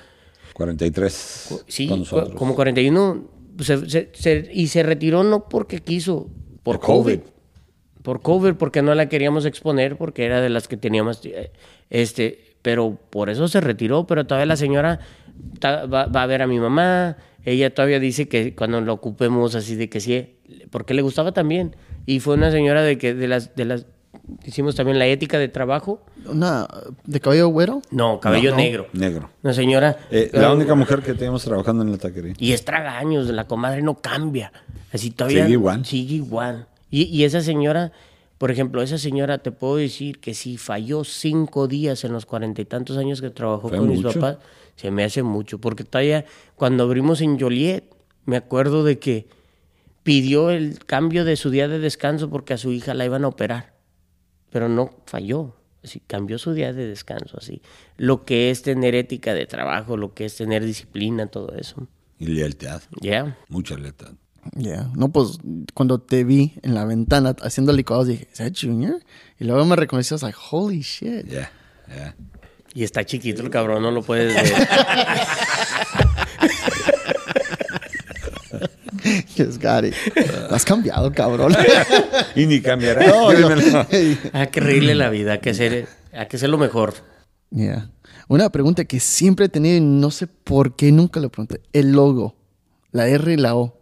43 0.53 1.63
Sí, 1.67 1.87
como 2.35 2.55
41. 2.55 3.38
Se- 3.59 3.89
se- 3.89 4.09
se- 4.13 4.49
y 4.53 4.67
se 4.67 4.83
retiró 4.83 5.23
no 5.23 5.47
porque 5.49 5.79
quiso, 5.79 6.29
por 6.63 6.79
COVID. 6.79 7.19
COVID. 7.19 7.19
Por 8.03 8.21
COVID, 8.21 8.53
porque 8.53 8.81
no 8.81 8.95
la 8.95 9.09
queríamos 9.09 9.45
exponer, 9.45 9.97
porque 9.97 10.25
era 10.25 10.41
de 10.41 10.49
las 10.49 10.67
que 10.67 10.77
teníamos. 10.77 11.21
eh, 11.25 11.51
Este, 11.89 12.55
pero 12.61 12.97
por 13.09 13.29
eso 13.29 13.47
se 13.47 13.59
retiró. 13.61 14.05
Pero 14.07 14.25
todavía 14.25 14.45
la 14.45 14.55
señora 14.55 14.99
ta- 15.59 15.85
va, 15.85 16.05
va 16.05 16.23
a 16.23 16.27
ver 16.27 16.41
a 16.41 16.47
mi 16.47 16.59
mamá. 16.59 17.17
Ella 17.45 17.73
todavía 17.73 17.99
dice 17.99 18.27
que 18.27 18.55
cuando 18.55 18.79
lo 18.81 18.93
ocupemos 18.93 19.55
así 19.55 19.75
de 19.75 19.89
que 19.89 19.99
sí, 19.99 20.35
porque 20.71 20.93
le 20.93 21.01
gustaba 21.01 21.31
también. 21.33 21.75
Y 22.05 22.19
fue 22.19 22.35
una 22.35 22.51
señora 22.51 22.83
de 22.83 22.97
que 22.97 23.13
de 23.13 23.27
las, 23.27 23.55
de 23.55 23.65
las, 23.65 23.85
hicimos 24.45 24.75
también 24.75 24.99
la 24.99 25.07
ética 25.07 25.37
de 25.39 25.47
trabajo. 25.47 26.01
Una 26.25 26.67
de 27.05 27.19
cabello 27.19 27.47
güero. 27.49 27.81
No, 27.91 28.19
cabello 28.19 28.51
No. 28.51 28.57
negro. 28.57 28.87
Negro. 28.93 29.29
Una 29.43 29.53
señora. 29.53 29.97
Eh, 30.11 30.29
la 30.33 30.53
única 30.53 30.75
mujer 30.75 31.01
que 31.01 31.13
tenemos 31.13 31.43
trabajando 31.43 31.83
en 31.83 31.91
la 31.91 31.97
taquería. 31.97 32.33
Y 32.37 32.53
es 32.53 32.65
tragaños, 32.65 33.27
la 33.29 33.47
comadre 33.47 33.81
no 33.81 33.95
cambia. 33.95 34.51
Así 34.91 35.11
todavía. 35.11 35.43
Sigue 35.43 35.53
igual. 35.53 35.85
Sigue 35.85 36.15
igual. 36.15 36.67
Y, 36.89 37.03
y 37.03 37.23
esa 37.23 37.41
señora, 37.41 37.91
por 38.37 38.51
ejemplo, 38.51 38.81
esa 38.81 38.97
señora 38.97 39.37
te 39.39 39.51
puedo 39.51 39.75
decir 39.77 40.19
que 40.19 40.33
si 40.33 40.57
falló 40.57 41.03
cinco 41.03 41.67
días 41.67 42.03
en 42.03 42.13
los 42.13 42.25
cuarenta 42.25 42.61
y 42.61 42.65
tantos 42.65 42.97
años 42.97 43.21
que 43.21 43.29
trabajó 43.29 43.69
Fue 43.69 43.77
con 43.77 43.89
mis 43.89 44.01
papás, 44.01 44.37
se 44.75 44.91
me 44.91 45.03
hace 45.03 45.23
mucho. 45.23 45.59
Porque 45.59 45.83
todavía, 45.83 46.25
cuando 46.55 46.83
abrimos 46.83 47.21
en 47.21 47.39
Joliet, 47.39 47.83
me 48.25 48.37
acuerdo 48.37 48.83
de 48.83 48.97
que 48.99 49.27
pidió 50.03 50.49
el 50.49 50.79
cambio 50.85 51.25
de 51.25 51.35
su 51.35 51.49
día 51.49 51.67
de 51.67 51.77
descanso 51.79 52.29
porque 52.29 52.53
a 52.53 52.57
su 52.57 52.71
hija 52.71 52.93
la 52.93 53.05
iban 53.05 53.25
a 53.25 53.27
operar. 53.27 53.73
Pero 54.51 54.69
no 54.69 54.89
falló. 55.05 55.55
Así, 55.83 56.01
cambió 56.05 56.37
su 56.37 56.53
día 56.53 56.73
de 56.73 56.87
descanso, 56.87 57.37
así. 57.37 57.61
Lo 57.95 58.25
que 58.25 58.51
es 58.51 58.61
tener 58.61 58.95
ética 58.95 59.33
de 59.33 59.45
trabajo, 59.45 59.95
lo 59.95 60.13
que 60.13 60.25
es 60.25 60.35
tener 60.35 60.65
disciplina, 60.65 61.27
todo 61.27 61.53
eso. 61.55 61.87
Y 62.17 62.25
lealtad. 62.27 62.81
Ya. 63.01 63.37
Mucha 63.47 63.75
lealtad. 63.77 64.11
Ya. 64.55 64.89
No, 64.95 65.09
pues 65.09 65.37
cuando 65.73 65.99
te 65.99 66.23
vi 66.25 66.53
en 66.63 66.75
la 66.75 66.83
ventana 66.85 67.35
haciendo 67.41 67.71
licuados 67.71 68.07
dije, 68.07 68.27
¿es 68.31 68.39
that 68.39 68.53
Junior? 68.59 68.99
Y 69.39 69.45
luego 69.45 69.63
me 69.65 69.75
reconocí, 69.77 70.13
like, 70.21 70.37
holy 70.51 70.81
shit. 70.81 71.25
Ya, 71.27 71.49
ya. 71.87 72.15
Y 72.73 72.83
está 72.83 73.05
chiquito 73.05 73.41
el 73.41 73.49
cabrón, 73.49 73.81
no 73.81 73.91
lo 73.91 74.01
puedes 74.03 74.33
ver. 74.35 74.67
Es 79.39 79.57
Gary. 79.57 79.93
Has 80.49 80.65
cambiado, 80.65 81.11
cabrón. 81.11 81.55
Y 82.35 82.45
ni 82.45 82.61
cambiará. 82.61 83.07
No, 83.07 83.31
no. 83.31 83.87
Hay 84.33 84.47
que 84.47 84.59
reírle 84.59 84.95
la 84.95 85.09
vida, 85.09 85.33
hay 85.33 85.39
que 85.39 85.51
hacer, 85.51 85.87
hay 86.11 86.27
que 86.27 86.37
hacer 86.37 86.49
lo 86.49 86.57
mejor. 86.57 86.93
Yeah. 87.51 87.89
Una 88.27 88.49
pregunta 88.49 88.85
que 88.85 88.99
siempre 88.99 89.45
he 89.45 89.49
tenido 89.49 89.77
y 89.77 89.81
no 89.81 90.11
sé 90.11 90.27
por 90.27 90.75
qué 90.75 90.91
nunca 90.91 91.19
le 91.19 91.29
pregunté. 91.29 91.61
El 91.73 91.93
logo. 91.93 92.35
La 92.91 93.07
R 93.07 93.33
y 93.33 93.37
la 93.37 93.55
O. 93.55 93.77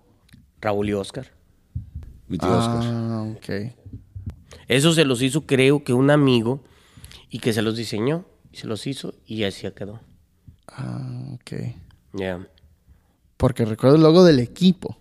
Raúl 0.62 0.90
y 0.90 0.94
Oscar. 0.94 1.32
Mi 2.28 2.38
tío 2.38 2.50
Oscar. 2.50 2.82
Ah, 2.84 3.26
ok. 3.36 3.74
Eso 4.68 4.94
se 4.94 5.06
los 5.06 5.22
hizo, 5.22 5.46
creo 5.46 5.84
que 5.84 5.94
un 5.94 6.10
amigo, 6.10 6.62
y 7.30 7.40
que 7.40 7.54
se 7.54 7.62
los 7.62 7.78
diseñó, 7.78 8.26
y 8.52 8.58
se 8.58 8.68
los 8.68 8.86
hizo, 8.86 9.16
y 9.26 9.44
así 9.44 9.70
quedó. 9.72 10.02
Ah, 10.68 11.36
ok. 11.36 11.52
Ya. 12.14 12.46
Porque 13.38 13.66
recuerdo 13.66 13.96
el 13.96 14.02
logo 14.02 14.24
del 14.24 14.40
equipo. 14.40 14.98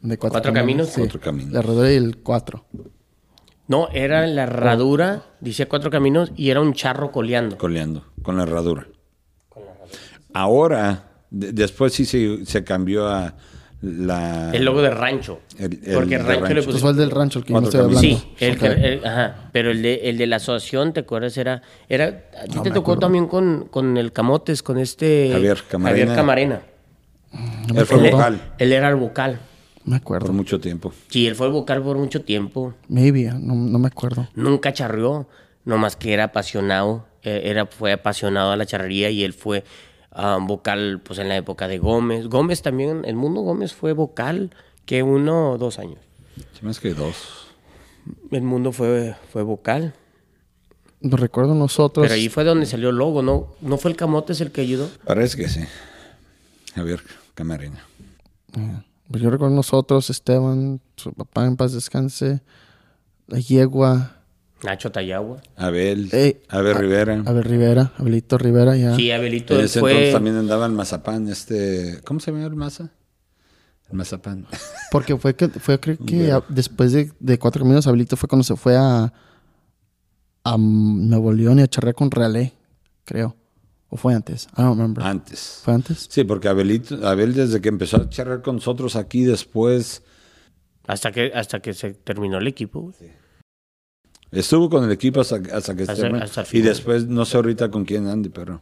De 0.00 0.16
cuatro, 0.16 0.34
¿Cuatro 0.34 0.52
caminos? 0.52 0.88
Sí. 0.88 1.00
Cuatro 1.00 1.20
caminos. 1.20 1.52
La 1.52 1.58
herradura 1.60 1.92
y 1.92 1.96
el 1.96 2.18
cuatro. 2.18 2.64
No, 3.66 3.88
era 3.92 4.26
la 4.26 4.44
herradura, 4.44 5.22
decía 5.40 5.68
cuatro 5.68 5.90
caminos, 5.90 6.32
y 6.36 6.50
era 6.50 6.60
un 6.60 6.72
charro 6.72 7.10
coleando. 7.12 7.58
Coleando, 7.58 8.04
con 8.22 8.36
la 8.36 8.44
herradura. 8.44 8.86
Ahora, 10.32 11.04
de- 11.30 11.52
después 11.52 11.92
sí 11.92 12.04
se, 12.04 12.44
se 12.46 12.64
cambió 12.64 13.08
a 13.08 13.34
la... 13.82 14.50
El 14.52 14.64
logo 14.64 14.82
de 14.82 14.90
rancho. 14.90 15.40
El- 15.58 15.80
el 15.84 15.94
porque 15.94 16.16
de 16.16 16.22
rancho, 16.22 16.32
le 16.32 16.40
rancho. 16.40 16.54
Pues 16.54 16.66
puso. 16.66 16.78
fue 16.78 16.90
el 16.90 16.96
del 16.96 17.10
rancho 17.10 17.38
el 17.40 17.44
que 17.44 17.52
yo 17.52 17.60
Cuatro 17.60 17.68
estoy 17.68 17.96
hablando. 17.96 18.00
Sí, 18.00 18.34
el 18.38 18.52
Ok. 18.54 18.58
que- 18.60 18.66
el- 18.94 19.04
ajá, 19.06 19.50
pero 19.52 19.70
el 19.70 19.82
de, 19.82 19.94
el 20.08 20.18
de 20.18 20.26
la 20.26 20.36
asociación, 20.36 20.92
¿te 20.92 21.00
acuerdas? 21.00 21.36
Era, 21.36 21.62
era 21.88 22.24
a 22.40 22.44
ti 22.44 22.56
No 22.56 22.62
te 22.62 22.70
me 22.70 22.74
tocó 22.74 22.92
acuerdo. 22.92 23.00
también 23.00 23.26
con, 23.26 23.68
con 23.70 23.96
el 23.96 24.12
Camotes, 24.12 24.62
con 24.62 24.78
este... 24.78 25.30
Javier 25.32 25.62
Camarena. 25.68 26.00
Javier 26.06 26.16
Camarena. 26.16 26.62
Él 27.74 27.84
fue 27.86 28.06
Él, 28.06 28.12
vocal 28.12 28.40
él 28.58 28.72
era 28.72 28.88
el 28.88 28.96
vocal. 28.96 29.38
Me 29.84 29.96
por 29.98 30.16
acuerdo. 30.18 30.32
mucho 30.32 30.60
tiempo. 30.60 30.92
Sí, 31.08 31.26
él 31.26 31.34
fue 31.34 31.48
vocal 31.48 31.82
por 31.82 31.96
mucho 31.96 32.22
tiempo. 32.22 32.74
Maybe, 32.88 33.24
no, 33.24 33.54
no 33.54 33.78
me 33.78 33.88
acuerdo. 33.88 34.28
Nunca 34.34 34.72
charreó, 34.72 35.28
nomás 35.64 35.96
que 35.96 36.12
era 36.12 36.24
apasionado, 36.24 37.06
eh, 37.22 37.42
era, 37.44 37.66
fue 37.66 37.92
apasionado 37.92 38.52
a 38.52 38.56
la 38.56 38.66
charrería 38.66 39.10
y 39.10 39.24
él 39.24 39.32
fue 39.32 39.64
ah, 40.10 40.38
vocal 40.40 41.00
pues 41.02 41.18
en 41.18 41.28
la 41.28 41.36
época 41.36 41.68
de 41.68 41.78
Gómez. 41.78 42.26
Gómez 42.26 42.62
también, 42.62 43.04
el 43.04 43.16
mundo 43.16 43.40
Gómez 43.42 43.72
fue 43.72 43.92
vocal 43.92 44.50
que 44.84 45.02
uno 45.02 45.52
o 45.52 45.58
dos 45.58 45.78
años. 45.78 45.98
Sí, 46.52 46.64
más 46.64 46.80
que 46.80 46.94
dos. 46.94 47.48
El 48.30 48.42
mundo 48.42 48.72
fue, 48.72 49.14
fue 49.32 49.42
vocal. 49.42 49.94
No 51.00 51.16
recuerdo 51.16 51.54
nosotros. 51.54 52.04
Pero 52.04 52.14
ahí 52.14 52.28
fue 52.28 52.44
donde 52.44 52.66
salió 52.66 52.90
el 52.90 52.96
logo, 52.96 53.22
¿no? 53.22 53.54
¿No 53.60 53.78
fue 53.78 53.90
el 53.90 53.96
Camotes 53.96 54.40
el 54.40 54.50
que 54.50 54.62
ayudó? 54.62 54.88
Parece 55.04 55.36
que 55.36 55.48
sí. 55.48 55.60
Javier 56.74 57.00
Camarena. 57.34 57.84
Yeah. 58.54 58.64
Pues 58.64 58.87
yo 59.10 59.30
recuerdo 59.30 59.54
nosotros, 59.56 60.10
Esteban, 60.10 60.80
su 60.96 61.12
papá 61.12 61.46
en 61.46 61.56
paz 61.56 61.72
descanse, 61.72 62.42
la 63.26 63.38
yegua, 63.38 64.14
Nacho 64.64 64.90
Tayagua. 64.90 65.40
Abel. 65.54 66.08
Ey, 66.12 66.42
Abel 66.48 66.74
a- 66.76 66.78
Rivera. 66.80 67.22
Abel 67.26 67.44
Rivera, 67.44 67.92
Abelito 67.96 68.38
Rivera, 68.38 68.76
ya. 68.76 68.96
Sí, 68.96 69.10
Abelito 69.12 69.54
En 69.56 69.64
ese 69.66 69.78
fue... 69.78 69.92
entonces 69.92 70.12
también 70.14 70.36
andaba 70.36 70.66
en 70.66 70.74
Mazapán, 70.74 71.28
este... 71.28 72.00
¿Cómo 72.04 72.18
se 72.18 72.32
llama 72.32 72.44
el 72.44 72.56
Maza? 72.56 72.90
El 73.88 73.96
Mazapán. 73.96 74.46
Porque 74.90 75.16
fue 75.16 75.36
que, 75.36 75.48
fue 75.48 75.78
creo 75.78 75.96
que 76.04 76.32
a- 76.32 76.42
después 76.48 76.90
de, 76.92 77.12
de 77.20 77.38
Cuatro 77.38 77.62
Caminos, 77.62 77.86
Abelito 77.86 78.16
fue 78.16 78.28
cuando 78.28 78.42
se 78.42 78.56
fue 78.56 78.76
a, 78.76 79.12
a 80.42 80.56
Nuevo 80.58 81.32
León 81.32 81.60
y 81.60 81.62
a 81.62 81.68
charrear 81.68 81.94
con 81.94 82.10
Realé, 82.10 82.52
creo. 83.04 83.36
¿O 83.90 83.96
fue 83.96 84.14
antes? 84.14 84.48
I 84.56 84.62
don't 84.62 84.76
remember. 84.76 85.02
Antes. 85.04 85.60
¿Fue 85.64 85.72
antes? 85.74 86.06
Sí, 86.10 86.24
porque 86.24 86.48
Abelito, 86.48 87.06
Abel 87.06 87.32
desde 87.34 87.60
que 87.60 87.68
empezó 87.70 87.96
a 87.96 88.08
charlar 88.08 88.42
con 88.42 88.56
nosotros 88.56 88.96
aquí 88.96 89.24
después... 89.24 90.02
Hasta 90.86 91.10
que, 91.12 91.32
hasta 91.34 91.60
que 91.60 91.72
se 91.74 91.92
terminó 91.94 92.38
el 92.38 92.46
equipo. 92.46 92.80
güey. 92.82 93.10
Estuvo 94.30 94.68
con 94.68 94.84
el 94.84 94.92
equipo 94.92 95.20
hasta, 95.22 95.36
hasta 95.54 95.74
que 95.74 95.82
Hasta- 95.82 95.96
se- 95.96 96.06
hasta 96.06 96.40
el 96.42 96.46
Y 96.52 96.60
después, 96.60 97.06
no 97.06 97.24
sé 97.24 97.36
ahorita 97.38 97.70
con 97.70 97.84
quién 97.84 98.06
ande, 98.08 98.28
pero... 98.30 98.60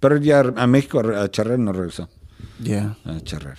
Pero 0.00 0.16
ya 0.18 0.40
a 0.40 0.66
México 0.66 1.00
a 1.00 1.28
charlar 1.30 1.58
no 1.58 1.72
regresó. 1.72 2.08
Yeah. 2.62 2.96
A 3.04 3.20
charlar. 3.20 3.56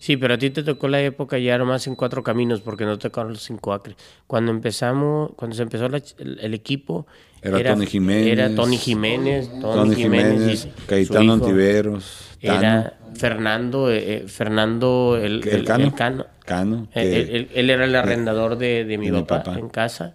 Sí, 0.00 0.16
pero 0.16 0.34
a 0.34 0.38
ti 0.38 0.50
te 0.50 0.62
tocó 0.62 0.88
la 0.88 1.00
época 1.02 1.38
ya 1.38 1.56
nomás 1.58 1.86
en 1.86 1.94
cuatro 1.96 2.22
caminos, 2.22 2.60
porque 2.60 2.84
no 2.84 2.98
te 2.98 3.08
tocaron 3.08 3.32
los 3.32 3.42
cinco 3.42 3.72
acres. 3.72 3.96
Cuando 4.26 4.50
empezamos, 4.50 5.32
cuando 5.36 5.54
se 5.56 5.62
empezó 5.62 5.88
la 5.88 5.98
ch- 5.98 6.14
el, 6.18 6.38
el 6.40 6.54
equipo... 6.54 7.06
Era 7.44 7.74
Tony 7.74 7.86
Jiménez. 7.86 8.26
Era 8.32 8.54
Tony 8.54 8.76
Jiménez. 8.78 9.48
Tony, 9.60 9.60
Tony 9.60 9.94
Jiménez, 9.94 10.68
Caetano. 10.86 11.32
Antiveros, 11.34 12.04
Tano, 12.42 12.58
Era 12.58 12.98
Fernando, 13.14 13.90
eh, 13.90 14.16
eh, 14.24 14.24
Fernando 14.28 15.16
el, 15.20 15.46
el, 15.46 15.48
el- 15.48 15.64
Cano. 15.64 15.84
el 15.84 15.94
Cano. 15.94 16.26
Cano, 16.44 16.88
Eh, 16.94 17.02
que- 17.02 17.20
él, 17.22 17.28
él- 17.30 17.48
él 17.54 17.70
era 17.70 17.84
el 17.84 17.94
arrendador 17.96 18.56
de, 18.58 18.84
de 18.84 18.98
mi, 18.98 19.06
de 19.06 19.12
mi 19.12 19.22
papá, 19.22 19.58
en 19.58 19.68
casa. 19.68 20.14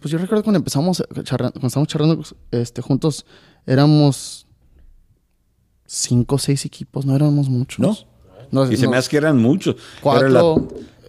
Pues 0.00 0.12
yo 0.12 0.18
recuerdo 0.18 0.44
cuando 0.44 0.58
empezamos 0.58 1.02
charrando, 1.24 1.52
cuando 1.54 1.66
estábamos 1.68 1.88
charlando 1.88 2.22
este, 2.52 2.82
juntos, 2.82 3.26
éramos 3.66 4.46
cinco 5.86 6.36
o 6.36 6.38
seis 6.38 6.64
equipos, 6.64 7.04
no 7.06 7.16
éramos 7.16 7.48
muchos. 7.48 7.78
No. 7.80 7.96
No, 8.64 8.70
y 8.70 8.76
se 8.76 8.88
me 8.88 8.96
hace 8.96 9.10
que 9.10 9.16
eran 9.18 9.36
muchos. 9.38 9.76
Cuatro. 10.00 10.26
Era 10.28 10.42
la- 10.42 10.54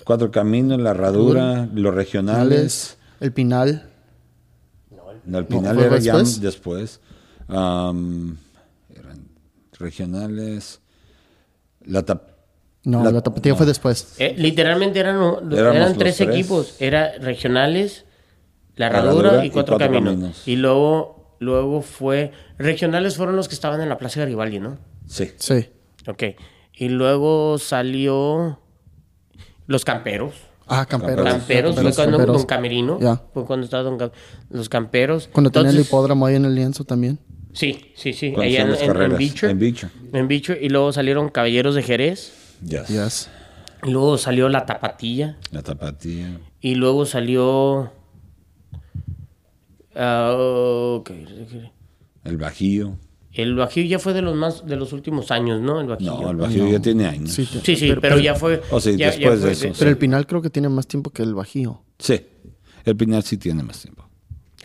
cuatro 0.04 0.32
caminos, 0.32 0.80
la 0.80 0.92
herradura, 0.92 1.70
los 1.74 1.94
regionales. 1.94 2.98
El 3.22 3.32
Pinal. 3.32 3.89
No, 5.30 5.38
el 5.40 5.46
Pinal 5.46 5.76
¿fue 5.76 5.86
era 5.86 5.98
ya 6.00 6.14
después? 6.18 6.42
después. 6.42 7.00
Eran 7.50 8.38
regionales. 9.78 10.82
La 11.86 12.06
tap- 12.06 12.24
No, 12.84 13.04
La- 13.04 13.12
la, 13.12 13.22
tapatía 13.22 13.56
fue 13.56 13.66
después. 13.66 14.16
eh, 14.20 14.34
literalmente 14.38 15.00
eran, 15.00 15.18
eran 15.52 15.98
tres, 15.98 16.18
tres. 16.18 16.22
equipos. 16.22 16.76
Era 16.80 17.14
regionales, 17.20 18.06
la 18.76 18.88
Herradura 18.88 19.44
y 19.44 19.48
y 19.48 19.50
cuatro, 19.52 19.78
Cuatro 19.78 19.88
caminos. 19.94 20.14
Caminos. 20.14 20.48
Y 20.48 20.56
luego, 20.56 21.36
luego 21.40 21.82
fue... 21.82 22.32
Regionales 22.58 23.18
fueron 23.18 23.36
los 23.36 23.48
que 23.48 23.56
estaban 23.56 23.82
en 23.82 23.90
la 23.90 23.98
Plaza 23.98 24.20
Garibaldi, 24.22 24.60
¿no? 24.60 24.78
sí. 25.08 25.32
Sí. 25.38 25.68
Ok. 26.08 26.24
Y 26.74 26.88
luego 26.90 27.58
salió 27.58 28.60
Los 29.68 29.84
Camperos. 29.84 30.34
Ah, 30.70 30.86
Camperos. 30.86 31.26
Camperos, 31.26 31.76
fue 31.76 31.84
Camperos, 31.84 31.96
cuando 31.96 32.18
Camperos. 32.18 32.38
Don 32.38 32.46
Camerino. 32.46 33.00
Ya. 33.00 33.22
Fue 33.34 33.46
cuando 33.46 33.66
estaba 33.66 33.84
Don 33.84 33.98
Cam- 34.00 34.12
Los 34.50 34.70
Camperos. 34.70 35.30
Cuando 35.32 35.50
tenía 35.50 35.70
el 35.70 35.76
Entonces- 35.76 35.90
hipódromo 35.90 36.26
ahí 36.26 36.36
en 36.36 36.46
el 36.46 36.56
lienzo 36.56 36.84
también. 36.84 37.20
Sí, 37.54 37.92
sí, 37.96 38.14
sí. 38.14 38.32
Cuando 38.32 38.44
Allá 38.44 38.76
son 38.78 38.96
en, 38.98 39.02
en, 39.02 39.12
en. 39.12 39.18
Beecher. 39.18 39.50
En 39.50 39.60
Beecher. 39.60 39.90
En 40.14 40.28
Beecher. 40.28 40.60
Y 40.62 40.70
luego 40.70 40.92
salieron 40.94 41.30
Caballeros 41.30 41.74
de 41.76 41.82
Jerez. 41.84 42.34
Yes. 42.64 42.88
Yes. 42.88 43.30
Y 43.84 43.90
luego 43.92 44.18
salió 44.18 44.50
La 44.50 44.66
Tapatilla. 44.66 45.38
La 45.52 45.64
tapatía. 45.64 46.40
Y 46.62 46.76
luego 46.76 47.06
salió. 47.06 47.92
ah, 49.96 50.36
ok. 50.38 51.12
El 52.26 52.38
Bajío. 52.38 52.98
El 53.42 53.56
Bajío 53.56 53.84
ya 53.86 54.00
fue 54.00 54.14
de 54.14 54.22
los 54.22 54.36
más 54.36 54.66
de 54.66 54.76
los 54.76 54.94
últimos 54.94 55.32
años, 55.32 55.62
¿no? 55.62 55.80
El 55.82 55.88
Bajío. 55.88 56.20
No, 56.22 56.30
el 56.32 56.38
Bajío 56.38 56.68
ya 56.70 56.80
tiene 56.80 57.06
años. 57.06 57.32
Sí, 57.32 57.46
Sí. 57.46 57.60
Sí, 57.64 57.76
sí, 57.76 57.94
pero, 58.02 58.20
ya 58.20 58.36
fue. 58.36 58.62
Oh, 58.72 58.80
sí, 58.80 58.92
ya- 58.98 59.12
ya 59.12 59.32
después 59.32 59.42
de 59.42 59.52
eso, 59.70 59.80
Pero 59.80 59.92
el 59.92 59.98
Pinal 59.98 60.26
creo 60.28 60.42
que 60.42 60.50
tiene 60.50 60.70
más 60.70 60.88
tiempo 60.88 61.10
que 61.12 61.24
el 61.24 61.34
Bajío. 61.36 61.84
El 62.86 62.96
Pinal 62.96 63.24
sí 63.24 63.38
tiene 63.38 63.64
más 63.64 63.82
tiempo. 63.82 64.06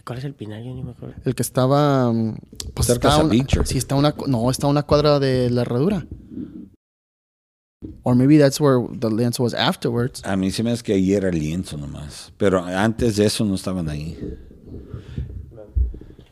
¿Cuál 0.04 0.18
es 0.18 0.24
el 0.24 0.34
Pinal? 0.34 0.62
Yo 0.62 0.74
ni 0.74 0.82
me 0.82 0.90
acuerdo. 0.90 1.14
El 1.24 1.34
que 1.34 1.42
estaba. 1.42 2.12
mm, 2.12 2.36
Pues 2.74 2.86
Cerca 2.88 3.08
está 3.08 3.22
de 3.26 3.36
una, 3.40 3.64
sí, 3.64 3.78
está 3.78 3.94
una. 3.94 4.14
No, 4.26 4.50
está 4.50 4.66
una 4.66 4.82
cuadra 4.82 5.18
de 5.18 5.48
la 5.50 5.62
herradura. 5.62 6.06
Or 8.02 8.14
maybe 8.14 8.38
that's 8.38 8.60
where 8.60 8.86
the 8.98 9.08
lienzo 9.10 9.42
was 9.42 9.54
afterwards. 9.54 10.22
A 10.24 10.36
mí 10.36 10.50
se 10.50 10.62
me 10.62 10.70
hace 10.72 10.82
que 10.82 10.92
ahí 10.94 11.12
era 11.14 11.28
el 11.30 11.38
lienzo 11.38 11.76
nomás. 11.76 12.32
Pero 12.38 12.62
antes 12.64 13.16
de 13.16 13.26
eso 13.26 13.44
no 13.44 13.54
estaban 13.54 13.88
ahí. 13.88 14.18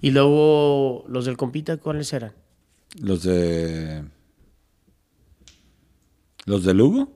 Y 0.03 0.11
luego 0.11 1.05
los 1.09 1.25
del 1.25 1.37
Compita, 1.39 1.79
¿cuáles 1.79 2.13
eran? 2.13 2.33
Los 3.01 3.23
de. 3.23 4.03
¿Los 6.45 6.65
de 6.65 6.75
Lugo? 6.75 7.09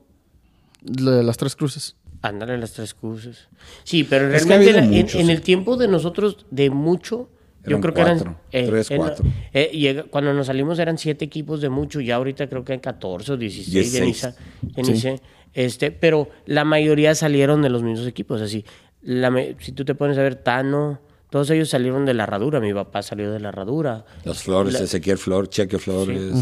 Lo 0.83 1.11
de 1.11 1.23
las 1.23 1.37
tres 1.37 1.55
cruces. 1.55 1.95
Ándale 2.21 2.57
las 2.57 2.73
tres 2.73 2.93
cruces. 2.93 3.47
Sí, 3.83 4.03
pero 4.03 4.33
Es 4.33 4.45
que 4.45 4.53
ha 4.53 4.57
realmente 4.57 4.79
en, 4.97 5.03
muchos. 5.03 5.21
en 5.21 5.29
el 5.29 5.41
tiempo 5.41 5.75
de 5.77 5.87
nosotros, 5.87 6.45
de 6.49 6.69
mucho, 6.69 7.29
yo 7.65 7.79
creo 7.81 7.93
que 7.93 8.01
eran... 8.01 8.37
tres, 8.49 8.89
en 8.89 8.97
la- 9.01 9.05
cuatro. 9.07 9.25
eh, 9.53 10.03
cuando 10.09 10.33
nos 10.33 10.47
salimos 10.47 10.79
eran 10.79 10.97
siete 10.97 11.25
equipos 11.25 11.61
de 11.61 11.69
mucho, 11.69 11.99
ya 11.99 12.15
ahorita 12.15 12.47
creo 12.47 12.63
que 12.63 12.73
hay 12.73 12.79
14 12.79 13.33
o 13.33 13.37
16, 13.37 13.91
ya 13.93 13.99
ni 13.99 14.05
16. 14.13 14.17
sa- 14.17 14.35
ya 14.61 14.83
ni 14.83 14.97
sé. 14.99 15.21
Este, 15.53 15.91
pero 15.91 16.29
la 16.45 16.63
mayoría 16.63 17.13
salieron 17.15 17.61
de 17.61 17.69
los 17.69 17.83
mismos 17.83 18.07
equipos, 18.07 18.41
así. 18.41 18.63
La 19.01 19.31
si 19.59 19.73
tú 19.73 19.83
te 19.85 19.93
pones 19.93 20.17
a 20.17 20.21
ver, 20.21 20.35
Tano, 20.35 20.99
todos 21.29 21.49
ellos 21.49 21.69
salieron 21.69 22.05
de 22.05 22.13
la 22.13 22.23
herradura, 22.23 22.59
mi 22.59 22.73
papá 22.73 23.01
salió 23.01 23.31
de 23.31 23.39
la 23.39 23.49
herradura. 23.49 24.05
Los 24.25 24.43
Flores, 24.43 24.73
La- 24.73 24.79
Ezequiel 24.81 25.17
Flores, 25.17 25.49
Cheque 25.49 25.77
Flores, 25.79 26.33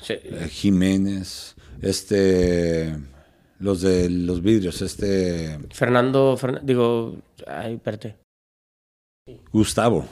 Sí. 0.00 0.14
eh, 0.14 0.48
Jiménez, 0.50 1.54
este. 1.82 2.96
Los 3.58 3.82
de 3.82 4.08
los 4.08 4.40
vidrios, 4.42 4.80
este. 4.80 5.58
Fernando, 5.70 6.36
Fernan- 6.38 6.62
digo, 6.64 7.16
ay, 7.46 7.74
espérate. 7.74 8.16
Gustavo. 9.52 10.06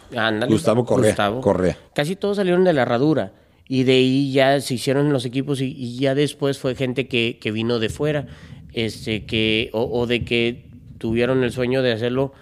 Gustavo 0.48 0.84
Correa. 0.84 1.10
Gustavo. 1.10 1.40
Correa. 1.40 1.78
Casi 1.94 2.14
todos 2.16 2.36
salieron 2.36 2.64
de 2.64 2.72
la 2.72 2.82
herradura. 2.82 3.32
Y 3.66 3.82
de 3.84 3.92
ahí 3.92 4.32
ya 4.32 4.60
se 4.60 4.74
hicieron 4.74 5.12
los 5.12 5.24
equipos 5.24 5.60
y, 5.60 5.74
y 5.76 5.98
ya 5.98 6.14
después 6.14 6.58
fue 6.58 6.74
gente 6.74 7.06
que, 7.08 7.38
que 7.40 7.50
vino 7.50 7.78
de 7.78 7.88
fuera. 7.88 8.26
este, 8.74 9.24
que, 9.26 9.70
o, 9.72 9.82
o 9.98 10.06
de 10.06 10.24
que 10.24 10.68
tuvieron 10.98 11.42
el 11.42 11.50
sueño 11.52 11.82
de 11.82 11.92
hacerlo 11.92 12.32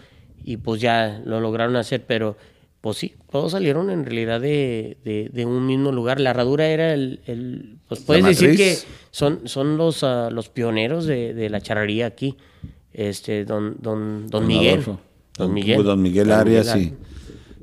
y 0.46 0.56
pues 0.56 0.80
ya 0.80 1.20
lo 1.26 1.40
lograron 1.40 1.76
hacer, 1.76 2.06
pero 2.06 2.36
pues 2.80 2.98
sí, 2.98 3.14
todos 3.32 3.50
salieron 3.52 3.90
en 3.90 4.04
realidad 4.04 4.40
de, 4.40 4.96
de- 5.04 5.28
de 5.32 5.44
un 5.44 5.66
mismo 5.66 5.90
lugar. 5.90 6.20
La 6.20 6.30
herradura 6.30 6.68
era 6.68 6.94
el, 6.94 7.20
el- 7.26 7.78
pues 7.88 8.00
puedes 8.00 8.24
decir 8.24 8.56
que 8.56 8.78
son, 9.10 9.48
son 9.48 9.76
los, 9.76 10.04
ah, 10.04 10.30
los 10.30 10.48
pioneros 10.48 11.04
de, 11.04 11.34
de 11.34 11.50
la 11.50 11.60
charrería 11.60 12.06
aquí. 12.06 12.36
Este, 12.92 13.44
don, 13.44 13.76
don, 13.80 14.28
don, 14.28 14.46
Miguel. 14.46 14.84
Don 15.36 15.52
Miguel. 15.52 15.82
Don 15.82 16.00
Miguel 16.00 16.30
Arias 16.30 16.74
y, 16.76 16.94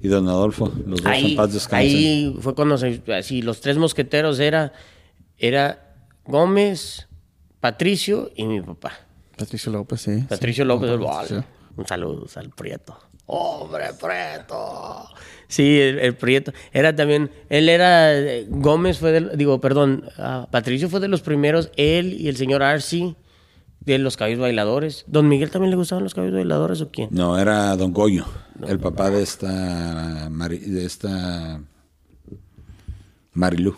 y 0.01 0.07
don 0.09 0.27
Adolfo. 0.27 0.71
Los 0.85 1.01
dos 1.01 1.05
ahí, 1.11 1.31
en 1.31 1.37
paz 1.37 1.53
descansen. 1.53 1.79
ahí 1.89 2.35
fue 2.41 2.53
cuando 2.53 2.77
se, 2.77 3.01
así, 3.17 3.41
los 3.41 3.61
tres 3.61 3.77
mosqueteros 3.77 4.39
era, 4.39 4.73
era 5.37 5.95
Gómez, 6.25 7.07
Patricio 7.61 8.29
y 8.35 8.45
mi 8.45 8.61
papá. 8.61 8.91
Patricio 9.37 9.71
López, 9.71 10.01
sí. 10.01 10.25
Patricio 10.27 10.65
sí. 10.65 10.67
López 10.67 10.89
del 10.89 10.99
Patricio. 10.99 11.45
Un 11.77 11.87
saludo 11.87 12.25
al 12.35 12.49
Prieto. 12.49 12.97
¡Hombre, 13.25 13.85
Prieto! 13.99 15.07
Sí, 15.47 15.79
el, 15.79 15.99
el 15.99 16.15
Prieto. 16.15 16.51
Era 16.71 16.95
también, 16.95 17.31
él 17.49 17.69
era, 17.69 18.11
Gómez 18.49 18.97
fue 18.99 19.11
del, 19.11 19.37
digo, 19.37 19.59
perdón, 19.61 20.05
ah, 20.17 20.47
Patricio 20.51 20.89
fue 20.89 20.99
de 20.99 21.07
los 21.07 21.21
primeros, 21.21 21.71
él 21.77 22.13
y 22.19 22.27
el 22.27 22.35
señor 22.37 22.63
Arce, 22.63 23.15
de 23.79 23.97
los 23.97 24.17
caballos 24.17 24.39
bailadores. 24.39 25.03
¿Don 25.07 25.27
Miguel 25.27 25.51
también 25.51 25.69
le 25.71 25.75
gustaban 25.77 26.03
los 26.03 26.13
caballos 26.13 26.35
bailadores 26.35 26.81
o 26.81 26.89
quién? 26.91 27.09
No, 27.11 27.37
era 27.39 27.75
don 27.75 27.91
Goyo, 27.93 28.25
el 28.67 28.79
papá 28.79 29.09
de 29.09 29.21
esta, 29.23 30.29
Mari- 30.29 30.59
de 30.59 30.85
esta 30.85 31.61
Marilú. 33.33 33.75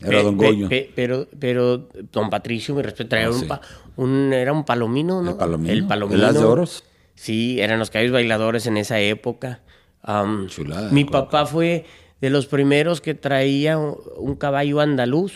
Era 0.00 0.18
Pe- 0.18 0.22
don 0.24 0.36
Goyo. 0.36 0.68
pe- 0.68 0.90
pero, 0.94 1.28
pero 1.38 1.88
don 2.12 2.28
Patricio, 2.30 2.74
me 2.74 2.82
respeto, 2.82 3.14
era, 3.16 3.26
Ah, 3.26 3.30
un, 3.30 3.40
sí. 3.40 3.46
pa- 3.46 3.60
un- 3.96 4.32
era 4.32 4.52
un 4.52 4.64
palomino, 4.64 5.22
¿no? 5.22 5.30
El 5.32 5.36
palomino. 5.36 5.72
El 5.72 5.86
palomino. 5.86 6.18
¿El 6.18 6.24
as 6.24 6.34
de 6.34 6.44
oros? 6.44 6.84
Sí, 7.22 7.60
eran 7.60 7.78
los 7.78 7.88
caballos 7.88 8.10
bailadores 8.10 8.66
en 8.66 8.76
esa 8.76 8.98
época. 8.98 9.60
Chulada, 10.48 10.90
Mi 10.90 11.04
papá 11.04 11.46
fue 11.46 11.84
de 12.20 12.30
los 12.30 12.48
primeros 12.48 13.00
que 13.00 13.14
traía 13.14 13.78
un, 13.78 14.34
caballo 14.34 14.80
andaluz, 14.80 15.32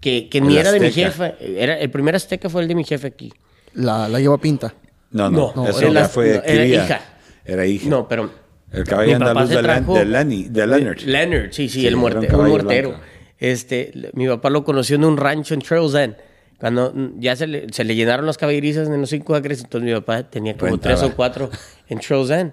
que, 0.00 0.28
que 0.28 0.40
ni 0.40 0.56
era 0.56 0.72
de 0.72 0.80
mi 0.80 0.90
jefe. 0.90 1.36
Era, 1.38 1.78
el 1.78 1.88
primer 1.88 2.16
azteca 2.16 2.50
fue 2.50 2.62
el 2.62 2.68
de 2.68 2.74
mi 2.74 2.82
jefe 2.82 3.06
aquí. 3.06 3.32
La, 3.74 4.08
la 4.08 4.18
lleva 4.18 4.38
pinta. 4.38 4.74
No, 5.12 5.30
no, 5.30 5.52
No, 5.54 5.68
eso 5.68 5.82
era 5.82 6.00
ya 6.00 6.08
fue 6.08 6.34
no, 6.34 6.42
era 6.42 6.66
hija. 6.66 7.00
Era 7.44 7.64
hija. 7.64 7.88
No, 7.88 8.08
pero... 8.08 8.28
El 8.72 8.82
caballo 8.82 9.12
mi 9.12 9.18
papá 9.20 9.30
andaluz 9.30 9.50
se 9.50 9.56
de, 9.58 9.62
trajo- 9.62 9.94
de 9.94 10.04
Lenny, 10.04 10.48
de 10.48 10.66
Leonard. 10.66 11.00
Leonard, 11.02 11.52
sí, 11.52 11.68
sí, 11.68 11.82
Sí, 11.82 11.86
el 11.86 11.94
un 11.94 12.00
muerte, 12.00 12.34
un, 12.34 12.48
mortero. 12.48 12.98
Este, 13.38 13.92
mi 14.14 14.26
papá 14.26 14.50
lo 14.50 14.64
conoció 14.64 14.96
en 14.96 15.04
un 15.04 15.16
rancho 15.16 15.54
en 15.54 15.60
Trails 15.60 15.94
End. 15.94 16.16
Cuando 16.58 16.92
mm, 16.94 17.20
ya 17.20 17.36
se 17.36 17.46
le, 17.46 17.72
se 17.72 17.84
le 17.84 17.94
llenaron 17.94 18.26
las 18.26 18.38
caballerizas 18.38 18.88
en 18.88 19.00
los 19.00 19.10
cinco 19.10 19.34
acres, 19.34 19.60
entonces 19.62 19.88
mi 19.88 19.94
papá 19.94 20.22
tenía 20.24 20.56
como 20.56 20.72
Rentaba. 20.72 20.94
tres 20.96 21.10
o 21.10 21.14
cuatro 21.14 21.50
en 21.88 22.00
Trails 22.00 22.30
End. 22.30 22.52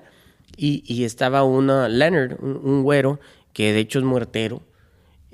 Y, 0.57 0.83
y 0.85 1.03
estaba 1.05 1.43
una 1.43 1.87
Leonard, 1.89 2.37
un, 2.43 2.57
un 2.63 2.83
güero, 2.83 3.19
que 3.53 3.73
de 3.73 3.79
hecho 3.79 3.99
es 3.99 4.05
muertero. 4.05 4.61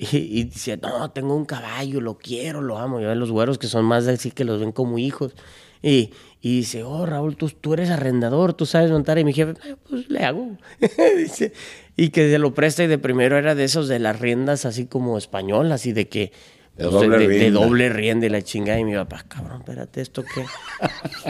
Y, 0.01 0.39
y 0.39 0.43
decía, 0.45 0.77
no, 0.77 1.11
tengo 1.11 1.35
un 1.35 1.43
caballo, 1.43 1.99
lo 1.99 2.17
quiero, 2.17 2.61
lo 2.61 2.77
amo. 2.77 3.01
Y 3.01 3.03
ven 3.03 3.19
los 3.19 3.31
güeros 3.31 3.57
que 3.57 3.67
son 3.67 3.83
más 3.83 4.07
así 4.07 4.31
que 4.31 4.45
los 4.45 4.61
ven 4.61 4.71
como 4.71 4.97
hijos. 4.97 5.35
Y, 5.81 6.11
y 6.39 6.55
dice, 6.59 6.83
oh, 6.83 7.05
Raúl, 7.05 7.35
tú, 7.35 7.49
tú 7.49 7.73
eres 7.73 7.89
arrendador, 7.89 8.53
tú 8.53 8.65
sabes 8.65 8.91
montar. 8.91 9.19
Y 9.19 9.25
mi 9.25 9.33
jefe, 9.33 9.55
"Eh, 9.67 9.75
pues 9.89 10.09
le 10.09 10.23
hago. 10.23 10.55
dice, 11.17 11.51
y 11.97 12.11
que 12.11 12.29
se 12.31 12.39
lo 12.39 12.53
presta. 12.53 12.81
Y 12.85 12.87
de 12.87 12.97
primero 12.97 13.37
era 13.37 13.55
de 13.55 13.65
esos 13.65 13.89
de 13.89 13.99
las 13.99 14.17
riendas 14.21 14.63
así 14.65 14.85
como 14.85 15.17
españolas 15.17 15.85
y 15.85 15.91
de 15.91 16.07
que... 16.07 16.31
De 16.79 16.85
doble 16.85 17.27
de, 17.27 17.39
de 17.39 17.51
doble 17.51 18.29
la 18.29 18.41
chingada. 18.41 18.79
Y 18.79 18.85
mi 18.85 18.93
papá, 18.93 19.25
cabrón, 19.27 19.59
espérate, 19.59 19.99
¿esto 19.99 20.23
qué? 20.23 20.45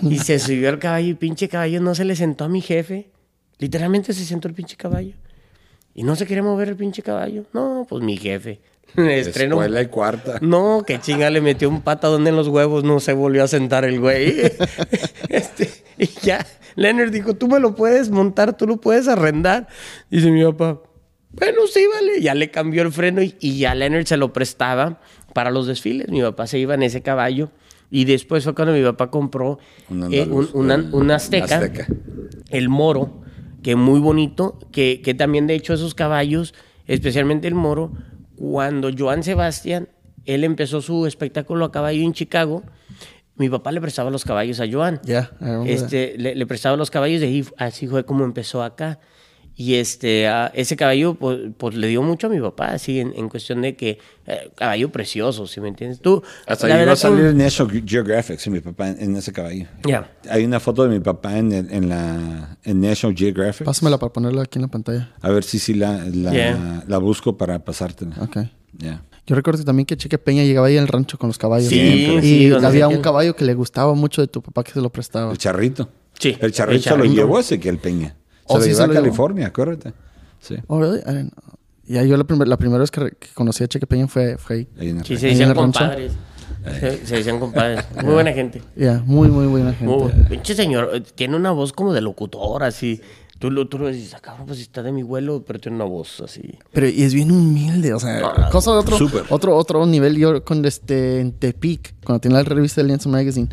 y 0.04 0.20
se 0.20 0.38
subió 0.38 0.70
al 0.70 0.78
caballo 0.78 1.08
y 1.08 1.14
pinche 1.16 1.50
caballo 1.50 1.82
no 1.82 1.96
se 1.96 2.06
le 2.06 2.16
sentó 2.16 2.44
a 2.44 2.50
mi 2.50 2.62
jefe. 2.62 3.10
Literalmente 3.58 4.14
se 4.14 4.26
sentó 4.26 4.48
el 4.48 4.54
pinche 4.54 4.78
caballo. 4.78 5.16
Y 5.96 6.04
no 6.04 6.16
se 6.16 6.28
quería 6.28 6.44
mover 6.44 6.70
el 6.70 6.76
pinche 6.76 7.02
caballo. 7.02 7.46
No, 7.52 7.88
pues 7.90 8.04
mi 8.04 8.16
jefe. 8.16 8.62
Le 8.96 9.20
estrenó. 9.20 9.56
Escuela 9.56 9.82
y 9.82 9.88
cuarta. 9.88 10.38
No, 10.42 10.84
que 10.86 11.00
chinga, 11.00 11.30
le 11.32 11.42
metió 11.42 11.68
un 11.68 11.82
patadón 11.82 12.28
en 12.28 12.36
los 12.36 12.48
huevos, 12.48 12.84
no 12.84 13.00
se 13.00 13.14
volvió 13.14 13.44
a 13.44 13.48
sentar 13.48 13.86
el 13.86 14.00
güey. 14.00 14.36
Este, 15.30 15.70
y 15.98 16.08
ya, 16.24 16.46
Leonard 16.76 17.12
dijo, 17.12 17.36
tú 17.36 17.48
me 17.48 17.60
lo 17.60 17.76
puedes 17.76 18.10
montar, 18.10 18.58
tú 18.58 18.66
lo 18.66 18.78
puedes 18.78 19.08
arrendar. 19.08 19.68
Dice 20.10 20.32
mi 20.32 20.44
papá, 20.44 20.82
bueno, 21.32 21.68
sí, 21.72 21.86
vale. 21.94 22.22
Ya 22.22 22.34
le 22.34 22.50
cambió 22.50 22.82
el 22.82 22.92
freno 22.92 23.22
y, 23.22 23.36
y 23.40 23.60
ya 23.60 23.76
Leonard 23.76 24.06
se 24.06 24.18
lo 24.18 24.34
prestaba 24.34 25.00
para 25.34 25.52
los 25.52 25.68
desfiles. 25.68 26.10
Mi 26.10 26.22
papá 26.22 26.48
se 26.48 26.60
iba 26.60 26.74
en 26.76 26.84
ese 26.84 27.02
caballo. 27.02 27.50
Y 27.92 28.06
después 28.06 28.44
fue 28.44 28.54
cuando 28.54 28.74
mi 28.74 28.84
papá 28.84 29.10
compró 29.10 29.58
Un 29.90 30.14
eh, 30.14 30.22
andaluz, 30.22 30.54
un, 30.54 30.90
una- 30.94 31.16
azteca, 31.16 31.58
azteca. 31.58 31.88
el 32.50 32.70
moro, 32.70 33.22
que 33.64 33.76
muy 33.76 34.00
bonito, 34.00 34.60
que, 34.72 35.02
que 35.04 35.14
también 35.16 35.48
de 35.48 35.56
hecho 35.56 35.74
esos 35.74 35.96
caballos, 35.96 36.54
especialmente 36.86 37.48
el 37.48 37.56
moro, 37.56 37.92
cuando 38.36 38.90
Joan 38.96 39.24
Sebastián, 39.24 39.90
él 40.26 40.44
empezó 40.44 40.82
su 40.82 41.08
espectáculo 41.08 41.66
a 41.66 41.72
caballo 41.72 42.02
en 42.04 42.14
Chicago, 42.14 42.64
mi 43.38 43.50
papá 43.50 43.72
le 43.72 43.82
prestaba 43.82 44.12
los 44.12 44.24
caballos 44.24 44.60
a 44.60 44.66
Joan. 44.72 45.02
Yeah, 45.04 45.32
este, 45.66 46.16
le, 46.18 46.36
le 46.36 46.46
prestaba 46.46 46.78
los 46.78 46.92
caballos 46.92 47.24
y 47.24 47.44
así 47.58 47.88
fue 47.88 48.06
como 48.06 48.24
empezó 48.24 48.62
acá. 48.62 49.00
Y 49.62 49.76
este, 49.76 50.26
a 50.30 50.48
ese 50.56 50.78
caballo, 50.78 51.16
pues, 51.16 51.38
pues, 51.58 51.76
le 51.76 51.88
dio 51.90 52.02
mucho 52.02 52.28
a 52.28 52.30
mi 52.30 52.40
papá, 52.40 52.68
así, 52.68 53.02
en, 53.02 53.12
en 53.18 53.28
cuestión 53.28 53.62
de 53.62 53.76
que, 53.76 54.00
eh, 54.26 54.50
caballo 54.56 54.90
precioso, 54.90 55.48
¿sí 55.48 55.60
me 55.60 55.68
entiendes? 55.68 56.00
Tú, 56.00 56.24
Hasta 56.48 56.70
la 56.70 56.78
llegó 56.78 56.92
a 56.92 56.96
salir 56.96 57.24
que- 57.26 57.30
en 57.32 57.38
National 57.40 57.84
Geographic, 57.86 58.40
sí, 58.40 58.50
mi 58.50 58.62
papá, 58.62 58.88
en, 58.88 59.02
en 59.04 59.16
ese 59.18 59.34
caballo. 59.34 59.66
Ya. 59.86 60.10
Hay 60.30 60.46
una 60.46 60.62
foto 60.62 60.84
de 60.84 60.90
mi 60.90 61.02
papá 61.02 61.38
en, 61.38 61.52
el- 61.52 61.70
en 61.74 61.90
la 61.90 62.58
en 62.64 62.80
National 62.80 63.18
Geographic. 63.18 63.66
Pásamela 63.66 63.98
para 63.98 64.14
ponerla 64.14 64.44
aquí 64.44 64.60
en 64.60 64.62
la 64.62 64.70
pantalla. 64.70 65.12
A 65.20 65.30
ver 65.30 65.44
si 65.44 65.60
sí 65.60 65.74
la, 65.74 66.06
la, 66.06 66.32
Yeah. 66.32 66.86
la 66.88 66.98
busco 66.98 67.38
para 67.38 67.60
pasártela. 67.60 68.16
Ok. 68.22 68.38
Ya. 68.78 69.02
Yo 69.28 69.36
recuerdo 69.36 69.62
también 69.66 69.86
que 69.86 69.98
Cheque 69.98 70.18
Peña 70.18 70.44
llegaba 70.46 70.68
ahí 70.68 70.78
al 70.78 70.88
rancho 70.88 71.18
con 71.18 71.28
los 71.28 71.38
caballos. 71.38 71.68
Sí, 71.68 71.78
Y 72.22 72.22
sí, 72.22 72.52
había 72.54 72.88
un 72.88 73.02
caballo 73.02 73.36
que 73.36 73.44
le 73.44 73.56
gustaba 73.56 73.94
mucho 73.94 74.22
de 74.22 74.28
tu 74.30 74.42
papá 74.42 74.64
que 74.64 74.72
se 74.72 74.80
lo 74.80 74.90
prestaba. 74.90 75.34
El 75.34 75.38
charrito. 75.38 75.90
Sí, 76.18 76.38
El 76.40 76.54
charrito, 76.54 76.78
el 76.78 76.84
se 76.84 76.98
lo 76.98 77.04
llevó 77.14 77.40
Ezequiel 77.42 77.78
Peña. 77.78 78.16
Se 78.50 78.54
Oh, 78.54 78.58
lo 78.58 78.64
sí, 78.64 78.70
llevó 78.72 78.78
se 78.78 78.84
a. 78.84 78.94
California, 78.94 79.48
acuérdate. 79.48 79.94
Sí. 80.42 80.56
Oh, 80.68 80.80
really? 80.80 81.00
I 81.00 81.12
didn't 81.14 81.34
know. 81.34 81.54
Ya 81.88 82.04
yo 82.04 82.18
la, 82.18 82.24
primer- 82.24 82.48
la 82.48 82.58
primera 82.58 82.80
vez 82.80 82.92
que, 82.92 83.12
que 83.18 83.28
conocí 83.34 83.64
a 83.64 83.68
Cheque 83.68 83.88
Peña 83.88 84.08
fue, 84.08 84.38
fue 84.38 84.56
ahí. 84.58 84.68
Ahí 84.80 84.90
en 84.90 84.98
el 85.00 85.06
Sí, 85.06 85.18
se 85.18 85.28
Ahí 85.28 85.32
decían 85.34 85.56
compadres. 85.56 86.12
Se, 86.80 87.06
se 87.06 87.16
decían 87.18 87.40
compadres. 87.40 87.86
Muy 88.04 88.14
buena 88.14 88.32
gente. 88.34 88.62
Ya, 88.76 89.02
muy, 89.06 89.30
muy 89.30 89.48
buena 89.48 89.74
gente. 89.74 89.86
Muy- 89.96 90.12
pinche 90.30 90.54
señor, 90.56 90.90
eh, 90.94 91.02
tiene 91.16 91.36
una 91.36 91.52
voz 91.52 91.74
como 91.74 91.94
de 91.94 92.02
locutor, 92.02 92.64
así. 92.64 93.02
Tú 93.40 93.50
lo, 93.50 93.68
tú 93.70 93.80
lo 93.80 93.88
dices, 93.88 94.14
ah, 94.16 94.20
cabrón, 94.20 94.48
pues 94.48 94.60
está 94.60 94.84
de 94.84 94.92
mi 94.92 95.02
vuelo, 95.02 95.44
pero 95.48 95.60
tiene 95.60 95.78
una 95.78 95.86
voz 95.86 96.20
así. 96.22 96.42
Pero 96.74 96.90
y 96.90 97.04
es 97.04 97.14
bien 97.14 97.32
humilde, 97.32 97.94
o 97.94 98.00
sea, 98.00 98.20
No, 98.20 98.34
cosa 98.52 98.72
de 98.74 98.78
otro, 98.80 98.98
súper. 98.98 99.24
otro, 99.30 99.56
otro 99.56 99.86
nivel. 99.86 100.18
Yo 100.18 100.44
con 100.44 100.66
este 100.66 101.22
en 101.22 101.32
Tepic, 101.32 101.96
cuando 102.04 102.20
tenía 102.20 102.40
la 102.40 102.44
revista 102.44 102.82
de 102.82 102.88
Lienzo 102.88 103.08
Magazine. 103.10 103.48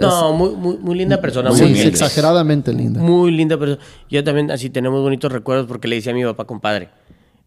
Fue 0.00 0.02
no, 0.02 0.32
muy, 0.32 0.50
muy, 0.56 0.76
muy 0.78 0.94
linda 0.96 1.20
persona. 1.20 1.50
Muy, 1.50 1.80
exageradamente 1.80 2.72
linda. 2.72 3.00
muy 3.00 3.30
linda 3.30 3.56
persona. 3.58 3.80
Yo 4.10 4.22
también 4.22 4.50
así 4.50 4.70
tenemos 4.70 5.00
bonitos 5.02 5.32
recuerdos 5.32 5.66
porque 5.66 5.88
le 5.88 5.96
decía 5.96 6.12
a 6.12 6.14
mi 6.14 6.24
papá 6.24 6.44
compadre. 6.44 6.90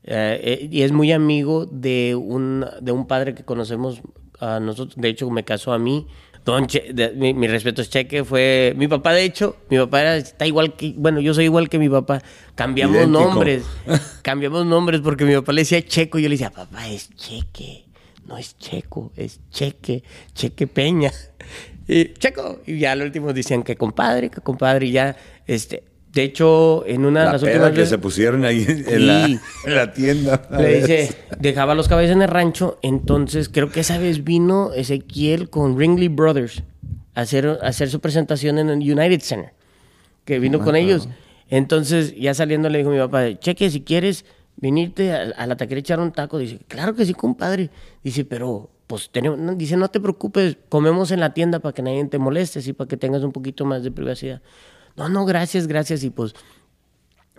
Eh, 0.03 0.39
eh, 0.61 0.69
y 0.71 0.81
es 0.81 0.91
muy 0.91 1.11
amigo 1.11 1.65
de 1.65 2.15
un, 2.15 2.65
de 2.81 2.91
un 2.91 3.05
padre 3.05 3.35
que 3.35 3.43
conocemos 3.43 4.01
a 4.39 4.59
nosotros. 4.59 4.95
De 4.97 5.09
hecho, 5.09 5.29
me 5.29 5.43
casó 5.43 5.73
a 5.73 5.79
mí. 5.79 6.07
Don 6.45 6.65
Che- 6.67 6.93
de- 6.93 7.11
mi, 7.11 7.33
mi 7.33 7.47
respeto 7.47 7.81
es 7.81 7.89
Cheque, 7.89 8.23
fue 8.23 8.73
mi 8.77 8.87
papá, 8.87 9.11
de 9.11 9.23
hecho, 9.25 9.57
mi 9.69 9.77
papá 9.77 10.01
era, 10.01 10.15
está 10.15 10.47
igual 10.47 10.73
que, 10.75 10.93
bueno, 10.97 11.19
yo 11.19 11.33
soy 11.33 11.43
igual 11.43 11.67
que 11.69 11.77
mi 11.77 11.89
papá. 11.89 12.21
Cambiamos 12.55 12.95
Idéntico. 12.95 13.19
nombres, 13.25 13.63
cambiamos 14.23 14.65
nombres 14.65 15.01
porque 15.01 15.25
mi 15.25 15.35
papá 15.35 15.51
le 15.51 15.61
decía 15.61 15.85
Checo 15.85 16.17
y 16.17 16.23
yo 16.23 16.29
le 16.29 16.35
decía, 16.35 16.49
papá, 16.49 16.87
es 16.87 17.13
Cheque, 17.15 17.85
no 18.25 18.37
es 18.37 18.57
Checo, 18.57 19.11
es 19.17 19.41
Cheque, 19.51 20.01
Cheque 20.33 20.65
Peña. 20.65 21.11
Y 21.91 22.13
Checo, 22.13 22.59
y 22.67 22.77
ya 22.79 22.91
al 22.91 23.01
último 23.01 23.33
decían 23.33 23.63
que 23.63 23.75
compadre, 23.75 24.29
que 24.29 24.41
compadre, 24.41 24.85
y 24.85 24.91
ya, 24.91 25.15
este, 25.47 25.83
de 26.13 26.23
hecho, 26.23 26.85
en 26.85 27.03
una 27.05 27.21
de 27.21 27.25
La 27.25 27.31
las 27.33 27.41
peda 27.41 27.51
últimas 27.53 27.69
que 27.71 27.75
veces- 27.77 27.89
se 27.89 27.97
pusieron 27.97 28.45
ahí 28.45 28.63
en, 28.67 29.07
la, 29.07 29.25
Sí. 29.25 29.39
en 29.65 29.75
la 29.75 29.93
tienda. 29.93 30.47
le 30.57 30.81
dice, 30.81 31.15
dejaba 31.39 31.73
los 31.73 31.87
caballos 31.87 32.11
en 32.11 32.21
el 32.21 32.27
rancho, 32.27 32.77
entonces 32.83 33.49
creo 33.49 33.71
que 33.71 33.79
esa 33.79 33.97
vez 33.97 34.23
vino 34.23 34.71
Ezequiel 34.73 35.49
con 35.49 35.77
Ringley 35.79 36.07
Brothers 36.09 36.61
a 37.15 37.21
hacer, 37.21 37.47
a 37.47 37.67
hacer 37.67 37.89
su 37.89 37.99
presentación 37.99 38.59
en 38.59 38.69
el 38.69 38.77
United 38.79 39.21
Center, 39.21 39.53
que 40.25 40.37
vino 40.39 40.59
con 40.59 40.75
ellos. 40.75 41.09
Entonces, 41.49 42.13
ya 42.15 42.35
saliendo 42.35 42.69
le 42.69 42.77
dijo 42.77 42.91
a 42.91 42.93
mi 42.93 42.99
papá, 42.99 43.25
cheque, 43.39 43.71
si 43.71 43.81
quieres 43.81 44.25
venirte 44.57 45.11
a, 45.13 45.21
a 45.35 45.47
la 45.47 45.57
taquería 45.57 45.79
echar 45.79 45.99
un 45.99 46.11
taco, 46.11 46.37
dice, 46.37 46.59
claro 46.67 46.93
que 46.93 47.05
sí, 47.05 47.13
compadre. 47.15 47.71
Dice, 48.03 48.25
pero, 48.25 48.69
pues, 48.89 49.11
tenemos, 49.11 49.39
dice, 49.55 49.77
no 49.77 49.87
te 49.89 49.99
preocupes, 49.99 50.57
comemos 50.67 51.11
en 51.11 51.19
la 51.19 51.35
tienda 51.35 51.59
para 51.59 51.73
que 51.73 51.83
nadie 51.83 52.03
te 52.05 52.17
moleste, 52.17 52.59
y 52.65 52.73
para 52.73 52.87
que 52.87 52.97
tengas 52.97 53.21
un 53.21 53.31
poquito 53.31 53.63
más 53.63 53.83
de 53.83 53.91
privacidad. 53.91 54.41
No, 54.95 55.09
no, 55.09 55.25
gracias, 55.25 55.67
gracias, 55.67 56.03
y 56.03 56.09
pues 56.09 56.33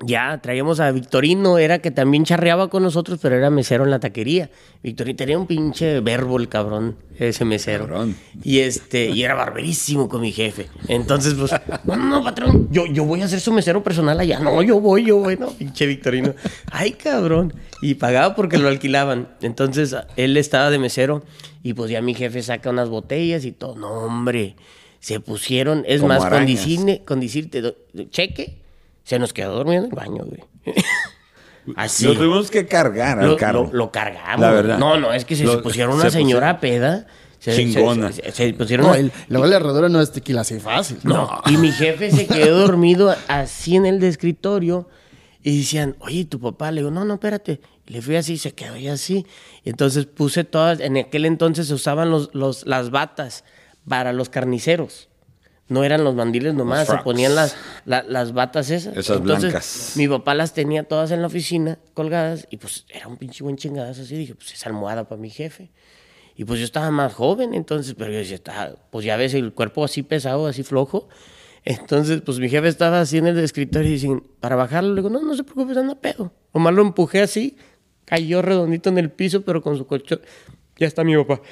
ya 0.04 0.38
traíamos 0.42 0.80
a 0.80 0.90
Victorino, 0.92 1.58
era 1.58 1.80
que 1.80 1.90
también 1.90 2.24
charreaba 2.24 2.68
con 2.70 2.82
nosotros, 2.82 3.18
pero 3.20 3.36
era 3.36 3.50
mesero 3.50 3.84
en 3.84 3.90
la 3.90 4.00
taquería. 4.00 4.50
Victorino 4.82 5.16
tenía 5.16 5.38
un 5.38 5.46
pinche 5.46 6.00
verbo 6.00 6.38
el 6.38 6.48
cabrón, 6.48 6.96
ese 7.18 7.44
mesero. 7.44 7.86
Cabrón. 7.86 8.16
Y 8.42 8.60
este, 8.60 9.10
y 9.10 9.22
era 9.22 9.34
barberísimo 9.34 10.08
con 10.08 10.22
mi 10.22 10.32
jefe. 10.32 10.68
Entonces, 10.88 11.34
pues, 11.34 11.52
no, 11.84 11.96
no, 11.96 12.24
patrón, 12.24 12.68
yo, 12.70 12.86
yo 12.86 13.04
voy 13.04 13.22
a 13.22 13.28
ser 13.28 13.40
su 13.40 13.52
mesero 13.52 13.82
personal 13.82 14.18
allá. 14.18 14.38
No, 14.40 14.62
yo 14.62 14.80
voy, 14.80 15.04
yo 15.04 15.18
voy, 15.18 15.36
no, 15.36 15.48
pinche 15.50 15.86
Victorino. 15.86 16.34
Ay, 16.70 16.92
cabrón. 16.92 17.52
Y 17.82 17.94
pagaba 17.94 18.34
porque 18.34 18.58
lo 18.58 18.68
alquilaban. 18.68 19.28
Entonces, 19.42 19.94
él 20.16 20.36
estaba 20.36 20.70
de 20.70 20.78
mesero 20.78 21.22
y 21.62 21.74
pues 21.74 21.90
ya 21.90 22.00
mi 22.00 22.14
jefe 22.14 22.42
saca 22.42 22.70
unas 22.70 22.88
botellas 22.88 23.44
y 23.44 23.52
todo. 23.52 23.76
No, 23.76 23.88
hombre, 24.04 24.56
se 24.98 25.20
pusieron, 25.20 25.84
es 25.86 26.00
Como 26.00 26.14
más, 26.14 26.24
con, 26.26 26.46
decirle- 26.46 27.04
con 27.04 27.20
decirte, 27.20 27.74
cheque, 28.10 28.59
se 29.10 29.18
nos 29.18 29.32
quedó 29.32 29.54
dormido 29.56 29.82
en 29.84 29.90
el 29.90 29.96
baño, 29.96 30.24
güey. 30.24 30.44
Así. 31.76 32.04
Lo 32.06 32.14
tuvimos 32.14 32.50
que 32.50 32.66
cargar 32.66 33.18
al 33.18 33.28
Lo, 33.30 33.36
carro. 33.36 33.64
lo- 33.64 33.72
lo 33.78 33.92
cargamos. 33.92 34.40
La 34.40 34.50
verdad. 34.50 34.78
No, 34.78 34.98
no, 34.98 35.12
es 35.12 35.24
que 35.24 35.36
se, 35.36 35.44
Lo- 35.44 35.56
se 35.56 35.58
pusieron 35.58 35.94
una 35.94 36.04
se 36.04 36.10
señora 36.12 36.58
peda. 36.60 37.06
Se, 37.38 37.52
se- 37.52 37.56
Chingona. 37.72 38.12
Se, 38.12 38.30
se 38.32 38.52
pusieron 38.54 38.86
No, 38.86 38.92
una- 38.92 39.00
el- 39.00 39.12
luego 39.28 39.46
la 39.46 39.56
herradura 39.56 39.88
no 39.88 40.00
es 40.00 40.12
tequila 40.12 40.42
así 40.42 40.58
fácil. 40.60 40.98
no. 41.02 41.42
Y 41.46 41.56
mi 41.56 41.70
jefe 41.72 42.10
se 42.10 42.26
quedó 42.26 42.60
dormido 42.60 43.14
así 43.28 43.76
en 43.76 43.84
el 43.86 44.00
de 44.00 44.08
escritorio. 44.08 44.88
Y 45.42 45.58
decían, 45.58 45.96
oye, 46.00 46.24
¿tu 46.26 46.38
papá? 46.38 46.70
Le 46.70 46.82
digo, 46.82 46.90
no, 46.90 47.04
no, 47.04 47.14
espérate. 47.14 47.60
Y 47.86 47.92
le 47.94 48.02
fui 48.02 48.14
así, 48.16 48.36
se 48.38 48.52
quedó 48.52 48.74
ahí 48.74 48.88
así. 48.88 49.26
Y 49.64 49.70
entonces 49.70 50.06
puse 50.06 50.44
todas, 50.44 50.80
en 50.80 50.96
aquel 50.98 51.24
entonces 51.24 51.66
se 51.68 51.74
usaban 51.74 52.10
los, 52.10 52.30
los, 52.34 52.66
las 52.66 52.90
batas 52.90 53.44
para 53.88 54.12
los 54.12 54.28
carniceros. 54.28 55.08
No 55.70 55.84
eran 55.84 56.04
los 56.04 56.14
mandiles 56.14 56.52
nomás, 56.52 56.86
se 56.86 56.92
ponían 57.04 57.34
las, 57.34 57.56
la- 57.86 58.02
las 58.02 58.32
batas 58.34 58.68
esas. 58.70 58.94
Esas 58.96 59.16
entonces, 59.18 59.42
blancas. 59.50 59.92
Mi 59.96 60.06
papá 60.08 60.34
las 60.34 60.52
tenía 60.52 60.82
todas 60.82 61.10
en 61.12 61.20
la 61.22 61.28
oficina, 61.28 61.78
colgadas, 61.94 62.46
y 62.50 62.58
pues 62.58 62.84
era 62.90 63.08
un 63.08 63.16
pinche 63.16 63.42
buen 63.42 63.56
chingadazo 63.56 64.02
así. 64.02 64.16
Dije, 64.16 64.34
pues 64.34 64.52
es 64.52 64.66
almohada 64.66 65.08
para 65.08 65.20
mi 65.20 65.30
jefe. 65.30 65.70
Y 66.36 66.44
pues 66.44 66.58
yo 66.58 66.64
estaba 66.64 66.90
más 66.90 67.14
joven, 67.14 67.54
entonces, 67.54 67.94
pero 67.96 68.10
yo 68.12 68.18
decía, 68.18 68.38
pues 68.90 69.04
ya 69.04 69.16
ves 69.16 69.32
el 69.34 69.52
cuerpo 69.52 69.84
así 69.84 70.02
pesado, 70.02 70.46
así 70.46 70.62
flojo. 70.62 71.08
Entonces, 71.64 72.22
pues 72.22 72.38
mi 72.38 72.48
jefe 72.48 72.66
estaba 72.68 73.00
así 73.00 73.18
en 73.18 73.26
el 73.26 73.38
escritorio 73.38 73.90
y 73.90 73.92
dicen, 73.94 74.22
para 74.40 74.56
bajarlo, 74.56 74.90
le 74.94 75.02
digo, 75.02 75.10
no, 75.10 75.20
no 75.22 75.36
se 75.36 75.44
preocupe, 75.44 75.78
anda 75.78 75.94
pedo. 75.94 76.32
Omar 76.52 76.72
lo 76.74 76.82
empujé 76.82 77.20
así, 77.20 77.56
cayó 78.06 78.42
redondito 78.42 78.88
en 78.88 78.98
el 78.98 79.10
piso, 79.10 79.42
pero 79.42 79.62
con 79.62 79.76
su 79.76 79.86
colchón. 79.86 80.20
Ya 80.78 80.86
está 80.86 81.04
mi 81.04 81.14
papá. 81.16 81.42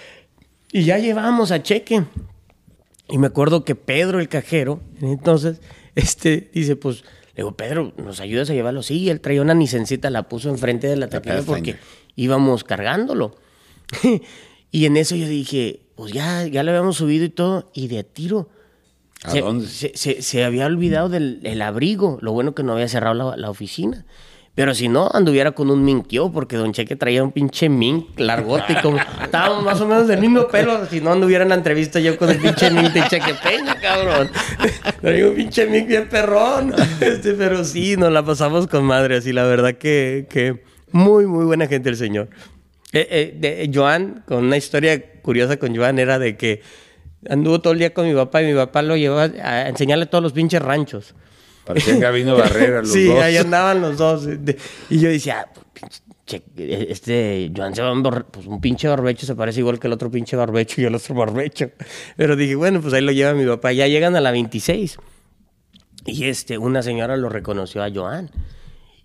Y 0.73 0.85
ya 0.85 0.99
llevamos 0.99 1.53
a 1.53 1.63
cheque. 1.63 2.03
Y 3.09 3.19
me 3.19 3.27
acuerdo 3.29 3.65
que 3.65 3.75
Pedro, 3.75 4.21
el 4.21 4.29
cajero, 4.29 4.81
entonces, 5.01 5.61
este, 5.95 6.51
dice, 6.53 6.77
pues, 6.77 7.03
le 7.35 7.43
digo, 7.43 7.53
Pedro, 7.57 7.93
¿nos 7.97 8.21
ayudas 8.21 8.51
a 8.51 8.55
llevarlo? 8.55 8.83
Sí, 8.83 9.09
él 9.11 9.21
traía 9.21 9.43
una 9.43 9.55
nicencita, 9.55 10.11
la 10.11 10.29
puso 10.29 10.51
enfrente 10.51 10.87
de 10.89 10.97
la 10.97 11.09
taquilla 11.09 11.43
porque 11.43 11.77
íbamos 12.17 12.65
cargándolo. 12.65 13.37
y 14.71 14.85
en 14.87 14.97
eso 14.97 15.17
yo 15.17 15.27
dije, 15.29 15.81
pues 15.95 16.13
ya, 16.13 16.47
ya 16.47 16.63
lo 16.63 16.71
habíamos 16.71 16.97
subido 16.97 17.25
y 17.25 17.31
todo, 17.31 17.71
y 17.75 17.89
de 17.89 18.05
tiro. 18.05 18.49
¿A 19.25 19.31
se, 19.33 19.41
dónde? 19.41 19.67
Se, 19.67 19.93
se- 19.97 20.23
se 20.23 20.45
había 20.45 20.67
olvidado 20.67 21.09
del 21.09 21.41
el 21.45 21.61
abrigo. 21.63 22.19
Lo 22.21 22.33
bueno 22.33 22.55
que 22.55 22.63
no 22.63 22.73
había 22.75 22.87
cerrado 22.89 23.15
la, 23.15 23.37
la 23.37 23.51
oficina. 23.51 24.05
Pero 24.59 24.75
si 24.75 24.89
no, 24.89 25.09
anduviera 25.15 25.53
con 25.53 25.71
un 25.71 25.85
mink 25.85 26.09
yo, 26.09 26.33
porque 26.33 26.57
Don 26.57 26.73
Cheque 26.73 26.97
traía 26.97 27.23
un 27.23 27.31
pinche 27.31 27.69
mink 27.69 28.19
largote 28.19 28.73
y 28.73 28.83
como 28.83 28.99
estábamos 29.23 29.63
más 29.63 29.81
o 29.81 29.87
menos 29.87 30.09
del 30.09 30.19
mismo 30.19 30.49
pelo. 30.49 30.85
Si 30.87 31.01
no, 31.01 31.13
anduviera 31.13 31.45
en 31.45 31.51
la 31.51 31.55
entrevista 31.55 32.01
yo 32.01 32.19
con 32.19 32.29
el 32.29 32.39
pinche 32.39 32.69
mink 32.73 32.89
de 32.93 33.03
Cheque 33.07 33.35
Peña, 33.41 33.77
cabrón. 33.81 34.29
Traía 35.01 35.29
un 35.29 35.37
pinche 35.37 35.65
mink 35.69 35.87
bien 35.87 36.09
perrón. 36.09 36.75
Este, 37.01 37.35
pero 37.35 37.63
sí, 37.63 37.97
nos 37.97 38.11
la 38.13 38.25
pasamos 38.25 38.67
con 38.67 38.83
madre, 38.83 39.19
así 39.19 39.33
la 39.33 39.45
verdad 39.45 39.75
que, 39.75 40.27
que 40.29 40.65
muy, 40.91 41.29
muy 41.29 41.45
buena 41.45 41.69
gente 41.69 41.89
el 41.91 41.97
señor. 41.97 42.29
Eh, 42.93 43.07
eh, 43.13 43.35
de- 43.39 43.71
Joan, 43.73 44.25
con 44.27 44.39
una 44.45 44.57
historia 44.57 45.01
curiosa 45.23 45.57
con 45.59 45.77
Joan, 45.77 46.01
era 46.01 46.19
de 46.19 46.37
que 46.37 46.63
anduvo 47.31 47.61
todo 47.61 47.75
el 47.75 47.79
día 47.79 47.95
con 47.95 48.09
mi 48.09 48.15
papá 48.15 48.43
y 48.43 48.47
mi 48.47 48.55
papá 48.55 48.83
lo 48.83 48.97
llevaba 48.97 49.31
a 49.41 49.69
enseñarle 49.69 50.07
todos 50.07 50.25
los 50.25 50.33
pinches 50.33 50.61
ranchos. 50.61 51.15
Parecían 51.69 52.01
Gabino 52.01 52.37
Barrera 52.39 52.81
los 52.81 52.91
sí, 52.93 53.05
dos. 53.07 53.23
ahí 53.23 53.37
andaban 53.37 53.81
los 53.81 53.97
dos. 53.99 54.27
Y 54.91 54.99
yo 54.99 55.09
decía, 55.09 55.47
ah, 55.55 55.89
che- 56.27 56.43
este 56.57 57.53
Joan 57.57 57.75
se 57.75 57.83
va 57.83 57.91
a 57.91 57.93
emborra- 57.93 58.27
pues 58.27 58.47
un 58.47 58.61
pinche 58.61 58.89
barbecho 58.89 59.27
se 59.27 59.35
parece 59.37 59.61
igual 59.61 59.79
que 59.79 59.87
el 59.87 59.93
otro 59.93 60.11
pinche 60.11 60.35
barbecho 60.37 60.81
y 60.81 60.85
el 60.85 60.95
otro 60.95 61.15
barbecho. 61.15 61.71
Pero 62.17 62.35
dije, 62.37 62.55
bueno, 62.57 62.81
pues 62.81 62.93
ahí 62.95 63.03
lo 63.03 63.13
lleva 63.13 63.35
mi 63.35 63.47
papá. 63.47 63.73
Ya 63.73 63.87
llegan 63.87 64.17
a 64.17 64.21
la 64.21 64.31
26. 64.33 64.97
Y 66.07 66.25
este, 66.25 66.59
una 66.59 66.83
señora 66.83 67.17
lo 67.17 67.29
reconoció 67.29 67.83
a 67.85 67.91
Joan. 67.93 68.31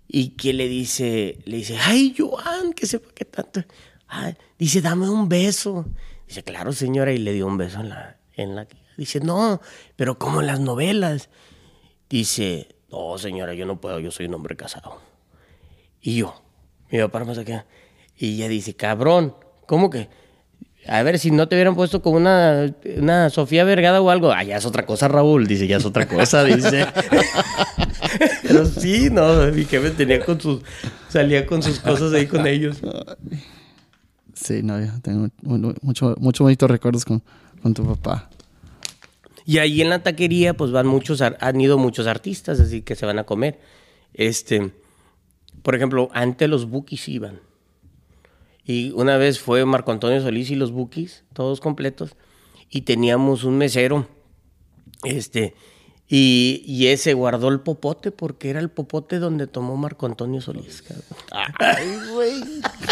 Y 0.08 0.30
que 0.30 0.52
le 0.52 0.68
dice, 0.68 1.38
le 1.44 1.56
dice, 1.58 1.76
ay, 1.82 2.14
Joan, 2.16 2.72
que 2.72 2.86
sepa 2.86 3.08
qué 3.14 3.24
tanto. 3.24 3.62
Ay, 4.08 4.34
dice, 4.58 4.80
dame 4.80 5.08
un 5.08 5.28
beso. 5.28 5.86
Dice, 6.28 6.42
claro, 6.42 6.72
señora, 6.72 7.12
y 7.12 7.18
le 7.18 7.32
dio 7.32 7.46
un 7.46 7.56
beso 7.58 7.80
en 7.80 7.88
la, 7.90 8.16
en 8.34 8.54
la. 8.54 8.66
Dice, 8.96 9.20
no, 9.20 9.60
pero 9.96 10.18
como 10.18 10.40
en 10.40 10.46
las 10.46 10.60
novelas. 10.60 11.28
Dice, 12.14 12.68
no, 12.92 13.18
señora, 13.18 13.54
yo 13.54 13.66
no 13.66 13.80
puedo, 13.80 13.98
yo 13.98 14.12
soy 14.12 14.26
un 14.26 14.34
hombre 14.34 14.54
casado. 14.54 15.00
Y 16.00 16.18
yo, 16.18 16.40
mi 16.92 17.00
papá 17.00 17.24
más 17.24 17.36
acá. 17.38 17.66
Y 18.16 18.34
ella 18.36 18.46
dice, 18.48 18.76
cabrón, 18.76 19.34
¿cómo 19.66 19.90
que? 19.90 20.08
A 20.86 21.02
ver, 21.02 21.18
si 21.18 21.32
no 21.32 21.48
te 21.48 21.56
hubieran 21.56 21.74
puesto 21.74 22.02
con 22.02 22.14
una, 22.14 22.72
una 22.98 23.30
Sofía 23.30 23.64
Vergada 23.64 24.00
o 24.00 24.10
algo. 24.10 24.30
Ah, 24.30 24.44
ya 24.44 24.58
es 24.58 24.64
otra 24.64 24.86
cosa, 24.86 25.08
Raúl. 25.08 25.48
Dice, 25.48 25.66
ya 25.66 25.78
es 25.78 25.84
otra 25.84 26.06
cosa, 26.06 26.44
dice. 26.44 26.86
Pero 28.46 28.64
sí, 28.64 29.08
no, 29.10 29.46
mi 29.50 29.64
jefe 29.64 29.90
tenía 29.90 30.24
con 30.24 30.40
sus, 30.40 30.62
salía 31.08 31.44
con 31.44 31.64
sus 31.64 31.80
cosas 31.80 32.12
ahí 32.12 32.28
con 32.28 32.46
ellos. 32.46 32.76
Sí, 34.34 34.62
no, 34.62 34.78
yo 34.78 34.92
tengo 35.02 35.30
mu- 35.42 35.74
mucho, 35.82 36.14
mucho 36.20 36.44
bonitos 36.44 36.70
recuerdos 36.70 37.04
con, 37.04 37.20
con 37.60 37.74
tu 37.74 37.84
papá. 37.84 38.30
Y 39.44 39.58
ahí 39.58 39.82
en 39.82 39.90
la 39.90 40.02
taquería, 40.02 40.54
pues 40.54 40.70
van 40.70 40.86
muchos, 40.86 41.20
han 41.20 41.60
ido 41.60 41.76
muchos 41.78 42.06
artistas, 42.06 42.60
así 42.60 42.82
que 42.82 42.94
se 42.94 43.04
van 43.06 43.18
a 43.18 43.24
comer. 43.24 43.60
Este, 44.14 44.72
por 45.62 45.74
ejemplo, 45.74 46.08
antes 46.12 46.48
los 46.48 46.68
bookies 46.68 47.08
iban. 47.08 47.40
Y 48.64 48.92
una 48.92 49.18
vez 49.18 49.38
fue 49.40 49.64
Marco 49.66 49.92
Antonio 49.92 50.22
Solís 50.22 50.50
y 50.50 50.54
los 50.54 50.72
bookies, 50.72 51.24
todos 51.34 51.60
completos. 51.60 52.16
Y 52.70 52.82
teníamos 52.82 53.44
un 53.44 53.58
mesero, 53.58 54.08
este, 55.02 55.54
y, 56.08 56.62
y 56.66 56.86
ese 56.88 57.12
guardó 57.12 57.48
el 57.48 57.60
popote 57.60 58.10
porque 58.10 58.50
era 58.50 58.60
el 58.60 58.70
popote 58.70 59.18
donde 59.18 59.46
tomó 59.46 59.76
Marco 59.76 60.06
Antonio 60.06 60.40
Solís. 60.40 60.82
cabrón. 60.82 61.04
Ay, 61.58 61.98
güey. 62.12 62.42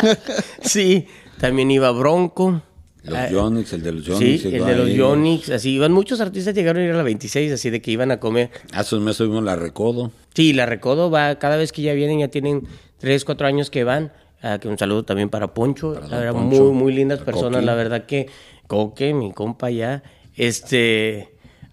Sí, 0.62 1.06
también 1.38 1.70
iba 1.70 1.90
Bronco. 1.90 2.62
Los 3.04 3.18
Ah, 3.18 3.28
Yonix, 3.30 3.72
el 3.72 3.82
de 3.82 3.92
los 3.92 4.04
Sí, 4.04 4.10
Yonix. 4.12 4.44
el 4.44 4.50
llegó 4.52 4.64
de 4.66 4.76
los. 4.76 4.90
Yonix, 4.90 5.50
así 5.50 5.70
iban 5.70 5.92
muchos 5.92 6.20
artistas 6.20 6.54
llegaron 6.54 6.82
a 6.82 6.84
ir 6.84 6.92
a 6.92 6.96
la 6.96 7.02
26, 7.02 7.52
así 7.52 7.70
de 7.70 7.82
que 7.82 7.90
iban 7.90 8.10
a 8.12 8.20
comer. 8.20 8.50
Hace 8.72 8.94
un 8.96 9.04
mes 9.04 9.16
tuvimos 9.16 9.42
la 9.42 9.56
Recodo. 9.56 10.12
Sí, 10.34 10.52
la 10.52 10.66
Recodo 10.66 11.10
va, 11.10 11.34
cada 11.38 11.56
vez 11.56 11.72
que 11.72 11.82
ya 11.82 11.94
vienen, 11.94 12.20
ya 12.20 12.28
tienen 12.28 12.66
3, 12.98 13.24
4 13.24 13.46
años 13.46 13.70
que 13.70 13.82
van. 13.84 14.12
Ah, 14.44 14.58
que 14.60 14.66
un 14.68 14.76
saludo 14.76 15.04
también 15.04 15.30
para 15.30 15.54
Poncho, 15.54 16.00
muy, 16.34 16.72
muy 16.72 16.92
lindas 16.92 17.20
personas, 17.20 17.64
la 17.64 17.74
verdad 17.76 18.06
que 18.06 18.26
Coque, 18.66 19.14
mi 19.14 19.32
compa 19.32 19.70
ya, 19.70 20.02
este, 20.36 21.28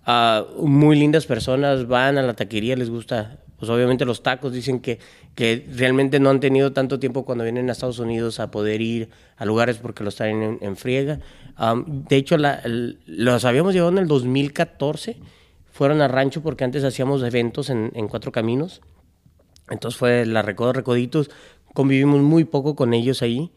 ah, 0.05 0.45
muy 0.59 0.95
lindas 0.97 1.25
personas, 1.25 1.87
van 1.87 2.17
a 2.17 2.21
la 2.21 2.33
taquería, 2.35 2.75
les 2.75 2.89
gusta, 2.91 3.39
pues 3.57 3.71
obviamente 3.71 4.05
los 4.05 4.21
tacos, 4.21 4.53
dicen 4.53 4.79
que, 4.81 4.99
que 5.39 5.65
realmente 5.73 6.19
no 6.19 6.29
han 6.31 6.41
tenido 6.41 6.73
tanto 6.73 6.99
tiempo 6.99 7.23
cuando 7.23 7.45
vienen 7.45 7.69
a 7.69 7.71
Estados 7.71 7.99
Unidos 7.99 8.41
a 8.41 8.51
poder 8.51 8.81
ir 8.81 9.07
a 9.37 9.45
lugares 9.45 9.77
porque 9.77 10.03
los 10.03 10.15
traen 10.17 10.43
en, 10.43 10.57
en 10.59 10.75
friega. 10.75 11.21
Am, 11.55 12.03
de 12.09 12.17
hecho, 12.17 12.35
la- 12.37 12.55
el- 12.55 12.99
los 13.05 13.45
habíamos 13.45 13.73
llevado 13.73 13.93
en 13.93 13.99
el 13.99 14.07
2014, 14.09 15.15
fueron 15.71 16.01
a 16.01 16.09
rancho 16.09 16.43
porque 16.43 16.65
antes 16.65 16.83
hacíamos 16.83 17.23
eventos 17.23 17.69
en, 17.69 17.89
en 17.95 18.09
Cuatro 18.09 18.33
Caminos. 18.33 18.81
Entonces 19.69 19.97
fue 19.97 20.25
la 20.25 20.41
Recodo 20.41 20.73
Recoditos. 20.73 21.31
Convivimos 21.73 22.19
muy 22.19 22.43
poco 22.43 22.75
con 22.75 22.93
ellos 22.93 23.21
ahí. 23.21 23.49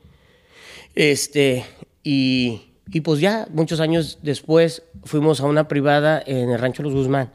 Este, 0.95 1.65
y, 2.05 2.61
y 2.93 3.01
pues 3.01 3.19
ya, 3.19 3.49
muchos 3.51 3.81
años 3.81 4.21
después, 4.23 4.85
fuimos 5.03 5.41
a 5.41 5.47
una 5.47 5.67
privada 5.67 6.23
en 6.25 6.51
el 6.51 6.61
Rancho 6.61 6.85
Los 6.85 6.95
Guzmán. 6.95 7.33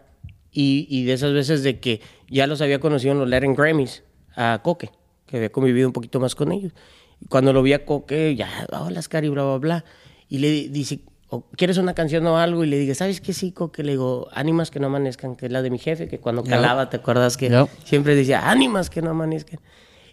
Y, 0.54 0.88
y 0.90 1.04
de 1.04 1.12
esas 1.12 1.34
veces 1.34 1.64
de 1.64 1.82
que 1.82 2.00
ya 2.30 2.48
los 2.48 2.62
había 2.62 2.80
conocido 2.80 3.12
en 3.12 3.20
los 3.20 3.28
Latin 3.30 3.54
Grammys, 3.54 4.04
a 4.38 4.62
Coque, 4.64 4.92
que 5.26 5.36
había 5.38 5.52
convivido 5.52 5.88
un 5.90 5.94
poquito 5.94 6.20
más 6.22 6.36
con 6.36 6.52
ellos. 6.54 6.72
Y 7.20 7.26
cuando 7.26 7.52
lo 7.52 7.62
vi 7.64 7.74
a 7.74 7.84
Coque, 7.86 8.36
ya, 8.36 8.50
hola, 8.72 9.02
Scary, 9.02 9.28
bla, 9.30 9.44
bla, 9.44 9.58
bla. 9.58 9.86
Y 10.30 10.38
le 10.38 10.50
di- 10.52 10.68
dice, 10.70 11.00
"¿O 11.30 11.42
¿quieres 11.58 11.78
una 11.78 11.94
canción 11.94 12.26
o 12.28 12.38
algo? 12.38 12.64
Y 12.64 12.68
le 12.68 12.78
dije, 12.78 12.96
¿sabes 12.96 13.20
qué, 13.20 13.34
sí, 13.34 13.52
Coque? 13.52 13.84
Le 13.84 13.92
digo, 13.94 14.28
Ánimas 14.32 14.72
que 14.72 14.80
no 14.80 14.88
amanezcan, 14.88 15.36
que 15.36 15.48
es 15.48 15.52
la 15.52 15.62
de 15.62 15.70
mi 15.72 15.80
jefe, 15.80 16.08
que 16.08 16.20
cuando 16.20 16.44
calaba, 16.44 16.90
¿te 16.90 16.98
acuerdas 16.98 17.36
que 17.36 17.50
siempre 17.84 18.16
decía, 18.16 18.50
Ánimas 18.50 18.90
que 18.90 19.02
no 19.02 19.10
amanezcan? 19.10 19.60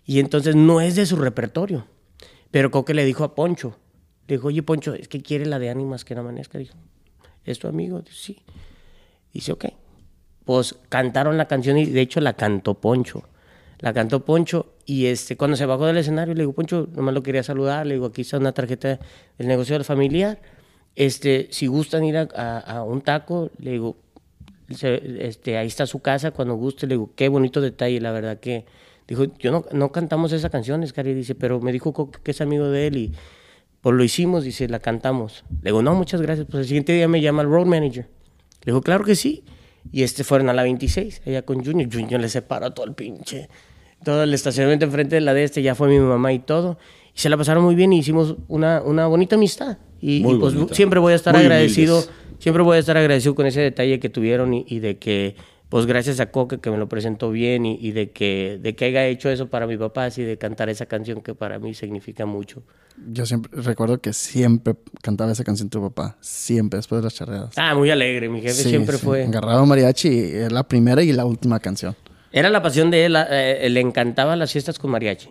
Y 0.07 0.19
entonces 0.21 0.57
no 0.57 0.81
es 0.81 0.97
de 0.97 1.07
su 1.07 1.17
repertorio. 1.17 1.87
Pero 2.51 2.71
Coque 2.71 2.95
le 2.95 3.05
dijo 3.05 3.25
a 3.25 3.35
Poncho, 3.35 3.77
le 4.27 4.37
dijo, 4.37 4.49
oye 4.49 4.63
Poncho, 4.63 4.95
es 4.95 5.09
que 5.09 5.21
quiere 5.21 5.45
la 5.47 5.59
de 5.59 5.69
Ánimas 5.71 6.05
que 6.05 6.15
no 6.15 6.23
amanezca. 6.23 6.57
Dijo, 6.59 6.75
¿es 7.45 7.59
tu 7.59 7.69
amigo? 7.69 8.01
Dice, 8.01 8.17
sí. 8.17 8.43
Dice, 9.33 9.53
ok. 9.53 9.65
Pues 10.45 10.77
cantaron 10.89 11.37
la 11.37 11.47
canción 11.49 11.77
y 11.79 11.87
de 11.87 12.01
hecho 12.01 12.21
la 12.21 12.35
cantó 12.35 12.75
Poncho. 12.75 13.25
La 13.81 13.93
cantó 13.93 14.25
Poncho 14.25 14.75
y 14.87 15.07
este, 15.07 15.37
cuando 15.37 15.57
se 15.57 15.67
bajó 15.67 15.87
del 15.87 15.97
escenario 15.99 16.35
le 16.35 16.41
digo, 16.43 16.53
Poncho, 16.53 16.89
nomás 16.95 17.15
lo 17.15 17.23
quería 17.23 17.43
saludar, 17.43 17.87
le 17.87 17.95
digo, 17.95 18.07
aquí 18.07 18.23
está 18.23 18.39
una 18.39 18.53
tarjeta 18.53 18.99
del 19.39 19.49
negocio 19.49 19.75
del 19.75 19.85
familiar, 19.85 20.41
este, 20.97 21.49
si 21.51 21.67
gustan 21.67 22.05
ir 22.05 22.17
a, 22.17 22.83
un 22.87 23.01
taco, 23.01 23.51
le 23.59 23.73
digo, 23.73 23.97
se- 24.71 25.27
este, 25.27 25.57
ahí 25.59 25.67
está 25.67 25.87
su 25.87 26.01
casa 26.01 26.31
cuando 26.31 26.55
guste, 26.55 26.87
le 26.87 26.95
digo, 26.95 27.11
qué 27.17 27.29
bonito 27.29 27.61
detalle, 27.61 28.01
la 28.01 28.13
verdad 28.13 28.39
que, 28.39 28.65
dijo, 29.09 29.25
yo 29.39 29.51
no, 29.51 29.65
no 29.73 29.91
cantamos 29.93 30.33
esa 30.33 30.51
canción, 30.51 30.87
Scary, 30.87 31.15
dice, 31.15 31.35
pero 31.35 31.61
me 31.61 31.73
dijo 31.73 32.11
que 32.23 32.31
es 32.31 32.41
amigo 32.41 32.69
de 32.69 32.87
él 32.87 32.97
y 32.97 33.13
pues 33.81 33.95
lo 33.95 34.03
hicimos, 34.03 34.45
dice, 34.45 34.67
la 34.67 34.79
cantamos. 34.79 35.45
Le 35.63 35.71
digo, 35.71 35.83
no, 35.83 35.95
muchas 35.95 36.23
gracias, 36.23 36.47
pues 36.51 36.63
el 36.63 36.67
siguiente 36.69 36.95
día 36.95 37.07
me 37.07 37.21
llama 37.21 37.43
el 37.43 37.49
road 37.49 37.67
manager. 37.67 38.07
Le 38.65 38.73
digo, 38.73 38.81
claro 38.81 39.05
que 39.05 39.15
sí. 39.15 39.45
Y 39.93 40.03
este 40.03 40.25
fueron 40.25 40.49
a 40.49 40.53
la 40.53 40.63
26, 40.63 41.23
allá 41.27 41.43
con 41.43 41.65
Junior. 41.65 41.89
Junior 41.93 42.21
le 42.21 42.29
separó 42.29 42.73
todo 42.73 42.87
el 42.87 42.95
pinche. 42.95 43.49
Todo 44.05 44.23
el 44.23 44.35
estacionamiento 44.35 44.85
enfrente 44.85 45.15
de 45.15 45.21
la 45.21 45.35
de 45.35 45.45
este, 45.45 45.63
ya 45.63 45.75
fue 45.75 45.89
mi 45.89 45.99
mamá 45.99 46.33
y 46.33 46.39
todo. 46.41 46.79
Y 47.15 47.21
se 47.21 47.29
la 47.29 47.37
pasaron 47.37 47.63
muy 47.65 47.75
bien 47.75 47.93
y 47.93 47.99
hicimos 47.99 48.37
una, 48.49 48.83
una 48.83 49.07
bonita 49.07 49.37
amistad. 49.37 49.79
Y, 50.01 50.23
pues 50.23 50.55
bonita. 50.55 50.75
siempre 50.75 51.01
voy 51.01 51.13
a 51.13 51.17
estar 51.17 51.35
Muy 51.35 51.45
agradecido. 51.45 51.99
humildes. 51.99 52.15
Siempre 52.39 52.63
voy 52.63 52.77
a 52.77 52.81
estar 52.81 52.97
agradecido 52.97 53.35
con 53.35 53.47
ese 53.47 53.61
detalle 53.61 54.01
que 54.01 54.09
tuvieron 54.11 54.53
y, 54.53 54.67
y 54.69 54.81
de 54.81 54.99
que, 54.99 55.37
pues 55.75 55.87
gracias 55.87 56.21
a 56.21 56.27
Coque 56.31 56.61
que 56.61 56.71
me 56.71 56.77
lo 56.79 56.89
presentó 56.89 57.33
bien 57.33 57.67
y, 57.67 57.77
y 57.81 57.91
de, 57.91 58.13
que, 58.13 58.61
de 58.63 58.77
que 58.77 58.85
haya 58.85 59.07
hecho 59.09 59.29
eso 59.29 59.49
para 59.49 59.67
mi 59.67 59.77
papá, 59.77 60.05
así 60.05 60.23
de 60.23 60.39
cantar 60.39 60.69
esa 60.69 60.87
canción 60.87 61.21
que 61.21 61.35
para 61.35 61.59
mí 61.59 61.75
significa 61.75 62.27
mucho. 62.27 62.63
Yo 63.11 63.27
siempre 63.27 63.51
recuerdo 63.61 64.01
que 64.01 64.13
siempre 64.13 64.77
cantaba 65.03 65.33
esa 65.33 65.43
canción 65.43 65.69
tu 65.71 65.83
papá. 65.83 66.17
Siempre, 66.21 66.77
después 66.77 67.01
de 67.03 67.07
las 67.07 67.15
charreadas. 67.17 67.55
Ah, 67.57 67.75
muy 67.75 67.91
alegre, 67.91 68.29
mi 68.29 68.41
jefe 68.41 68.55
Sí, 68.55 68.69
siempre 68.69 68.99
sí. 68.99 69.05
fue. 69.05 69.25
Agarraba 69.25 69.67
mariachi 69.67 70.09
y 70.11 70.21
es 70.37 70.53
la 70.53 70.63
primera 70.63 71.03
y 71.03 71.11
la 71.13 71.25
última 71.25 71.59
canción. 71.59 71.97
Era 72.31 72.51
la 72.51 72.63
pasión 72.63 72.93
de 72.93 73.07
él, 73.07 73.17
eh, 73.29 73.67
le 73.69 73.81
encantaba 73.81 74.37
las 74.37 74.53
fiestas 74.53 74.79
con 74.79 74.93
mariachi. 74.93 75.31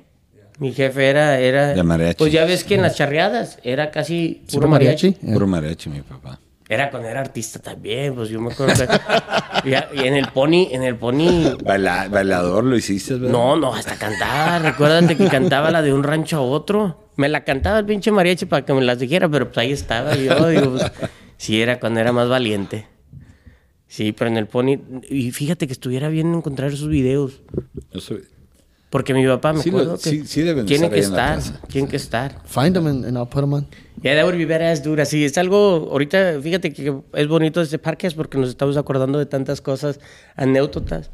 Mi 0.59 0.73
jefe 0.73 1.07
era, 1.07 1.39
era... 1.39 1.67
De 1.73 1.83
mariachi. 1.83 2.17
Pues 2.17 2.33
ya 2.33 2.43
ves 2.43 2.65
que 2.65 2.75
en 2.75 2.81
las 2.81 2.97
charreadas 2.97 3.59
era 3.63 3.91
casi 3.91 4.43
puro 4.51 4.63
¿Puro 4.63 4.67
mariachi. 4.71 5.07
mariachi? 5.11 5.33
Puro 5.33 5.47
mariachi, 5.47 5.89
mi 5.89 6.01
papá. 6.01 6.37
Era 6.73 6.89
cuando 6.89 7.07
era 7.09 7.19
artista 7.19 7.59
también, 7.59 8.15
pues 8.15 8.29
yo 8.29 8.39
me 8.41 8.51
acuerdo 8.51 8.73
que... 8.87 9.69
y, 9.69 10.07
en 10.07 10.15
el 10.15 10.27
pony, 10.29 10.69
en 10.71 10.83
el 10.83 10.95
pony... 10.95 11.55
Baila- 11.63 12.07
bailador 12.09 12.63
lo 12.63 12.75
hiciste, 12.75 13.13
¿verdad? 13.13 13.29
No, 13.29 13.55
no, 13.57 13.73
hasta 13.75 13.95
cantaba. 13.95 14.59
Recuérdate 14.59 15.15
que 15.15 15.27
cantaba 15.27 15.69
la 15.71 15.81
de 15.81 15.93
un 15.93 16.03
rancho 16.03 16.37
a 16.37 16.41
otro. 16.41 17.09
Me 17.15 17.29
la 17.29 17.43
cantaba 17.43 17.79
el 17.79 17.85
pinche 17.85 18.11
mariachi 18.11 18.45
para 18.47 18.65
que 18.65 18.73
me 18.73 18.81
las 18.81 18.97
dijera, 18.97 19.29
pero 19.29 19.45
pues 19.47 19.57
ahí 19.59 19.71
estaba 19.71 20.15
yo. 20.15 20.47
Digo, 20.49 20.71
pues, 20.71 20.91
sí, 21.37 21.61
era 21.61 21.79
cuando 21.79 21.99
era 21.99 22.11
más 22.11 22.27
valiente. 22.27 22.87
Sí, 23.87 24.11
pero 24.11 24.31
en 24.31 24.37
el 24.37 24.47
pony... 24.47 24.79
Y 25.09 25.31
fíjate 25.31 25.67
que 25.67 25.73
estuviera 25.73 26.09
bien 26.09 26.33
encontrar 26.33 26.71
esos 26.73 26.87
videos. 26.87 27.41
Soy- 27.99 28.23
Porque 28.93 29.11
mi 29.15 29.25
papá 29.25 29.53
me 29.53 29.63
Sí 29.63 29.71
lo- 29.71 29.77
acuerdo 29.79 29.97
que 29.97 30.09
sí- 30.11 30.27
sí 30.27 30.41
deben 30.43 30.67
de 30.67 30.67
tiene 30.67 30.85
estar 30.85 30.93
que 30.93 30.99
estar, 30.99 31.35
casa. 31.37 31.59
tiene 31.67 31.87
que 31.87 31.95
estar. 31.95 32.41
Find 32.45 32.73
them 32.75 32.85
and, 32.85 33.05
and 33.05 33.17
I'll 33.17 33.25
put 33.27 33.41
them 33.41 33.53
on. 33.53 33.65
Yeah, 34.03 34.15
that 34.15 34.23
would 34.25 34.37
be 34.37 34.45
badass, 34.45 34.83
dude. 34.83 35.01
Así 35.01 35.25
es 35.25 35.35
algo, 35.39 35.89
ahorita, 35.91 36.39
fíjate 36.43 36.71
que 36.73 36.93
es 37.13 37.27
bonito 37.27 37.59
este 37.59 37.79
podcast 37.79 38.15
porque 38.15 38.37
nos 38.37 38.49
estamos 38.49 38.77
acordando 38.77 39.17
de 39.17 39.25
tantas 39.25 39.61
cosas, 39.61 39.99
anécdotas. 40.35 41.09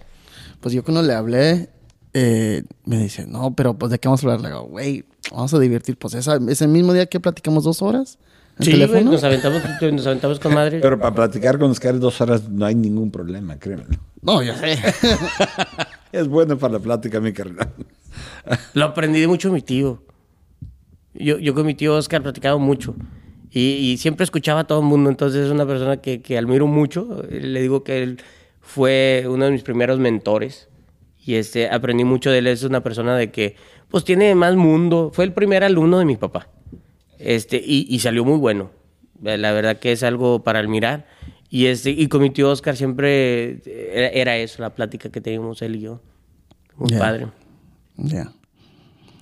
Pues 0.60 0.76
yo 0.76 0.84
cuando 0.84 1.02
le 1.04 1.14
hablé, 1.14 1.70
eh, 2.14 2.64
me 2.84 2.98
dice, 2.98 3.26
no, 3.26 3.56
pero 3.56 3.78
pues 3.78 3.92
de 3.94 4.00
qué 4.00 4.10
vamos 4.10 4.22
a 4.26 4.28
hablar. 4.28 4.42
Le 4.42 4.50
digo, 4.50 4.64
güey, 4.64 5.06
vamos 5.32 5.54
a 5.54 5.60
divertir. 5.60 5.98
Pues 5.98 6.16
esa, 6.16 6.38
ese 6.50 6.68
mismo 6.68 6.92
día 6.92 7.06
que 7.06 7.22
platicamos 7.22 7.64
dos 7.64 7.82
horas 7.82 8.20
en 8.58 8.66
Sí, 8.66 8.72
güey, 8.72 8.88
teléfono. 8.88 9.12
nos 9.14 9.24
aventamos, 9.24 9.62
nos 9.94 10.06
aventamos 10.06 10.40
con 10.42 10.54
madre. 10.54 10.80
Pero 10.82 11.00
para 11.00 11.16
platicar 11.16 11.58
con 11.58 11.72
Oscar 11.72 11.98
dos 11.98 12.20
horas 12.20 12.50
no 12.50 12.66
hay 12.66 12.76
ningún 12.76 13.10
problema, 13.10 13.58
créeme. 13.58 13.86
No, 14.22 14.44
ya 14.44 14.58
sé. 14.58 14.78
Es 16.12 16.28
bueno 16.28 16.58
para 16.58 16.74
la 16.74 16.80
plática, 16.80 17.20
mi 17.20 17.34
carnal. 17.34 17.72
Lo 18.74 18.86
aprendí 18.86 19.26
mucho 19.28 19.52
mi 19.52 19.62
tío. 19.62 20.04
Yo, 21.14 21.54
con 21.54 21.66
mi 21.66 21.76
tío 21.76 21.96
Oscar 21.96 22.24
platicaba 22.24 22.58
mucho. 22.58 22.96
Y, 23.52 23.92
y 23.92 23.98
siempre 23.98 24.24
escuchaba 24.24 24.62
a 24.62 24.64
todo 24.68 24.80
el 24.80 24.86
mundo. 24.86 25.10
Entonces 25.10 25.46
es 25.46 25.52
una 25.52 25.66
persona 25.68 25.98
que, 25.98 26.22
que 26.22 26.38
admiro 26.38 26.68
mucho. 26.68 27.24
Le 27.30 27.62
digo 27.62 27.84
que 27.84 28.02
él 28.02 28.22
fue 28.62 29.26
uno 29.28 29.46
de 29.46 29.52
mis 29.52 29.64
primeros 29.64 30.00
mentores. 30.00 30.70
Y 31.24 31.36
este, 31.36 31.70
aprendí 31.70 32.04
mucho 32.06 32.32
de 32.32 32.40
él. 32.40 32.48
Es 32.48 32.64
una 32.64 32.82
persona 32.82 33.16
de 33.16 33.32
que 33.32 33.56
pues 33.90 34.04
tiene 34.04 34.34
más 34.34 34.56
mundo. 34.56 35.12
Fue 35.14 35.26
el 35.26 35.34
primer 35.34 35.64
alumno 35.64 36.00
de 36.00 36.06
mi 36.06 36.16
papá. 36.16 36.50
Este, 37.20 37.58
y, 37.64 37.86
y 37.88 38.00
salió 38.00 38.26
muy 38.26 38.38
bueno. 38.38 38.72
La 39.22 39.52
verdad 39.52 39.78
que 39.78 39.92
es 39.92 40.02
algo 40.02 40.44
para 40.44 40.60
admirar. 40.60 41.06
Y, 41.50 41.66
este, 41.66 41.90
y 41.92 42.08
con 42.08 42.22
mi 42.22 42.30
tío 42.30 42.50
Oscar 42.50 42.76
siempre 42.76 43.62
era, 43.66 44.10
era 44.10 44.38
eso, 44.38 44.62
la 44.62 44.76
plática 44.76 45.10
que 45.10 45.20
teníamos 45.22 45.62
él 45.62 45.78
y 45.78 45.82
yo. 45.82 46.02
Muy 46.78 46.94
padre. 47.00 47.28
Ya. 47.98 48.32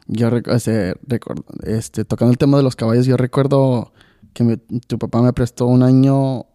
Yo 0.07 0.29
este, 0.29 0.95
recuerdo, 1.07 1.45
este, 1.63 2.05
tocando 2.05 2.31
el 2.31 2.37
tema 2.37 2.57
de 2.57 2.63
los 2.63 2.75
caballos, 2.75 3.05
yo 3.05 3.17
recuerdo 3.17 3.93
que 4.33 4.43
mi- 4.43 4.57
tu 4.57 4.97
papá 4.99 5.21
me 5.21 5.31
prestó 5.33 5.65
un 5.67 5.83
año 5.83 6.46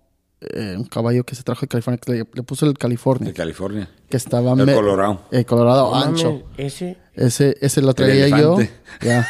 eh, 0.55 0.75
un 0.77 0.85
caballo 0.85 1.25
que 1.25 1.35
se 1.35 1.43
trajo 1.43 1.63
de 1.63 1.69
California, 1.69 1.99
que 2.05 2.13
le, 2.13 2.19
le 2.33 2.43
puso 2.43 2.67
el 2.67 2.77
California, 2.79 3.29
De 3.29 3.35
California. 3.35 3.89
que 4.09 4.17
estaba... 4.17 4.53
El 4.53 4.67
me- 4.67 4.75
Colorado. 4.75 5.23
El 5.31 5.45
Colorado 5.47 5.95
ancho. 5.95 6.43
ese. 6.57 6.97
Ese, 7.15 7.57
ese 7.61 7.83
lo 7.83 7.93
traía 7.93 8.29
yo. 8.29 8.57
Ya. 9.03 9.27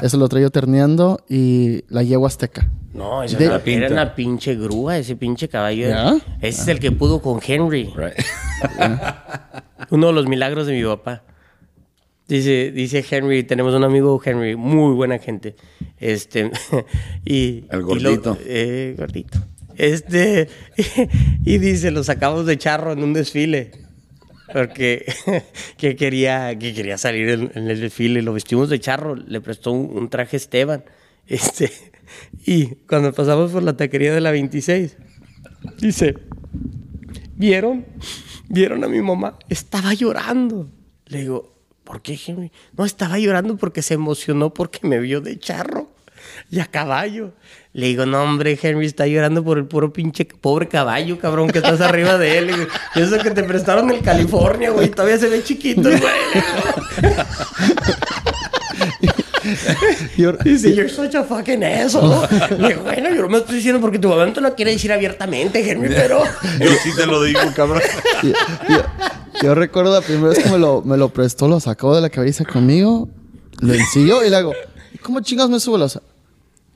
Ese 0.00 0.16
lo 0.16 0.28
traía 0.28 0.46
yo 0.46 0.50
terneando 0.50 1.18
y 1.28 1.82
la 1.88 2.02
yegua 2.04 2.28
azteca. 2.28 2.70
No, 2.92 3.24
ese 3.24 3.36
De- 3.36 3.46
era, 3.46 3.60
era 3.64 3.88
una 3.90 4.14
pinche 4.14 4.54
grúa, 4.54 4.98
ese 4.98 5.16
pinche 5.16 5.48
caballo. 5.48 5.88
¿Ya? 5.88 6.14
Ese 6.40 6.62
es 6.62 6.68
el 6.68 6.78
que 6.78 6.92
pudo 6.92 7.20
con 7.20 7.40
Henry. 7.44 7.92
Right. 7.96 8.14
Uno 9.90 10.06
de 10.08 10.12
los 10.12 10.26
milagros 10.28 10.66
de 10.66 10.74
mi 10.74 10.84
papá. 10.84 11.22
Dice, 12.26 12.70
dice 12.72 13.04
Henry, 13.10 13.42
tenemos 13.44 13.74
un 13.74 13.84
amigo 13.84 14.18
Henry, 14.24 14.56
muy 14.56 14.94
buena 14.94 15.18
gente. 15.18 15.56
Este, 15.98 16.50
y. 17.24 17.64
El 17.68 17.80
y 17.80 17.80
lo- 17.80 17.86
gordito. 17.86 18.38
eh, 18.46 18.94
gordito. 18.96 19.38
Este, 19.76 20.48
y 21.44 21.58
dice, 21.58 21.90
lo 21.90 22.04
sacamos 22.04 22.46
de 22.46 22.58
charro 22.58 22.92
en 22.92 23.02
un 23.02 23.12
desfile. 23.12 23.72
Porque 24.52 25.06
que 25.78 25.96
quería, 25.96 26.56
que 26.58 26.74
quería 26.74 26.98
salir 26.98 27.28
en, 27.30 27.68
el 27.68 27.80
desfile, 27.80 28.22
lo 28.22 28.32
vestimos 28.32 28.68
de 28.68 28.78
charro, 28.78 29.16
le 29.16 29.40
prestó 29.40 29.72
un, 29.72 29.96
un 29.96 30.08
traje 30.08 30.36
Esteban. 30.36 30.84
Este, 31.26 31.72
y 32.44 32.66
cuando 32.86 33.10
pasamos 33.14 33.50
por 33.50 33.62
la 33.62 33.78
taquería 33.78 34.12
de 34.12 34.20
la 34.20 34.30
26, 34.30 34.94
dice, 35.78 36.16
¿vieron? 37.34 37.86
¿Vieron 38.50 38.84
a 38.84 38.88
mi 38.88 39.00
mamá? 39.00 39.38
Estaba 39.48 39.94
llorando. 39.94 40.68
Le 41.06 41.20
digo, 41.20 41.54
¿por 41.82 42.02
qué? 42.02 42.50
No, 42.76 42.84
estaba 42.84 43.18
llorando 43.18 43.56
porque 43.56 43.80
se 43.80 43.94
emocionó 43.94 44.52
porque 44.52 44.86
me 44.86 44.98
vio 44.98 45.22
de 45.22 45.38
charro 45.38 45.93
y 46.54 46.60
a 46.60 46.66
caballo. 46.66 47.32
Le 47.72 47.86
digo, 47.88 48.06
no, 48.06 48.22
hombre, 48.22 48.56
Henry 48.62 48.86
está 48.86 49.06
llorando 49.06 49.42
por 49.42 49.58
el 49.58 49.64
puro 49.66 49.92
pinche 49.92 50.24
pobre 50.24 50.68
caballo, 50.68 51.18
cabrón, 51.18 51.48
que 51.50 51.58
estás 51.58 51.80
arriba 51.80 52.16
de 52.18 52.38
él. 52.38 52.50
"Y 52.94 53.00
eso 53.00 53.18
que 53.18 53.32
te 53.32 53.42
prestaron 53.42 53.90
en 53.90 54.00
California, 54.02 54.70
güey, 54.70 54.88
todavía 54.90 55.18
se 55.18 55.28
ve 55.28 55.42
chiquito, 55.42 55.82
güey. 55.82 56.00
Yo- 60.16 60.32
Dice, 60.44 60.74
you're 60.74 60.88
such 60.88 61.14
a 61.14 61.22
fucking 61.24 61.62
asshole. 61.64 62.26
Le 62.58 62.68
digo, 62.68 62.82
bueno, 62.82 63.10
yo 63.14 63.22
no 63.22 63.28
me 63.28 63.38
estoy 63.38 63.56
diciendo 63.56 63.80
porque 63.80 63.98
tu 63.98 64.08
mamá 64.08 64.26
no 64.26 64.32
te 64.32 64.40
lo 64.40 64.54
quiere 64.54 64.70
decir 64.72 64.92
abiertamente, 64.92 65.68
Henry, 65.68 65.88
pero... 65.88 66.22
Yo 66.60 66.70
sí 66.82 66.90
te 66.96 67.06
lo 67.06 67.22
digo, 67.22 67.40
cabrón. 67.54 67.82
yo, 68.22 68.30
yo- 68.68 68.84
yo 69.42 69.54
recuerdo 69.54 69.92
la 69.92 70.00
primera 70.00 70.28
vez 70.30 70.38
que 70.42 70.48
me 70.50 70.58
lo, 70.58 70.80
me 70.82 70.96
lo 70.96 71.08
prestó, 71.10 71.48
lo 71.48 71.58
sacó 71.60 71.94
de 71.94 72.00
la 72.00 72.08
cabeza 72.10 72.44
conmigo, 72.44 73.08
lo 73.60 73.74
ensilló 73.74 74.24
y 74.24 74.30
le 74.30 74.36
hago, 74.36 74.52
"¿Y 74.92 74.98
¿cómo 74.98 75.20
chingas 75.20 75.50
me 75.50 75.58
subo 75.60 75.76
los... 75.76 76.00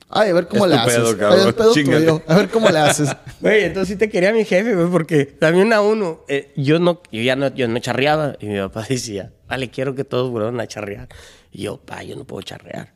Ay, 0.09 0.31
a 0.31 0.33
ver 0.33 0.47
cómo 0.47 0.65
Es 0.65 0.71
le 0.71 0.77
haces. 0.77 0.95
pedo, 0.95 1.07
Ay, 1.09 1.15
cabrón. 1.17 1.47
es 1.47 1.53
pedo 1.53 1.73
Chíngate. 1.73 1.99
tuyo. 1.99 2.21
A 2.27 2.35
ver 2.35 2.49
cómo 2.49 2.69
le 2.69 2.79
haces. 2.79 3.09
Güey, 3.41 3.63
entonces 3.65 3.89
sí 3.89 3.95
te 3.95 4.09
quería 4.09 4.33
mi 4.33 4.43
jefe, 4.43 4.73
güey, 4.75 4.87
porque 4.89 5.25
también 5.25 5.71
a 5.71 5.81
uno, 5.81 6.21
eh, 6.27 6.51
yo 6.57 6.79
no, 6.79 7.01
yo 7.11 7.21
ya 7.21 7.35
no, 7.35 7.53
yo 7.53 7.67
no 7.67 7.79
charreaba, 7.79 8.35
y 8.39 8.47
mi 8.47 8.57
papá 8.59 8.85
decía, 8.89 9.31
vale, 9.47 9.69
quiero 9.69 9.95
que 9.95 10.03
todos 10.03 10.29
vuelvan 10.31 10.59
a 10.59 10.67
charrear. 10.67 11.07
Y 11.51 11.63
yo, 11.63 11.77
pa, 11.77 12.03
yo 12.03 12.15
no 12.15 12.23
puedo 12.25 12.41
charrear. 12.41 12.91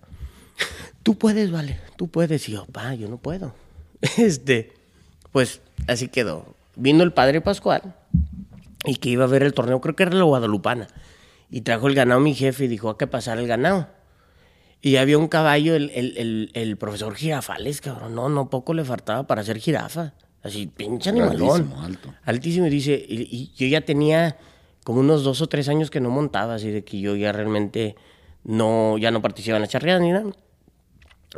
Tú 1.04 1.18
puedes, 1.18 1.52
vale, 1.52 1.80
tú 1.98 2.08
puedes. 2.08 2.48
Y 2.50 2.54
yo, 2.54 2.66
pa, 2.66 2.94
yo 2.96 3.08
no 3.08 3.18
puedo. 3.18 3.54
Este, 4.18 4.74
pues 5.32 5.62
así 5.88 6.08
quedó. 6.10 6.56
Vino 6.76 7.04
el 7.04 7.14
padre 7.14 7.40
Pascual 7.42 7.96
y 8.86 8.96
que 8.96 9.10
iba 9.10 9.24
a 9.24 9.28
ver 9.28 9.44
el 9.44 9.54
torneo, 9.54 9.80
creo 9.80 9.96
que 9.96 10.04
era 10.04 10.14
la 10.14 10.24
Guadalupana. 10.24 10.88
Y 11.50 11.62
trajo 11.62 11.88
el 11.88 11.96
ganado 11.96 12.20
mi 12.20 12.34
jefe 12.34 12.66
y 12.66 12.68
dijo, 12.68 12.90
hay 12.90 12.96
que 12.98 13.08
pasar 13.08 13.38
el 13.38 13.48
ganado. 13.48 13.88
Y 14.86 14.98
había 14.98 15.18
un 15.18 15.30
caballo, 15.30 15.76
el, 15.76 15.92
el, 15.92 16.18
el, 16.18 16.52
el 16.54 16.76
profesor 16.76 17.16
Girafales, 17.16 17.80
cabrón. 17.80 18.16
No, 18.16 18.28
no 18.28 18.50
poco 18.50 18.74
le 18.74 18.84
faltaba 18.84 19.26
para 19.26 19.42
ser 19.42 19.58
jirafa. 19.58 20.14
Así, 20.44 20.68
pinche 20.68 21.10
animalón. 21.10 21.70
Grandísimo, 21.70 21.82
alto. 21.82 22.14
Altísimo. 22.26 22.68
Y 22.68 22.70
dice, 22.70 23.06
y, 23.08 23.22
y 23.32 23.54
yo 23.56 23.66
ya 23.68 23.80
tenía 23.80 24.38
como 24.84 25.00
unos 25.00 25.24
dos 25.24 25.40
o 25.40 25.48
tres 25.48 25.70
años 25.70 25.90
que 25.90 26.02
no 26.02 26.10
montaba, 26.10 26.56
así 26.56 26.70
de 26.70 26.84
que 26.84 27.00
yo 27.00 27.16
ya 27.16 27.32
realmente 27.32 27.96
no, 28.44 28.98
ya 28.98 29.10
no 29.10 29.22
participaba 29.22 29.56
en 29.56 29.62
la 29.62 29.70
charreada 29.70 30.02
ni 30.02 30.12
nada. 30.12 30.30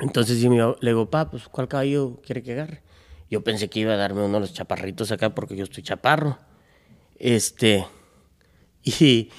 Entonces 0.02 0.40
sí, 0.40 0.50
me 0.50 0.58
le 0.58 0.76
digo, 0.82 1.12
pa, 1.12 1.30
pues, 1.30 1.48
¿cuál 1.48 1.68
caballo 1.68 2.20
quiere 2.26 2.42
que 2.42 2.54
agarre? 2.54 2.82
Yo 3.30 3.44
pensé 3.44 3.70
que 3.70 3.80
iba 3.80 3.94
a 3.94 3.98
darme 3.98 4.24
uno 4.24 4.34
de 4.34 4.40
los 4.40 4.54
chaparritos 4.54 5.12
acá 5.12 5.36
porque 5.36 5.56
yo 5.56 5.66
estoy 5.66 5.84
chaparro. 5.84 6.40
Este, 7.20 7.86
y, 8.84 9.30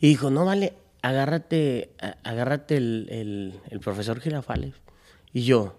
Y 0.00 0.08
dijo, 0.08 0.30
no 0.30 0.44
vale, 0.44 0.74
agárrate, 1.02 1.92
agárrate 2.22 2.76
el, 2.76 3.08
el- 3.70 3.80
profesor 3.80 4.20
Girafales. 4.20 4.74
Y 5.32 5.42
yo, 5.44 5.78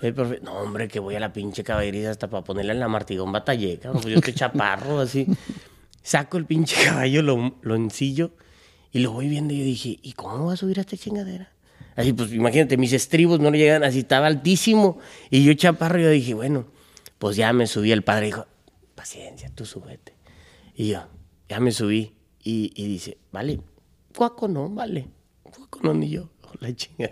el 0.00 0.14
no 0.42 0.52
hombre, 0.54 0.88
que 0.88 1.00
voy 1.00 1.14
a 1.16 1.20
la 1.20 1.32
pinche 1.32 1.64
caballería 1.64 2.10
hasta 2.10 2.28
para 2.28 2.44
ponerle 2.44 2.72
en 2.72 2.80
la 2.80 2.88
martigón 2.88 3.32
batallé, 3.32 3.78
cabrón, 3.78 4.02
pues 4.02 4.12
yo 4.14 4.18
estoy 4.18 4.34
chaparro, 4.34 5.00
así. 5.00 5.26
Saco 6.02 6.36
el 6.36 6.44
pinche 6.46 6.76
caballo, 6.84 7.22
lo, 7.22 7.56
lo 7.62 7.76
y 8.94 9.00
lo 9.00 9.10
voy 9.10 9.28
viendo 9.28 9.52
y 9.52 9.58
yo 9.58 9.64
dije, 9.64 9.98
¿y 10.02 10.12
cómo 10.12 10.38
voy 10.44 10.54
a 10.54 10.56
subir 10.56 10.78
a 10.78 10.82
esta 10.82 10.96
chingadera? 10.96 11.50
Así, 11.96 12.12
pues 12.12 12.32
imagínate, 12.32 12.76
mis 12.76 12.92
estribos 12.92 13.40
no 13.40 13.50
le 13.50 13.58
llegan, 13.58 13.82
así 13.82 14.00
estaba 14.00 14.26
altísimo. 14.28 14.98
Y 15.30 15.44
yo 15.44 15.52
chaparro, 15.54 15.98
yo 15.98 16.10
dije, 16.10 16.34
bueno, 16.34 16.66
pues 17.18 17.36
ya 17.36 17.52
me 17.52 17.66
subí. 17.66 17.90
El 17.90 18.02
padre 18.02 18.26
dijo, 18.26 18.46
paciencia, 18.94 19.50
tú 19.54 19.64
súbete. 19.66 20.14
Y 20.76 20.88
yo, 20.88 21.08
ya 21.48 21.58
me 21.58 21.72
subí. 21.72 22.14
Y, 22.44 22.72
y 22.76 22.86
dice, 22.86 23.16
vale, 23.32 23.60
cuaco 24.14 24.46
no, 24.46 24.68
vale. 24.68 25.08
Cuaco 25.42 25.80
no, 25.82 25.94
ni 25.94 26.10
yo. 26.10 26.28
La 26.60 26.74
chinga. 26.74 27.10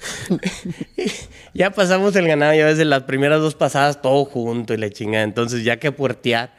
ya 1.54 1.70
pasamos 1.70 2.16
el 2.16 2.26
ganado, 2.26 2.54
ya 2.54 2.64
ves, 2.64 2.78
en 2.78 2.90
las 2.90 3.02
primeras 3.02 3.40
dos 3.40 3.54
pasadas 3.54 4.00
todo 4.00 4.24
junto 4.24 4.72
y 4.74 4.78
la 4.78 4.90
chingada. 4.90 5.24
Entonces, 5.24 5.62
ya 5.64 5.78
que 5.78 5.92
puertear. 5.92 6.54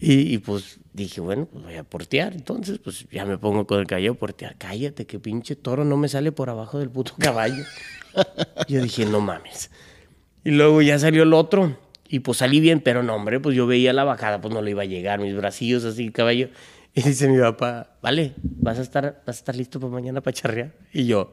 Y, 0.00 0.32
y, 0.32 0.38
pues 0.38 0.78
dije, 0.92 1.20
bueno, 1.20 1.46
pues 1.46 1.64
voy 1.64 1.74
a 1.74 1.84
portear. 1.84 2.32
Entonces, 2.32 2.78
pues 2.78 3.06
ya 3.10 3.24
me 3.24 3.36
pongo 3.36 3.66
con 3.66 3.80
el 3.80 3.86
caballo 3.86 4.12
a 4.12 4.14
portear. 4.14 4.56
Cállate, 4.56 5.06
que 5.06 5.18
pinche 5.18 5.56
toro 5.56 5.84
no 5.84 5.96
me 5.96 6.08
sale 6.08 6.30
por 6.30 6.50
abajo 6.50 6.78
del 6.78 6.90
puto 6.90 7.14
caballo. 7.18 7.64
yo 8.68 8.80
dije, 8.80 9.06
no 9.06 9.20
mames. 9.20 9.70
Y 10.44 10.52
luego 10.52 10.80
ya 10.82 10.98
salió 10.98 11.24
el 11.24 11.32
otro. 11.32 11.76
Y 12.08 12.20
pues 12.20 12.38
salí 12.38 12.60
bien, 12.60 12.80
pero 12.80 13.02
no, 13.02 13.14
hombre, 13.14 13.38
pues 13.38 13.54
yo 13.54 13.66
veía 13.66 13.92
la 13.92 14.04
bajada, 14.04 14.40
pues 14.40 14.54
no 14.54 14.62
le 14.62 14.70
iba 14.70 14.82
a 14.82 14.86
llegar, 14.86 15.20
mis 15.20 15.36
bracillos 15.36 15.84
así, 15.84 16.10
caballo. 16.10 16.48
Y 16.98 17.02
dice 17.02 17.28
mi 17.28 17.38
papá, 17.38 17.90
vale, 18.02 18.34
¿vas 18.42 18.80
a 18.80 18.82
estar, 18.82 19.22
vas 19.24 19.36
a 19.36 19.38
estar 19.38 19.54
listo 19.54 19.78
para 19.78 19.92
mañana 19.92 20.20
para 20.20 20.34
charrear? 20.34 20.74
Y 20.92 21.06
yo, 21.06 21.32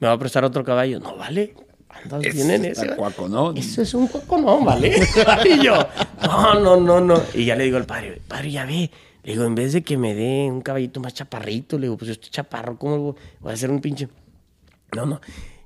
¿me 0.00 0.08
va 0.08 0.14
a 0.14 0.18
prestar 0.18 0.42
otro 0.42 0.64
caballo? 0.64 1.00
No, 1.00 1.18
vale, 1.18 1.54
andas 1.90 2.22
bien 2.22 2.50
en 2.50 2.64
ese. 2.64 2.96
cuaconón. 2.96 3.58
Eso 3.58 3.82
es 3.82 3.92
un 3.92 4.06
cuaconón, 4.06 4.64
¿vale? 4.64 4.96
y 5.44 5.62
yo, 5.62 5.76
no, 6.22 6.60
no, 6.60 6.80
no, 6.80 6.98
no. 6.98 7.22
Y 7.34 7.44
ya 7.44 7.56
le 7.56 7.64
digo 7.64 7.76
al 7.76 7.84
padre, 7.84 8.22
padre, 8.26 8.52
ya 8.52 8.64
ve. 8.64 8.90
Le 9.22 9.32
digo, 9.32 9.44
en 9.44 9.54
vez 9.54 9.74
de 9.74 9.82
que 9.82 9.98
me 9.98 10.14
dé 10.14 10.50
un 10.50 10.62
caballito 10.62 10.98
más 10.98 11.12
chaparrito, 11.12 11.76
le 11.76 11.82
digo, 11.82 11.98
pues 11.98 12.06
yo 12.06 12.12
estoy 12.12 12.30
chaparro, 12.30 12.78
¿cómo 12.78 13.16
voy 13.40 13.50
a 13.50 13.52
hacer 13.52 13.70
un 13.70 13.82
pinche? 13.82 14.08
No, 14.96 15.04
no. 15.04 15.20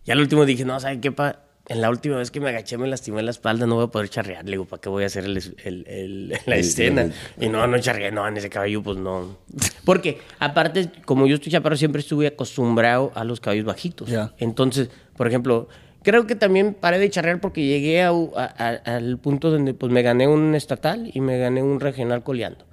Ya 0.04 0.14
al 0.14 0.20
último 0.20 0.44
dije, 0.44 0.64
no, 0.64 0.80
¿sabe 0.80 0.98
qué, 0.98 1.12
pa? 1.12 1.38
En 1.68 1.80
la 1.82 1.90
última 1.90 2.16
vez 2.16 2.30
que 2.30 2.40
me 2.40 2.48
agaché 2.48 2.78
me 2.78 2.88
lastimé 2.88 3.22
la 3.22 3.30
espalda, 3.30 3.66
no 3.66 3.74
voy 3.74 3.84
a 3.84 3.88
poder 3.88 4.08
charrear. 4.08 4.44
Le 4.44 4.52
digo, 4.52 4.64
¿para 4.64 4.80
qué 4.80 4.88
voy 4.88 5.04
a 5.04 5.06
hacer 5.06 5.24
el, 5.24 5.36
el- 5.64 5.84
el- 5.86 6.28
la 6.46 6.56
escena? 6.56 7.10
Y 7.38 7.48
no, 7.48 7.66
no 7.66 7.78
charreé, 7.78 8.10
no, 8.10 8.26
en 8.26 8.36
ese 8.38 8.48
caballo, 8.48 8.82
pues 8.82 8.96
no. 8.96 9.36
Porque, 9.84 10.18
aparte, 10.38 10.90
como 11.04 11.26
yo 11.26 11.34
estoy 11.34 11.52
chaparro, 11.52 11.76
siempre 11.76 12.00
estuve 12.00 12.26
acostumbrado 12.26 13.12
a 13.14 13.24
los 13.24 13.40
caballos 13.40 13.66
bajitos. 13.66 14.08
Entonces, 14.38 14.88
por 15.16 15.26
ejemplo, 15.28 15.68
creo 16.02 16.26
que 16.26 16.34
también 16.36 16.72
paré 16.74 16.98
de 16.98 17.10
charrear 17.10 17.38
porque 17.40 17.64
llegué 17.66 18.02
a- 18.02 18.10
a- 18.10 18.44
a- 18.86 18.96
al 18.96 19.18
punto 19.18 19.50
donde 19.50 19.74
pues 19.74 19.92
me 19.92 20.00
gané 20.02 20.26
un 20.26 20.54
estatal 20.54 21.10
y 21.12 21.20
me 21.20 21.38
gané 21.38 21.62
un 21.62 21.80
regional 21.80 22.22
coleando. 22.22 22.64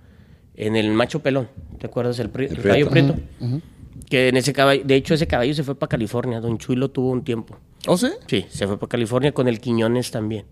En 0.56 0.78
el 0.78 0.94
macho 0.94 1.20
pelón, 1.22 1.50
¿te 1.80 1.88
acuerdas? 1.88 2.18
El, 2.20 2.30
pri- 2.30 2.46
El 2.46 2.56
el 2.58 2.64
caballo 2.64 2.90
prieto. 2.90 3.14
prieto. 3.16 3.62
Que 4.10 4.30
en 4.30 4.38
ese 4.38 4.53
caballo, 4.53 4.84
de 4.84 4.95
hecho 4.95 5.14
ese 5.14 5.27
caballo 5.27 5.53
se 5.53 5.64
fue 5.64 5.76
para 5.76 5.90
California, 5.90 6.40
Don 6.40 6.57
Chuy 6.57 6.76
lo 6.76 6.90
tuvo 6.90 7.10
un 7.11 7.23
tiempo. 7.23 7.57
¿Oh, 7.88 7.98
sí? 7.98 8.10
Sí, 8.27 8.45
se 8.49 8.68
fue 8.68 8.77
para 8.77 8.90
California 8.90 9.32
con 9.32 9.48
el 9.48 9.60
Quiñones 9.60 10.11
también. 10.11 10.45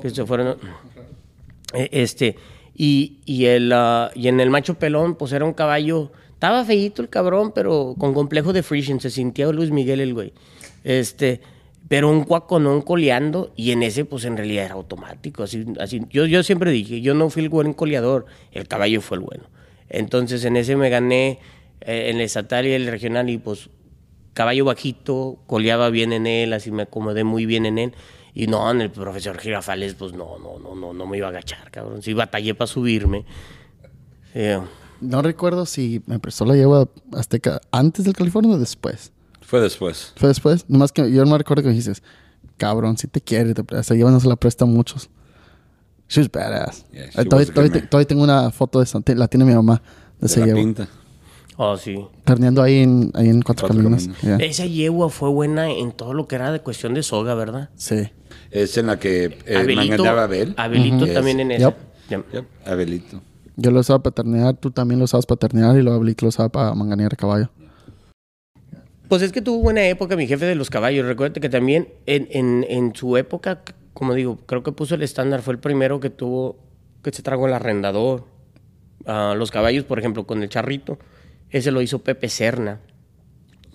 Que 0.00 0.10
se 0.10 0.24
fueron. 0.26 0.56
Eh, 1.72 1.88
Este, 1.92 2.36
y, 2.74 3.18
y, 3.24 3.46
el, 3.46 3.72
ah, 3.72 4.10
y 4.14 4.28
en 4.28 4.40
el 4.40 4.50
macho 4.50 4.74
pelón, 4.74 5.16
pues 5.16 5.32
era 5.32 5.44
un 5.44 5.52
caballo. 5.52 6.10
Estaba 6.32 6.64
feíto 6.64 7.00
el 7.02 7.08
cabrón, 7.08 7.52
pero 7.54 7.94
con 7.98 8.12
complejo 8.12 8.52
de 8.52 8.62
Frisian. 8.62 9.00
Se 9.00 9.10
sintió 9.10 9.52
Luis 9.52 9.70
Miguel 9.70 10.00
el 10.00 10.14
güey. 10.14 10.32
Este, 10.82 11.40
pero 11.88 12.10
un 12.10 12.24
cuaconón 12.24 12.82
coleando. 12.82 13.52
Y 13.56 13.70
en 13.70 13.82
ese, 13.82 14.04
pues 14.04 14.24
en 14.24 14.36
realidad 14.36 14.66
era 14.66 14.74
automático. 14.74 15.44
Así, 15.44 15.64
así. 15.80 16.02
Yo, 16.10 16.26
yo 16.26 16.42
siempre 16.42 16.70
dije, 16.70 17.00
yo 17.00 17.14
no 17.14 17.30
fui 17.30 17.42
el 17.42 17.48
buen 17.48 17.72
coleador, 17.72 18.26
el 18.52 18.66
caballo 18.68 19.00
fue 19.00 19.18
el 19.18 19.24
bueno. 19.24 19.44
Entonces 19.88 20.44
en 20.44 20.56
ese 20.56 20.74
me 20.76 20.90
gané 20.90 21.38
eh, 21.84 22.10
en 22.10 22.16
el 22.16 22.22
estatal 22.22 22.66
y 22.66 22.72
el 22.72 22.86
regional. 22.86 23.28
Y 23.30 23.38
pues 23.38 23.68
caballo 24.32 24.64
bajito, 24.64 25.38
coleaba 25.46 25.90
bien 25.90 26.12
en 26.12 26.26
él, 26.26 26.52
así 26.52 26.70
me 26.70 26.82
acomodé 26.82 27.24
muy 27.24 27.46
bien 27.46 27.66
en 27.66 27.78
él. 27.78 27.94
Y 28.34 28.48
no, 28.48 28.68
en 28.70 28.80
el 28.80 28.90
profesor 28.90 29.38
Girafales, 29.38 29.94
pues 29.94 30.12
no, 30.12 30.38
no, 30.40 30.58
no, 30.58 30.74
no, 30.74 30.92
no 30.92 31.06
me 31.06 31.18
iba 31.18 31.28
a 31.28 31.30
agachar, 31.30 31.70
cabrón. 31.70 32.02
Sí 32.02 32.14
batallé 32.14 32.54
para 32.56 32.66
subirme. 32.66 33.24
Eh, 34.34 34.60
No 35.00 35.22
recuerdo 35.22 35.66
si 35.66 36.02
me 36.06 36.18
prestó 36.18 36.44
la 36.44 36.56
yegua 36.56 36.88
azteca 37.12 37.60
antes 37.70 38.04
del 38.04 38.14
California 38.14 38.52
o 38.54 38.58
después. 38.58 39.12
Fue 39.40 39.60
después. 39.60 40.12
Fue 40.16 40.28
después. 40.28 40.64
Nomás 40.68 40.90
que 40.90 41.12
yo 41.12 41.24
no 41.24 41.30
me 41.30 41.38
recuerdo 41.38 41.62
que 41.62 41.68
me 41.68 41.74
dijiste, 41.74 42.02
cabrón, 42.56 42.96
si 42.96 43.06
te 43.06 43.20
quiere, 43.20 43.54
te 43.54 43.62
presta. 43.62 43.80
Esa 43.82 43.94
yegua 43.94 44.10
no 44.10 44.18
se 44.18 44.26
la 44.28 44.36
presta 44.36 44.64
a 44.64 44.66
muchos. 44.66 45.10
She 46.08 46.20
was 46.20 46.30
badass. 46.32 46.84
Yeah, 46.90 47.10
she 47.10 47.20
Eh, 47.20 47.24
todavía, 47.26 47.52
todavía- 47.54 47.88
todavía 47.88 48.06
tengo 48.08 48.22
una 48.24 48.50
foto 48.50 48.78
de 48.80 48.84
esa. 48.84 49.00
La 49.14 49.28
tiene 49.28 49.44
mi 49.44 49.54
mamá. 49.54 49.80
De 50.18 50.26
esa 50.26 50.40
De 50.40 50.40
la 50.40 50.46
yegua. 50.48 50.62
pinta. 50.62 50.88
Oh, 51.56 51.76
sí. 51.76 52.04
Terneando 52.24 52.62
ahí 52.62 52.78
en, 52.82 53.10
ahí 53.14 53.28
en 53.28 53.42
Cuatro, 53.42 53.68
Cuatro 53.68 53.82
Caminos. 53.82 54.06
Caminos. 54.06 54.22
Yeah. 54.22 54.36
Esa 54.38 54.66
yegua 54.66 55.08
fue 55.10 55.28
buena 55.30 55.70
en 55.70 55.92
todo 55.92 56.14
lo 56.14 56.26
que 56.28 56.36
era 56.36 56.52
de 56.52 56.60
cuestión 56.60 56.94
de 56.94 57.02
soga, 57.02 57.34
¿verdad? 57.34 57.70
Sí. 57.76 58.10
Es 58.50 58.76
en 58.78 58.86
la 58.86 58.98
que 58.98 59.38
eh, 59.46 59.56
Abelito, 59.56 60.04
Abel. 60.04 60.54
Abelito 60.56 61.04
Yes. 61.06 61.14
también 61.14 61.40
en 61.40 61.50
esa. 61.52 61.74
Yep. 62.10 62.32
Yep, 62.32 62.44
Abelito. 62.66 63.20
Yo 63.56 63.70
lo 63.70 63.80
usaba 63.80 64.02
para 64.02 64.14
ternear, 64.14 64.54
tú 64.56 64.70
también 64.70 64.98
lo 64.98 65.04
usabas 65.04 65.26
para 65.26 65.38
ternear 65.38 65.76
y 65.76 65.82
luego 65.82 65.96
Ablito 65.96 66.24
lo 66.24 66.28
usaba 66.30 66.48
para 66.48 66.74
manganear 66.74 67.16
caballo. 67.16 67.50
Pues 69.08 69.22
es 69.22 69.32
que 69.32 69.42
tuvo 69.42 69.58
buena 69.60 69.86
época 69.86 70.16
mi 70.16 70.26
jefe 70.26 70.44
de 70.46 70.54
los 70.54 70.70
caballos. 70.70 71.06
Recuerda 71.06 71.40
que 71.40 71.48
también 71.48 71.88
en, 72.06 72.26
en, 72.30 72.66
en 72.68 72.94
su 72.94 73.16
época, 73.16 73.62
como 73.92 74.14
digo, 74.14 74.38
creo 74.46 74.62
que 74.62 74.72
puso 74.72 74.94
el 74.94 75.02
estándar. 75.02 75.42
Fue 75.42 75.52
el 75.54 75.60
primero 75.60 76.00
que 76.00 76.10
tuvo, 76.10 76.56
que 77.02 77.12
se 77.12 77.22
tragó 77.22 77.46
el 77.46 77.52
arrendador. 77.52 78.24
Ah, 79.06 79.34
los 79.36 79.50
caballos, 79.50 79.84
por 79.84 79.98
ejemplo, 79.98 80.26
con 80.26 80.42
el 80.42 80.48
charrito. 80.48 80.98
Ese 81.50 81.70
lo 81.70 81.82
hizo 81.82 82.00
Pepe 82.02 82.28
Serna. 82.28 82.80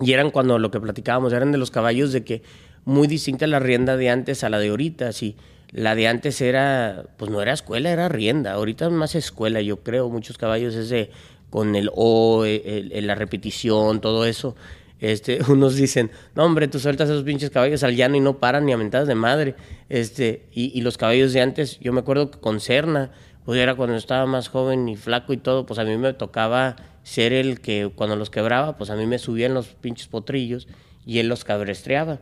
Y 0.01 0.13
eran 0.13 0.31
cuando 0.31 0.57
lo 0.59 0.71
que 0.71 0.79
platicábamos, 0.79 1.33
eran 1.33 1.51
de 1.51 1.57
los 1.57 1.71
caballos 1.71 2.11
de 2.13 2.23
que 2.23 2.41
muy 2.85 3.07
distinta 3.07 3.47
la 3.47 3.59
rienda 3.59 3.97
de 3.97 4.09
antes 4.09 4.43
a 4.43 4.49
la 4.49 4.59
de 4.59 4.69
ahorita. 4.69 5.11
Sí, 5.11 5.35
la 5.71 5.95
de 5.95 6.07
antes 6.07 6.39
era, 6.41 7.05
pues 7.17 7.29
no 7.31 7.41
era 7.41 7.53
escuela, 7.53 7.89
era 7.91 8.07
rienda. 8.09 8.53
Ahorita 8.53 8.85
es 8.85 8.91
más 8.91 9.15
escuela, 9.15 9.61
yo 9.61 9.77
creo. 9.83 10.09
Muchos 10.09 10.37
caballos 10.37 10.75
ese 10.75 11.11
con 11.49 11.75
el 11.75 11.89
O, 11.93 12.45
el- 12.45 12.91
el- 12.93 13.07
la 13.07 13.15
repetición, 13.15 13.99
todo 14.01 14.25
eso. 14.25 14.55
Este, 14.99 15.39
unos 15.51 15.75
dicen, 15.75 16.11
no 16.35 16.43
hombre, 16.45 16.67
tú 16.67 16.79
sueltas 16.79 17.09
esos 17.09 17.23
pinches 17.23 17.49
caballos 17.49 17.83
al 17.83 17.95
llano 17.95 18.15
y 18.15 18.19
no 18.19 18.37
paran 18.39 18.65
ni 18.65 18.73
a 18.73 18.77
mentadas 18.77 19.07
de 19.07 19.15
madre. 19.15 19.55
Este, 19.89 20.45
y, 20.51 20.79
los 20.81 20.97
caballos 20.97 21.33
de 21.33 21.41
antes, 21.41 21.79
yo 21.79 21.91
me 21.93 21.99
acuerdo 22.01 22.31
que 22.31 22.39
con 22.39 22.59
Serna, 22.59 23.11
pues 23.45 23.59
era 23.59 23.75
cuando 23.75 23.95
estaba 23.95 24.25
más 24.25 24.47
joven 24.49 24.87
y 24.89 24.95
flaco 24.95 25.33
y 25.33 25.37
todo, 25.37 25.65
pues 25.65 25.79
a 25.79 25.83
mí 25.83 25.97
me 25.97 26.13
tocaba 26.13 26.75
ser 27.09 27.33
el 27.33 27.59
que 27.59 27.91
cuando 27.95 28.15
los 28.15 28.29
quebraba, 28.29 28.77
pues 28.77 28.91
a 28.91 28.95
mí 28.95 29.07
me 29.07 29.17
subían 29.17 29.55
los 29.55 29.67
pinches 29.67 30.07
potrillos 30.07 30.67
y 31.07 31.17
él 31.17 31.27
los 31.27 31.43
cabrestreaba. 31.43 32.19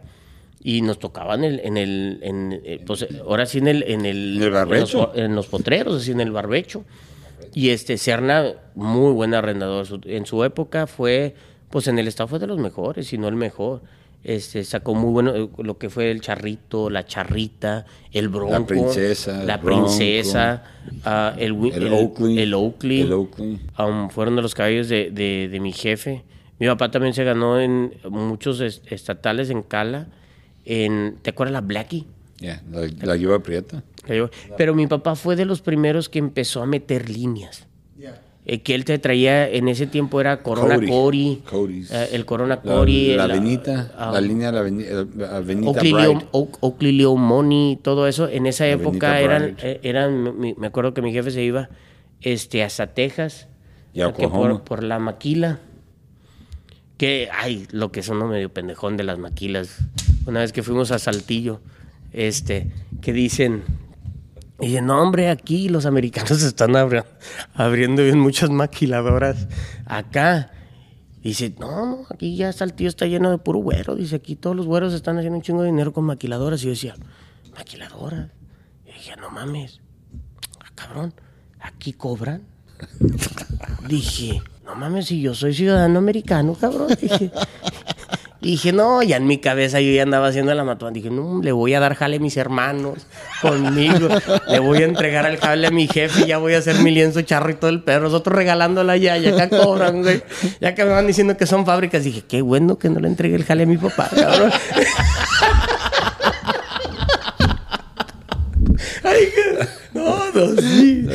Y 0.63 0.81
nos 0.81 0.97
tocaban 0.97 1.43
en 1.43 1.53
el, 1.53 1.59
en 1.59 1.77
el, 1.77 2.19
en, 2.23 2.61
eh, 2.63 2.83
pues 2.85 3.05
ahora 3.25 3.45
sí 3.45 3.57
en 3.59 3.67
el, 3.67 3.83
en 3.83 4.05
el, 4.05 4.37
¿En 4.37 4.43
el 4.43 4.51
barbecho? 4.51 5.11
en 5.13 5.19
los, 5.21 5.25
en 5.25 5.35
los 5.35 5.47
potreros, 5.47 6.01
así 6.01 6.11
en 6.11 6.21
el 6.21 6.31
barbecho. 6.31 6.85
Y 7.53 7.69
este 7.69 7.97
Serna, 7.97 8.53
muy 8.75 9.11
buen 9.11 9.33
arrendador. 9.33 9.85
En 10.05 10.25
su 10.25 10.43
época 10.43 10.87
fue, 10.87 11.35
pues 11.69 11.87
en 11.87 11.99
el 11.99 12.07
estado 12.07 12.29
fue 12.29 12.39
de 12.39 12.47
los 12.47 12.57
mejores, 12.57 13.07
si 13.07 13.17
no 13.17 13.27
el 13.27 13.35
mejor. 13.35 13.81
Este, 14.27 14.65
sacó 14.65 14.93
muy 14.93 15.09
bueno 15.13 15.33
eh, 15.33 15.49
lo 15.59 15.77
que 15.77 15.89
fue 15.89 16.11
el 16.11 16.19
charrito, 16.19 16.89
la 16.89 17.05
charrita, 17.05 17.85
el 18.11 18.27
bronco, 18.27 18.65
princesa, 18.67 19.41
la 19.45 19.55
bronco. 19.55 19.85
princesa, 19.85 20.63
ah, 21.05 21.33
el, 21.37 21.55
El 21.73 21.93
Oakley. 21.93 22.39
el 22.39 22.53
Oakley, 22.53 23.01
El 23.01 23.13
Oakley. 23.13 23.59
um, 23.79 24.09
fueron 24.09 24.35
de 24.35 24.41
los 24.41 24.53
caballos 24.53 24.89
de, 24.89 25.11
de- 25.11 25.47
de 25.49 25.59
mi 25.61 25.71
jefe. 25.71 26.25
Mi 26.59 26.67
papá 26.67 26.91
también 26.91 27.13
se 27.13 27.23
ganó 27.23 27.57
en 27.57 27.93
muchos 28.09 28.59
est- 28.59 28.91
estatales 28.91 29.49
en 29.49 29.61
Cala. 29.63 30.07
En, 30.65 31.19
¿Te 31.21 31.29
acuerdas 31.29 31.53
la 31.53 31.61
Blackie? 31.61 32.05
Yeah, 32.41 32.61
la, 32.69 32.81
la 33.03 33.15
lleva 33.15 33.39
prieta. 33.39 33.81
Pero 34.57 34.75
mi 34.75 34.87
papá 34.87 35.15
fue 35.15 35.37
de 35.37 35.45
los 35.45 35.61
primeros 35.61 36.09
que 36.09 36.19
empezó 36.19 36.61
a 36.61 36.65
meter 36.65 37.09
líneas. 37.09 37.65
Eh, 38.49 38.61
que 38.61 38.75
él 38.75 38.85
te 38.85 38.97
traía, 38.97 39.49
en 39.49 39.67
ese 39.67 39.87
tiempo 39.87 40.21
era 40.21 40.41
Corona. 40.41 40.79
Cori, 40.87 41.41
eh, 41.91 42.09
el 42.13 42.25
Corona 42.25 42.55
La, 42.55 42.61
Cori, 42.61 43.13
la 43.13 43.25
el, 43.25 43.31
avenita, 43.31 43.91
ah, 43.97 44.11
la 44.13 44.21
línea 44.21 44.53
de 44.53 44.57
la 44.57 44.63
aveni- 44.65 45.15
la 45.17 45.35
avenida 45.35 45.69
Oakley. 46.31 46.93
Leo, 46.93 47.17
Money, 47.17 47.77
todo 47.81 48.07
eso. 48.07 48.29
En 48.29 48.45
esa 48.45 48.63
Avenida 48.63 48.81
época 48.89 49.19
eran, 49.19 49.57
eh, 49.61 49.81
eran 49.83 50.39
me 50.57 50.67
acuerdo 50.67 50.93
que 50.93 51.01
mi 51.01 51.11
jefe 51.11 51.31
se 51.31 51.43
iba 51.43 51.67
este, 52.21 52.63
hasta 52.63 52.87
Texas, 52.87 53.49
Y 53.93 53.99
a 53.99 54.05
eh, 54.07 54.13
que 54.17 54.27
Oklahoma. 54.27 54.49
por, 54.59 54.63
por 54.63 54.83
la 54.83 54.97
maquila. 54.97 55.59
Que, 56.95 57.27
ay, 57.37 57.67
lo 57.71 57.91
que 57.91 58.01
son 58.01 58.27
medio 58.29 58.47
pendejón 58.49 58.95
de 58.95 59.03
las 59.03 59.19
maquilas. 59.19 59.77
Una 60.25 60.39
vez 60.39 60.53
que 60.53 60.63
fuimos 60.63 60.91
a 60.91 60.99
Saltillo, 60.99 61.59
este, 62.13 62.71
que 63.01 63.11
dicen, 63.11 63.63
Y 64.59 64.67
dice, 64.67 64.81
no, 64.81 65.01
hombre, 65.01 65.29
aquí 65.29 65.69
los 65.69 65.85
americanos 65.85 66.41
están 66.43 66.71
abri- 66.71 67.05
abriendo 67.53 68.03
bien 68.03 68.19
muchas 68.19 68.49
maquiladoras 68.49 69.47
acá. 69.85 70.51
Dice, 71.21 71.53
no, 71.59 71.85
no, 71.85 72.05
aquí 72.09 72.35
ya 72.37 72.49
está 72.49 72.63
el 72.63 72.73
tío 72.73 72.87
está 72.87 73.05
lleno 73.05 73.29
de 73.31 73.37
puro 73.37 73.59
güero. 73.59 73.95
Dice, 73.95 74.15
aquí 74.15 74.35
todos 74.35 74.55
los 74.55 74.65
güeros 74.65 74.93
están 74.93 75.17
haciendo 75.17 75.37
un 75.37 75.43
chingo 75.43 75.61
de 75.61 75.67
dinero 75.67 75.91
con 75.93 76.05
maquiladoras. 76.05 76.61
Y 76.61 76.65
yo 76.65 76.69
decía, 76.71 76.95
¿maquiladoras? 77.55 78.29
Y 78.85 78.93
dije, 78.93 79.15
no 79.19 79.29
mames, 79.29 79.81
ah, 80.61 80.71
cabrón, 80.73 81.13
¿aquí 81.59 81.93
cobran? 81.93 82.43
Dije, 83.87 84.41
no 84.65 84.75
mames, 84.75 85.07
si 85.07 85.21
yo 85.21 85.33
soy 85.33 85.53
ciudadano 85.53 85.99
americano, 85.99 86.53
cabrón. 86.53 86.87
Dije, 87.01 87.31
dije, 88.41 88.71
no, 88.71 89.01
ya 89.03 89.17
en 89.17 89.27
mi 89.27 89.39
cabeza 89.39 89.79
yo 89.81 89.91
ya 89.91 90.03
andaba 90.03 90.27
haciendo 90.27 90.53
la 90.53 90.63
matón. 90.63 90.93
Dije, 90.93 91.09
no, 91.09 91.41
le 91.41 91.51
voy 91.51 91.73
a 91.73 91.79
dar 91.79 91.95
jale 91.95 92.17
a 92.17 92.19
mis 92.19 92.37
hermanos 92.37 93.07
conmigo. 93.41 94.07
Le 94.47 94.59
voy 94.59 94.81
a 94.83 94.85
entregar 94.85 95.25
el 95.25 95.37
jale 95.37 95.67
a 95.67 95.71
mi 95.71 95.87
jefe 95.87 96.21
y 96.21 96.27
ya 96.27 96.37
voy 96.37 96.53
a 96.53 96.59
hacer 96.59 96.75
mi 96.79 96.91
lienzo 96.91 97.21
charro 97.21 97.49
y 97.49 97.55
todo 97.55 97.69
el 97.69 97.83
perro. 97.83 98.03
Nosotros 98.05 98.35
regalándola 98.35 98.97
ya, 98.97 99.17
ya 99.17 99.31
acá 99.33 99.49
cobran, 99.49 100.01
güey. 100.01 100.21
Ya 100.61 100.75
que 100.75 100.83
me 100.85 100.91
van 100.91 101.07
diciendo 101.07 101.35
que 101.37 101.45
son 101.45 101.65
fábricas. 101.65 102.03
Dije, 102.03 102.23
qué 102.27 102.41
bueno 102.41 102.77
que 102.77 102.89
no 102.89 102.99
le 102.99 103.07
entregué 103.07 103.35
el 103.35 103.43
jale 103.43 103.63
a 103.63 103.67
mi 103.67 103.77
papá, 103.77 104.09
cabrón. 104.15 104.51
Ay, 109.03 109.25
que- 109.33 109.67
sí. 110.59 111.07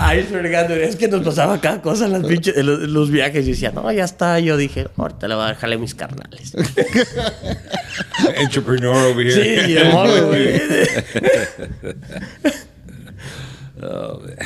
Ay, 0.00 0.22
fregando, 0.22 0.74
es 0.74 0.96
que 0.96 1.08
nos 1.08 1.22
pasaba 1.22 1.60
cada 1.60 1.80
cosa 1.82 2.06
en, 2.06 2.12
las 2.12 2.22
pinches- 2.22 2.56
en 2.56 2.66
los, 2.66 2.84
en 2.84 2.92
los 2.92 3.10
viajes. 3.10 3.46
Y 3.46 3.50
decía, 3.50 3.70
no, 3.72 3.90
ya 3.92 4.04
está. 4.04 4.38
Yo 4.40 4.56
dije, 4.56 4.88
ahorita 4.96 5.28
le 5.28 5.34
voy 5.34 5.44
a 5.44 5.48
dejarle 5.48 5.76
a 5.76 5.78
mis 5.78 5.94
carnales. 5.94 6.52
Entrepreneur 8.36 8.96
over 9.12 9.32
Sí, 9.32 9.40
here. 9.40 9.70
y 9.72 9.76
el 9.76 9.90
morro, 9.92 10.26
güey. 10.28 10.60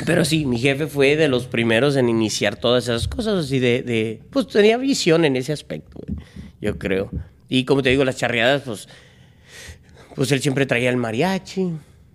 Pero 0.05 0.25
sí, 0.25 0.45
mi 0.45 0.59
jefe 0.59 0.87
fue 0.87 1.15
de 1.15 1.27
los 1.29 1.45
primeros 1.47 1.95
en 1.95 2.09
iniciar 2.09 2.57
todas 2.57 2.83
esas 2.85 3.07
cosas 3.07 3.45
así 3.45 3.59
de, 3.59 3.81
de- 3.81 4.21
pues 4.29 4.47
tenía 4.47 4.77
visión 4.77 5.23
en 5.25 5.35
ese 5.37 5.53
aspecto, 5.53 5.99
güey, 6.05 6.19
yo 6.59 6.77
creo. 6.77 7.09
Y 7.47 7.63
como 7.65 7.81
te 7.81 7.89
digo, 7.89 8.03
las 8.03 8.17
charreadas, 8.17 8.63
pues, 8.63 8.87
pues 10.15 10.31
él 10.33 10.41
siempre 10.41 10.65
traía 10.65 10.89
el 10.89 10.97
mariachi, 10.97 11.69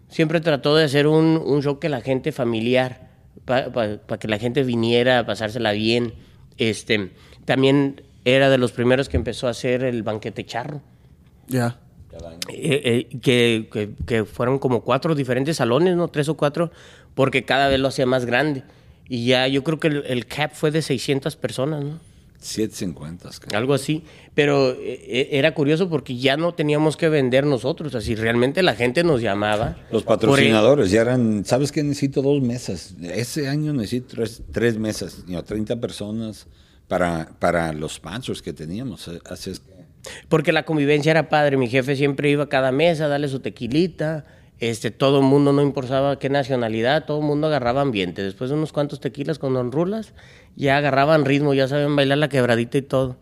siempre 0.09 0.41
trató 0.41 0.77
de 0.77 0.85
hacer 0.85 1.07
un, 1.07 1.41
un 1.45 1.63
show 1.63 1.79
que 1.79 1.89
la 1.89 2.01
gente 2.01 2.33
familiar, 2.33 3.09
para 3.45 4.01
que 4.19 4.29
la 4.29 4.39
gente 4.39 4.63
viniera 4.65 5.19
a 5.21 5.27
pasársela 5.27 5.73
bien. 5.73 6.15
Este, 6.59 7.13
también 7.45 8.03
era 8.25 8.51
de 8.51 8.59
los 8.59 8.73
primeros 8.73 9.09
que 9.09 9.17
empezó 9.17 9.47
a 9.47 9.51
hacer 9.51 9.85
el 9.85 10.03
banquete 10.03 10.45
charro. 10.45 10.81
Ya. 11.49 11.79
Eh, 12.49 13.07
eh, 13.13 13.19
que, 13.21 13.69
que- 13.73 13.91
que 14.07 14.25
fueron 14.25 14.59
como 14.59 14.83
cuatro 14.83 15.15
diferentes 15.15 15.59
salones, 15.59 15.97
¿no? 15.97 16.09
Tres 16.09 16.29
o 16.29 16.37
cuatro, 16.37 16.73
porque 17.15 17.45
cada 17.45 17.69
vez 17.69 17.79
lo 17.79 17.89
hacía 17.89 18.07
más 18.07 18.25
grande. 18.25 18.63
Y 19.09 19.27
ya 19.27 19.47
yo 19.47 19.63
creo 19.63 19.79
que 19.79 19.89
el, 19.89 20.05
el 20.07 20.27
cap 20.27 20.51
fue 20.55 20.71
de 20.71 20.83
600 20.83 21.37
personas, 21.37 21.85
¿no? 21.85 22.01
750. 22.39 23.31
creo. 23.41 23.59
Algo 23.59 23.75
así. 23.75 24.03
Pero 24.35 24.71
eh, 24.73 24.77
eh, 25.07 25.29
era 25.33 25.55
curioso 25.55 25.89
porque 25.89 26.17
ya 26.17 26.37
no 26.37 26.55
teníamos 26.55 26.97
que 26.97 27.09
vender 27.09 27.47
nosotros. 27.47 27.95
Así 27.95 28.15
realmente 28.15 28.63
la 28.63 28.75
gente 28.75 29.03
nos 29.05 29.21
llamaba. 29.23 29.77
Los 29.91 30.03
patrocinadores 30.05 30.91
ya 30.91 31.01
eran, 31.03 31.45
¿sabes 31.45 31.73
qué? 31.73 31.83
Necesito 31.83 32.23
dos 32.23 32.41
mesas. 32.43 32.95
Ese 33.03 33.49
año 33.49 33.73
necesito 33.73 34.15
tres, 34.17 34.43
tres 34.53 34.79
mesas, 34.79 35.19
you 35.27 35.33
know, 35.33 35.43
30 35.43 35.81
personas 35.81 36.47
para, 36.89 37.31
para 37.39 37.73
los 37.73 37.95
sponsors 37.95 38.43
que 38.43 38.53
teníamos. 38.53 39.09
Eh, 39.09 39.19
Así 39.25 39.51
es 39.51 39.61
que- 39.61 39.75
Porque 40.29 40.53
la 40.53 40.65
convivencia 40.65 41.11
era 41.11 41.29
padre. 41.29 41.57
Mi 41.57 41.69
jefe 41.69 41.97
siempre 41.97 42.31
iba 42.31 42.45
a 42.45 42.49
cada 42.49 42.71
mesa 42.73 43.07
a 43.07 43.09
darle 43.09 43.29
su 43.29 43.41
tequilita. 43.41 44.25
Este, 44.59 44.91
todo 44.91 45.19
el 45.19 45.25
mundo, 45.25 45.53
no 45.53 45.61
importaba 45.61 46.19
qué 46.19 46.31
nacionalidad, 46.31 47.05
todo 47.05 47.19
el 47.19 47.25
mundo 47.25 47.47
agarraba 47.47 47.83
ambiente. 47.83 48.23
Después 48.23 48.51
de 48.51 48.57
unos 48.57 48.73
cuantos 48.73 49.01
tequilas 49.01 49.39
con 49.39 49.53
Don 49.53 49.71
Rulas, 49.71 50.15
ya 50.55 50.79
agarraban 50.79 51.25
ritmo, 51.27 51.53
ya 51.53 51.69
sabían 51.69 51.95
bailar 51.95 52.19
la 52.19 52.29
quebradita 52.29 52.79
y 52.79 52.83
todo. 52.83 53.17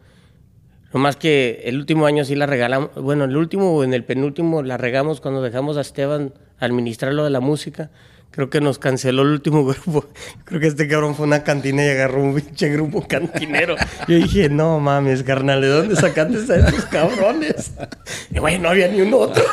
No 0.92 1.00
más 1.00 1.16
que 1.16 1.62
el 1.64 1.76
último 1.76 2.06
año 2.06 2.24
sí 2.24 2.36
la 2.36 2.46
regalamos, 2.46 2.94
bueno, 2.94 3.24
el 3.24 3.36
último 3.36 3.74
o 3.74 3.82
en 3.82 3.94
el 3.94 4.04
penúltimo 4.04 4.62
la 4.62 4.76
regamos 4.76 5.20
cuando 5.20 5.42
dejamos 5.42 5.76
a 5.76 5.80
Esteban 5.80 6.34
administrar 6.60 7.12
lo 7.12 7.24
de 7.24 7.30
la 7.30 7.40
música. 7.40 7.90
Creo 8.30 8.50
que 8.50 8.60
nos 8.60 8.80
canceló 8.80 9.22
el 9.22 9.28
último 9.28 9.64
grupo. 9.66 10.06
Creo 10.44 10.60
que 10.60 10.66
este 10.68 10.88
cabrón 10.88 11.14
fue 11.14 11.24
a 11.24 11.28
una 11.28 11.44
cantina 11.44 11.84
y 11.84 11.88
agarró 11.88 12.22
un 12.22 12.34
pinche 12.34 12.68
grupo 12.68 13.06
cantinero. 13.06 13.76
Yo 14.08 14.16
dije, 14.16 14.48
no 14.48 14.80
mames, 14.80 15.22
carnal, 15.22 15.60
¿de 15.60 15.68
dónde 15.68 15.96
sacaste 15.96 16.52
a 16.52 16.68
esos 16.68 16.84
cabrones? 16.86 17.72
Y 18.30 18.38
güey, 18.40 18.58
no 18.58 18.70
había 18.70 18.88
ni 18.88 19.00
un 19.00 19.14
otro. 19.14 19.44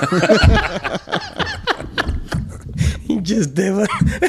Pinche 3.31 3.41
Esteban. 3.49 3.87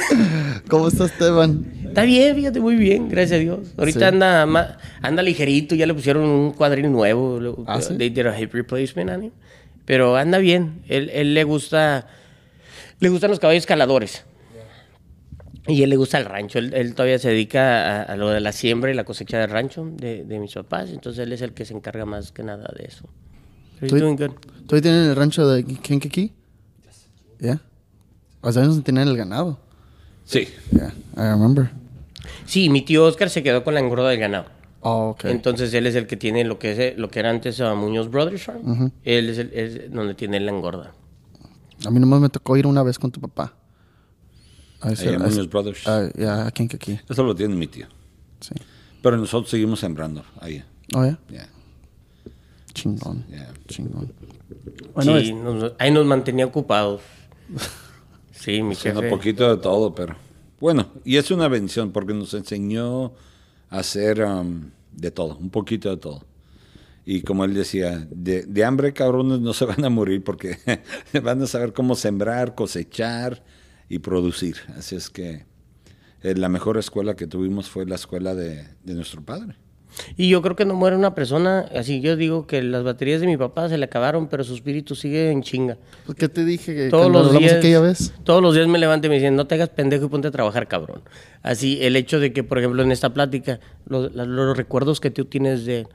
¿Cómo 0.69 0.87
está 0.87 1.05
Esteban? 1.05 1.65
Está 1.85 2.03
bien, 2.03 2.35
fíjate, 2.35 2.59
muy 2.59 2.75
bien, 2.75 3.09
gracias 3.09 3.39
a 3.39 3.41
Dios. 3.41 3.59
Ahorita 3.77 3.99
Sí. 3.99 4.05
anda 4.05 4.77
anda 5.01 5.21
ligerito, 5.21 5.75
ya 5.75 5.85
le 5.85 5.93
pusieron 5.93 6.23
un 6.23 6.51
cuadril 6.53 6.91
nuevo. 6.91 7.63
¿Ah, 7.67 7.81
sí? 7.81 7.95
They 7.97 8.09
did 8.09 8.25
a 8.27 8.39
hip 8.39 8.53
replacement 8.53 9.09
on 9.11 9.23
him. 9.25 9.31
Pero 9.85 10.15
anda 10.15 10.37
bien. 10.37 10.81
Él, 10.87 11.09
él 11.13 11.33
le 11.33 11.43
gusta. 11.43 12.07
Le 12.99 13.09
gustan 13.09 13.29
los 13.29 13.39
caballos 13.39 13.63
escaladores. 13.63 14.23
Y 15.67 15.83
él 15.83 15.89
le 15.89 15.95
gusta 15.97 16.17
el 16.17 16.25
rancho. 16.25 16.59
Él, 16.59 16.73
él 16.73 16.93
todavía 16.95 17.19
se 17.19 17.29
dedica 17.29 18.01
a, 18.01 18.03
a 18.03 18.15
lo 18.17 18.29
de 18.29 18.39
la 18.39 18.51
siembra 18.53 18.91
y 18.91 18.93
la 18.93 19.03
cosecha 19.03 19.39
del 19.39 19.49
rancho 19.49 19.85
de, 19.85 20.23
de 20.23 20.39
mis 20.39 20.53
papás. 20.53 20.89
Entonces 20.89 21.23
él 21.25 21.31
es 21.33 21.41
el 21.41 21.53
que 21.53 21.65
se 21.65 21.73
encarga 21.73 22.05
más 22.05 22.31
que 22.31 22.43
nada 22.43 22.73
de 22.77 22.85
eso. 22.85 23.07
He's 23.81 23.89
Tú- 23.89 23.97
doing 23.99 24.15
good. 24.15 24.31
¿Todavía 24.67 24.81
tienen 24.81 25.09
el 25.09 25.15
rancho 25.15 25.47
de 25.47 25.63
Kankakee? 25.63 26.31
¿Ya? 27.39 27.53
O 27.55 27.59
sea, 28.51 28.63
ellos 28.63 28.83
tenían 28.83 29.07
el 29.07 29.17
ganado. 29.17 29.57
Sí. 30.25 30.47
Yeah, 30.71 30.93
I 31.15 31.19
remember. 31.31 31.71
Sí, 32.45 32.69
mi 32.69 32.81
tío 32.81 33.05
Oscar 33.05 33.29
se 33.29 33.43
quedó 33.43 33.63
con 33.63 33.73
la 33.73 33.79
engorda 33.79 34.09
del 34.09 34.19
ganado. 34.19 34.45
Oh, 34.81 35.09
okay. 35.09 35.31
Entonces 35.31 35.73
él 35.73 35.87
es 35.87 35.95
el 35.95 36.07
que 36.07 36.17
tiene 36.17 36.43
lo 36.43 36.59
que 36.59 36.71
es 36.91 36.97
lo 36.97 37.09
que 37.09 37.19
era 37.19 37.29
antes 37.29 37.59
uh, 37.61 37.73
Muñoz 37.75 38.09
Brothers 38.09 38.43
Farm. 38.43 38.91
Él 39.03 39.29
es, 39.29 39.37
el, 39.37 39.51
es 39.53 39.91
donde 39.93 40.13
tiene 40.13 40.39
la 40.41 40.51
engorda. 40.51 40.91
A 41.85 41.89
mí 41.91 41.99
nomás 41.99 42.19
me 42.21 42.29
tocó 42.29 42.57
ir 42.57 42.67
una 42.67 42.83
vez 42.83 42.99
con 42.99 43.11
tu 43.11 43.21
papá. 43.21 43.53
A 44.81 44.91
ese- 44.91 45.09
Ahí 45.09 45.15
a 45.15 45.19
a 45.19 45.27
ese- 45.27 45.29
Muñoz 45.35 45.49
Brothers. 45.49 45.87
ah, 45.87 46.09
Ya, 46.17 46.47
a 46.47 46.51
Kankakee. 46.51 46.99
Eso 47.09 47.23
lo 47.23 47.33
tiene 47.33 47.55
mi 47.55 47.67
tío. 47.67 47.87
Sí. 48.41 48.53
Pero 49.01 49.15
nosotros 49.17 49.49
seguimos 49.49 49.79
sembrando 49.79 50.23
ahí. 50.39 50.63
Oh, 50.95 51.05
ya. 51.05 51.17
Yeah, 51.29 51.47
Chingón. 52.73 53.25
yeah. 53.29 53.53
Chingón. 53.67 54.11
Bueno, 54.95 55.19
sí, 55.19 55.29
es- 55.29 55.35
nos- 55.35 55.73
ahí 55.79 55.91
nos 55.91 56.05
mantenía 56.05 56.45
ocupados. 56.45 57.01
Sí, 58.43 58.61
mi 58.61 58.73
Haciendo 58.73 58.99
jefe. 59.01 59.15
poquito 59.15 59.55
de 59.55 59.61
todo, 59.61 59.95
pero 59.95 60.17
bueno, 60.59 60.87
y 61.05 61.15
es 61.15 61.31
una 61.31 61.47
bendición 61.47 61.93
porque 61.93 62.13
nos 62.13 62.33
enseñó 62.33 63.13
a 63.69 63.79
hacer 63.79 64.21
um, 64.21 64.69
de 64.91 65.11
todo, 65.11 65.37
un 65.37 65.49
poquito 65.49 65.89
de 65.89 65.95
todo. 65.95 66.25
Y 67.05 67.21
como 67.21 67.45
él 67.45 67.53
decía, 67.53 68.05
de, 68.11 68.43
de 68.43 68.65
hambre 68.65 68.91
cabrones 68.91 69.39
no 69.39 69.53
se 69.53 69.63
van 69.71 69.85
a 69.85 69.89
morir 69.89 70.25
porque 70.25 70.57
van 71.23 71.41
a 71.41 71.47
saber 71.47 71.71
cómo 71.71 71.95
sembrar, 71.95 72.53
cosechar 72.53 73.45
y 73.87 73.99
producir. 73.99 74.57
Así 74.77 74.97
es 74.97 75.09
que 75.09 75.45
eh, 76.21 76.35
la 76.35 76.49
mejor 76.49 76.77
escuela 76.77 77.15
que 77.15 77.27
tuvimos 77.27 77.69
fue 77.69 77.85
la 77.85 77.95
escuela 77.95 78.35
de, 78.35 78.67
de 78.83 78.93
nuestro 78.93 79.23
padre. 79.23 79.55
Y 80.17 80.29
yo 80.29 80.41
creo 80.41 80.55
que 80.55 80.65
no 80.65 80.75
muere 80.75 80.95
una 80.95 81.15
persona. 81.15 81.69
Así 81.75 82.01
yo 82.01 82.15
digo 82.15 82.47
que 82.47 82.61
las 82.61 82.83
baterías 82.83 83.21
de 83.21 83.27
mi 83.27 83.37
papá 83.37 83.69
se 83.69 83.77
le 83.77 83.85
acabaron, 83.85 84.27
pero 84.27 84.43
su 84.43 84.53
espíritu 84.53 84.95
sigue 84.95 85.31
en 85.31 85.41
chinga. 85.43 85.77
Pues, 86.05 86.17
¿Qué 86.17 86.29
te 86.29 86.45
dije 86.45 86.75
que 86.75 86.89
Todos 86.89 87.11
los 87.11 87.37
días. 87.37 87.53
aquella 87.53 87.79
vez? 87.79 88.13
Todos 88.23 88.41
los 88.41 88.55
días 88.55 88.67
me 88.67 88.79
levanto 88.79 89.07
y 89.07 89.09
me 89.09 89.15
dicen, 89.15 89.35
no 89.35 89.47
te 89.47 89.55
hagas 89.55 89.69
pendejo 89.69 90.05
y 90.05 90.09
ponte 90.09 90.27
a 90.27 90.31
trabajar, 90.31 90.67
cabrón. 90.67 91.01
Así, 91.41 91.79
el 91.81 91.95
hecho 91.95 92.19
de 92.19 92.33
que, 92.33 92.43
por 92.43 92.59
ejemplo, 92.59 92.83
en 92.83 92.91
esta 92.91 93.13
plática, 93.13 93.59
los, 93.85 94.13
los 94.13 94.57
recuerdos 94.57 94.99
que 94.99 95.11
tú 95.11 95.25
tienes 95.25 95.65
de. 95.65 95.87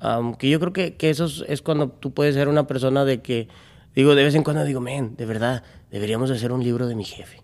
am, 0.00 0.34
que 0.34 0.48
yo 0.48 0.58
creo 0.60 0.72
que, 0.72 0.94
que 0.96 1.10
eso 1.10 1.26
es, 1.26 1.44
es 1.48 1.62
cuando 1.62 1.88
tú 1.88 2.12
puedes 2.12 2.34
ser 2.34 2.48
una 2.48 2.66
persona 2.66 3.04
de 3.04 3.20
que. 3.20 3.48
Digo, 3.94 4.16
de 4.16 4.24
vez 4.24 4.34
en 4.34 4.42
cuando 4.42 4.64
digo, 4.64 4.80
men, 4.80 5.14
de 5.16 5.24
verdad, 5.24 5.62
deberíamos 5.92 6.30
hacer 6.30 6.50
un 6.50 6.64
libro 6.64 6.88
de 6.88 6.96
mi 6.96 7.04
jefe. 7.04 7.42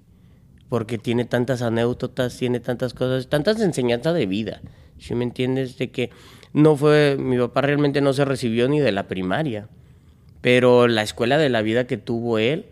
Porque 0.69 0.99
tiene 0.99 1.25
tantas 1.25 1.63
anécdotas, 1.63 2.37
tiene 2.37 2.59
tantas 2.59 2.95
cosas, 2.95 3.29
tantas 3.29 3.61
enseñanzas 3.61 4.15
de 4.15 4.27
vida. 4.27 4.61
¿Sí 5.01 5.15
me 5.15 5.25
entiendes? 5.25 5.79
De 5.79 5.91
que 5.91 6.11
no 6.53 6.77
fue. 6.77 7.17
Mi 7.19 7.39
papá 7.39 7.63
realmente 7.63 8.01
no 8.01 8.13
se 8.13 8.25
recibió 8.25 8.69
ni 8.69 8.81
de 8.81 8.93
la 8.93 9.09
primaria. 9.09 9.69
Pero 10.41 10.89
la 10.89 11.03
escuela 11.03 11.37
de 11.39 11.49
la 11.49 11.63
vida 11.63 11.87
que 11.87 11.97
tuvo 11.99 12.39
él 12.39 12.67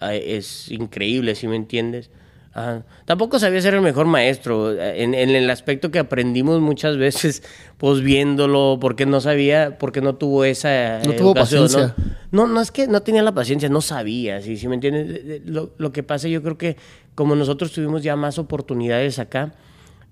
ah, 0.00 0.14
es 0.14 0.70
increíble, 0.70 1.34
¿sí 1.34 1.46
me 1.48 1.56
entiendes? 1.56 2.10
Ah, 2.56 2.82
tampoco 3.04 3.38
sabía 3.40 3.60
ser 3.60 3.74
el 3.74 3.80
mejor 3.80 4.06
maestro, 4.06 4.72
eh, 4.72 5.02
en, 5.02 5.12
en 5.12 5.30
el 5.30 5.50
aspecto 5.50 5.90
que 5.90 5.98
aprendimos 5.98 6.60
muchas 6.60 6.96
veces, 6.96 7.42
pues 7.78 8.00
viéndolo, 8.00 8.78
porque 8.80 9.06
no 9.06 9.20
sabía, 9.20 9.76
porque 9.76 10.00
no 10.00 10.14
tuvo 10.14 10.44
esa 10.44 11.00
No 11.04 11.14
tuvo 11.14 11.34
paciencia. 11.34 11.94
¿no? 12.30 12.46
No, 12.46 12.54
no 12.54 12.60
es 12.60 12.70
que 12.70 12.86
no 12.86 13.02
tenía 13.02 13.22
la 13.24 13.34
paciencia, 13.34 13.68
no 13.68 13.80
sabía, 13.80 14.40
¿sí, 14.40 14.56
¿Sí 14.56 14.68
me 14.68 14.76
entiendes? 14.76 15.08
De- 15.08 15.22
de- 15.40 15.50
Lo, 15.50 15.72
lo 15.78 15.92
que 15.92 16.02
pasa, 16.04 16.28
yo 16.28 16.42
creo 16.42 16.56
que 16.56 16.76
como 17.16 17.34
nosotros 17.34 17.72
tuvimos 17.72 18.02
ya 18.04 18.14
más 18.16 18.38
oportunidades 18.38 19.18
acá, 19.18 19.52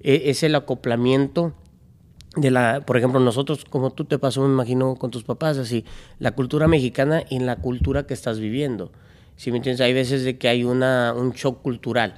eh, 0.02 0.22
es 0.26 0.42
el 0.42 0.54
acoplamiento 0.54 1.54
de 2.36 2.50
la, 2.50 2.82
por 2.86 2.96
ejemplo, 2.96 3.20
nosotros, 3.20 3.64
como 3.64 3.90
tú 3.90 4.04
te 4.04 4.18
pasó, 4.18 4.42
me 4.42 4.52
imagino, 4.52 4.96
con 4.96 5.10
tus 5.10 5.22
papás, 5.22 5.58
así, 5.58 5.84
la 6.18 6.32
cultura 6.32 6.66
mexicana 6.66 7.24
y 7.28 7.38
la 7.40 7.56
cultura 7.56 8.06
que 8.06 8.14
estás 8.14 8.40
viviendo. 8.40 8.90
Si 9.36 9.50
me 9.50 9.58
entiendes? 9.58 9.80
Hay 9.80 9.92
veces 9.92 10.24
de 10.24 10.38
que 10.38 10.48
hay 10.48 10.64
una, 10.64 11.14
un 11.16 11.32
shock 11.32 11.62
cultural. 11.62 12.14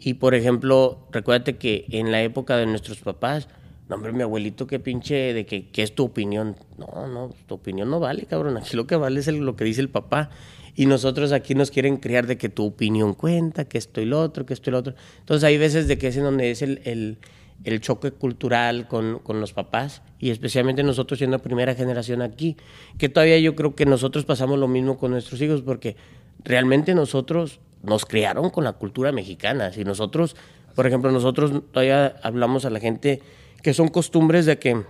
Y 0.00 0.14
por 0.14 0.34
ejemplo, 0.34 1.06
recuérdate 1.12 1.56
que 1.56 1.86
en 1.90 2.10
la 2.10 2.22
época 2.22 2.56
de 2.56 2.66
nuestros 2.66 3.00
papás, 3.00 3.48
no, 3.88 3.96
hombre, 3.96 4.12
mi 4.12 4.22
abuelito, 4.22 4.66
qué 4.66 4.78
pinche, 4.78 5.34
de 5.34 5.44
que, 5.44 5.68
¿qué 5.68 5.82
es 5.82 5.94
tu 5.94 6.04
opinión? 6.04 6.56
No, 6.78 7.06
no, 7.06 7.30
tu 7.46 7.54
opinión 7.56 7.90
no 7.90 8.00
vale, 8.00 8.24
cabrón. 8.26 8.56
Aquí 8.56 8.76
lo 8.76 8.86
que 8.86 8.96
vale 8.96 9.20
es 9.20 9.28
lo 9.28 9.54
que 9.54 9.64
dice 9.64 9.80
el 9.80 9.90
papá. 9.90 10.30
Y 10.74 10.86
nosotros 10.86 11.32
aquí 11.32 11.54
nos 11.54 11.70
quieren 11.70 11.98
criar 11.98 12.26
de 12.26 12.38
que 12.38 12.48
tu 12.48 12.64
opinión 12.64 13.14
cuenta, 13.14 13.64
que 13.64 13.78
esto 13.78 14.00
y 14.00 14.06
lo 14.06 14.20
otro, 14.20 14.46
que 14.46 14.54
esto 14.54 14.70
y 14.70 14.72
lo 14.72 14.78
otro. 14.78 14.94
Entonces 15.20 15.44
hay 15.44 15.58
veces 15.58 15.86
de 15.86 15.98
que 15.98 16.08
es 16.08 16.16
en 16.16 16.24
donde 16.24 16.50
es 16.50 16.62
el, 16.62 17.18
el, 17.64 17.80
choque 17.80 18.10
cultural 18.10 18.88
con, 18.88 19.18
con, 19.18 19.40
los 19.40 19.52
papás 19.52 20.02
y 20.18 20.30
especialmente 20.30 20.82
nosotros 20.82 21.18
siendo 21.18 21.38
primera 21.38 21.74
generación 21.74 22.22
aquí, 22.22 22.56
que 22.98 23.08
todavía 23.08 23.38
yo 23.38 23.54
creo 23.54 23.74
que 23.74 23.86
nosotros 23.86 24.24
pasamos 24.24 24.58
lo 24.58 24.66
mismo 24.66 24.96
con 24.96 25.10
nuestros 25.10 25.40
hijos 25.42 25.62
porque 25.62 25.96
realmente 26.42 26.94
nosotros 26.94 27.60
nos 27.82 28.06
criaron 28.06 28.50
con 28.50 28.64
la 28.64 28.72
cultura 28.72 29.12
mexicana. 29.12 29.72
Si 29.72 29.84
nosotros, 29.84 30.36
por 30.74 30.86
ejemplo, 30.86 31.10
nosotros 31.10 31.52
todavía 31.72 32.16
hablamos 32.22 32.64
a 32.64 32.70
la 32.70 32.80
gente 32.80 33.20
que 33.62 33.74
son 33.74 33.88
costumbres 33.88 34.46
de 34.46 34.58
que 34.58 34.82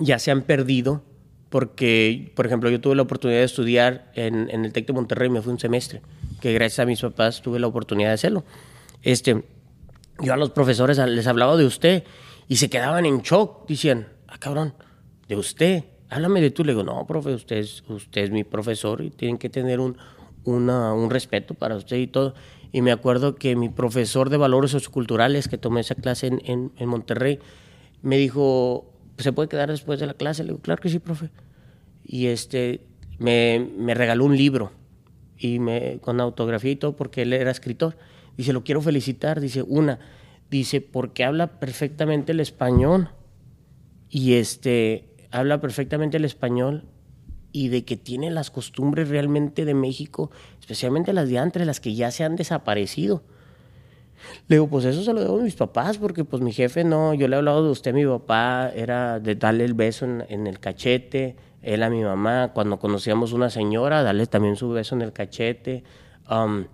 ya 0.00 0.18
se 0.18 0.30
han 0.30 0.42
perdido 0.42 1.02
porque, 1.48 2.32
por 2.34 2.46
ejemplo, 2.46 2.70
yo 2.70 2.80
tuve 2.80 2.96
la 2.96 3.02
oportunidad 3.02 3.40
de 3.40 3.44
estudiar 3.44 4.10
en, 4.14 4.50
en 4.50 4.64
el 4.64 4.72
TEC 4.72 4.88
de 4.88 4.92
Monterrey, 4.92 5.28
me 5.28 5.42
fue 5.42 5.52
un 5.52 5.58
semestre, 5.58 6.02
que 6.40 6.52
gracias 6.52 6.80
a 6.80 6.86
mis 6.86 7.00
papás 7.00 7.40
tuve 7.40 7.60
la 7.60 7.66
oportunidad 7.66 8.10
de 8.10 8.14
hacerlo. 8.14 8.44
Este, 9.02 9.44
yo 10.20 10.32
a 10.32 10.36
los 10.36 10.50
profesores 10.50 10.98
les 10.98 11.26
hablaba 11.26 11.56
de 11.56 11.64
usted 11.64 12.04
y 12.48 12.56
se 12.56 12.68
quedaban 12.68 13.06
en 13.06 13.20
shock, 13.20 13.68
decían, 13.68 14.08
ah, 14.28 14.38
cabrón, 14.38 14.74
de 15.28 15.36
usted, 15.36 15.84
háblame 16.08 16.40
de 16.40 16.50
tú. 16.50 16.64
Le 16.64 16.72
digo, 16.72 16.82
no, 16.82 17.06
profe, 17.06 17.34
usted 17.34 17.56
es, 17.56 17.84
usted 17.88 18.22
es 18.22 18.30
mi 18.30 18.44
profesor 18.44 19.02
y 19.02 19.10
tienen 19.10 19.38
que 19.38 19.48
tener 19.48 19.80
un, 19.80 19.96
una, 20.44 20.92
un 20.94 21.10
respeto 21.10 21.54
para 21.54 21.76
usted 21.76 21.96
y 21.96 22.06
todo. 22.06 22.34
Y 22.72 22.82
me 22.82 22.92
acuerdo 22.92 23.36
que 23.36 23.56
mi 23.56 23.68
profesor 23.68 24.30
de 24.30 24.36
valores 24.36 24.72
socioculturales, 24.72 25.48
que 25.48 25.58
tomé 25.58 25.80
esa 25.80 25.94
clase 25.94 26.26
en, 26.26 26.42
en, 26.44 26.72
en 26.76 26.88
Monterrey, 26.88 27.38
me 28.02 28.18
dijo, 28.18 28.92
¿se 29.18 29.32
puede 29.32 29.48
quedar 29.48 29.70
después 29.70 30.00
de 30.00 30.06
la 30.06 30.14
clase? 30.14 30.42
Le 30.42 30.50
digo, 30.50 30.60
claro 30.60 30.80
que 30.80 30.88
sí, 30.88 30.98
profe. 30.98 31.30
Y 32.04 32.26
este, 32.26 32.80
me, 33.18 33.70
me 33.76 33.94
regaló 33.94 34.24
un 34.24 34.36
libro 34.36 34.72
y 35.38 35.58
me, 35.58 35.98
con 36.00 36.20
autografía 36.20 36.72
y 36.72 36.76
todo 36.76 36.96
porque 36.96 37.22
él 37.22 37.32
era 37.32 37.50
escritor. 37.50 37.96
Dice, 38.36 38.52
lo 38.52 38.64
quiero 38.64 38.80
felicitar. 38.80 39.40
Dice, 39.40 39.62
una, 39.62 39.98
dice, 40.50 40.80
porque 40.80 41.24
habla 41.24 41.58
perfectamente 41.58 42.32
el 42.32 42.40
español. 42.40 43.10
Y 44.08 44.34
este, 44.34 45.08
habla 45.30 45.60
perfectamente 45.60 46.16
el 46.16 46.24
español 46.24 46.84
y 47.52 47.68
de 47.68 47.84
que 47.84 47.96
tiene 47.96 48.30
las 48.30 48.50
costumbres 48.50 49.08
realmente 49.08 49.64
de 49.64 49.74
México, 49.74 50.30
especialmente 50.60 51.12
las 51.12 51.28
de 51.28 51.38
antes, 51.38 51.66
las 51.66 51.80
que 51.80 51.94
ya 51.94 52.10
se 52.10 52.22
han 52.22 52.36
desaparecido. 52.36 53.24
Le 54.48 54.56
digo, 54.56 54.68
pues 54.68 54.84
eso 54.84 55.02
se 55.02 55.12
lo 55.12 55.20
debo 55.20 55.38
a 55.38 55.42
mis 55.42 55.54
papás, 55.54 55.98
porque 55.98 56.24
pues 56.24 56.42
mi 56.42 56.52
jefe 56.52 56.84
no, 56.84 57.14
yo 57.14 57.28
le 57.28 57.36
he 57.36 57.38
hablado 57.38 57.64
de 57.64 57.70
usted, 57.70 57.92
mi 57.92 58.04
papá, 58.06 58.70
era 58.74 59.20
de 59.20 59.34
darle 59.34 59.64
el 59.64 59.74
beso 59.74 60.04
en, 60.04 60.24
en 60.28 60.46
el 60.46 60.60
cachete, 60.60 61.36
él 61.62 61.82
a 61.82 61.90
mi 61.90 62.02
mamá, 62.02 62.52
cuando 62.54 62.78
conocíamos 62.78 63.32
una 63.32 63.50
señora, 63.50 64.02
darle 64.02 64.26
también 64.26 64.56
su 64.56 64.70
beso 64.70 64.94
en 64.94 65.02
el 65.02 65.12
cachete. 65.12 65.82
Um, 66.30 66.64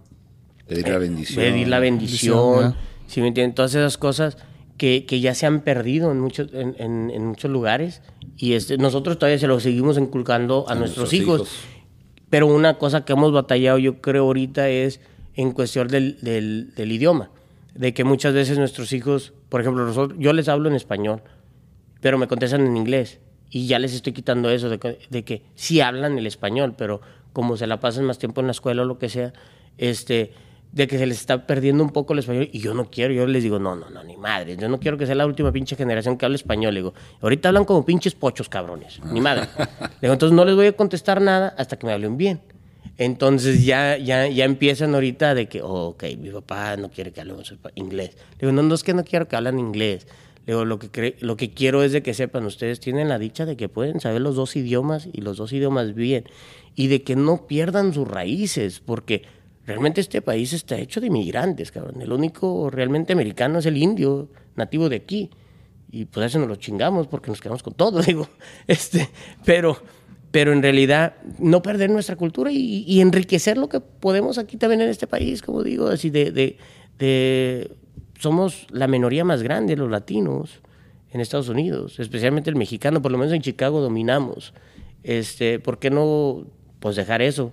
pedir 0.66 0.88
la 0.88 0.98
bendición. 0.98 1.44
Pedir 1.44 1.68
la 1.68 1.78
bendición, 1.78 2.74
si 3.06 3.14
¿sí 3.14 3.20
me 3.20 3.28
entienden? 3.28 3.54
Todas 3.54 3.74
esas 3.74 3.96
cosas 3.96 4.36
que, 4.76 5.06
que, 5.06 5.20
ya 5.20 5.34
se 5.34 5.46
han 5.46 5.60
perdido 5.60 6.10
en 6.10 6.20
muchos, 6.20 6.48
en, 6.52 6.74
en, 6.78 7.10
en 7.10 7.26
muchos 7.26 7.50
lugares 7.50 8.02
y 8.36 8.54
este, 8.54 8.78
nosotros 8.78 9.18
todavía 9.18 9.38
se 9.38 9.46
lo 9.46 9.60
seguimos 9.60 9.98
inculcando 9.98 10.66
a, 10.68 10.72
a 10.72 10.74
nuestros, 10.74 11.12
nuestros 11.12 11.12
hijos. 11.12 11.40
hijos. 11.40 11.82
Pero 12.28 12.46
una 12.46 12.78
cosa 12.78 13.04
que 13.04 13.12
hemos 13.12 13.32
batallado 13.32 13.78
yo 13.78 14.00
creo 14.00 14.24
ahorita 14.24 14.68
es 14.68 15.00
en 15.34 15.52
cuestión 15.52 15.88
del, 15.88 16.18
del, 16.22 16.74
del, 16.74 16.92
idioma, 16.92 17.30
de 17.74 17.94
que 17.94 18.04
muchas 18.04 18.34
veces 18.34 18.58
nuestros 18.58 18.92
hijos, 18.92 19.32
por 19.48 19.60
ejemplo, 19.60 19.84
nosotros, 19.84 20.18
yo 20.20 20.32
les 20.32 20.48
hablo 20.48 20.68
en 20.68 20.74
español, 20.74 21.22
pero 22.00 22.18
me 22.18 22.28
contestan 22.28 22.66
en 22.66 22.76
inglés 22.76 23.20
y 23.50 23.66
ya 23.66 23.78
les 23.78 23.94
estoy 23.94 24.12
quitando 24.12 24.50
eso 24.50 24.68
de 24.68 24.78
que, 24.78 24.98
de 25.10 25.24
que 25.24 25.42
sí 25.54 25.80
hablan 25.80 26.18
el 26.18 26.26
español, 26.26 26.74
pero 26.76 27.00
como 27.32 27.56
se 27.56 27.66
la 27.66 27.80
pasan 27.80 28.04
más 28.04 28.18
tiempo 28.18 28.40
en 28.40 28.46
la 28.46 28.52
escuela 28.52 28.82
o 28.82 28.84
lo 28.84 28.98
que 28.98 29.08
sea, 29.08 29.32
este, 29.78 30.32
de 30.72 30.86
que 30.86 30.98
se 30.98 31.06
les 31.06 31.20
está 31.20 31.46
perdiendo 31.46 31.84
un 31.84 31.90
poco 31.90 32.14
el 32.14 32.18
español 32.18 32.48
y 32.50 32.60
yo 32.60 32.74
no 32.74 32.90
quiero, 32.90 33.12
yo 33.12 33.26
les 33.26 33.42
digo, 33.42 33.58
no, 33.58 33.76
no, 33.76 33.90
no, 33.90 34.02
ni 34.04 34.16
madre, 34.16 34.56
yo 34.56 34.68
no 34.68 34.80
quiero 34.80 34.96
que 34.96 35.06
sea 35.06 35.14
la 35.14 35.26
última 35.26 35.52
pinche 35.52 35.76
generación 35.76 36.16
que 36.16 36.24
hable 36.24 36.36
español, 36.36 36.74
le 36.74 36.80
digo, 36.80 36.94
ahorita 37.20 37.48
hablan 37.48 37.64
como 37.64 37.84
pinches 37.84 38.14
pochos 38.14 38.48
cabrones, 38.48 39.00
ni 39.04 39.20
madre. 39.20 39.48
le 39.58 40.00
digo, 40.02 40.14
entonces 40.14 40.34
no 40.34 40.44
les 40.44 40.54
voy 40.54 40.66
a 40.66 40.72
contestar 40.72 41.20
nada 41.20 41.54
hasta 41.58 41.78
que 41.78 41.86
me 41.86 41.92
hablen 41.92 42.16
bien. 42.16 42.40
Entonces 42.98 43.64
ya, 43.64 43.96
ya, 43.96 44.28
ya 44.28 44.44
empiezan 44.44 44.94
ahorita 44.94 45.34
de 45.34 45.48
que, 45.48 45.62
oh, 45.62 45.88
ok, 45.88 46.04
mi 46.18 46.30
papá 46.30 46.76
no 46.76 46.90
quiere 46.90 47.12
que 47.12 47.20
hablemos 47.20 47.54
inglés. 47.74 48.16
Le 48.32 48.38
digo, 48.40 48.52
no, 48.52 48.62
no 48.62 48.74
es 48.74 48.82
que 48.82 48.94
no 48.94 49.04
quiero 49.04 49.28
que 49.28 49.36
hablen 49.36 49.58
inglés. 49.58 50.06
Le 50.46 50.52
digo, 50.52 50.64
lo 50.64 50.78
que, 50.78 51.16
lo 51.20 51.36
que 51.36 51.50
quiero 51.52 51.82
es 51.82 51.92
de 51.92 52.02
que 52.02 52.14
sepan, 52.14 52.44
ustedes 52.44 52.80
tienen 52.80 53.08
la 53.08 53.18
dicha 53.18 53.46
de 53.46 53.56
que 53.56 53.68
pueden 53.68 54.00
saber 54.00 54.20
los 54.20 54.36
dos 54.36 54.56
idiomas 54.56 55.08
y 55.12 55.20
los 55.20 55.36
dos 55.36 55.52
idiomas 55.52 55.94
bien. 55.94 56.24
Y 56.74 56.88
de 56.88 57.02
que 57.02 57.16
no 57.16 57.46
pierdan 57.46 57.94
sus 57.94 58.06
raíces, 58.06 58.80
porque 58.80 59.22
realmente 59.66 60.00
este 60.00 60.20
país 60.20 60.52
está 60.52 60.76
hecho 60.76 61.00
de 61.00 61.06
inmigrantes, 61.06 61.72
cabrón. 61.72 62.02
El 62.02 62.12
único 62.12 62.70
realmente 62.70 63.12
americano 63.12 63.58
es 63.58 63.66
el 63.66 63.76
indio, 63.76 64.28
nativo 64.56 64.88
de 64.88 64.96
aquí. 64.96 65.30
Y 65.90 66.06
pues 66.06 66.26
eso 66.26 66.38
nos 66.38 66.48
lo 66.48 66.56
chingamos 66.56 67.06
porque 67.06 67.30
nos 67.30 67.40
quedamos 67.40 67.62
con 67.62 67.74
todo, 67.74 68.02
digo. 68.02 68.28
Este, 68.66 69.08
pero 69.44 69.76
pero 70.32 70.52
en 70.52 70.62
realidad 70.62 71.14
no 71.38 71.62
perder 71.62 71.90
nuestra 71.90 72.16
cultura 72.16 72.50
y, 72.50 72.84
y, 72.86 73.00
enriquecer 73.00 73.56
lo 73.58 73.68
que 73.68 73.80
podemos 73.80 74.38
aquí 74.38 74.56
también 74.56 74.80
en 74.80 74.88
este 74.88 75.06
país, 75.06 75.42
como 75.42 75.62
digo, 75.62 75.88
así 75.88 76.10
de, 76.10 76.32
de, 76.32 76.56
de, 76.98 77.70
somos 78.18 78.66
la 78.70 78.88
minoría 78.88 79.24
más 79.24 79.42
grande, 79.42 79.76
los 79.76 79.90
latinos, 79.90 80.62
en 81.12 81.20
Estados 81.20 81.48
Unidos, 81.48 82.00
especialmente 82.00 82.48
el 82.48 82.56
mexicano, 82.56 83.02
por 83.02 83.12
lo 83.12 83.18
menos 83.18 83.34
en 83.34 83.42
Chicago 83.42 83.80
dominamos. 83.80 84.54
Este, 85.02 85.58
¿Por 85.58 85.78
qué 85.78 85.90
no 85.90 86.46
pues 86.80 86.96
dejar 86.96 87.20
eso? 87.20 87.52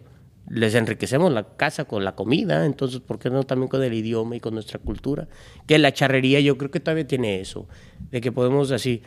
Les 0.50 0.74
enriquecemos 0.76 1.32
la 1.32 1.44
casa 1.58 1.86
con 1.86 2.06
la 2.06 2.16
comida, 2.16 2.66
entonces 2.66 3.02
¿por 3.02 3.20
qué 3.20 3.30
no 3.30 3.44
también 3.44 3.68
con 3.68 3.84
el 3.84 3.94
idioma 3.94 4.38
y 4.38 4.40
con 4.40 4.54
nuestra 4.54 4.80
cultura? 4.80 5.28
Que 5.68 5.78
la 5.78 5.92
charrería 5.92 6.40
yo 6.40 6.58
creo 6.58 6.72
que 6.72 6.80
todavía 6.80 7.06
tiene 7.06 7.42
eso, 7.42 7.68
de 8.12 8.22
que 8.22 8.32
podemos 8.32 8.72
así, 8.72 9.04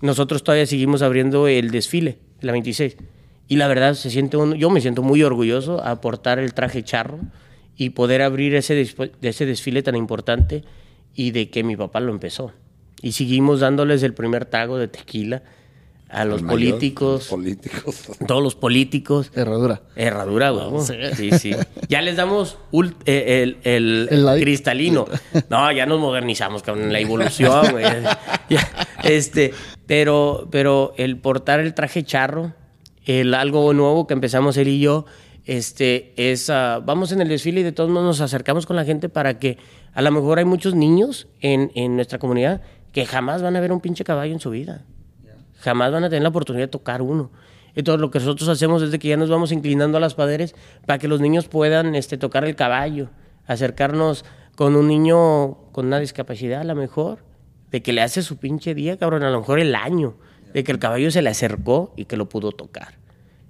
nosotros 0.00 0.42
todavía 0.42 0.66
seguimos 0.66 1.00
abriendo 1.00 1.46
el 1.46 1.70
desfile, 1.70 2.18
la 2.42 2.52
26. 2.52 2.96
Y 3.48 3.56
la 3.56 3.68
verdad, 3.68 3.94
se 3.94 4.10
siente 4.10 4.36
uno, 4.36 4.54
yo 4.54 4.70
me 4.70 4.80
siento 4.80 5.02
muy 5.02 5.22
orgulloso 5.22 5.82
a 5.82 5.90
aportar 5.90 6.38
el 6.38 6.54
traje 6.54 6.82
charro 6.82 7.18
y 7.76 7.90
poder 7.90 8.22
abrir 8.22 8.54
ese, 8.54 8.86
ese 9.22 9.46
desfile 9.46 9.82
tan 9.82 9.96
importante 9.96 10.64
y 11.14 11.32
de 11.32 11.50
que 11.50 11.62
mi 11.62 11.76
papá 11.76 12.00
lo 12.00 12.12
empezó. 12.12 12.52
Y 13.02 13.12
seguimos 13.12 13.60
dándoles 13.60 14.02
el 14.02 14.14
primer 14.14 14.46
tago 14.46 14.78
de 14.78 14.88
tequila 14.88 15.42
a 16.12 16.26
los 16.26 16.42
mayor, 16.42 16.60
políticos, 16.60 17.28
políticos. 17.28 18.02
Todos 18.26 18.42
los 18.42 18.54
políticos. 18.54 19.32
Herradura. 19.34 19.80
Herradura, 19.96 20.50
güey. 20.50 20.66
Oh, 20.70 20.84
sí. 20.84 20.94
sí, 21.16 21.30
sí. 21.38 21.52
Ya 21.88 22.02
les 22.02 22.16
damos 22.16 22.58
el, 22.72 22.94
el, 23.06 23.56
el, 23.64 24.08
el 24.10 24.40
cristalino. 24.40 25.06
No, 25.48 25.72
ya 25.72 25.86
nos 25.86 25.98
modernizamos, 26.00 26.62
con 26.62 26.92
la 26.92 27.00
evolución, 27.00 27.72
güey. 27.72 27.86
este, 29.04 29.54
pero, 29.86 30.48
pero 30.50 30.94
el 30.96 31.18
portar 31.18 31.60
el 31.60 31.74
traje 31.74 32.02
charro, 32.02 32.54
el 33.04 33.34
algo 33.34 33.72
nuevo 33.72 34.06
que 34.06 34.14
empezamos 34.14 34.56
él 34.56 34.68
y 34.68 34.80
yo, 34.80 35.06
este, 35.44 36.12
es, 36.16 36.48
uh, 36.48 36.82
vamos 36.84 37.10
en 37.12 37.20
el 37.20 37.28
desfile 37.28 37.60
y 37.60 37.64
de 37.64 37.72
todos 37.72 37.90
modos 37.90 38.06
nos 38.06 38.20
acercamos 38.20 38.64
con 38.64 38.76
la 38.76 38.84
gente 38.84 39.08
para 39.08 39.38
que 39.38 39.58
a 39.92 40.02
lo 40.02 40.10
mejor 40.12 40.38
hay 40.38 40.44
muchos 40.44 40.74
niños 40.74 41.26
en, 41.40 41.72
en 41.74 41.96
nuestra 41.96 42.18
comunidad 42.18 42.62
que 42.92 43.06
jamás 43.06 43.42
van 43.42 43.56
a 43.56 43.60
ver 43.60 43.72
un 43.72 43.80
pinche 43.80 44.04
caballo 44.04 44.32
en 44.32 44.40
su 44.40 44.50
vida. 44.50 44.84
Jamás 45.60 45.92
van 45.92 46.04
a 46.04 46.08
tener 46.08 46.22
la 46.22 46.28
oportunidad 46.28 46.64
de 46.64 46.68
tocar 46.68 47.02
uno. 47.02 47.30
Entonces 47.74 48.00
lo 48.00 48.10
que 48.10 48.18
nosotros 48.18 48.48
hacemos 48.48 48.82
es 48.82 48.96
que 48.98 49.08
ya 49.08 49.16
nos 49.16 49.30
vamos 49.30 49.50
inclinando 49.52 49.96
a 49.96 50.00
las 50.00 50.14
paderes 50.14 50.54
para 50.86 50.98
que 50.98 51.08
los 51.08 51.20
niños 51.20 51.48
puedan 51.48 51.94
este, 51.94 52.18
tocar 52.18 52.44
el 52.44 52.54
caballo, 52.54 53.08
acercarnos 53.46 54.24
con 54.56 54.76
un 54.76 54.88
niño 54.88 55.56
con 55.72 55.86
una 55.86 55.98
discapacidad 55.98 56.60
a 56.60 56.64
lo 56.64 56.74
mejor, 56.74 57.24
de 57.72 57.82
que 57.82 57.92
le 57.92 58.02
hace 58.02 58.22
su 58.22 58.36
pinche 58.36 58.74
día, 58.74 58.98
cabrón, 58.98 59.24
a 59.24 59.30
lo 59.30 59.40
mejor 59.40 59.58
el 59.58 59.74
año, 59.74 60.14
de 60.52 60.62
que 60.62 60.70
el 60.70 60.78
caballo 60.78 61.10
se 61.10 61.22
le 61.22 61.30
acercó 61.30 61.92
y 61.96 62.04
que 62.04 62.16
lo 62.16 62.28
pudo 62.28 62.52
tocar. 62.52 62.94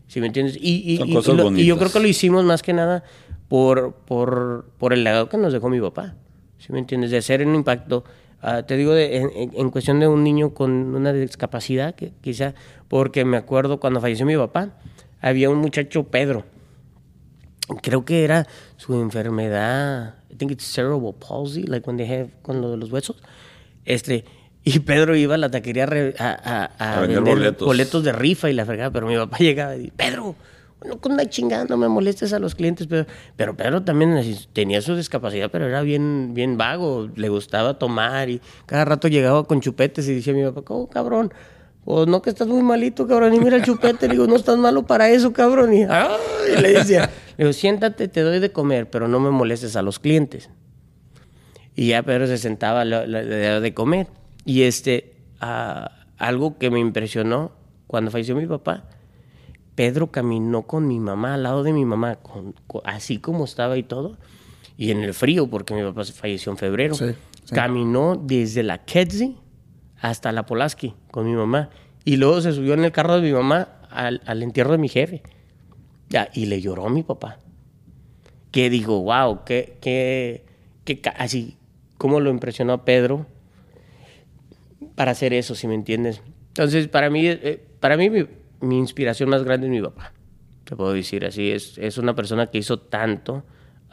¿Sí 0.06 0.20
me 0.20 0.28
entiendes? 0.28 0.56
Y, 0.60 0.92
y, 0.92 0.98
Son 0.98 1.08
y, 1.08 1.14
cosas 1.14 1.34
lo, 1.34 1.44
bonitas. 1.44 1.64
y 1.64 1.66
yo 1.66 1.76
creo 1.76 1.90
que 1.90 2.00
lo 2.00 2.06
hicimos 2.06 2.44
más 2.44 2.62
que 2.62 2.72
nada 2.72 3.02
por, 3.48 3.94
por, 4.06 4.70
por 4.78 4.92
el 4.92 5.04
legado 5.04 5.28
que 5.28 5.36
nos 5.36 5.52
dejó 5.52 5.68
mi 5.68 5.80
papá. 5.80 6.14
¿Sí 6.58 6.72
me 6.72 6.78
entiendes? 6.78 7.10
De 7.10 7.18
hacer 7.18 7.44
un 7.46 7.54
impacto. 7.54 8.04
Uh, 8.42 8.62
te 8.62 8.76
digo, 8.76 8.92
de, 8.92 9.16
en, 9.16 9.30
en, 9.54 9.70
cuestión 9.70 10.00
de 10.00 10.06
un 10.06 10.22
niño 10.22 10.54
con 10.54 10.70
una 10.70 11.12
discapacidad, 11.12 11.94
que 11.94 12.12
quizá, 12.20 12.54
porque 12.88 13.24
me 13.24 13.36
acuerdo 13.36 13.80
cuando 13.80 14.00
falleció 14.00 14.26
mi 14.26 14.36
papá, 14.36 14.70
había 15.20 15.50
un 15.50 15.58
muchacho, 15.58 16.04
Pedro, 16.04 16.44
creo 17.82 18.04
que 18.04 18.24
era 18.24 18.46
su 18.76 18.94
enfermedad, 19.00 20.16
I 20.30 20.36
think 20.36 20.50
it's 20.50 20.64
cerebral 20.64 21.14
palsy, 21.14 21.62
like 21.64 21.88
when 21.88 21.96
they 21.96 22.06
have, 22.06 22.30
con 22.42 22.60
lo 22.60 22.70
de 22.70 22.76
los 22.76 22.90
huesos, 22.90 23.16
este, 23.84 24.24
y 24.64 24.78
Pedro 24.80 25.16
iba 25.16 25.34
a 25.34 25.38
la 25.38 25.50
taquería 25.50 25.84
a, 25.84 26.24
a, 26.24 26.70
a, 26.78 26.94
a 26.96 27.00
vender 27.00 27.16
vender 27.22 27.34
boletos. 27.34 27.66
boletos 27.66 28.04
de 28.04 28.12
rifa 28.12 28.50
y 28.50 28.54
la 28.54 28.64
fregada, 28.64 28.90
pero 28.90 29.06
mi 29.06 29.16
papá 29.16 29.36
llegaba 29.40 29.74
y 29.74 29.78
decía, 29.78 29.92
Pedro, 29.96 30.36
no 30.84 30.98
con 31.00 31.12
una 31.12 31.28
chingada, 31.28 31.64
no 31.64 31.76
me 31.76 31.88
molestes 31.88 32.32
a 32.32 32.38
los 32.38 32.54
clientes. 32.54 32.86
Pero, 32.86 33.06
pero 33.36 33.56
Pedro 33.56 33.82
también 33.82 34.20
tenía 34.52 34.82
su 34.82 34.96
discapacidad, 34.96 35.50
pero 35.50 35.66
era 35.66 35.82
bien, 35.82 36.32
bien 36.34 36.56
vago, 36.56 37.08
le 37.14 37.28
gustaba 37.28 37.78
tomar 37.78 38.30
y 38.30 38.40
cada 38.66 38.84
rato 38.84 39.08
llegaba 39.08 39.44
con 39.46 39.60
chupetes 39.60 40.08
y 40.08 40.14
decía 40.14 40.32
mi 40.32 40.44
papá, 40.44 40.62
¿cómo 40.62 40.88
cabrón? 40.88 41.32
Pues 41.84 42.06
no 42.06 42.22
que 42.22 42.30
estás 42.30 42.46
muy 42.46 42.62
malito, 42.62 43.08
cabrón, 43.08 43.34
y 43.34 43.40
mira 43.40 43.56
el 43.56 43.64
chupete, 43.64 44.06
le 44.06 44.14
digo, 44.14 44.28
no 44.28 44.36
estás 44.36 44.56
malo 44.56 44.86
para 44.86 45.10
eso, 45.10 45.32
cabrón. 45.32 45.74
Y, 45.74 45.84
le 46.60 46.72
decía, 46.72 47.10
le 47.36 47.44
digo, 47.44 47.52
siéntate, 47.52 48.06
te 48.06 48.20
doy 48.20 48.38
de 48.38 48.52
comer, 48.52 48.88
pero 48.88 49.08
no 49.08 49.18
me 49.18 49.30
molestes 49.30 49.74
a 49.74 49.82
los 49.82 49.98
clientes. 49.98 50.48
Y 51.74 51.88
ya 51.88 52.02
Pedro 52.02 52.26
se 52.26 52.38
sentaba, 52.38 52.84
le, 52.84 53.06
le, 53.06 53.24
de 53.60 53.74
comer. 53.74 54.08
Y 54.44 54.62
este, 54.62 55.14
algo 56.18 56.58
que 56.58 56.70
me 56.70 56.80
impresionó 56.80 57.52
cuando 57.86 58.10
falleció 58.10 58.36
mi 58.36 58.46
papá, 58.46 58.84
Pedro 59.74 60.10
caminó 60.10 60.62
con 60.62 60.86
mi 60.86 61.00
mamá, 61.00 61.34
al 61.34 61.44
lado 61.44 61.62
de 61.62 61.72
mi 61.72 61.84
mamá, 61.84 62.16
con, 62.16 62.54
así 62.84 63.18
como 63.18 63.44
estaba 63.44 63.76
y 63.78 63.82
todo, 63.82 64.18
y 64.76 64.90
en 64.90 65.02
el 65.02 65.14
frío, 65.14 65.48
porque 65.48 65.74
mi 65.74 65.82
papá 65.82 66.04
falleció 66.04 66.52
en 66.52 66.58
febrero. 66.58 66.94
Caminó 67.50 68.16
desde 68.16 68.62
la 68.62 68.84
Kedzie 68.84 69.34
hasta 70.00 70.32
la 70.32 70.46
Polaski 70.46 70.94
con 71.10 71.26
mi 71.26 71.34
mamá. 71.34 71.70
Y 72.04 72.16
luego 72.16 72.40
se 72.40 72.52
subió 72.52 72.74
en 72.74 72.84
el 72.84 72.92
carro 72.92 73.16
de 73.16 73.22
mi 73.22 73.32
mamá 73.32 73.68
al, 73.90 74.42
entierro 74.42 74.72
de 74.72 74.78
mi 74.78 74.88
jefe. 74.88 75.22
Ya, 76.08 76.28
y 76.32 76.46
le 76.46 76.60
lloró 76.60 76.86
a 76.86 76.90
mi 76.90 77.02
papá. 77.02 77.38
Que 78.50 78.70
digo, 78.70 79.02
wow, 79.02 79.44
que, 79.44 79.78
que, 79.80 80.44
que 80.84 81.00
así, 81.16 81.56
cómo 82.02 82.18
lo 82.18 82.30
impresionó 82.30 82.72
a 82.72 82.84
Pedro 82.84 83.26
para 84.96 85.12
hacer 85.12 85.32
eso, 85.32 85.54
si 85.54 85.68
me 85.68 85.76
entiendes. 85.76 86.20
Entonces, 86.48 86.88
para 86.88 87.10
mí, 87.10 87.28
eh, 87.28 87.64
para 87.78 87.96
mí 87.96 88.10
mi, 88.10 88.76
inspiración 88.76 89.28
más 89.28 89.44
grande 89.44 89.68
es 89.68 89.70
mi 89.70 89.80
papá. 89.80 90.12
Te 90.64 90.74
puedo 90.74 90.92
decir 90.94 91.24
así. 91.24 91.52
Es, 91.52 91.78
es 91.78 91.98
una 91.98 92.16
persona 92.16 92.48
que 92.48 92.58
hizo 92.58 92.80
tanto 92.80 93.44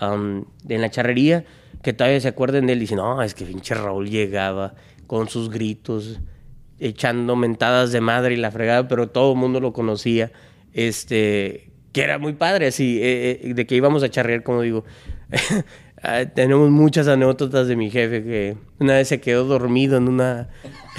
um, 0.01 0.43
en 0.67 0.81
la 0.81 0.89
charrería 0.89 1.45
que 1.83 1.93
todavía 1.93 2.19
se 2.19 2.29
acuerden 2.29 2.65
de 2.65 2.73
él. 2.73 2.79
Dicen, 2.79 2.97
no, 2.97 3.21
es 3.21 3.35
que 3.35 3.45
pinche 3.45 3.75
Raúl 3.75 4.09
llegaba 4.09 4.73
con 5.05 5.29
sus 5.29 5.51
gritos, 5.51 6.19
echando 6.79 7.35
mentadas 7.35 7.91
de 7.91 8.01
madre 8.01 8.33
y 8.33 8.37
la 8.37 8.49
fregada, 8.49 8.87
pero 8.87 9.09
todo 9.09 9.33
el 9.33 9.37
mundo 9.37 9.59
lo 9.59 9.71
conocía. 9.71 10.31
Este, 10.73 11.69
que 11.91 12.01
era 12.01 12.17
muy 12.17 12.33
padre, 12.33 12.65
así, 12.65 12.97
eh, 13.03 13.39
eh, 13.43 13.53
de 13.53 13.67
que 13.67 13.75
íbamos 13.75 14.01
a 14.01 14.09
charrear, 14.09 14.41
como 14.41 14.61
digo. 14.61 14.83
Ah, 16.01 16.23
tenemos 16.33 16.69
muchas 16.69 17.07
anécdotas 17.07 17.67
de 17.67 17.75
mi 17.75 17.89
jefe 17.89 18.23
que 18.23 18.57
una 18.79 18.93
vez 18.93 19.09
se 19.09 19.19
quedó 19.19 19.43
dormido 19.43 19.97
en 19.97 20.07
una. 20.07 20.47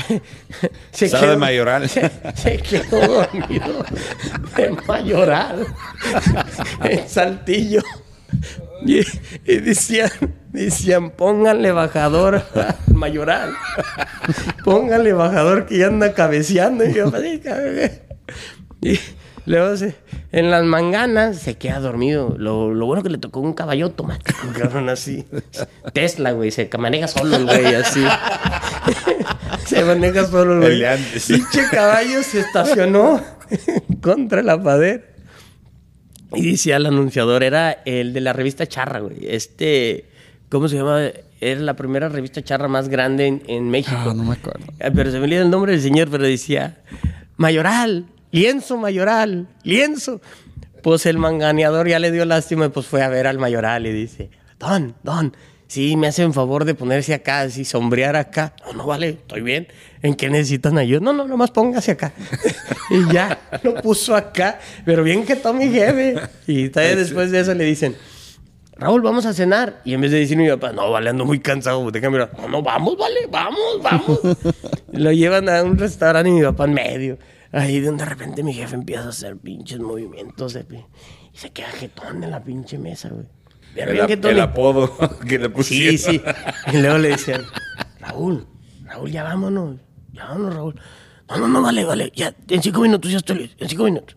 se 0.90 1.10
quedó, 1.10 1.31
de 1.31 1.36
mayoral. 1.36 1.89
Se, 2.35 2.59
quedó 2.59 3.06
dormido 3.06 3.85
en 4.59 4.77
mayoral. 4.86 5.66
en 6.85 7.09
Saltillo. 7.09 7.82
Y, 8.85 9.05
decían, 9.60 10.10
decían, 10.52 11.10
pónganle 11.10 11.72
bajador 11.72 12.43
al 12.55 12.94
mayoral. 12.94 13.55
pónganle 14.64 15.12
bajador 15.12 15.66
que 15.66 15.78
ya 15.78 15.86
anda 15.89 16.14
cabeceando. 16.14 16.85
Y 16.85 16.94
yo, 16.94 17.10
y 18.82 18.98
luego 19.47 19.75
en 20.33 20.51
las 20.51 20.65
manganas 20.65 21.39
se 21.39 21.57
queda 21.57 21.81
dormido. 21.81 22.35
Lo, 22.39 22.73
lo, 22.73 22.87
bueno 22.87 23.03
que 23.03 23.11
le 23.11 23.19
tocó 23.19 23.41
un 23.41 23.55
caballo 23.55 23.87
automático, 23.87 24.39
así. 24.91 25.27
Tesla, 25.93 26.33
güey, 26.33 26.51
se 26.51 26.69
maneja 26.79 27.09
solo 27.09 27.37
el 27.37 27.45
güey, 27.45 27.75
así. 27.75 28.05
se 29.67 29.85
maneja 29.85 30.27
solo 30.27 30.65
el 30.65 30.79
güey. 30.79 30.99
Pinche 31.27 31.69
caballo 31.71 32.23
se 32.23 32.41
estacionó 32.41 33.21
contra 34.01 34.43
la 34.43 34.62
pared 34.62 35.01
y 36.33 36.53
decía 36.53 36.77
el 36.77 36.87
anunciador, 36.87 37.43
era 37.43 37.83
el 37.85 38.12
de 38.12 38.21
la 38.21 38.33
revista 38.33 38.67
Charra, 38.67 39.01
güey. 39.01 39.19
Este, 39.23 40.05
¿cómo 40.49 40.69
se 40.69 40.77
llama? 40.77 41.09
Era 41.41 41.61
la 41.61 41.75
primera 41.75 42.09
revista 42.09 42.43
charra 42.43 42.69
más 42.69 42.89
grande 42.89 43.41
en, 43.47 43.71
México. 43.71 43.97
Ah, 43.99 44.12
no 44.15 44.25
me 44.25 44.35
acuerdo. 44.35 44.67
Ah, 44.81 44.91
pero 44.95 45.11
se 45.11 45.19
me 45.19 45.25
olvida 45.25 45.41
el 45.41 45.51
nombre 45.51 45.73
del 45.73 45.81
señor, 45.81 46.11
pero 46.11 46.25
decía, 46.25 46.79
Mayoral, 47.39 48.05
lienzo 48.31 48.77
Mayoral, 48.77 49.48
lienzo. 49.62 50.20
Pues 50.82 51.05
el 51.07 51.19
manganeador 51.19 51.89
ya 51.89 51.98
le 51.98 52.11
dio 52.11 52.24
lástima 52.24 52.66
y 52.66 52.69
pues 52.70 52.86
fue 52.86 53.02
a 53.02 53.09
ver 53.09 53.27
al 53.27 53.39
Mayoral 53.39 53.86
y 53.86 53.93
dice, 53.93 54.31
Don, 54.59 54.94
Don, 55.02 55.36
sí, 55.66 55.97
me 55.97 56.07
hacen 56.07 56.32
favor 56.32 56.65
de 56.65 56.74
ponerse 56.74 57.12
acá, 57.12 57.40
así, 57.40 57.65
sombrear 57.65 58.16
acá. 58.16 58.55
No, 58.65 58.73
no 58.73 58.86
vale, 58.86 59.11
estoy 59.11 59.43
bien. 59.43 59.69
¿En 60.02 60.15
qué 60.15 60.31
necesitan 60.31 60.78
ayuda? 60.78 61.01
No, 61.01 61.12
no, 61.12 61.27
nomás 61.28 61.51
póngase 61.51 61.93
acá. 61.93 62.15
y 62.90 63.12
ya, 63.12 63.39
lo 63.62 63.74
puso 63.74 64.16
acá. 64.16 64.59
Pero 64.86 65.02
bien 65.02 65.27
que 65.27 65.36
tome 65.36 65.69
jefe. 65.69 66.16
Y 66.47 66.69
después 66.69 67.31
de 67.31 67.40
eso 67.40 67.52
le 67.52 67.65
dicen, 67.65 67.94
Raúl, 68.81 69.02
vamos 69.02 69.27
a 69.27 69.35
cenar. 69.35 69.82
Y 69.85 69.93
en 69.93 70.01
vez 70.01 70.11
de 70.11 70.20
decir 70.20 70.39
mi 70.39 70.48
papá, 70.48 70.73
no, 70.73 70.90
vale, 70.90 71.11
ando 71.11 71.27
muy 71.27 71.39
cansado, 71.39 71.90
déjame 71.90 72.19
No, 72.19 72.48
no, 72.48 72.62
vamos, 72.62 72.97
vale, 72.97 73.27
vamos, 73.31 73.82
vamos. 73.82 74.20
lo 74.93 75.12
llevan 75.12 75.51
a 75.51 75.62
un 75.62 75.77
restaurante 75.77 76.31
y 76.31 76.32
mi 76.32 76.43
papá 76.43 76.65
en 76.65 76.73
medio. 76.73 77.19
Ahí 77.52 77.81
de 77.81 78.05
repente 78.05 78.43
mi 78.43 78.52
jefe 78.52 78.74
empieza 78.77 79.06
a 79.06 79.09
hacer 79.09 79.36
pinches 79.36 79.81
movimientos 79.81 80.56
y 80.56 81.36
se 81.36 81.51
queda 81.51 81.68
jetón 81.68 82.22
en 82.22 82.31
la 82.31 82.43
pinche 82.43 82.78
mesa, 82.78 83.09
güey. 83.09 83.27
El, 83.74 84.24
el 84.24 84.40
apodo 84.40 84.93
que 85.28 85.39
le 85.39 85.48
pusieron. 85.51 85.98
Sí, 85.98 86.18
sí. 86.18 86.22
Y 86.72 86.77
luego 86.78 86.98
le 86.98 87.09
decían, 87.10 87.43
Raúl, 88.01 88.47
Raúl, 88.85 89.10
ya 89.10 89.22
vámonos. 89.22 89.77
Ya 90.12 90.27
vámonos, 90.27 90.55
Raúl. 90.55 90.81
No, 91.28 91.39
no, 91.39 91.48
no, 91.48 91.62
vale, 91.62 91.85
vale. 91.85 92.12
Ya, 92.14 92.35
en 92.48 92.62
cinco 92.62 92.81
minutos 92.81 93.10
ya 93.10 93.18
estoy 93.18 93.39
listo. 93.39 93.62
En 93.62 93.70
cinco 93.70 93.85
minutos. 93.85 94.16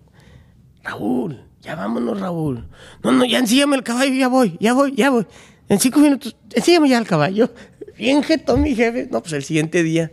Raúl, 0.83 1.43
ya 1.61 1.75
vámonos, 1.75 2.19
Raúl. 2.19 2.67
No, 3.03 3.11
no, 3.11 3.25
ya 3.25 3.39
ensíame 3.39 3.75
el 3.75 3.83
caballo, 3.83 4.13
ya 4.13 4.27
voy, 4.27 4.57
ya 4.59 4.73
voy, 4.73 4.95
ya 4.95 5.11
voy. 5.11 5.25
En 5.69 5.79
cinco 5.79 5.99
minutos, 5.99 6.35
ensíame 6.51 6.89
ya 6.89 6.97
el 6.97 7.05
caballo. 7.07 7.53
Bien 7.97 8.23
jetón, 8.23 8.61
mi 8.63 8.75
jefe. 8.75 9.07
No, 9.11 9.21
pues 9.21 9.33
el 9.33 9.43
siguiente 9.43 9.83
día, 9.83 10.11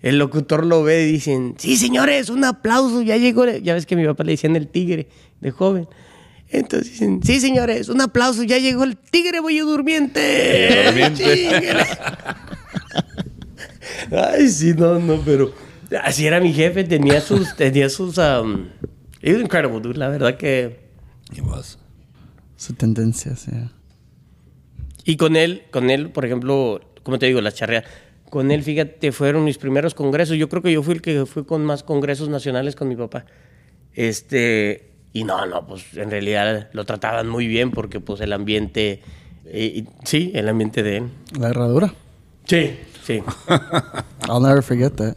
el 0.00 0.18
locutor 0.18 0.64
lo 0.64 0.82
ve 0.82 1.08
y 1.08 1.12
dicen, 1.12 1.54
sí, 1.58 1.76
señores, 1.76 2.28
un 2.28 2.44
aplauso, 2.44 3.02
ya 3.02 3.16
llegó. 3.16 3.46
Ya 3.46 3.74
ves 3.74 3.86
que 3.86 3.96
mi 3.96 4.04
papá 4.04 4.24
le 4.24 4.32
decían 4.32 4.54
el 4.54 4.68
tigre 4.68 5.08
de 5.40 5.50
joven. 5.50 5.88
Entonces 6.50 6.92
dicen, 6.92 7.20
sí, 7.22 7.40
señores, 7.40 7.88
un 7.88 8.00
aplauso, 8.00 8.42
ya 8.42 8.58
llegó 8.58 8.84
el 8.84 8.96
tigre 8.96 9.40
bollo 9.40 9.66
durmiente. 9.66 10.84
Durmiente. 10.86 11.66
Ay, 14.10 14.48
sí, 14.48 14.72
no, 14.74 14.98
no, 14.98 15.20
pero 15.24 15.52
así 16.02 16.26
era 16.26 16.40
mi 16.40 16.52
jefe, 16.52 16.84
tenía 16.84 17.20
sus, 17.20 17.54
tenía 17.56 17.90
sus, 17.90 18.16
um, 18.18 18.68
it 19.20 19.38
incredible, 19.38 19.80
dude, 19.80 19.98
la 19.98 20.08
verdad 20.08 20.36
que... 20.38 20.88
It 21.32 21.42
was. 21.42 21.78
Su 22.56 22.72
tendencia, 22.74 23.36
sí. 23.36 23.50
Y 25.04 25.16
con 25.16 25.36
él, 25.36 25.64
con 25.70 25.90
él, 25.90 26.10
por 26.10 26.24
ejemplo, 26.24 26.80
como 27.02 27.18
te 27.18 27.26
digo, 27.26 27.42
la 27.42 27.52
charrea, 27.52 27.84
con 28.30 28.50
él, 28.50 28.62
fíjate, 28.62 29.12
fueron 29.12 29.44
mis 29.44 29.58
primeros 29.58 29.94
congresos. 29.94 30.36
Yo 30.36 30.48
creo 30.48 30.62
que 30.62 30.72
yo 30.72 30.82
fui 30.82 30.94
el 30.94 31.02
que 31.02 31.26
fui 31.26 31.44
con 31.44 31.64
más 31.64 31.82
congresos 31.82 32.28
nacionales 32.28 32.76
con 32.76 32.88
mi 32.88 32.96
papá. 32.96 33.24
Este, 33.94 34.90
y 35.12 35.24
no, 35.24 35.46
no, 35.46 35.66
pues 35.66 35.96
en 35.96 36.10
realidad 36.10 36.68
lo 36.72 36.84
trataban 36.84 37.28
muy 37.28 37.46
bien 37.46 37.70
porque 37.70 38.00
pues 38.00 38.20
el 38.20 38.32
ambiente, 38.32 39.02
eh, 39.46 39.84
sí, 40.04 40.32
el 40.34 40.48
ambiente 40.48 40.82
de 40.82 40.98
él. 40.98 41.10
La 41.38 41.48
herradura. 41.48 41.94
Sí, 42.44 42.78
sí. 43.04 43.22
I'll 44.28 44.42
never 44.42 44.62
forget 44.62 44.94
that. 44.96 45.16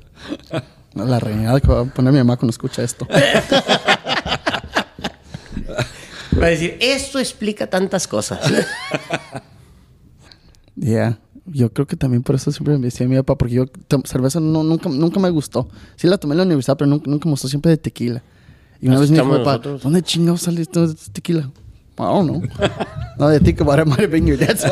La 0.93 1.19
reina 1.19 1.59
que 1.59 1.67
va 1.67 1.81
a 1.81 1.85
poner 1.85 2.11
mi 2.11 2.19
mamá 2.19 2.37
cuando 2.37 2.51
escucha 2.51 2.83
esto. 2.83 3.07
Va 6.41 6.47
a 6.47 6.49
decir, 6.49 6.77
esto 6.79 7.19
explica 7.19 7.67
tantas 7.67 8.07
cosas. 8.07 8.39
Yeah. 10.73 11.19
Yo 11.51 11.71
creo 11.71 11.85
que 11.85 11.95
también 11.95 12.23
por 12.23 12.35
eso 12.35 12.51
siempre 12.51 12.77
me 12.77 12.85
decía 12.85 13.07
mi 13.07 13.15
papá, 13.17 13.37
porque 13.37 13.55
yo 13.55 13.65
cerveza 14.05 14.39
no, 14.39 14.63
nunca, 14.63 14.89
nunca 14.89 15.19
me 15.19 15.29
gustó. 15.29 15.67
Sí 15.95 16.07
la 16.07 16.17
tomé 16.17 16.33
en 16.33 16.39
la 16.39 16.43
universidad, 16.45 16.77
pero 16.77 16.89
nunca, 16.89 17.09
nunca 17.09 17.25
me 17.25 17.31
gustó 17.31 17.47
siempre 17.47 17.71
de 17.71 17.77
tequila. 17.77 18.23
Y 18.81 18.87
una 18.87 18.99
vez 18.99 19.11
me 19.11 19.17
dijo, 19.17 19.43
papá, 19.43 19.57
¿dónde 19.57 20.01
chingados 20.01 20.41
sale 20.41 20.61
esto 20.61 20.87
tequila? 21.11 21.51
I 21.97 22.03
don't 22.03 22.27
know. 22.27 22.41
no, 23.19 23.29
I 23.29 23.39
think 23.39 23.61
about 23.61 23.79
it 23.79 23.85
might 23.85 23.99
have 23.99 24.11
been 24.11 24.25
your 24.25 24.37
dad's 24.37 24.65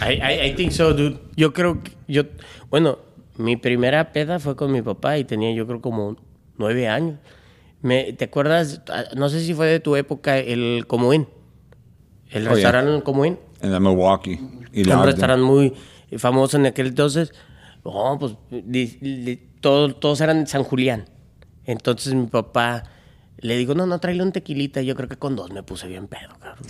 I, 0.00 0.18
I, 0.20 0.46
I 0.48 0.54
think 0.56 0.72
so, 0.72 0.92
dude. 0.92 1.18
Yo 1.36 1.52
creo 1.52 1.82
que 1.82 1.92
yo, 2.08 2.24
bueno, 2.70 2.98
mi 3.36 3.56
primera 3.56 4.12
peda 4.12 4.40
fue 4.40 4.56
con 4.56 4.72
mi 4.72 4.82
papá 4.82 5.18
y 5.18 5.24
tenía 5.24 5.52
yo 5.52 5.66
creo 5.66 5.80
como 5.80 6.16
nueve 6.58 6.88
años. 6.88 7.18
Me, 7.82 8.12
¿Te 8.12 8.24
acuerdas? 8.24 8.82
No 9.16 9.28
sé 9.28 9.40
si 9.40 9.54
fue 9.54 9.66
de 9.66 9.80
tu 9.80 9.96
época 9.96 10.38
el 10.38 10.86
Común. 10.86 11.28
El 12.30 12.48
oh, 12.48 12.50
restaurante 12.50 13.02
Común. 13.02 13.38
En 13.62 13.72
la 13.72 13.80
Milwaukee. 13.80 14.38
Y 14.72 14.88
un 14.88 15.04
restaurante 15.04 15.44
muy 15.44 15.74
famoso 16.18 16.56
en 16.56 16.66
aquel 16.66 16.88
entonces. 16.88 17.32
No, 17.84 18.18
pues 18.18 18.34
todos, 19.60 19.98
todos 20.00 20.20
eran 20.20 20.46
San 20.46 20.64
Julián. 20.64 21.06
Entonces 21.64 22.14
mi 22.14 22.26
papá 22.26 22.84
le 23.38 23.56
digo, 23.56 23.74
no, 23.74 23.86
no, 23.86 23.98
tráele 23.98 24.22
un 24.22 24.32
tequilita. 24.32 24.82
Yo 24.82 24.94
creo 24.94 25.08
que 25.08 25.16
con 25.16 25.36
dos 25.36 25.50
me 25.50 25.62
puse 25.62 25.88
bien 25.88 26.08
pedo, 26.08 26.30
cabrón. 26.40 26.64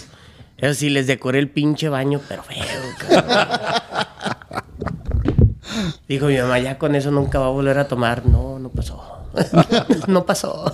Eso 0.59 0.75
sí, 0.75 0.91
les 0.91 1.07
decoré 1.07 1.39
el 1.39 1.51
pinche 1.51 1.89
baño, 1.89 2.21
pero 2.29 2.43
feo, 2.43 2.65
cabrón. 2.99 3.27
Dijo 6.09 6.27
mi 6.27 6.37
mamá, 6.37 6.59
ya 6.59 6.79
con 6.79 6.95
eso 6.95 7.11
nunca 7.11 7.39
va 7.39 7.47
a 7.47 7.51
volver 7.51 7.79
a 7.79 7.89
tomar. 7.89 8.27
No, 8.27 8.59
no 8.59 8.69
pasó. 8.69 9.27
no 10.09 10.27
pasó. 10.27 10.73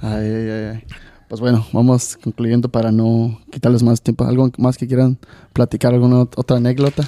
Ay, 0.00 0.26
ay, 0.26 0.50
ay, 0.50 0.64
ay. 0.74 0.84
Pues 1.28 1.40
bueno, 1.40 1.66
vamos 1.72 2.16
concluyendo 2.22 2.68
para 2.68 2.92
no 2.92 3.40
quitarles 3.50 3.82
más 3.82 4.00
tiempo. 4.00 4.24
¿Algo 4.24 4.50
más 4.58 4.78
que 4.78 4.86
quieran 4.86 5.18
platicar? 5.52 5.92
¿Alguna 5.92 6.22
ot- 6.22 6.34
otra 6.36 6.58
anécdota? 6.58 7.02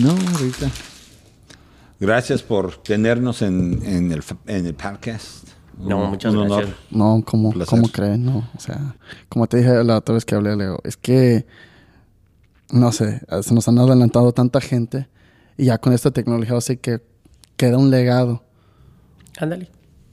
No, 0.00 0.10
ahorita. 0.10 0.68
Gracias 2.00 2.42
por 2.42 2.76
tenernos 2.82 3.42
en, 3.42 3.80
en, 3.84 4.10
el, 4.10 4.22
en 4.46 4.66
el 4.66 4.74
podcast. 4.74 5.48
No, 5.78 6.04
Un- 6.04 6.10
muchas 6.10 6.32
un 6.34 6.40
honor. 6.40 6.62
gracias. 6.64 6.78
No, 6.90 7.22
¿cómo, 7.24 7.50
placer. 7.52 7.68
¿cómo 7.70 7.88
creen? 7.92 8.24
No, 8.24 8.48
o 8.56 8.60
sea, 8.60 8.96
como 9.28 9.46
te 9.46 9.58
dije 9.58 9.84
la 9.84 9.98
otra 9.98 10.14
vez 10.14 10.24
que 10.24 10.34
hablé, 10.34 10.56
Leo, 10.56 10.80
es 10.82 10.96
que, 10.96 11.46
no 12.72 12.90
sé, 12.92 13.20
se 13.42 13.54
nos 13.54 13.68
han 13.68 13.78
adelantado 13.78 14.32
tanta 14.32 14.60
gente 14.60 15.08
y 15.56 15.66
ya 15.66 15.78
con 15.78 15.92
esta 15.92 16.10
tecnología 16.10 16.60
sé 16.60 16.78
que 16.78 17.00
queda 17.56 17.78
un 17.78 17.90
legado. 17.90 18.42
Ándale. 19.38 19.70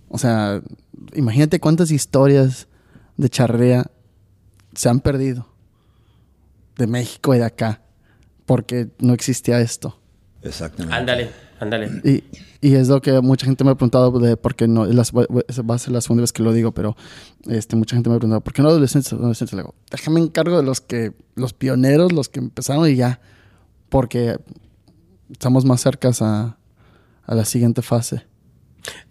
O 0.09 0.17
sea, 0.17 0.61
imagínate 1.15 1.59
cuántas 1.59 1.89
historias 1.91 2.67
de 3.17 3.29
charrea 3.29 3.89
se 4.73 4.89
han 4.89 4.99
perdido 4.99 5.47
de 6.77 6.87
México 6.87 7.33
y 7.33 7.39
de 7.39 7.45
acá 7.45 7.81
porque 8.45 8.89
no 8.99 9.13
existía 9.13 9.59
esto. 9.59 9.99
Exactamente. 10.43 10.95
Ándale, 10.95 11.31
ándale. 11.59 11.89
Y, 12.03 12.23
y 12.61 12.75
es 12.75 12.87
lo 12.87 13.01
que 13.01 13.19
mucha 13.21 13.45
gente 13.45 13.63
me 13.63 13.71
ha 13.71 13.75
preguntado 13.75 14.17
de 14.19 14.37
por 14.37 14.55
qué 14.55 14.67
no, 14.67 14.85
es 14.85 14.93
las- 14.95 15.11
va 15.13 15.75
a 15.75 15.79
ser 15.79 15.91
la 15.93 16.01
segunda 16.01 16.21
vez 16.21 16.31
que 16.31 16.43
lo 16.43 16.53
digo, 16.53 16.71
pero 16.73 16.95
este, 17.47 17.75
mucha 17.75 17.95
gente 17.95 18.09
me 18.09 18.15
ha 18.15 18.19
preguntado, 18.19 18.41
¿por 18.41 18.53
qué 18.53 18.61
no 18.61 18.69
adolescentes? 18.69 19.11
adolescentes? 19.11 19.53
Le 19.53 19.63
digo, 19.63 19.75
déjame 19.91 20.21
encargo 20.21 20.55
de 20.57 20.63
los 20.63 20.79
que, 20.79 21.13
los 21.35 21.53
pioneros, 21.53 22.11
los 22.13 22.29
que 22.29 22.39
empezaron 22.39 22.87
y 22.87 22.95
ya, 22.95 23.19
porque 23.89 24.37
estamos 25.31 25.65
más 25.65 25.81
cercas 25.81 26.21
a, 26.21 26.57
a 27.25 27.35
la 27.35 27.43
siguiente 27.45 27.81
fase. 27.81 28.25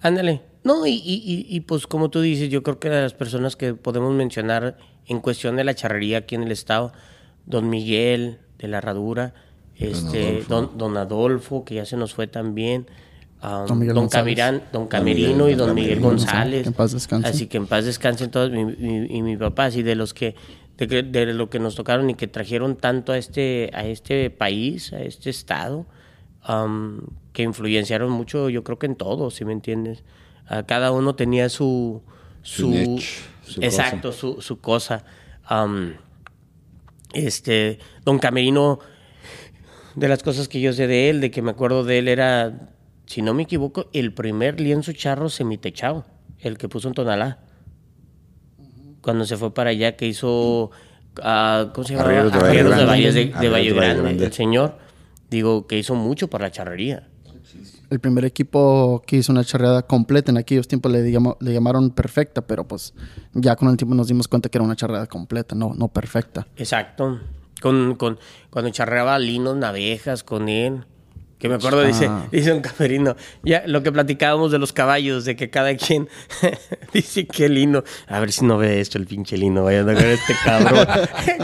Ándale. 0.00 0.42
No, 0.66 0.86
y, 0.86 0.90
y, 0.94 1.14
y, 1.24 1.47
y, 1.48 1.60
pues 1.60 1.86
como 1.86 2.10
tú 2.10 2.20
dices, 2.20 2.51
yo 2.51 2.62
creo 2.62 2.78
que 2.80 2.88
las 2.88 3.14
personas 3.14 3.55
que 3.55 3.74
podemos 3.74 4.12
mencionar 4.14 4.76
en 5.06 5.20
cuestión 5.20 5.55
de 5.56 5.62
la 5.64 5.74
charrería 5.74 6.18
aquí 6.18 6.34
en 6.34 6.43
el 6.43 6.51
estado, 6.51 6.93
don 7.47 7.68
Miguel 7.70 8.38
de 8.59 8.66
la 8.68 8.78
Herradura, 8.78 9.32
este, 9.76 10.28
Adolfo. 10.28 10.48
don, 10.48 10.78
don 10.78 10.97
Adolfo, 10.97 11.64
que 11.64 11.76
ya 11.76 11.84
se 11.86 11.97
nos 11.97 12.14
fue 12.14 12.26
también, 12.26 12.86
um, 13.43 13.66
Don 13.66 13.86
don. 13.94 14.09
Camirán, 14.09 14.62
don 14.72 14.88
Camerino 14.88 15.44
Miguel, 15.44 15.52
y 15.52 15.55
don 15.55 15.66
don 15.68 15.74
Miguel 15.76 16.01
González. 16.01 16.62
que 16.62 16.68
en 16.68 16.74
paz 16.74 16.93
descansen. 16.93 17.30
Así 17.32 17.47
que 17.47 17.59
en 17.59 17.66
paz 17.68 17.84
descansen 17.84 18.30
todos, 18.32 18.51
mi- 18.51 18.64
mi- 18.64 19.06
y 19.09 19.22
mi 19.22 19.36
papá, 19.36 19.66
así 19.66 19.82
de 19.84 19.94
los 19.94 20.14
que, 20.14 20.34
de, 20.78 20.88
que- 20.88 21.02
de 21.05 21.26
lo 21.32 21.48
que 21.48 21.59
nos 21.60 21.74
tocaron 21.76 22.10
y 22.10 22.14
que 22.14 22.26
trajeron 22.26 22.74
tanto 22.76 23.12
a 23.12 23.18
este, 23.18 23.70
a 23.72 23.84
este 23.86 24.30
país, 24.30 24.93
a 24.93 25.01
este 25.01 25.30
estado, 25.30 25.86
um, 26.48 27.02
que 27.32 27.43
influenciaron 27.44 28.10
mucho, 28.10 28.48
yo 28.48 28.64
creo 28.64 28.78
que 28.80 28.86
en 28.86 28.97
todo, 28.97 29.30
si 29.30 29.44
me 29.44 29.52
entiendes. 29.52 30.02
Cada 30.66 30.93
uno 30.93 31.14
tenía 31.14 31.48
su... 31.48 32.02
Su 32.43 32.62
Su, 32.62 32.70
niche, 32.70 33.23
su 33.43 33.60
exacto, 33.60 34.12
su, 34.12 34.40
su 34.40 34.60
cosa. 34.60 35.05
Um, 35.51 35.94
este, 37.12 37.78
don 38.05 38.18
Camerino, 38.18 38.78
de 39.97 40.09
las 40.09 40.23
cosas 40.23 40.47
que 40.47 40.60
yo 40.60 40.73
sé 40.73 40.86
de 40.86 41.10
él, 41.10 41.20
de 41.20 41.31
que 41.31 41.43
me 41.43 41.51
acuerdo 41.51 41.82
de 41.82 41.98
él, 41.98 42.09
era, 42.09 42.70
si 43.06 43.23
no 43.23 43.35
me 43.35 43.44
equivoco, 43.44 43.89
el 43.93 44.12
primer 44.12 44.60
lienzo 44.60 44.93
charro 44.93 45.28
semitechado, 45.28 46.05
el 46.39 46.56
que 46.59 46.68
puso 46.68 46.86
en 46.89 46.94
Tonalá. 46.94 47.40
Cuando 49.01 49.24
se 49.24 49.36
fue 49.36 49.52
para 49.52 49.70
allá, 49.70 49.97
que 49.97 50.06
hizo, 50.06 50.70
ah, 51.23 51.70
¿cómo 51.74 51.86
se 51.86 51.94
llama? 51.94 52.05
Arrieros 52.06 52.32
de 52.32 52.39
Valle 52.39 52.48
Arrieros 52.48 52.70
de 52.70 52.77
Grande. 52.77 52.93
Valles 52.93 53.14
de, 53.14 53.24
de 53.24 53.32
Arrieros 53.35 53.40
de 53.43 53.48
Valle 53.48 53.73
Valle 53.73 53.86
Grande, 53.86 54.02
Grande. 54.02 54.27
el 54.27 54.32
señor. 54.32 54.78
Digo, 55.31 55.66
que 55.66 55.78
hizo 55.78 55.94
mucho 55.94 56.28
para 56.28 56.47
la 56.47 56.51
charrería. 56.52 57.09
El 57.90 58.00
primer 58.00 58.24
equipo 58.24 59.02
que 59.06 59.16
hizo 59.16 59.30
una 59.32 59.44
charreada 59.44 59.82
completa 59.82 60.30
en 60.32 60.38
aquellos 60.38 60.66
tiempos 60.66 60.90
le, 60.90 61.02
llamo- 61.10 61.36
le 61.40 61.52
llamaron 61.52 61.90
perfecta, 61.90 62.42
pero 62.46 62.66
pues 62.66 62.94
ya 63.32 63.54
con 63.56 63.68
el 63.68 63.76
tiempo 63.76 63.94
nos 63.94 64.08
dimos 64.08 64.26
cuenta 64.28 64.48
que 64.48 64.58
era 64.58 64.64
una 64.64 64.74
charreada 64.76 65.06
completa, 65.06 65.54
no, 65.54 65.72
no 65.74 65.88
perfecta. 65.88 66.46
Exacto. 66.56 67.20
Con, 67.62 67.94
con, 67.94 68.18
cuando 68.50 68.70
charreaba 68.70 69.18
linos, 69.18 69.56
navejas 69.56 70.24
con 70.24 70.48
él. 70.48 70.84
Que 71.38 71.50
me 71.50 71.56
acuerdo, 71.56 71.84
dice, 71.84 72.06
Ah. 72.08 72.26
dice 72.32 72.50
un 72.50 72.60
camerino. 72.62 73.14
Ya 73.42 73.62
lo 73.66 73.82
que 73.82 73.92
platicábamos 73.92 74.52
de 74.52 74.58
los 74.58 74.72
caballos, 74.72 75.26
de 75.26 75.36
que 75.36 75.50
cada 75.50 75.76
quien 75.76 76.08
dice 76.94 77.26
qué 77.26 77.48
lino. 77.50 77.84
A 78.06 78.20
ver 78.20 78.32
si 78.32 78.44
no 78.46 78.56
ve 78.56 78.80
esto 78.80 78.96
el 78.96 79.06
pinche 79.06 79.36
lino. 79.36 79.62
Vayan 79.64 79.88
a 79.90 79.92
ver 79.92 80.06
este 80.06 80.34
cabrón 80.44 80.86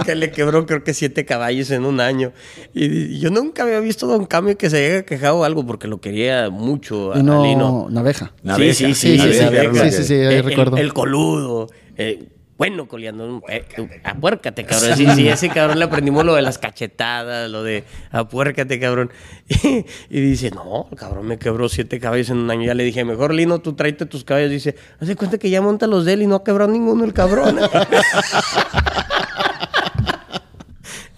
que 0.07 0.15
le 0.15 0.31
quebró 0.31 0.65
creo 0.65 0.83
que 0.83 0.95
siete 0.95 1.27
caballos 1.27 1.71
en 1.71 1.85
un 1.85 2.01
año. 2.01 2.33
Y, 2.73 3.19
yo 3.21 3.31
nunca 3.31 3.65
había 3.65 3.81
visto 3.81 4.07
a 4.07 4.13
Don 4.17 4.25
Cambio 4.25 4.57
que 4.57 4.71
se 4.71 4.79
haya 4.87 5.03
quejado 5.05 5.39
o 5.41 5.45
algo 5.45 5.67
porque 5.67 5.89
lo 5.89 6.01
quería 6.01 6.49
mucho 6.49 7.13
a, 7.13 7.17
Y 7.17 7.21
a 7.21 7.23
no, 7.23 7.45
Lino. 7.45 7.87
naveja. 7.91 8.33
Sí, 8.57 8.73
sí, 8.73 8.95
Sí, 8.95 8.95
sí, 8.95 9.19
sí, 9.19 9.19
sí, 9.19 9.33
sí, 9.35 9.79
sí, 9.79 9.91
sí, 9.93 10.05
sí, 10.05 10.15
ahí 10.15 10.37
El- 10.37 10.45
recuerdo. 10.45 10.77
El, 10.79 10.93
coludo. 10.95 11.69
eh, 11.99 12.29
bueno, 12.63 12.87
coleando. 12.87 13.43
Eh, 13.49 13.65
apuércate, 14.05 14.65
cabrón. 14.65 14.97
Sí, 14.97 15.05
sí, 15.17 15.29
ese 15.29 15.49
cabrón 15.49 15.81
le 15.81 15.85
aprendimos 15.85 16.25
lo 16.25 16.37
de 16.37 16.43
las 16.43 16.59
cachetadas, 16.59 17.51
lo 17.51 17.65
de 17.65 17.83
apuércate, 18.13 18.79
cabrón. 18.79 19.11
Y, 20.09 20.21
dice, 20.21 20.53
no, 20.53 20.87
el 20.93 20.97
cabrón 20.97 21.27
me 21.27 21.39
quebró 21.39 21.69
siete 21.69 21.99
caballos 21.99 22.31
en 22.31 22.37
un 22.37 22.49
año. 22.53 22.67
Ya 22.67 22.75
le 22.75 22.85
dije, 22.85 23.05
mejor 23.05 23.35
Lino, 23.35 23.61
tú 23.61 23.73
tráete 23.73 24.07
tus 24.07 24.23
caballos. 24.23 24.49
Dice, 24.49 24.77
hace 25.01 25.17
cuenta 25.17 25.39
que 25.39 25.51
ya 25.51 25.61
monta 25.61 25.89
los 25.89 26.05
de 26.05 26.13
él 26.13 26.23
y 26.23 26.29
no 26.29 26.37
ha 26.37 26.45
quebrado 26.45 26.71
ninguno 26.71 27.03
el 27.03 27.13
cabrón. 27.13 27.59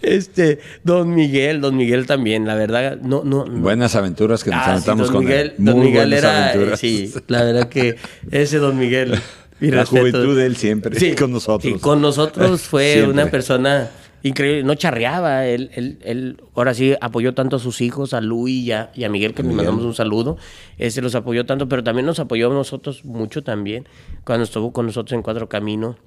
Este, 0.01 0.59
Don 0.83 1.15
Miguel, 1.15 1.61
Don 1.61 1.75
Miguel 1.75 2.05
también, 2.05 2.45
la 2.45 2.53
verdad, 2.53 2.97
no, 3.01 3.23
no, 3.23 3.45
no. 3.45 3.59
Buenas 3.59 3.95
aventuras 3.95 4.43
que 4.43 4.51
nos 4.51 4.59
Ah, 4.59 4.65
sí, 4.65 4.71
aventamos 4.71 5.07
don 5.07 5.15
con 5.15 5.25
Miguel, 5.25 5.53
él. 5.57 5.65
Don 5.65 5.79
Miguel 5.79 6.09
buenas 6.09 6.19
era, 6.19 6.49
aventuras. 6.49 6.79
sí, 6.79 7.11
la 7.27 7.43
verdad 7.43 7.69
que 7.69 7.95
ese 8.29 8.57
Don 8.59 8.77
Miguel. 8.77 9.19
mi 9.59 9.69
La 9.71 9.81
respeto. 9.81 10.01
juventud 10.17 10.37
de 10.37 10.45
él 10.45 10.55
siempre, 10.55 11.15
con 11.15 11.31
nosotros. 11.31 11.73
Y 11.73 11.79
con 11.79 12.01
nosotros 12.01 12.61
fue 12.61 12.93
Siempre. 12.93 13.11
una 13.13 13.31
persona 13.31 13.89
increíble, 14.23 14.63
no 14.63 14.73
charreaba, 14.75 15.45
él, 15.45 15.69
él, 15.75 15.99
él 16.03 16.41
ahora 16.55 16.73
sí 16.73 16.95
apoyó 16.99 17.33
tanto 17.35 17.57
a 17.57 17.59
sus 17.59 17.79
hijos, 17.81 18.13
a 18.13 18.21
Luis 18.21 18.65
y 18.65 18.71
a, 18.71 18.91
y 18.95 19.03
a 19.03 19.09
Miguel, 19.09 19.33
que 19.35 19.43
Miguel. 19.43 19.57
mandamos 19.57 19.83
un 19.85 19.93
saludo, 19.93 20.37
ese 20.79 21.01
los 21.01 21.13
apoyó 21.15 21.45
tanto, 21.45 21.69
pero 21.69 21.83
también 21.83 22.05
nos 22.07 22.19
apoyó 22.19 22.49
a 22.49 22.53
nosotros 22.53 23.05
mucho 23.05 23.43
también, 23.43 23.87
cuando 24.23 24.43
estuvo 24.43 24.73
con 24.73 24.87
nosotros 24.87 25.13
en 25.13 25.21
Cuatro 25.21 25.47
Caminos. 25.47 25.97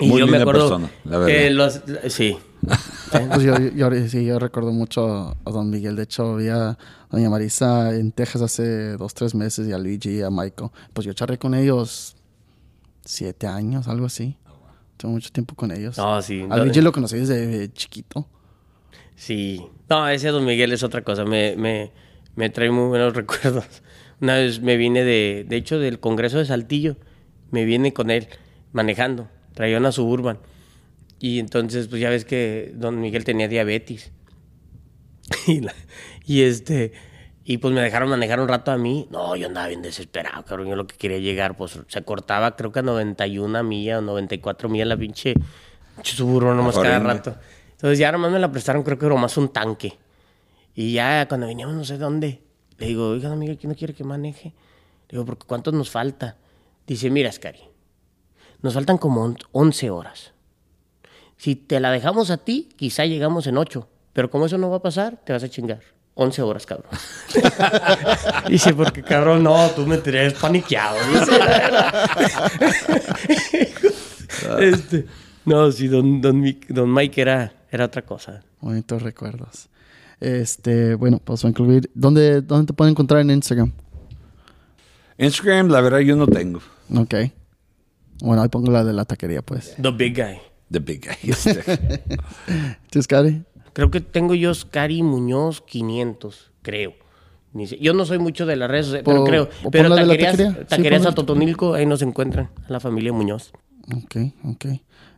Muy 0.00 0.22
linda 0.22 0.44
persona, 0.44 0.88
la 1.04 1.18
verdad. 1.18 1.26
que 1.26 1.50
los- 1.50 1.80
sí, 2.08 2.36
Pues 3.10 3.42
yo, 3.42 3.54
yo, 3.74 3.90
sí, 4.08 4.24
yo 4.24 4.38
recuerdo 4.38 4.70
mucho 4.72 5.34
a 5.44 5.50
Don 5.50 5.70
Miguel. 5.70 5.96
De 5.96 6.02
hecho, 6.02 6.36
vi 6.36 6.48
a 6.48 6.76
Doña 7.10 7.30
Marisa 7.30 7.94
en 7.94 8.12
Texas 8.12 8.42
hace 8.42 8.96
dos, 8.96 9.14
tres 9.14 9.34
meses 9.34 9.66
y 9.66 9.72
a 9.72 9.78
Luigi 9.78 10.18
y 10.18 10.22
a 10.22 10.30
Michael. 10.30 10.70
Pues 10.92 11.06
yo 11.06 11.12
charré 11.14 11.38
con 11.38 11.54
ellos 11.54 12.14
siete 13.08 13.46
años, 13.46 13.88
algo 13.88 14.06
así. 14.06 14.36
Tengo 14.98 15.14
mucho 15.14 15.30
tiempo 15.30 15.54
con 15.54 15.70
ellos. 15.70 15.96
No, 15.96 16.20
sí. 16.20 16.44
A 16.50 16.58
Luigi 16.58 16.80
lo 16.82 16.92
conocí 16.92 17.16
desde 17.16 17.72
chiquito. 17.72 18.28
Sí. 19.16 19.64
No, 19.88 20.06
ese 20.08 20.28
Don 20.28 20.44
Miguel 20.44 20.72
es 20.72 20.82
otra 20.82 21.02
cosa. 21.02 21.24
Me, 21.24 21.56
me, 21.56 21.90
me 22.36 22.50
trae 22.50 22.70
muy 22.70 22.88
buenos 22.88 23.14
recuerdos. 23.14 23.64
Una 24.20 24.34
vez 24.34 24.60
me 24.60 24.76
vine 24.76 25.04
de, 25.04 25.46
de 25.48 25.56
hecho, 25.56 25.78
del 25.78 26.00
Congreso 26.00 26.38
de 26.38 26.44
Saltillo. 26.44 26.96
Me 27.50 27.64
vine 27.64 27.92
con 27.94 28.10
él 28.10 28.28
manejando. 28.72 29.28
Traía 29.54 29.78
una 29.78 29.92
Suburban. 29.92 30.38
Y 31.20 31.38
entonces, 31.38 31.88
pues 31.88 32.00
ya 32.02 32.10
ves 32.10 32.24
que 32.24 32.72
Don 32.76 33.00
Miguel 33.00 33.24
tenía 33.24 33.48
diabetes. 33.48 34.12
y, 35.46 35.60
la- 35.60 35.74
y 36.26 36.42
este... 36.42 36.92
Y 37.50 37.56
pues 37.56 37.72
me 37.72 37.80
dejaron 37.80 38.10
manejar 38.10 38.40
un 38.40 38.46
rato 38.48 38.70
a 38.70 38.76
mí. 38.76 39.08
No, 39.10 39.34
yo 39.34 39.46
andaba 39.46 39.68
bien 39.68 39.80
desesperado, 39.80 40.44
cabrón. 40.44 40.68
Yo 40.68 40.76
lo 40.76 40.86
que 40.86 40.96
quería 40.98 41.16
llegar, 41.18 41.56
pues 41.56 41.80
se 41.88 42.02
cortaba 42.04 42.54
creo 42.56 42.72
que 42.72 42.80
a 42.80 42.82
91 42.82 43.62
millas 43.64 44.00
o 44.00 44.02
94 44.02 44.68
millas 44.68 44.86
la 44.86 44.98
pinche, 44.98 45.32
pinche 45.94 46.14
Suburban 46.14 46.58
nomás 46.58 46.74
cada 46.78 46.98
rato. 46.98 47.36
Entonces 47.70 47.98
ya 47.98 48.12
nomás 48.12 48.30
me 48.32 48.38
la 48.38 48.52
prestaron, 48.52 48.82
creo 48.82 48.98
que 48.98 49.06
era 49.06 49.14
más 49.14 49.34
un 49.38 49.48
tanque. 49.48 49.96
Y 50.74 50.92
ya 50.92 51.26
cuando 51.26 51.46
veníamos 51.46 51.74
no 51.74 51.84
sé 51.86 51.96
dónde, 51.96 52.42
le 52.76 52.86
digo, 52.86 53.08
oiga, 53.08 53.32
amiga, 53.32 53.56
¿quién 53.56 53.70
no 53.72 53.76
quiere 53.78 53.94
que 53.94 54.04
maneje? 54.04 54.48
Le 55.08 55.12
digo, 55.12 55.24
porque 55.24 55.46
¿cuántos 55.46 55.72
nos 55.72 55.88
falta? 55.88 56.36
Dice, 56.86 57.08
mira, 57.08 57.32
Scary, 57.32 57.60
nos 58.60 58.74
faltan 58.74 58.98
como 58.98 59.22
on- 59.22 59.38
11 59.52 59.88
horas. 59.88 60.32
Si 61.38 61.56
te 61.56 61.80
la 61.80 61.90
dejamos 61.92 62.30
a 62.30 62.36
ti, 62.36 62.68
quizá 62.76 63.06
llegamos 63.06 63.46
en 63.46 63.56
8. 63.56 63.88
Pero 64.12 64.28
como 64.30 64.44
eso 64.44 64.58
no 64.58 64.68
va 64.68 64.76
a 64.76 64.82
pasar, 64.82 65.16
te 65.24 65.32
vas 65.32 65.42
a 65.44 65.48
chingar. 65.48 65.80
11 66.20 66.42
horas, 66.42 66.66
cabrón. 66.66 66.90
Dice, 68.48 68.74
porque 68.74 69.04
cabrón, 69.04 69.44
no, 69.44 69.70
tú 69.70 69.86
me 69.86 69.98
tenías 69.98 70.34
paniqueado. 70.34 70.98
Este, 74.60 75.04
no, 75.44 75.70
sí, 75.72 75.88
don, 75.88 76.20
don, 76.20 76.42
don 76.68 76.92
Mike 76.92 77.20
era, 77.20 77.52
era 77.70 77.86
otra 77.86 78.02
cosa. 78.02 78.42
Bonitos 78.60 79.02
recuerdos. 79.02 79.68
Este, 80.20 80.94
bueno, 80.94 81.20
pues 81.22 81.44
a 81.44 81.48
incluir. 81.48 81.90
¿Dónde, 81.94 82.40
¿Dónde 82.40 82.68
te 82.68 82.72
pueden 82.72 82.92
encontrar 82.92 83.20
en 83.20 83.30
Instagram? 83.30 83.72
Instagram, 85.18 85.68
la 85.68 85.80
verdad, 85.80 85.98
yo 86.00 86.16
no 86.16 86.26
tengo. 86.26 86.60
Ok. 86.94 87.14
Bueno, 88.20 88.42
ahí 88.42 88.48
pongo 88.48 88.70
la 88.70 88.84
de 88.84 88.92
la 88.92 89.04
taquería, 89.04 89.42
pues. 89.42 89.74
The 89.80 89.90
Big 89.90 90.16
Guy. 90.16 90.38
The 90.70 90.78
Big 90.78 91.04
Guy. 91.04 91.30
Este. 91.30 91.62
¿Tú? 92.90 92.98
Creo 93.78 93.92
que 93.92 94.00
tengo 94.00 94.34
yo 94.34 94.52
Scary 94.52 95.04
Muñoz 95.04 95.60
500, 95.60 96.50
creo. 96.62 96.94
Yo 97.80 97.94
no 97.94 98.04
soy 98.06 98.18
mucho 98.18 98.44
de 98.44 98.56
las 98.56 98.68
redes 98.68 98.86
sociales, 98.86 99.04
pero 99.06 99.22
creo. 99.22 99.48
Pero 99.70 99.88
pon 99.88 99.96
la 99.96 100.02
de 100.02 100.06
la 100.06 100.12
taquerías, 100.14 100.32
taquería. 100.36 100.52
Sí, 100.62 100.66
taquerías 100.68 100.98
ponla. 101.02 101.10
a 101.10 101.14
Totonilco, 101.14 101.74
ahí 101.74 101.86
nos 101.86 102.02
encuentran, 102.02 102.50
a 102.68 102.72
la 102.72 102.80
familia 102.80 103.12
Muñoz. 103.12 103.52
Ok, 103.96 104.16
ok. 104.44 104.66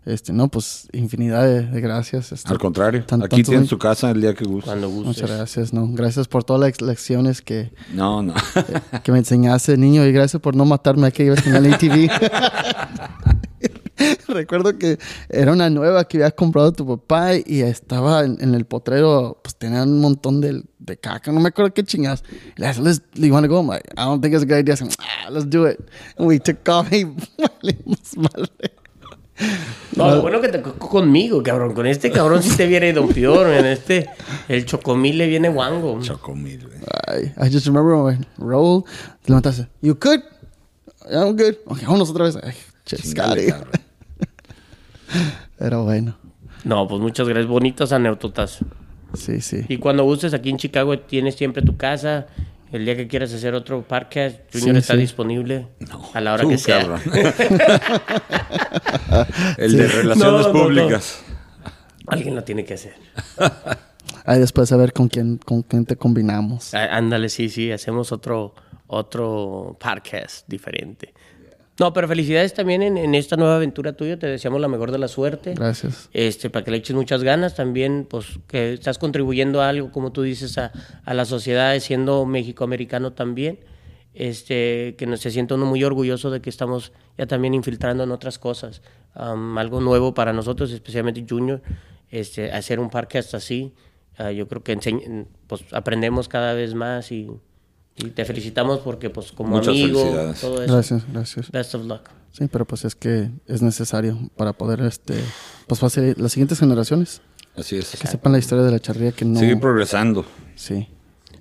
Este, 0.04 0.34
no, 0.34 0.48
pues 0.48 0.88
infinidad 0.92 1.44
de, 1.46 1.62
de 1.62 1.80
gracias. 1.80 2.32
este, 2.32 2.50
Al 2.52 2.58
contrario, 2.58 3.02
tan- 3.06 3.22
aquí 3.22 3.42
tienes 3.42 3.68
tu 3.70 3.78
casa 3.78 4.10
el 4.10 4.20
día 4.20 4.34
que 4.34 4.44
gustes. 4.44 4.66
Cuando 4.66 4.90
gustes. 4.90 5.06
Muchas 5.22 5.30
gracias, 5.38 5.72
no. 5.72 5.88
Gracias 5.92 6.28
por 6.28 6.44
todas 6.44 6.60
las 6.60 6.82
lecciones 6.82 7.40
que, 7.40 7.72
No, 7.94 8.22
no. 8.22 8.34
que 9.02 9.10
me 9.10 9.18
enseñaste, 9.18 9.78
niño, 9.78 10.04
y 10.04 10.12
gracias 10.12 10.42
por 10.42 10.54
no 10.54 10.66
matarme 10.66 11.06
aquella 11.06 11.30
vez 11.30 11.46
en 11.46 11.56
el 11.56 11.72
ATV. 11.72 12.10
Recuerdo 14.34 14.78
que 14.78 14.98
era 15.28 15.52
una 15.52 15.70
nueva 15.70 16.04
que 16.04 16.18
había 16.18 16.30
comprado 16.30 16.72
tu 16.72 16.86
papá 16.86 17.34
y 17.34 17.62
estaba 17.62 18.24
en, 18.24 18.38
en 18.40 18.54
el 18.54 18.64
potrero, 18.64 19.40
pues 19.42 19.56
tenían 19.56 19.90
un 19.90 20.00
montón 20.00 20.40
de, 20.40 20.62
de 20.78 20.96
caca, 20.96 21.32
no 21.32 21.40
me 21.40 21.48
acuerdo 21.48 21.74
qué 21.74 21.84
chingas. 21.84 22.22
Le 22.56 22.68
dije, 22.68 22.80
let's, 22.82 23.02
you 23.14 23.32
wanna 23.32 23.48
go? 23.48 23.58
I'm 23.60 23.68
like, 23.68 23.88
I 23.96 24.04
don't 24.04 24.22
think 24.22 24.34
it's 24.34 24.42
a 24.42 24.46
good 24.46 24.58
idea. 24.58 24.76
Like, 24.80 24.96
ah, 25.00 25.28
let's 25.30 25.48
do 25.48 25.66
it. 25.66 25.80
And 26.16 26.26
we 26.26 26.38
took 26.38 26.68
off 26.68 26.92
y 26.92 27.04
valimos 27.38 28.16
madre. 28.16 28.80
No, 29.96 30.14
lo 30.14 30.22
bueno 30.22 30.40
que 30.40 30.48
te 30.48 30.58
tocó 30.58 30.88
conmigo, 30.88 31.42
cabrón. 31.42 31.74
Con 31.74 31.86
este 31.86 32.10
cabrón 32.10 32.42
sí 32.42 32.56
te 32.56 32.66
viene 32.66 32.90
ido 32.90 33.06
peor. 33.08 33.48
En 33.48 33.64
este, 33.64 34.08
el 34.48 34.66
chocomil 34.66 35.16
le 35.16 35.26
viene 35.26 35.48
guango. 35.48 36.00
Chocomil, 36.02 36.66
güey. 36.66 36.78
I, 37.08 37.46
I 37.46 37.50
just 37.50 37.66
remember 37.66 37.96
when 37.96 38.20
I 38.20 38.26
rolled, 38.36 38.84
te 39.22 39.32
levantaste. 39.32 39.68
You? 39.80 39.98
Yeah, 41.10 41.24
I'm 41.24 41.36
good. 41.36 41.56
Ok, 41.66 41.82
vámonos 41.82 42.10
otra 42.10 42.24
vez. 42.24 42.36
Ay, 42.36 42.54
Scotty. 42.86 43.52
Pero 45.58 45.84
bueno, 45.84 46.16
No, 46.64 46.86
pues 46.88 47.00
muchas 47.00 47.26
gracias. 47.28 47.48
Bonitas 47.48 47.92
anécdotas. 47.92 48.58
sí, 49.14 49.40
sí. 49.40 49.64
Y 49.68 49.78
cuando 49.78 50.04
gustes 50.04 50.34
aquí 50.34 50.50
en 50.50 50.56
Chicago 50.56 50.98
tienes 50.98 51.34
siempre 51.36 51.62
tu 51.62 51.76
casa. 51.76 52.26
El 52.72 52.84
día 52.84 52.96
que 52.96 53.08
quieras 53.08 53.34
hacer 53.34 53.52
otro 53.54 53.82
podcast, 53.82 54.36
Junior 54.52 54.76
Sí, 54.76 54.78
está 54.78 54.94
sí. 54.94 55.00
disponible 55.00 55.66
a 56.14 56.20
la 56.20 56.34
hora 56.34 56.44
Tú, 56.44 56.50
que 56.50 56.58
sea. 56.58 56.78
cabrón. 56.82 57.00
el 59.58 59.76
de 59.76 59.88
relaciones 59.88 60.18
No, 60.18 60.30
no, 60.32 60.46
no. 60.46 60.52
públicas. 60.52 61.22
Alguien 62.06 62.34
lo 62.36 62.44
tiene 62.44 62.64
que 62.64 62.74
hacer. 62.74 62.94
Ahí 64.24 64.38
después 64.38 64.70
a 64.72 64.76
ver 64.76 64.92
con 64.92 65.08
quién, 65.08 65.38
con 65.38 65.62
quién 65.62 65.84
te 65.84 65.96
combinamos. 65.96 66.72
Ah, 66.74 66.96
Ándale, 66.96 67.28
sí, 67.28 67.48
sí, 67.48 67.72
hacemos 67.72 68.12
otro, 68.12 68.54
otro 68.86 69.76
podcast 69.80 70.46
diferente. 70.48 71.12
No, 71.80 71.92
pero 71.94 72.06
felicidades 72.06 72.52
también 72.54 72.82
en, 72.82 72.96
en 72.98 73.14
esta 73.14 73.36
nueva 73.36 73.56
aventura 73.56 73.94
tuya. 73.94 74.18
Te 74.18 74.26
deseamos 74.26 74.60
la 74.60 74.68
mejor 74.68 74.92
de 74.92 74.98
la 74.98 75.08
suerte. 75.08 75.54
Gracias. 75.54 76.10
Este, 76.12 76.50
para 76.50 76.62
que 76.64 76.70
le 76.70 76.76
eches 76.76 76.94
muchas 76.94 77.22
ganas 77.24 77.54
también, 77.54 78.06
pues 78.08 78.26
que 78.46 78.74
estás 78.74 78.98
contribuyendo 78.98 79.62
a 79.62 79.70
algo, 79.70 79.90
como 79.90 80.12
tú 80.12 80.20
dices, 80.22 80.58
a, 80.58 80.72
a 81.04 81.14
la 81.14 81.24
sociedad, 81.24 81.76
siendo 81.80 82.26
mexicoamericano 82.26 83.14
también. 83.14 83.60
Este, 84.12 84.96
que 84.98 85.06
nos 85.06 85.20
se 85.20 85.30
sienta 85.30 85.54
uno 85.54 85.66
muy 85.66 85.82
orgulloso 85.84 86.30
de 86.30 86.40
que 86.40 86.50
estamos 86.50 86.92
ya 87.16 87.26
también 87.26 87.54
infiltrando 87.54 88.04
en 88.04 88.10
otras 88.10 88.38
cosas. 88.38 88.82
Am, 89.14 89.56
algo 89.56 89.80
nuevo 89.80 90.14
para 90.14 90.32
nosotros, 90.32 90.72
especialmente 90.72 91.24
Junior, 91.28 91.62
este, 92.10 92.50
hacer 92.52 92.80
un 92.80 92.90
podcast 92.90 93.34
así. 93.34 93.72
ah, 94.18 94.32
yo 94.32 94.48
creo 94.48 94.62
que 94.62 94.76
enseñ- 94.76 95.26
pues, 95.46 95.64
aprendemos 95.72 96.28
cada 96.28 96.52
vez 96.54 96.74
más 96.74 97.10
y, 97.12 97.28
y 97.96 98.04
te 98.10 98.24
felicitamos 98.24 98.80
porque 98.80 99.10
pues 99.10 99.32
como 99.32 99.50
Muchas 99.56 99.68
amigo, 99.68 100.00
felicidades. 100.00 100.40
todo 100.40 100.62
eso. 100.62 100.72
Gracias, 100.72 101.02
gracias. 101.12 101.50
Best 101.50 101.74
of 101.74 101.84
luck. 101.86 102.02
Sí, 102.32 102.46
pero 102.50 102.64
pues 102.66 102.84
es 102.84 102.94
que 102.94 103.30
es 103.46 103.60
necesario 103.62 104.16
para 104.36 104.52
poder, 104.52 104.80
este, 104.82 105.14
pues 105.66 105.80
pasar 105.80 106.14
las 106.16 106.32
siguientes 106.32 106.58
generaciones 106.60 107.20
Así 107.56 107.76
es. 107.76 107.90
que 108.00 108.06
sepan 108.06 108.32
la 108.32 108.38
historia 108.38 108.64
de 108.64 108.70
la 108.70 108.78
charrería 108.80 109.12
que 109.12 109.24
no. 109.24 109.38
Sigue 109.38 109.56
progresando. 109.56 110.24
Sí. 110.54 110.86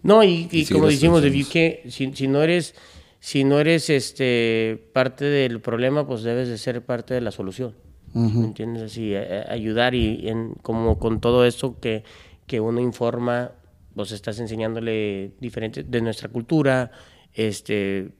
No, 0.01 0.23
y, 0.23 0.47
y 0.51 0.65
Sí, 0.65 0.73
como 0.73 0.87
decimos, 0.87 1.23
if 1.23 1.31
soluciones. 1.31 1.47
you 1.47 1.53
can't- 1.53 1.91
si, 1.91 2.13
si 2.15 2.27
no 2.27 2.41
eres, 2.41 2.73
si 3.19 3.43
no 3.43 3.59
eres 3.59 3.89
este 3.89 4.81
parte 4.93 5.25
del 5.25 5.61
problema, 5.61 6.07
pues 6.07 6.23
debes 6.23 6.47
de 6.47 6.57
ser 6.57 6.83
parte 6.83 7.13
de 7.13 7.21
la 7.21 7.31
solución. 7.31 7.75
¿Me 8.13 8.45
entiendes? 8.45 8.81
Así, 8.83 9.13
a- 9.15 9.19
a- 9.49 9.53
ayudar 9.53 9.93
y, 9.93 10.15
y 10.21 10.29
en, 10.29 10.55
como 10.63 10.97
con 10.97 11.19
todo 11.21 11.45
esto 11.45 11.79
que, 11.79 12.03
que 12.47 12.59
uno 12.59 12.81
informa, 12.81 13.51
pues 13.95 14.11
estás 14.11 14.39
enseñándole 14.39 15.33
diferente 15.39 15.83
de 15.83 16.01
nuestra 16.01 16.29
cultura, 16.29 16.91
este, 17.33 18.11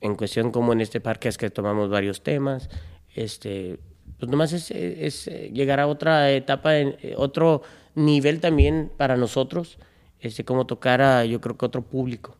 en 0.00 0.14
cuestión 0.16 0.50
como 0.50 0.72
en 0.72 0.80
este 0.80 1.00
parque 1.00 1.28
es 1.28 1.38
que 1.38 1.50
tomamos 1.50 1.88
varios 1.90 2.22
temas, 2.22 2.68
este, 3.14 3.78
pues 4.18 4.30
nomás 4.30 4.52
es, 4.52 4.70
es, 4.70 5.28
eh, 5.28 5.50
llegar 5.52 5.80
a 5.80 5.86
otra 5.86 6.30
etapa, 6.30 6.76
en, 6.78 6.96
eh, 7.02 7.14
otro 7.16 7.62
nivel 7.94 8.40
también 8.40 8.90
para 8.96 9.16
nosotros, 9.16 9.78
este, 10.20 10.44
como 10.44 10.66
tocar 10.66 11.00
a, 11.02 11.24
yo 11.24 11.40
creo 11.40 11.56
que 11.56 11.66
otro 11.66 11.82
público. 11.82 12.36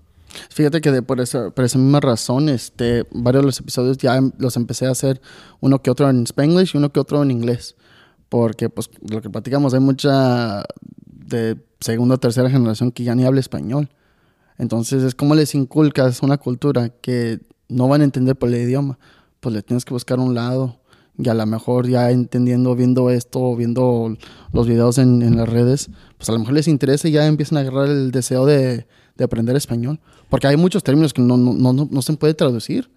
Fíjate 0.50 0.80
que 0.80 0.90
de 0.90 1.02
por, 1.02 1.20
esa, 1.20 1.50
por 1.50 1.64
esa 1.64 1.78
misma 1.78 2.00
razón, 2.00 2.48
este, 2.48 3.04
varios 3.12 3.42
de 3.42 3.46
los 3.46 3.60
episodios 3.60 3.98
ya 3.98 4.16
em- 4.16 4.32
los 4.38 4.56
empecé 4.56 4.86
a 4.86 4.90
hacer 4.90 5.20
uno 5.60 5.80
que 5.80 5.90
otro 5.90 6.08
en 6.10 6.24
Spanglish 6.24 6.74
y 6.74 6.78
uno 6.78 6.90
que 6.92 7.00
otro 7.00 7.22
en 7.22 7.30
inglés. 7.30 7.76
Porque, 8.28 8.68
pues, 8.68 8.90
lo 9.08 9.20
que 9.22 9.30
platicamos, 9.30 9.74
hay 9.74 9.80
mucha 9.80 10.64
de 11.06 11.56
segunda 11.80 12.16
o 12.16 12.18
tercera 12.18 12.50
generación 12.50 12.90
que 12.90 13.04
ya 13.04 13.14
ni 13.14 13.24
habla 13.24 13.40
español. 13.40 13.90
Entonces, 14.58 15.02
es 15.02 15.14
como 15.14 15.34
les 15.34 15.54
inculcas 15.54 16.22
una 16.22 16.38
cultura 16.38 16.88
que 16.88 17.40
no 17.68 17.88
van 17.88 18.00
a 18.00 18.04
entender 18.04 18.36
por 18.36 18.48
el 18.48 18.56
idioma. 18.56 18.98
Pues 19.40 19.54
le 19.54 19.62
tienes 19.62 19.84
que 19.84 19.94
buscar 19.94 20.18
un 20.18 20.34
lado. 20.34 20.80
Y 21.16 21.28
a 21.28 21.34
lo 21.34 21.46
mejor 21.46 21.88
ya 21.88 22.10
entendiendo, 22.10 22.74
viendo 22.74 23.08
esto, 23.10 23.54
viendo 23.54 24.16
los 24.52 24.66
videos 24.66 24.98
en, 24.98 25.22
en 25.22 25.36
las 25.36 25.48
redes, 25.48 25.88
pues 26.16 26.28
a 26.28 26.32
lo 26.32 26.40
mejor 26.40 26.54
les 26.54 26.66
interesa 26.66 27.06
y 27.06 27.12
ya 27.12 27.24
empiezan 27.26 27.58
a 27.58 27.60
agarrar 27.60 27.88
el 27.88 28.10
deseo 28.10 28.46
de, 28.46 28.86
de 29.16 29.24
aprender 29.24 29.54
español. 29.54 30.00
Porque 30.28 30.48
hay 30.48 30.56
muchos 30.56 30.82
términos 30.82 31.12
que 31.12 31.22
no, 31.22 31.36
no, 31.36 31.72
no, 31.72 31.88
no 31.88 32.02
se 32.02 32.12
puede 32.14 32.34
traducir. 32.34 32.90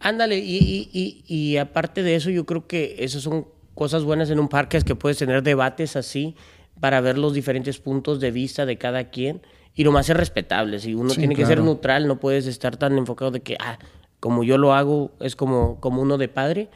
Ándale, 0.00 0.38
y, 0.38 0.56
y, 0.56 0.90
y, 0.92 1.34
y 1.34 1.56
aparte 1.58 2.02
de 2.02 2.16
eso, 2.16 2.30
yo 2.30 2.46
creo 2.46 2.66
que 2.66 2.96
esas 2.98 3.22
son 3.22 3.46
cosas 3.74 4.04
buenas 4.04 4.30
en 4.30 4.38
un 4.40 4.48
parque, 4.48 4.76
es 4.76 4.84
que 4.84 4.94
puedes 4.94 5.18
tener 5.18 5.42
debates 5.42 5.96
así 5.96 6.36
para 6.80 7.00
ver 7.00 7.18
los 7.18 7.32
diferentes 7.34 7.78
puntos 7.78 8.20
de 8.20 8.30
vista 8.30 8.66
de 8.66 8.76
cada 8.78 9.10
quien 9.10 9.42
y 9.74 9.84
lo 9.84 9.92
más 9.92 10.08
es 10.10 10.16
respetable. 10.16 10.78
Si 10.78 10.94
uno 10.94 11.10
Sí, 11.10 11.18
tiene 11.20 11.34
que 11.34 11.46
ser 11.46 11.56
claro. 11.56 11.64
neutral, 11.64 12.06
no 12.06 12.18
puedes 12.18 12.46
estar 12.46 12.76
tan 12.76 12.98
enfocado 12.98 13.30
de 13.30 13.40
que, 13.40 13.56
ah, 13.60 13.78
como 14.20 14.44
yo 14.44 14.58
lo 14.58 14.74
hago, 14.74 15.12
es 15.20 15.36
como, 15.36 15.80
como 15.80 16.02
uno 16.02 16.18
de 16.18 16.28
padre. 16.28 16.68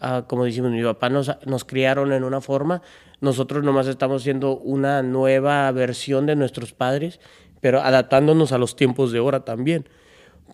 Ah, 0.00 0.24
como 0.26 0.44
decimos, 0.44 0.70
mi 0.70 0.82
papá 0.82 1.10
nos, 1.10 1.30
nos 1.44 1.64
criaron 1.64 2.12
en 2.12 2.24
una 2.24 2.40
forma, 2.40 2.80
nosotros 3.20 3.62
nomás 3.62 3.86
estamos 3.86 4.22
siendo 4.22 4.56
una 4.56 5.02
nueva 5.02 5.70
versión 5.72 6.24
de 6.24 6.36
nuestros 6.36 6.72
padres, 6.72 7.20
pero 7.60 7.82
adaptándonos 7.82 8.52
a 8.52 8.58
los 8.58 8.76
tiempos 8.76 9.12
de 9.12 9.18
ahora 9.18 9.44
también, 9.44 9.86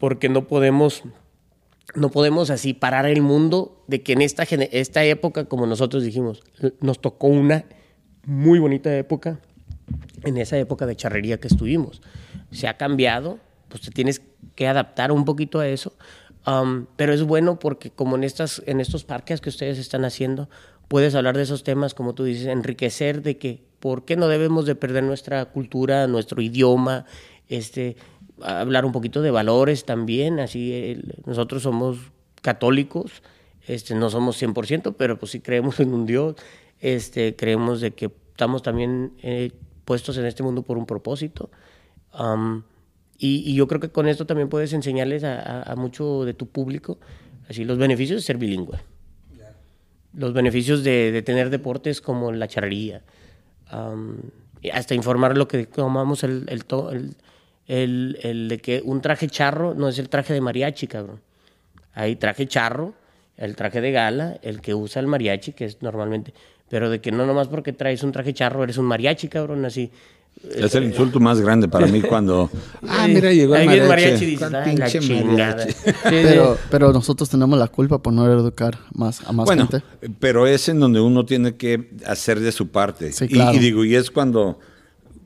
porque 0.01 0.29
no 0.29 0.49
podemos 0.49 1.05
no 1.97 2.11
podemos 2.11 2.51
así 2.51 2.75
parar 2.75 3.07
el 3.07 3.23
mundo 3.23 3.85
de 3.89 4.03
que 4.03 4.13
en 4.13 4.23
esta, 4.23 4.45
esta 4.45 5.05
época, 5.05 5.47
como 5.47 5.67
nosotros 5.67 6.05
dijimos, 6.05 6.43
nos 6.81 7.01
tocó 7.01 7.27
una 7.29 7.65
muy 8.25 8.59
bonita 8.59 8.95
época, 8.97 9.41
en 10.25 10.37
esa 10.37 10.59
época 10.59 10.87
de 10.87 10.97
charrería 10.97 11.39
que 11.39 11.49
estuvimos. 11.49 12.03
Se 12.51 12.69
ha 12.69 12.77
cambiado, 12.77 13.39
pues 13.69 13.83
te 13.83 13.91
tienes 13.91 14.23
que 14.55 14.67
adaptar 14.67 15.13
un 15.13 15.25
poquito 15.25 15.61
a 15.61 15.69
eso, 15.69 15.95
pero 16.97 17.13
es 17.13 17.23
bueno 17.23 17.59
porque 17.59 17.91
como 17.91 18.17
en, 18.17 18.25
estas, 18.25 18.63
en 18.67 18.81
estos 18.81 19.05
parques 19.05 19.41
que 19.41 19.49
ustedes 19.49 19.79
están 19.79 20.05
haciendo, 20.05 20.49
puedes 20.89 21.15
hablar 21.15 21.37
de 21.37 21.43
esos 21.43 21.65
temas, 21.65 21.95
como 21.95 22.15
tú 22.15 22.25
dices, 22.25 22.47
enriquecer 22.47 23.23
de 23.23 23.39
que 23.39 23.65
por 23.81 24.05
qué 24.05 24.17
no 24.17 24.29
debemos 24.29 24.67
de 24.67 24.75
perder 24.75 25.05
nuestra 25.05 25.45
cultura, 25.47 26.07
nuestro 26.07 26.41
idioma, 26.41 27.05
este, 27.49 27.97
hablar 28.43 28.85
un 28.85 28.93
poquito 28.93 29.23
de 29.23 29.31
valores 29.31 29.85
también, 29.85 30.41
así 30.41 30.73
el- 30.73 31.15
nosotros 31.27 31.63
somos 31.63 31.99
católicos, 32.43 33.23
este, 33.67 33.95
no 33.95 34.11
somos 34.11 34.37
100%, 34.41 34.95
pero 34.97 35.19
pues 35.19 35.33
sí 35.33 35.41
creemos 35.41 35.81
en 35.81 35.93
un 35.93 36.07
Dios, 36.07 36.37
este, 36.81 37.35
creemos 37.37 37.81
de 37.81 37.93
que 37.93 38.11
estamos 38.31 38.63
también 38.63 39.13
eh, 39.23 39.51
puestos 39.85 40.17
en 40.19 40.27
este 40.27 40.43
mundo 40.43 40.63
por 40.63 40.77
un 40.79 40.87
propósito. 40.87 41.51
Am, 42.13 42.65
y, 43.19 43.51
y 43.51 43.55
yo 43.55 43.67
creo 43.67 43.81
que 43.81 43.89
con 43.89 44.07
esto 44.09 44.27
también 44.27 44.49
puedes 44.49 44.73
enseñarles 44.73 45.25
a, 45.25 45.41
a- 45.41 45.73
a 45.73 45.77
mucho 45.77 46.25
de 46.25 46.35
tu 46.35 46.47
público 46.47 46.99
así 47.49 47.65
los 47.65 47.79
beneficios 47.79 48.21
de 48.21 48.27
ser 48.27 48.37
bilingüe. 48.39 48.79
Los 50.15 50.33
beneficios 50.33 50.83
de, 50.83 51.13
de 51.13 51.23
tener 51.23 51.51
deportes 51.51 52.01
como 52.01 52.33
la 52.33 52.49
charrería. 52.49 53.03
Y 54.63 54.71
hasta 54.71 54.95
informar 54.95 55.37
lo 55.37 55.47
que 55.49 55.67
tomamos 55.67 56.25
el, 56.25 56.47
el, 56.49 56.65
to- 56.65 56.91
el, 56.91 57.15
el- 57.67 58.19
el 58.23 58.49
de 58.49 58.59
que 58.59 58.83
un 58.85 59.01
traje 59.01 59.29
charro 59.29 59.75
no 59.75 59.89
es 59.89 59.99
el 59.99 60.09
traje 60.09 60.33
de 60.33 60.41
mariachi, 60.41 60.87
cabrón. 60.87 61.21
Hay 61.95 62.17
traje 62.17 62.47
charro, 62.47 62.95
el 63.37 63.57
traje 63.57 63.81
de 63.81 63.91
gala, 63.93 64.39
el 64.43 64.61
que 64.61 64.75
usa 64.75 65.01
el 65.01 65.07
mariachi, 65.09 65.53
que 65.53 65.65
es 65.65 65.83
normalmente. 65.83 66.33
Pero 66.69 66.91
de 66.91 67.01
que 67.01 67.13
no 67.13 67.27
nomás 67.27 67.49
porque 67.49 67.73
traes 67.73 68.03
un 68.03 68.13
traje 68.13 68.33
charro 68.35 68.63
eres 68.65 68.77
un 68.79 68.87
mariachi, 68.87 69.29
cabrón, 69.29 69.65
así. 69.65 69.91
Es 70.55 70.75
el 70.75 70.85
insulto 70.85 71.19
más 71.19 71.41
grande 71.41 71.67
para 71.67 71.87
mí 71.87 72.03
cuando. 72.03 72.51
Ah, 72.89 73.07
mira, 73.09 73.33
llegó 73.33 73.57
el 73.57 73.65
mariachi. 73.67 73.89
mariachi 73.89 74.25
y 74.25 74.27
dices, 74.27 74.49
¿Cuál 74.51 74.63
"Ay, 74.63 74.77
la 74.77 74.85
pinche 74.87 75.01
chingada". 75.01 75.67
Pero, 76.05 76.59
pero 76.71 76.93
nosotros 76.93 77.29
tenemos 77.31 77.59
la 77.59 77.69
culpa 77.69 77.99
por 78.03 78.13
no 78.13 78.27
educar 78.31 78.79
más 78.93 79.23
a 79.27 79.33
más 79.33 79.47
Bueno, 79.47 79.67
gente. 79.67 79.85
pero 80.21 80.47
es 80.47 80.69
en 80.69 80.79
donde 80.81 81.01
uno 81.01 81.25
tiene 81.25 81.57
que 81.57 81.91
hacer 82.07 82.41
de 82.41 82.53
su 82.53 82.69
parte. 82.69 83.13
Sí, 83.13 83.25
Y- 83.25 83.29
claro. 83.29 83.57
y, 83.57 83.59
digo, 83.61 83.85
y 83.85 83.95
es 83.97 84.11
cuando, 84.11 84.59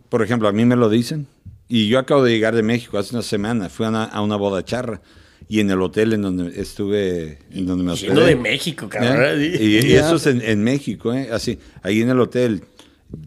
por 0.09 0.23
ejemplo, 0.23 0.47
a 0.49 0.53
mí 0.53 0.65
me 0.65 0.77
lo 0.77 0.89
dicen. 0.89 1.27
Y 1.71 1.89
yo 1.89 1.99
acabo 2.01 2.23
de 2.25 2.33
llegar 2.33 2.55
de 2.55 2.63
México 2.63 2.99
hace 2.99 3.15
una 3.15 3.23
semana, 3.23 3.69
fui 3.71 3.87
a 3.87 3.89
una, 3.91 4.05
a 4.05 4.21
una 4.21 4.37
boda 4.37 4.63
charra. 4.65 5.01
y 5.49 5.61
en 5.61 5.71
el 5.71 5.81
hotel 5.81 6.13
en 6.13 6.23
donde 6.23 6.61
estuve, 6.61 7.39
en 7.51 7.65
donde 7.67 7.85
me 7.85 7.93
hospedé. 7.93 8.25
de 8.27 8.37
México, 8.37 8.89
cabrón. 8.89 9.23
¿Eh? 9.23 9.55
así. 9.55 9.65
Y, 9.65 9.87
y 9.87 9.93
eso 9.95 10.17
es 10.17 10.27
en, 10.27 10.43
en 10.43 10.63
México, 10.63 11.13
¿eh? 11.15 11.29
Así, 11.33 11.59
ahí 11.83 12.03
en 12.03 12.11
el 12.11 12.21
hotel, 12.21 12.65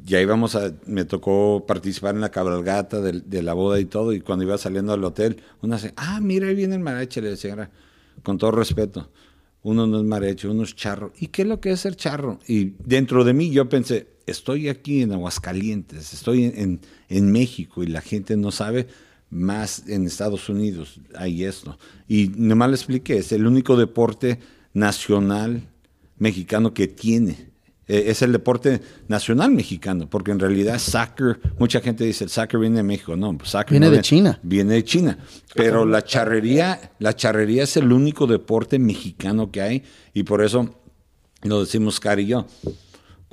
ya 0.05 0.21
íbamos 0.21 0.55
a, 0.55 0.73
me 0.85 1.05
tocó 1.05 1.65
participar 1.67 2.15
en 2.15 2.21
la 2.21 2.29
cabalgata 2.31 3.01
de, 3.01 3.21
de 3.21 3.43
la 3.43 3.53
boda 3.53 3.79
y 3.79 3.85
todo, 3.85 4.13
y 4.13 4.19
cuando 4.21 4.43
iba 4.45 4.57
saliendo 4.57 4.91
del 4.93 5.03
hotel, 5.05 5.37
una 5.61 5.77
se, 5.79 5.93
ah, 5.97 6.19
mira, 6.21 6.47
ahí 6.47 6.55
viene 6.55 6.75
el 6.75 6.81
mariachi, 6.81 7.19
le 7.21 7.29
decía, 7.31 7.51
"Señora, 7.51 7.71
con 8.23 8.37
todo 8.37 8.51
respeto, 8.51 9.09
uno 9.63 9.87
no 9.87 9.97
es 9.99 10.03
mariachi, 10.05 10.47
uno 10.47 10.63
es 10.63 10.75
charro. 10.75 11.11
¿Y 11.17 11.27
qué 11.27 11.41
es 11.43 11.47
lo 11.47 11.59
que 11.59 11.71
es 11.71 11.79
ser 11.81 11.95
charro? 11.95 12.39
Y 12.47 12.73
dentro 12.85 13.23
de 13.23 13.33
mí 13.33 13.51
yo 13.51 13.67
pensé, 13.67 14.07
estoy 14.25 14.69
aquí 14.69 15.01
en 15.01 15.11
Aguascalientes, 15.11 16.13
estoy 16.13 16.45
en, 16.45 16.59
en, 16.59 16.81
en 17.09 17.31
México 17.31 17.83
y 17.83 17.87
la 17.87 18.01
gente 18.01 18.37
no 18.37 18.51
sabe 18.51 18.87
más 19.33 19.87
en 19.87 20.05
Estados 20.05 20.47
Unidos 20.49 20.99
hay 21.15 21.43
esto. 21.43 21.77
Y 22.07 22.31
nomás 22.35 22.69
le 22.69 22.75
expliqué, 22.75 23.17
es 23.17 23.31
el 23.31 23.47
único 23.47 23.75
deporte 23.75 24.39
nacional 24.73 25.67
mexicano 26.17 26.73
que 26.73 26.87
tiene. 26.87 27.51
Eh, 27.87 28.05
es 28.07 28.21
el 28.21 28.31
deporte 28.31 28.79
nacional 29.09 29.51
mexicano, 29.51 30.09
porque 30.09 30.31
en 30.31 30.39
realidad 30.39 30.79
soccer, 30.79 31.41
mucha 31.59 31.81
gente 31.81 32.05
dice 32.05 32.23
el 32.23 32.29
soccer 32.29 32.59
viene 32.59 32.77
de 32.77 32.83
México, 32.83 33.17
no, 33.17 33.37
pues 33.37 33.49
soccer 33.49 33.71
Viene 33.71 33.87
no 33.87 33.91
de 33.91 34.01
China. 34.01 34.39
Viene 34.41 34.75
de 34.75 34.83
China, 34.85 35.17
pero 35.53 35.85
la 35.85 36.03
charrería, 36.03 36.93
la 36.99 37.13
charrería 37.13 37.63
es 37.63 37.75
el 37.75 37.91
único 37.91 38.25
deporte 38.25 38.79
mexicano 38.79 39.51
que 39.51 39.61
hay 39.61 39.83
y 40.13 40.23
por 40.23 40.41
eso 40.41 40.73
lo 41.41 41.59
decimos 41.59 41.99
Cari 41.99 42.23
y 42.23 42.27
yo. 42.27 42.47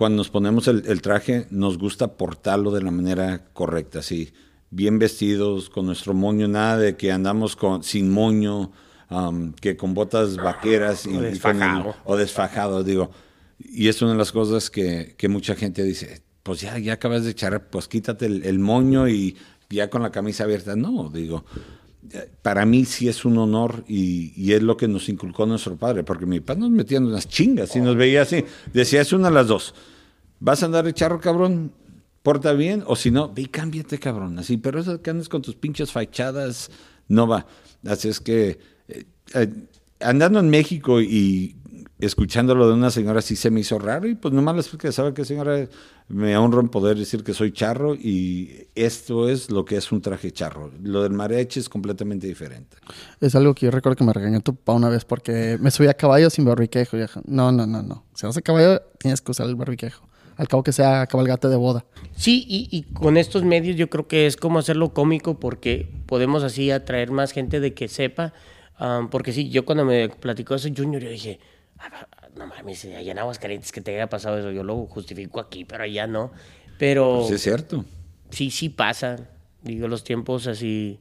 Cuando 0.01 0.17
nos 0.17 0.31
ponemos 0.31 0.67
el, 0.67 0.83
el 0.87 1.03
traje, 1.03 1.47
nos 1.51 1.77
gusta 1.77 2.17
portarlo 2.17 2.71
de 2.71 2.81
la 2.83 2.91
manera 2.91 3.45
correcta, 3.53 3.99
así, 3.99 4.33
bien 4.71 4.99
vestidos, 4.99 5.69
con 5.69 5.85
nuestro 5.85 6.15
moño, 6.15 6.49
nada 6.49 6.79
de 6.79 6.97
que 6.97 7.13
andamos 7.13 7.55
con, 7.55 7.83
sin 7.83 8.11
moño, 8.11 8.73
um, 9.11 9.53
que 9.53 9.77
con 9.77 9.93
botas 9.93 10.37
vaqueras 10.37 11.05
y, 11.05 11.11
O 11.11 11.13
y 11.13 11.17
con 11.17 11.25
el- 11.27 11.31
desfajado. 11.33 11.95
o 12.07 12.17
desfajado, 12.17 12.83
digo. 12.83 13.11
Y 13.59 13.89
es 13.89 14.01
una 14.01 14.13
de 14.13 14.17
las 14.17 14.33
cosas 14.33 14.71
que, 14.71 15.15
que 15.19 15.29
mucha 15.29 15.55
gente 15.55 15.83
dice, 15.83 16.23
pues 16.45 16.63
ya, 16.63 16.79
ya 16.79 16.95
acabas 16.95 17.25
de 17.25 17.33
echar, 17.33 17.69
pues 17.69 17.87
quítate 17.87 18.25
el, 18.25 18.45
el 18.47 18.59
moño 18.59 19.07
y 19.07 19.37
ya 19.69 19.91
con 19.91 20.01
la 20.01 20.11
camisa 20.11 20.45
abierta. 20.45 20.77
No, 20.77 21.11
digo, 21.13 21.45
para 22.43 22.67
mí 22.67 22.85
sí 22.85 23.09
es 23.09 23.25
un 23.25 23.39
honor 23.39 23.85
y, 23.87 24.33
y 24.37 24.53
es 24.53 24.63
lo 24.63 24.77
que 24.77 24.89
nos 24.89 25.09
inculcó 25.09 25.47
nuestro 25.47 25.77
padre, 25.77 26.05
porque 26.05 26.27
mi 26.27 26.41
padre 26.41 26.61
nos 26.61 26.71
metía 26.71 26.99
en 26.99 27.07
unas 27.07 27.29
chingas 27.29 27.75
y 27.77 27.81
nos 27.81 27.97
veía 27.97 28.23
así. 28.23 28.45
Decía, 28.73 29.01
es 29.01 29.13
una 29.13 29.29
de 29.29 29.35
las 29.35 29.47
dos. 29.47 29.75
¿Vas 30.41 30.63
a 30.63 30.67
andar 30.67 30.85
de 30.85 30.95
charro, 30.95 31.21
cabrón? 31.21 31.73
Porta 32.23 32.53
bien, 32.53 32.83
o 32.87 32.97
si 32.97 33.11
no, 33.11 33.33
ve 33.33 33.43
y 33.43 33.47
cámbiate, 33.47 33.99
cabrón. 33.99 34.39
Así, 34.39 34.57
pero 34.57 34.81
eso 34.81 35.01
que 35.01 35.11
andes 35.11 35.29
con 35.29 35.43
tus 35.43 35.55
pinches 35.55 35.93
fachadas, 35.93 36.71
no 37.09 37.27
va. 37.27 37.47
Así 37.87 38.09
es 38.09 38.21
que, 38.21 38.59
eh, 38.89 39.05
eh, 39.35 39.49
andando 40.01 40.41
en 40.41 40.51
México 40.51 41.01
y 41.01 41.57
escuchándolo 42.01 42.67
de 42.69 42.75
una 42.75 42.91
señora 42.91 43.23
sí 43.23 43.37
se 43.37 43.51
me 43.51 43.61
hizo 43.61 43.79
raro 43.79 44.09
y 44.09 44.15
pues 44.15 44.33
nomás 44.35 44.57
les 44.57 44.67
expliqué, 44.67 44.93
¿sabe 44.93 45.15
qué 45.15 45.25
señora? 45.25 45.67
Me 46.09 46.37
honro 46.37 46.61
en 46.61 46.69
poder 46.69 46.97
decir 46.97 47.23
que 47.23 47.33
soy 47.35 47.53
charro 47.53 47.95
y 47.95 48.69
esto 48.75 49.29
es 49.29 49.51
lo 49.51 49.65
que 49.65 49.77
es 49.77 49.93
un 49.93 50.01
traje 50.01 50.33
charro. 50.33 50.71
Lo 50.83 51.03
del 51.03 51.13
mariachi 51.13 51.61
es 51.61 51.69
completamente 51.69 52.27
diferente. 52.27 52.77
Es 53.21 53.35
algo 53.35 53.55
que 53.55 53.67
yo 53.67 53.71
recuerdo 53.71 53.97
que 53.97 54.05
me 54.05 54.13
regañó 54.13 54.41
tu 54.41 54.55
papá 54.57 54.73
una 54.73 54.89
vez 54.89 55.05
porque 55.05 55.57
me 55.61 55.71
subí 55.71 55.87
a 55.87 55.95
caballo 55.95 56.29
sin 56.31 56.45
barbiquejo. 56.45 56.97
Y 56.97 57.03
dije, 57.03 57.21
no, 57.27 57.53
no, 57.53 57.67
no, 57.67 57.83
no. 57.83 58.05
Si 58.15 58.27
vas 58.27 58.37
a 58.37 58.43
caballo, 58.43 58.81
tienes 58.99 59.21
que 59.21 59.31
usar 59.31 59.47
el 59.47 59.55
barbiquejo. 59.55 60.09
Al 60.37 60.49
cabo 60.49 60.63
que 60.63 60.73
sea 60.73 61.07
cabalgata 61.07 61.49
de 61.49 61.57
boda. 61.57 61.85
Sí, 62.17 62.45
y, 62.49 62.69
y 62.77 62.83
con 62.95 63.17
estos 63.17 63.45
medios 63.45 63.77
yo 63.77 63.91
creo 63.91 64.09
que 64.09 64.27
es 64.27 64.37
como 64.37 64.59
hacerlo 64.59 64.93
cómico 64.95 65.39
porque 65.39 65.89
podemos 66.07 66.43
así 66.43 66.71
atraer 66.71 67.11
más 67.11 67.33
gente 67.33 67.61
de 67.61 67.75
que 67.75 67.89
sepa. 67.89 68.33
am, 68.77 69.11
porque 69.11 69.33
sí, 69.33 69.51
yo 69.51 69.65
cuando 69.67 69.85
me 69.85 70.09
platicó 70.09 70.55
eso 70.55 70.69
Junior, 70.75 71.03
yo 71.03 71.11
dije, 71.11 71.39
"Ah, 71.43 71.47
no 72.37 72.47
mames, 72.47 72.85
allá 72.85 73.13
en 73.13 73.19
Aguascalientes 73.19 73.73
que 73.73 73.81
te 73.81 73.95
haya 73.95 74.09
pasado 74.09 74.39
eso, 74.39 74.51
yo 74.53 74.63
lo 74.63 74.87
justifico 74.87 75.41
aquí, 75.41 75.65
pero 75.65 75.85
allá 75.85 76.07
no. 76.07 76.31
Pero 76.79 77.25
Sí, 77.27 77.35
es 77.35 77.43
cierto. 77.43 77.85
sí, 78.31 78.51
sí 78.51 78.69
pasa. 78.69 79.17
Digo, 79.63 79.89
los 79.89 80.05
tiempos 80.05 80.47
así. 80.47 80.99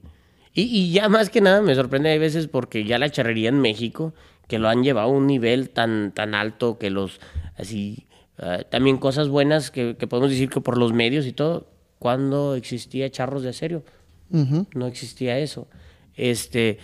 Y, 0.54 0.64
y 0.64 0.92
ya 0.92 1.08
más 1.08 1.30
que 1.30 1.40
nada 1.42 1.62
me 1.62 1.76
sorprende 1.76 2.10
hay 2.10 2.20
veces 2.20 2.48
porque 2.48 2.84
ya 2.84 2.98
la 3.00 3.10
charrería 3.10 3.50
en 3.50 3.60
México, 3.62 4.14
que 4.48 4.60
lo 4.60 4.68
han 4.68 4.84
llevado 4.84 5.08
a 5.10 5.12
un 5.12 5.28
nivel 5.28 5.70
tan, 5.70 6.12
tan 6.12 6.34
alto 6.36 6.78
que 6.78 6.90
los, 6.90 7.22
así, 7.56 8.08
ah, 8.40 8.64
también 8.70 8.98
cosas 8.98 9.30
buenas 9.30 9.72
que, 9.72 9.96
que 9.98 10.08
podemos 10.08 10.32
decir 10.32 10.50
que 10.50 10.60
por 10.60 10.78
los 10.78 10.92
medios 10.92 11.26
y 11.26 11.32
todo, 11.34 11.68
cuando 12.00 12.56
existía 12.56 13.10
charros 13.12 13.44
de 13.44 13.50
acero, 13.50 13.84
no 14.30 14.88
existía 14.88 15.38
eso. 15.40 15.68
Este, 16.16 16.80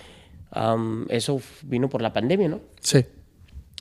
eso 1.10 1.42
vino 1.64 1.90
por 1.90 2.02
la 2.02 2.14
pandemia, 2.14 2.48
¿no? 2.50 2.62
Sí. 2.80 3.06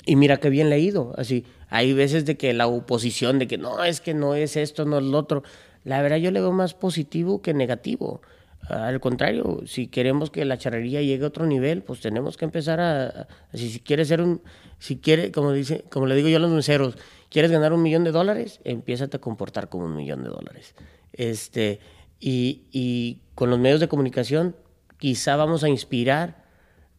Y 0.06 0.16
mira 0.16 0.36
qué 0.36 0.50
bien 0.50 0.70
leído. 0.70 1.14
Así, 1.16 1.44
hay 1.68 1.92
veces 1.92 2.24
de 2.24 2.36
que 2.36 2.52
la 2.52 2.66
oposición, 2.66 3.38
de 3.38 3.46
que 3.46 3.58
no, 3.58 3.82
es 3.84 4.00
que 4.00 4.14
no 4.14 4.34
es 4.34 4.56
esto, 4.56 4.84
no 4.84 4.98
es 4.98 5.04
lo 5.04 5.18
otro. 5.18 5.42
La 5.84 6.02
verdad, 6.02 6.18
yo 6.18 6.30
le 6.30 6.40
veo 6.40 6.52
más 6.52 6.74
positivo 6.74 7.42
que 7.42 7.54
negativo. 7.54 8.20
Al 8.68 8.98
contrario, 9.00 9.60
si 9.66 9.88
queremos 9.88 10.30
que 10.30 10.44
la 10.44 10.56
charrería 10.56 11.02
llegue 11.02 11.24
a 11.24 11.28
otro 11.28 11.44
nivel, 11.46 11.82
pues 11.82 12.00
tenemos 12.00 12.38
que 12.38 12.46
empezar 12.46 12.80
a, 12.80 13.28
si, 13.52 13.68
si 13.70 13.80
quieres 13.80 14.08
ser 14.08 14.22
un, 14.22 14.40
si 14.78 14.96
quiere, 14.96 15.32
como 15.32 15.52
dice, 15.52 15.84
como 15.90 16.06
le 16.06 16.14
digo 16.14 16.28
yo 16.28 16.38
a 16.38 16.40
los 16.40 16.50
meseros, 16.50 16.96
quieres 17.28 17.50
ganar 17.50 17.74
un 17.74 17.82
millón 17.82 18.04
de 18.04 18.12
dólares, 18.12 18.60
empiézate 18.64 19.18
a 19.18 19.20
comportar 19.20 19.68
como 19.68 19.84
un 19.84 19.94
millón 19.94 20.22
de 20.22 20.30
dólares. 20.30 20.74
Este, 21.12 21.80
y, 22.20 22.62
y 22.72 23.18
con 23.34 23.50
los 23.50 23.58
medios 23.58 23.80
de 23.80 23.88
comunicación, 23.88 24.56
quizá 24.98 25.36
vamos 25.36 25.62
a 25.62 25.68
inspirar 25.68 26.42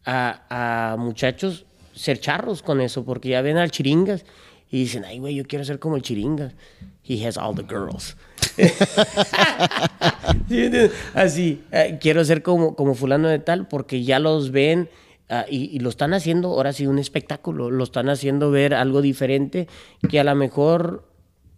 a 0.04 0.94
muchachos 1.00 1.66
ser 1.96 2.20
charros 2.20 2.62
con 2.62 2.80
eso, 2.80 3.04
porque 3.04 3.30
ya 3.30 3.42
ven 3.42 3.56
al 3.56 3.72
Chiringas 3.72 4.24
y 4.70 4.80
dicen, 4.80 5.04
ay, 5.04 5.18
güey, 5.18 5.34
yo 5.34 5.44
quiero 5.44 5.64
ser 5.64 5.78
como 5.78 5.96
el 5.96 6.02
Chiringas. 6.02 6.54
He 7.02 7.26
has 7.26 7.36
all 7.36 7.54
the 7.54 7.62
girls. 7.62 8.16
Así, 11.14 11.62
eh, 11.70 11.98
quiero 12.00 12.24
ser 12.24 12.42
como, 12.42 12.74
como 12.74 12.94
fulano 12.94 13.28
de 13.28 13.38
tal, 13.38 13.68
porque 13.68 14.02
ya 14.02 14.18
los 14.18 14.50
ven 14.50 14.88
ah, 15.28 15.44
y, 15.48 15.78
lo 15.78 15.88
están 15.88 16.14
haciendo, 16.14 16.48
ahora 16.48 16.72
sí, 16.72 16.86
un 16.86 16.98
espectáculo, 16.98 17.70
lo 17.70 17.84
están 17.84 18.08
haciendo 18.08 18.50
ver 18.50 18.74
algo 18.74 19.02
diferente 19.02 19.68
que 20.08 20.20
a 20.20 20.24
lo 20.24 20.34
mejor 20.34 21.08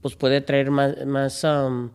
pues 0.02 0.16
puede 0.16 0.40
traer 0.40 0.70
más, 0.70 1.06
más, 1.06 1.44
am, 1.44 1.90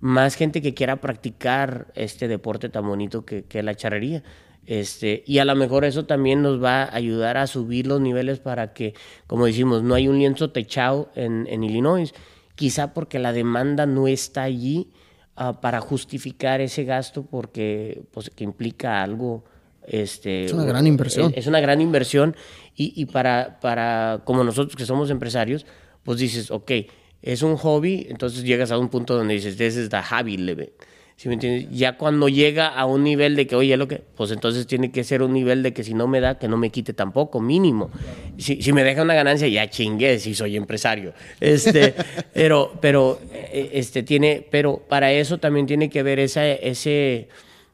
más 0.00 0.34
gente 0.34 0.62
que 0.62 0.74
quiera 0.74 0.96
practicar 0.96 1.88
este 1.94 2.28
deporte 2.28 2.68
tan 2.68 2.86
bonito 2.86 3.24
que, 3.24 3.44
que 3.44 3.62
la 3.62 3.74
charrería. 3.74 4.22
Este, 4.68 5.24
y 5.26 5.38
a 5.38 5.46
lo 5.46 5.56
mejor 5.56 5.86
eso 5.86 6.04
también 6.04 6.42
nos 6.42 6.62
va 6.62 6.82
a 6.82 6.94
ayudar 6.94 7.38
a 7.38 7.46
subir 7.46 7.86
los 7.86 8.02
niveles 8.02 8.38
para 8.38 8.74
que, 8.74 8.92
como 9.26 9.46
decimos, 9.46 9.82
no 9.82 9.94
hay 9.94 10.08
un 10.08 10.18
lienzo 10.18 10.50
techado 10.50 11.10
en, 11.14 11.46
en 11.48 11.64
Illinois, 11.64 12.12
quizá 12.54 12.92
porque 12.92 13.18
la 13.18 13.32
demanda 13.32 13.86
no 13.86 14.08
está 14.08 14.42
allí 14.42 14.90
ah, 15.36 15.62
para 15.62 15.80
justificar 15.80 16.60
ese 16.60 16.84
gasto 16.84 17.24
porque 17.24 18.02
pues, 18.10 18.28
que 18.28 18.44
implica 18.44 19.02
algo. 19.02 19.46
Este, 19.86 20.44
Es 20.44 20.52
una 20.52 20.66
gran 20.66 20.86
inversión. 20.86 21.30
Es, 21.30 21.38
es 21.38 21.46
una 21.46 21.60
gran 21.60 21.80
inversión 21.80 22.36
y, 22.76 22.92
y 22.94 23.06
para, 23.06 23.60
para, 23.60 24.20
como 24.24 24.44
nosotros 24.44 24.76
que 24.76 24.84
somos 24.84 25.08
empresarios, 25.08 25.64
pues 26.02 26.18
dices, 26.18 26.50
ok, 26.50 26.72
es 27.22 27.40
un 27.40 27.56
hobby, 27.56 28.06
entonces 28.10 28.44
llegas 28.44 28.70
a 28.70 28.76
un 28.76 28.90
punto 28.90 29.16
donde 29.16 29.32
dices, 29.32 29.56
this 29.56 29.78
is 29.78 29.88
the 29.88 30.02
hobby 30.02 30.36
limit. 30.36 30.72
¿Sí 31.18 31.26
me 31.26 31.34
entiendes? 31.34 31.66
Ya 31.72 31.98
cuando 31.98 32.28
llega 32.28 32.68
a 32.68 32.86
un 32.86 33.02
nivel 33.02 33.34
de 33.34 33.48
que, 33.48 33.56
oye, 33.56 33.76
lo 33.76 33.88
que, 33.88 34.00
pues 34.14 34.30
entonces 34.30 34.68
tiene 34.68 34.92
que 34.92 35.02
ser 35.02 35.20
un 35.20 35.32
nivel 35.32 35.64
de 35.64 35.72
que 35.72 35.82
si 35.82 35.92
no 35.92 36.06
me 36.06 36.20
da, 36.20 36.38
que 36.38 36.46
no 36.46 36.56
me 36.56 36.70
quite 36.70 36.92
tampoco, 36.92 37.40
mínimo. 37.40 37.90
Si, 38.36 38.62
si 38.62 38.72
me 38.72 38.84
deja 38.84 39.02
una 39.02 39.14
ganancia, 39.14 39.48
ya 39.48 39.68
chingué 39.68 40.20
si 40.20 40.36
soy 40.36 40.56
empresario. 40.56 41.14
Este, 41.40 41.92
pero, 42.32 42.72
pero, 42.80 43.18
eh, 43.32 43.70
este 43.72 44.04
tiene, 44.04 44.46
pero 44.48 44.76
para 44.88 45.10
eso 45.10 45.38
también 45.38 45.66
tiene 45.66 45.90
que 45.90 46.04
ver 46.04 46.20
esa, 46.20 46.46
ese, 46.46 47.26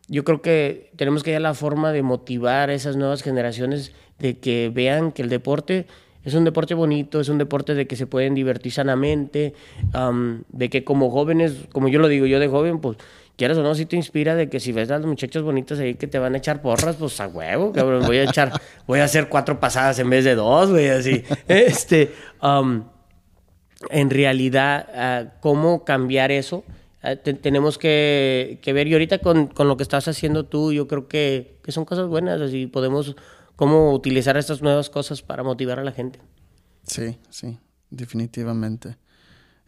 yo 0.08 0.24
creo 0.24 0.40
que 0.40 0.90
tenemos 0.96 1.22
que 1.22 1.32
hallar 1.32 1.42
la 1.42 1.52
forma 1.52 1.92
de 1.92 2.02
motivar 2.02 2.70
a 2.70 2.74
esas 2.74 2.96
nuevas 2.96 3.22
generaciones 3.22 3.92
de 4.20 4.38
que 4.38 4.70
vean 4.72 5.12
que 5.12 5.20
el 5.20 5.28
deporte 5.28 5.84
es 6.24 6.32
un 6.32 6.44
deporte 6.44 6.72
bonito, 6.72 7.20
es 7.20 7.28
un 7.28 7.36
deporte 7.36 7.74
de 7.74 7.86
que 7.86 7.96
se 7.96 8.06
pueden 8.06 8.34
divertir 8.34 8.72
sanamente, 8.72 9.52
am, 9.92 10.44
de 10.48 10.70
que 10.70 10.82
como 10.82 11.10
jóvenes, 11.10 11.66
como 11.70 11.88
yo 11.88 11.98
lo 11.98 12.08
digo, 12.08 12.24
yo 12.24 12.40
de 12.40 12.48
joven, 12.48 12.80
pues 12.80 12.96
quieras 13.36 13.56
o 13.58 13.62
no, 13.62 13.74
si 13.74 13.86
te 13.86 13.96
inspira 13.96 14.34
de 14.34 14.48
que 14.48 14.60
si 14.60 14.72
ves 14.72 14.90
a 14.90 14.98
las 14.98 15.06
muchachas 15.06 15.42
bonitas 15.42 15.78
ahí 15.78 15.94
que 15.94 16.06
te 16.06 16.18
van 16.18 16.34
a 16.34 16.38
echar 16.38 16.62
porras, 16.62 16.96
pues 16.96 17.20
a 17.20 17.26
huevo, 17.28 17.72
cabrón, 17.72 18.04
voy 18.06 18.18
a 18.18 18.24
echar, 18.24 18.52
voy 18.86 19.00
a 19.00 19.04
hacer 19.04 19.28
cuatro 19.28 19.58
pasadas 19.60 19.98
en 19.98 20.08
vez 20.10 20.24
de 20.24 20.34
dos, 20.34 20.70
güey, 20.70 20.88
así. 20.88 21.22
Este, 21.48 22.12
am, 22.40 22.84
en 23.90 24.10
realidad, 24.10 24.86
ah, 24.94 25.24
cómo 25.40 25.84
cambiar 25.84 26.30
eso. 26.30 26.64
Ah, 27.02 27.16
te- 27.16 27.34
tenemos 27.34 27.76
que, 27.76 28.58
que 28.62 28.72
ver, 28.72 28.86
y 28.88 28.92
ahorita 28.94 29.18
con, 29.18 29.46
con 29.48 29.68
lo 29.68 29.76
que 29.76 29.82
estás 29.82 30.08
haciendo 30.08 30.46
tú, 30.46 30.72
yo 30.72 30.88
creo 30.88 31.06
que, 31.06 31.58
que 31.62 31.70
son 31.72 31.84
cosas 31.84 32.06
buenas, 32.06 32.40
así 32.40 32.66
podemos 32.66 33.14
cómo 33.56 33.92
utilizar 33.92 34.36
estas 34.38 34.62
nuevas 34.62 34.88
cosas 34.90 35.20
para 35.22 35.42
motivar 35.42 35.78
a 35.78 35.84
la 35.84 35.92
gente. 35.92 36.18
Sí, 36.86 37.18
sí, 37.30 37.58
definitivamente. 37.90 38.96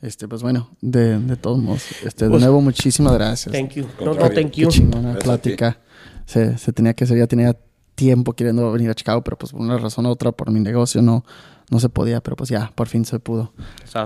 Este, 0.06 0.28
pues 0.28 0.40
bueno, 0.42 0.70
de, 0.80 1.18
de 1.18 1.36
todos 1.36 1.58
modos, 1.58 1.82
este, 2.04 2.26
de 2.26 2.30
Pues, 2.30 2.40
nuevo, 2.42 2.60
muchísimas 2.60 3.12
gracias. 3.14 3.52
Thank 3.52 3.70
you. 3.72 3.86
No, 4.00 4.14
no, 4.14 4.30
thank 4.30 4.52
Qué 4.52 4.62
you. 4.62 4.68
chingona 4.68 5.12
Gracias 5.14 5.28
a 5.34 5.38
ti. 5.38 5.50
plática. 5.50 5.78
Se, 6.26 6.56
se 6.58 6.72
tenía 6.72 6.94
que 6.94 7.04
hacer, 7.04 7.18
ya 7.18 7.26
tenía 7.26 7.56
tiempo 7.96 8.32
queriendo 8.34 8.70
venir 8.70 8.90
a 8.90 8.94
Chicago, 8.94 9.22
pero 9.24 9.36
pues 9.36 9.52
por 9.52 9.60
una 9.60 9.78
razón 9.78 10.06
u 10.06 10.10
otra, 10.10 10.30
por 10.32 10.50
mi 10.52 10.60
negocio, 10.60 11.02
no, 11.02 11.24
no 11.70 11.80
se 11.80 11.88
podía, 11.88 12.20
pero 12.20 12.36
pues 12.36 12.50
ya, 12.50 12.70
por 12.74 12.86
fin 12.88 13.04
se 13.04 13.18
pudo 13.18 13.52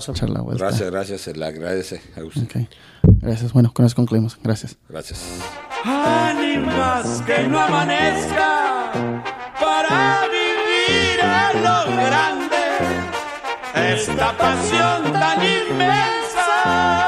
echar 0.08 0.30
la 0.30 0.40
vuelta. 0.40 0.64
Gracias, 0.64 0.90
gracias, 0.90 1.20
se 1.20 1.34
le 1.34 1.44
agradece, 1.44 2.00
Agustín. 2.16 2.44
Ok. 2.44 2.68
Gracias. 3.20 3.52
Bueno, 3.52 3.72
con 3.74 3.84
eso 3.84 3.94
concluimos. 3.96 4.38
Gracias. 4.42 4.78
Gracias. 4.88 5.22
ánimas 5.84 7.20
que 7.22 7.46
no 7.48 7.58
amanezca 7.60 8.92
para 9.60 10.20
vivir 10.28 11.20
a 11.22 11.52
lo 11.54 11.96
grande 11.96 12.56
esta 13.74 14.32
pasión 14.36 15.12
tan 15.12 15.38
inmensa 15.42 16.99